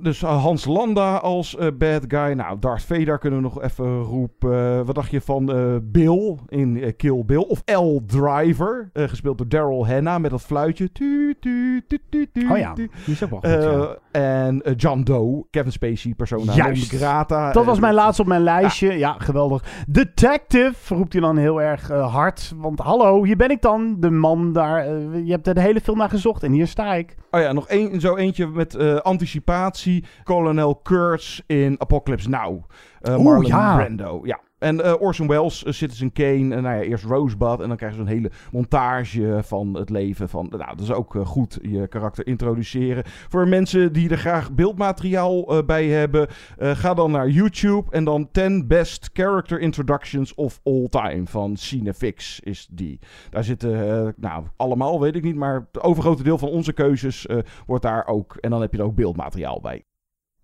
Dus 0.01 0.21
Hans 0.21 0.65
Landa 0.65 1.17
als 1.17 1.57
uh, 1.61 1.67
bad 1.79 2.05
guy. 2.09 2.33
Nou, 2.33 2.59
Darth 2.59 2.83
Vader 2.83 3.19
kunnen 3.19 3.39
we 3.39 3.45
nog 3.45 3.63
even 3.63 4.01
roepen. 4.01 4.79
Uh, 4.79 4.81
wat 4.87 4.95
dacht 4.95 5.11
je 5.11 5.21
van 5.21 5.57
uh, 5.57 5.77
Bill 5.83 6.39
in 6.49 6.95
Kill 6.97 7.23
Bill? 7.27 7.45
Of 7.49 7.63
L 7.65 8.01
Driver, 8.07 8.91
gespeeld 8.93 9.39
door 9.39 9.49
Daryl 9.49 9.87
Hannah 9.87 10.21
met 10.21 10.31
dat 10.31 10.43
fluitje. 10.43 10.93
Tu, 10.93 11.37
tu, 11.41 11.85
tu, 11.89 12.01
tu, 12.11 12.27
tu, 12.33 12.49
oh 12.51 12.59
ja, 12.59 12.75
die 12.75 12.91
is 13.07 13.25
ook 13.25 13.31
wel 13.31 13.41
goed, 13.41 13.63
ja. 13.63 13.97
En 14.21 14.63
John 14.77 15.03
Doe, 15.03 15.45
Kevin 15.51 15.73
Spacey, 15.73 16.15
persona 16.15 16.55
Juist. 16.55 16.93
grata. 16.93 17.53
Dat 17.53 17.65
was 17.65 17.81
mijn 17.81 17.95
laatste 17.95 18.23
op 18.23 18.29
mijn 18.29 18.43
lijstje. 18.43 18.87
Ja, 18.87 18.95
ja 18.95 19.17
geweldig. 19.19 19.85
Detective 19.89 20.95
roept 20.95 21.13
hij 21.13 21.23
dan 21.23 21.37
heel 21.37 21.63
erg 21.63 21.89
hard. 21.89 22.53
Want 22.57 22.79
hallo, 22.79 23.25
hier 23.25 23.37
ben 23.37 23.51
ik 23.51 23.63
dan. 23.63 23.97
De 24.01 24.11
man 24.11 24.53
daar. 24.53 24.99
je 24.99 25.31
hebt 25.31 25.47
er 25.47 25.55
de 25.55 25.61
hele 25.61 25.81
film 25.81 25.99
naar 25.99 26.11
gezocht 26.11 26.43
en 26.43 26.53
hier 26.53 26.67
sta 26.67 26.95
ik. 26.95 27.15
Oh 27.31 27.41
ja, 27.41 27.53
nog 27.53 27.69
één, 27.69 28.01
zo 28.01 28.17
eentje 28.17 28.47
met 28.47 29.03
anticipatie. 29.03 29.86
Colonel 30.25 30.75
Kurtz 30.85 31.43
in 31.49 31.77
Apocalypse 31.81 32.29
Now. 32.29 32.65
Uh, 33.07 33.19
Marlon 33.19 33.47
ja. 33.47 33.77
Brando. 33.77 34.23
Ja. 34.27 34.37
En 34.67 34.79
uh, 34.79 34.95
Orson 34.99 35.27
Welles, 35.27 35.65
uh, 35.65 35.73
Citizen 35.73 36.13
Kane, 36.13 36.57
uh, 36.57 36.63
nou 36.63 36.63
ja, 36.63 36.81
eerst 36.81 37.05
Rosebud. 37.05 37.61
En 37.61 37.69
dan 37.69 37.77
krijg 37.77 37.93
je 37.93 37.99
zo'n 37.99 38.07
hele 38.07 38.31
montage 38.53 39.41
van 39.43 39.77
het 39.77 39.91
leven 39.91 40.29
van... 40.29 40.47
Nou, 40.51 40.77
dat 40.77 40.81
is 40.81 40.93
ook 40.93 41.15
goed, 41.25 41.59
je 41.63 41.87
karakter 41.89 42.27
introduceren. 42.27 43.05
Voor 43.07 43.49
mensen 43.49 43.93
die 43.93 44.11
er 44.11 44.19
graag 44.19 44.53
beeldmateriaal 44.53 45.65
bij 45.65 45.87
hebben... 45.87 46.29
ga 46.59 46.95
dan 46.95 47.11
naar 47.11 47.29
YouTube 47.29 47.91
en 47.91 48.05
dan 48.05 48.29
10 48.31 48.67
Best 48.67 49.11
Character 49.13 49.61
Introductions 49.61 50.35
of 50.35 50.61
All 50.63 50.87
Time 50.89 51.27
van 51.27 51.57
Cinefix 51.57 52.41
is 52.41 52.69
die. 52.71 52.99
Daar 53.31 53.45
zitten, 53.45 54.15
nou, 54.17 54.45
allemaal 54.57 55.01
weet 55.01 55.17
ik 55.17 55.23
niet... 55.23 55.37
maar 55.37 55.67
het 55.73 55.83
overgrote 55.83 56.23
deel 56.23 56.39
van 56.39 56.49
onze 56.49 56.73
keuzes 56.73 57.27
wordt 57.67 57.83
daar 57.83 58.07
ook... 58.07 58.37
en 58.37 58.51
dan 58.51 58.61
heb 58.61 58.73
je 58.73 58.79
er 58.79 58.85
ook 58.85 58.95
beeldmateriaal 58.95 59.61
bij. 59.61 59.85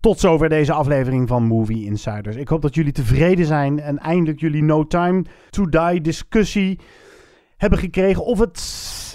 Tot 0.03 0.19
zover 0.19 0.49
deze 0.49 0.73
aflevering 0.73 1.27
van 1.27 1.43
Movie 1.43 1.85
Insiders. 1.85 2.35
Ik 2.35 2.47
hoop 2.47 2.61
dat 2.61 2.75
jullie 2.75 2.91
tevreden 2.91 3.45
zijn 3.45 3.79
en 3.79 3.99
eindelijk 3.99 4.39
jullie 4.39 4.63
No 4.63 4.87
Time 4.87 5.23
to 5.49 5.69
Die 5.69 6.01
discussie 6.01 6.79
hebben 7.63 7.81
gekregen. 7.81 8.25
Of 8.25 8.39
het 8.39 8.59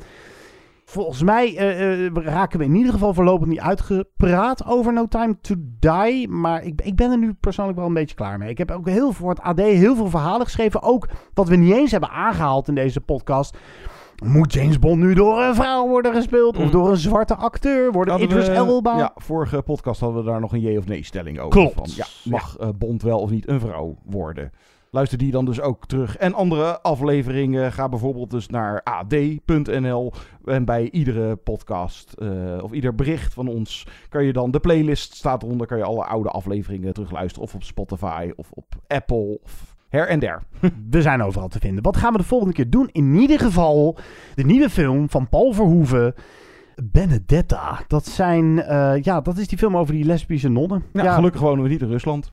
Volgens 0.90 1.22
mij 1.22 1.76
uh, 1.80 2.04
uh, 2.04 2.10
raken 2.14 2.58
we 2.58 2.64
in 2.64 2.74
ieder 2.74 2.92
geval 2.92 3.14
voorlopig 3.14 3.48
niet 3.48 3.60
uitgepraat 3.60 4.66
over 4.66 4.92
No 4.92 5.06
Time 5.06 5.40
to 5.40 5.54
Die. 5.78 6.28
Maar 6.28 6.64
ik, 6.64 6.80
ik, 6.80 6.96
ben 6.96 7.10
er 7.10 7.18
nu 7.18 7.32
persoonlijk 7.32 7.78
wel 7.78 7.86
een 7.86 7.94
beetje 7.94 8.14
klaar 8.14 8.38
mee. 8.38 8.50
Ik 8.50 8.58
heb 8.58 8.70
ook 8.70 8.88
heel 8.88 9.12
voor 9.12 9.30
het 9.30 9.40
AD 9.40 9.58
heel 9.58 9.96
veel 9.96 10.08
verhalen 10.08 10.46
geschreven. 10.46 10.82
Ook 10.82 11.08
wat 11.34 11.48
we 11.48 11.56
niet 11.56 11.74
eens 11.74 11.90
hebben 11.90 12.10
aangehaald 12.10 12.68
in 12.68 12.74
deze 12.74 13.00
podcast. 13.00 13.56
Moet 14.24 14.52
James 14.52 14.78
Bond 14.78 15.00
nu 15.00 15.14
door 15.14 15.42
een 15.42 15.54
vrouw 15.54 15.88
worden 15.88 16.14
gespeeld? 16.14 16.56
Of 16.58 16.70
door 16.70 16.90
een 16.90 16.96
zwarte 16.96 17.34
acteur? 17.34 17.92
Worden 17.92 18.12
Hadden 18.14 18.30
Idris 18.30 18.48
we- 18.48 18.54
Elba? 18.54 18.98
Ja, 18.98 19.12
vorige 19.14 19.62
podcast 19.62 20.00
hadden 20.00 20.24
we 20.24 20.30
daar 20.30 20.40
nog 20.40 20.52
een 20.52 20.60
jee 20.60 20.78
of 20.78 20.86
nee 20.86 21.04
stelling 21.04 21.38
over. 21.38 21.50
Klopt. 21.60 21.74
Van, 21.74 21.86
ja, 21.96 22.06
mag 22.24 22.56
eh, 22.56 22.68
Bond 22.78 23.02
wel 23.02 23.18
of 23.18 23.30
niet 23.30 23.48
een 23.48 23.60
vrouw 23.60 23.96
worden? 24.04 24.52
Luister 24.92 25.18
die 25.18 25.30
dan 25.30 25.44
dus 25.44 25.60
ook 25.60 25.86
terug. 25.86 26.16
En 26.16 26.34
andere 26.34 26.80
afleveringen 26.80 27.72
ga 27.72 27.88
bijvoorbeeld 27.88 28.30
dus 28.30 28.48
naar 28.48 28.82
ad.nl. 28.82 30.12
En 30.44 30.64
bij 30.64 30.90
iedere 30.90 31.36
podcast 31.36 32.12
eh, 32.12 32.62
of 32.62 32.72
ieder 32.72 32.94
bericht 32.94 33.34
van 33.34 33.48
ons 33.48 33.86
kan 34.08 34.24
je 34.24 34.32
dan... 34.32 34.50
De 34.50 34.60
playlist 34.60 35.14
staat 35.14 35.42
eronder, 35.42 35.66
kan 35.66 35.78
je 35.78 35.84
alle 35.84 36.04
oude 36.04 36.28
afleveringen 36.28 36.92
terugluisteren. 36.92 37.48
Of 37.48 37.54
op 37.54 37.62
Spotify 37.62 38.30
of 38.36 38.50
op 38.50 38.74
Apple 38.86 39.38
of 39.42 39.76
her 39.88 40.08
en 40.08 40.18
der. 40.18 40.42
We 40.90 41.02
zijn 41.02 41.22
overal 41.22 41.48
te 41.48 41.58
vinden. 41.58 41.82
Wat 41.82 41.96
gaan 41.96 42.12
we 42.12 42.18
de 42.18 42.24
volgende 42.24 42.54
keer 42.54 42.70
doen? 42.70 42.88
In 42.92 43.14
ieder 43.14 43.38
geval 43.38 43.98
de 44.34 44.44
nieuwe 44.44 44.70
film 44.70 45.10
van 45.10 45.28
Paul 45.28 45.52
Verhoeven. 45.52 46.14
Benedetta. 46.82 47.80
Dat, 47.86 48.06
zijn, 48.06 48.62
eh, 48.62 49.02
ja, 49.02 49.20
dat 49.20 49.38
is 49.38 49.48
die 49.48 49.58
film 49.58 49.76
over 49.76 49.94
die 49.94 50.04
lesbische 50.04 50.48
nonnen. 50.48 50.82
Ja, 50.92 51.14
gelukkig 51.14 51.40
wonen 51.40 51.62
we 51.62 51.68
niet 51.68 51.80
in 51.82 51.88
Rusland. 51.88 52.32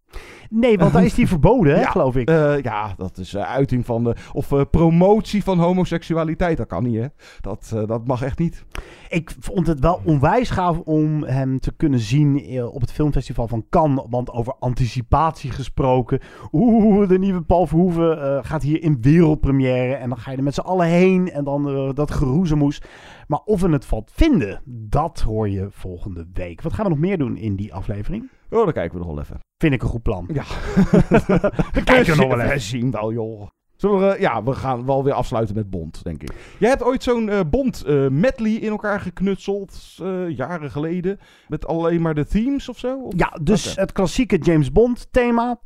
Nee, 0.49 0.77
want 0.77 0.93
daar 0.93 1.05
is 1.05 1.13
die 1.13 1.27
verboden, 1.37 1.73
hè, 1.75 1.81
Ja, 1.81 1.89
geloof 1.89 2.15
ik. 2.15 2.29
eh, 2.29 2.61
ja, 2.61 2.93
dat 2.97 3.17
is 3.17 3.33
eh, 3.33 3.41
uiting 3.41 3.85
van 3.85 4.03
de... 4.03 4.15
Of 4.33 4.53
promotie 4.71 5.43
van 5.43 5.59
homoseksualiteit. 5.59 6.57
Dat 6.57 6.67
kan 6.67 6.83
niet, 6.83 6.95
hè? 6.99 7.05
Dat, 7.41 7.73
dat 7.87 8.07
mag 8.07 8.21
echt 8.21 8.39
niet. 8.39 8.65
Ik 9.09 9.35
vond 9.39 9.67
het 9.67 9.79
wel 9.79 10.01
onwijs 10.03 10.49
gaaf 10.49 10.79
om 10.79 11.23
hem 11.23 11.59
te 11.59 11.71
kunnen 11.77 11.99
zien 11.99 12.61
op 12.71 12.81
het 12.81 12.91
filmfestival 12.91 13.47
van 13.47 13.65
Cannes. 13.69 14.05
Want 14.09 14.31
over 14.31 14.55
anticipatie 14.59 15.51
gesproken. 15.51 16.19
Oeh, 16.51 17.07
de 17.07 17.19
nieuwe 17.19 17.41
Paul 17.41 17.67
Verhoeven 17.67 18.45
gaat 18.45 18.61
hier 18.63 18.81
in 18.83 18.97
wereldpremière. 19.01 19.93
En 19.93 20.09
dan 20.09 20.17
ga 20.17 20.31
je 20.31 20.37
er 20.37 20.43
met 20.43 20.53
z'n 20.53 20.59
allen 20.59 20.87
heen. 20.87 21.31
En 21.31 21.43
dan 21.43 21.91
dat 21.95 22.11
geroezemoes. 22.11 22.81
Maar 23.27 23.39
of 23.45 23.61
we 23.61 23.69
het 23.69 23.85
valt 23.85 24.11
vinden, 24.13 24.61
dat 24.65 25.19
hoor 25.21 25.49
je 25.49 25.67
volgende 25.71 26.27
week. 26.33 26.61
Wat 26.61 26.73
gaan 26.73 26.83
we 26.85 26.91
nog 26.91 26.99
meer 26.99 27.17
doen 27.17 27.37
in 27.37 27.55
die 27.55 27.73
aflevering? 27.73 28.29
Oh, 28.49 28.63
dan 28.63 28.73
kijken 28.73 28.99
we 28.99 29.05
nog 29.05 29.13
wel 29.13 29.23
even. 29.23 29.39
Vind 29.57 29.73
ik 29.73 29.81
een 29.81 29.87
goed 29.89 30.01
plan. 30.03 30.29
Ja. 30.33 30.43
We 31.73 31.81
kijken 31.83 32.17
nog 32.17 32.27
wel 32.27 32.37
We 32.37 32.43
even. 32.43 32.61
zien 32.61 32.91
wel, 32.91 33.13
joh. 33.13 33.47
Zullen 33.77 33.99
we, 33.99 34.15
ja, 34.19 34.43
we 34.43 34.53
gaan 34.53 34.85
wel 34.85 35.03
weer 35.03 35.13
afsluiten 35.13 35.55
met 35.55 35.69
Bond, 35.69 36.03
denk 36.03 36.21
ik. 36.23 36.31
Jij 36.59 36.69
hebt 36.69 36.83
ooit 36.83 37.03
zo'n 37.03 37.29
eh, 37.29 37.39
Bond 37.49 37.83
eh, 37.83 38.07
medley 38.07 38.51
in 38.51 38.69
elkaar 38.69 38.99
geknutseld, 38.99 39.97
eh, 40.01 40.29
jaren 40.29 40.71
geleden. 40.71 41.19
Met 41.47 41.67
alleen 41.67 42.01
maar 42.01 42.15
de 42.15 42.25
themes 42.25 42.69
of 42.69 42.77
zo? 42.77 42.97
Of- 42.99 43.13
Ja, 43.17 43.37
dus 43.41 43.75
het 43.75 43.91
klassieke 43.91 44.37
James 44.37 44.71
Bond 44.71 45.07
thema. 45.11 45.59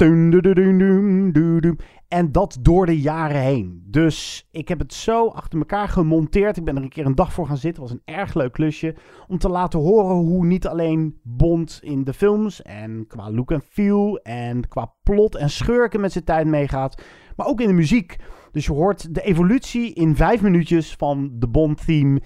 En 2.08 2.32
dat 2.32 2.58
door 2.62 2.86
de 2.86 3.02
jaren 3.02 3.42
heen. 3.42 3.84
Dus 3.86 4.48
ik 4.52 4.68
heb 4.68 4.80
het 4.80 4.94
zo 4.94 5.28
achter 5.28 5.60
elkaar 5.60 5.88
gemonteerd. 5.88 6.58
Ik 6.58 6.66
ben 6.66 6.76
er 6.76 6.82
een 6.84 6.90
keer 6.90 7.06
een 7.06 7.16
dag 7.16 7.34
voor 7.34 7.48
gaan 7.48 7.58
zitten. 7.58 7.82
Was 7.82 7.92
een 7.92 8.02
erg 8.06 8.34
leuk 8.34 8.52
klusje. 8.52 8.96
Om 9.28 9.38
te 9.38 9.50
laten 9.50 9.80
horen 9.80 10.16
hoe 10.16 10.46
niet 10.46 10.68
alleen 10.68 11.20
Bond 11.24 11.80
in 11.84 12.04
de 12.04 12.14
films. 12.14 12.62
En 12.62 13.06
qua 13.08 13.32
look 13.32 13.52
en 13.52 13.62
feel. 13.70 14.18
En 14.18 14.68
qua 14.68 14.94
plot 15.04 15.36
en 15.36 15.50
schurken 15.50 16.02
met 16.02 16.12
zijn 16.12 16.24
tijd 16.24 16.48
meegaat. 16.48 17.02
Maar 17.42 17.50
ook 17.50 17.62
in 17.62 17.68
de 17.68 17.74
muziek. 17.74 18.16
Dus 18.52 18.66
je 18.66 18.72
hoort 18.72 19.16
de 19.16 19.22
evolutie 19.22 19.94
in 19.94 20.16
vijf 20.16 20.42
minuutjes 20.42 20.96
van 20.98 21.32
de 21.34 21.48
Bond 21.48 21.86
theme. 21.86 22.22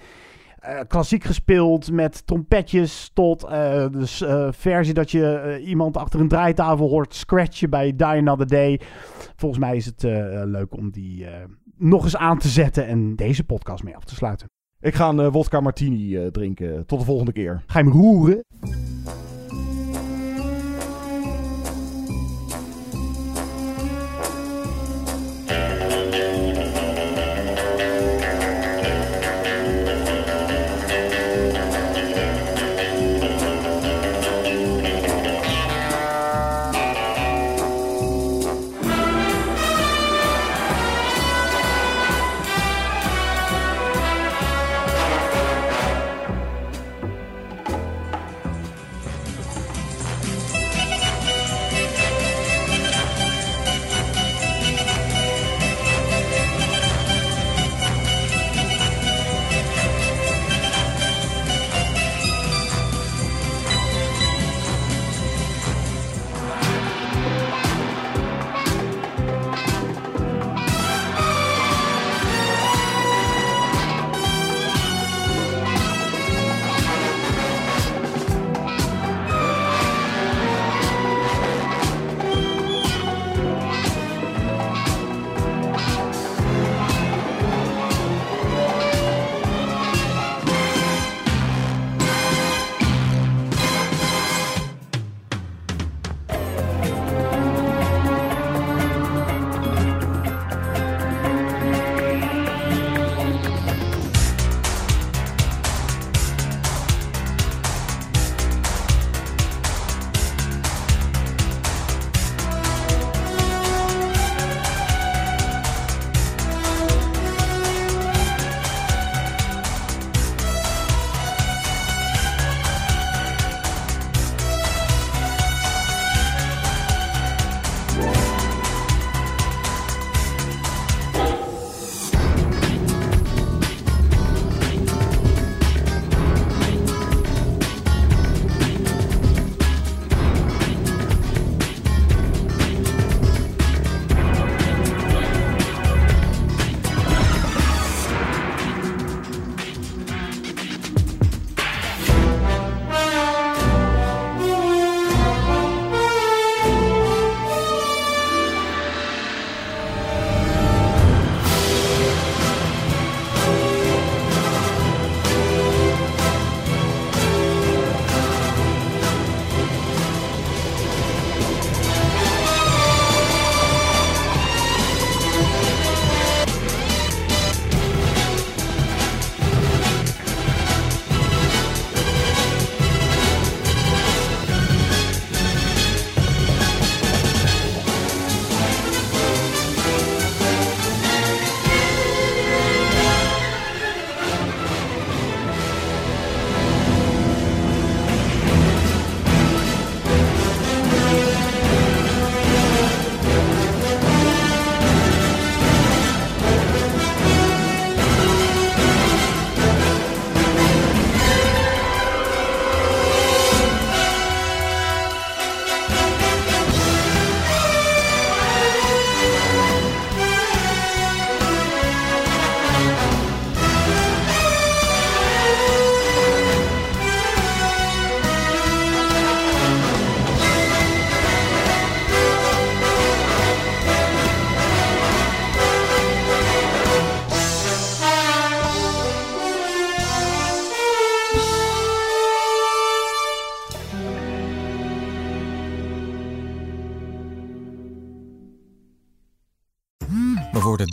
Eh, 0.58 0.80
klassiek 0.88 1.24
gespeeld 1.24 1.92
met 1.92 2.26
trompetjes 2.26 3.10
tot 3.14 3.44
eh, 3.44 3.86
versie 4.50 4.94
dat 4.94 5.10
je 5.10 5.60
iemand 5.64 5.96
achter 5.96 6.20
een 6.20 6.28
draaitafel 6.28 6.88
hoort 6.88 7.14
scratchen 7.14 7.70
bij 7.70 7.96
Die 7.96 8.06
Another 8.06 8.46
Day. 8.46 8.80
Volgens 9.36 9.60
mij 9.60 9.76
is 9.76 9.86
het 9.86 10.02
leuk 10.44 10.76
om 10.76 10.90
die 10.90 11.26
nog 11.76 12.04
eens 12.04 12.16
aan 12.16 12.38
te 12.38 12.48
zetten 12.48 12.86
en 12.86 13.16
deze 13.16 13.44
podcast 13.44 13.84
mee 13.84 13.96
af 13.96 14.04
te 14.04 14.14
sluiten. 14.14 14.46
Ik 14.80 14.94
ga 14.94 15.08
een 15.08 15.30
wodka 15.30 15.60
martini 15.60 16.30
drinken. 16.30 16.86
Tot 16.86 16.98
de 16.98 17.04
volgende 17.04 17.32
keer. 17.32 17.62
Ga 17.66 17.78
je 17.78 17.84
hem 17.84 17.94
roeren? 17.94 18.44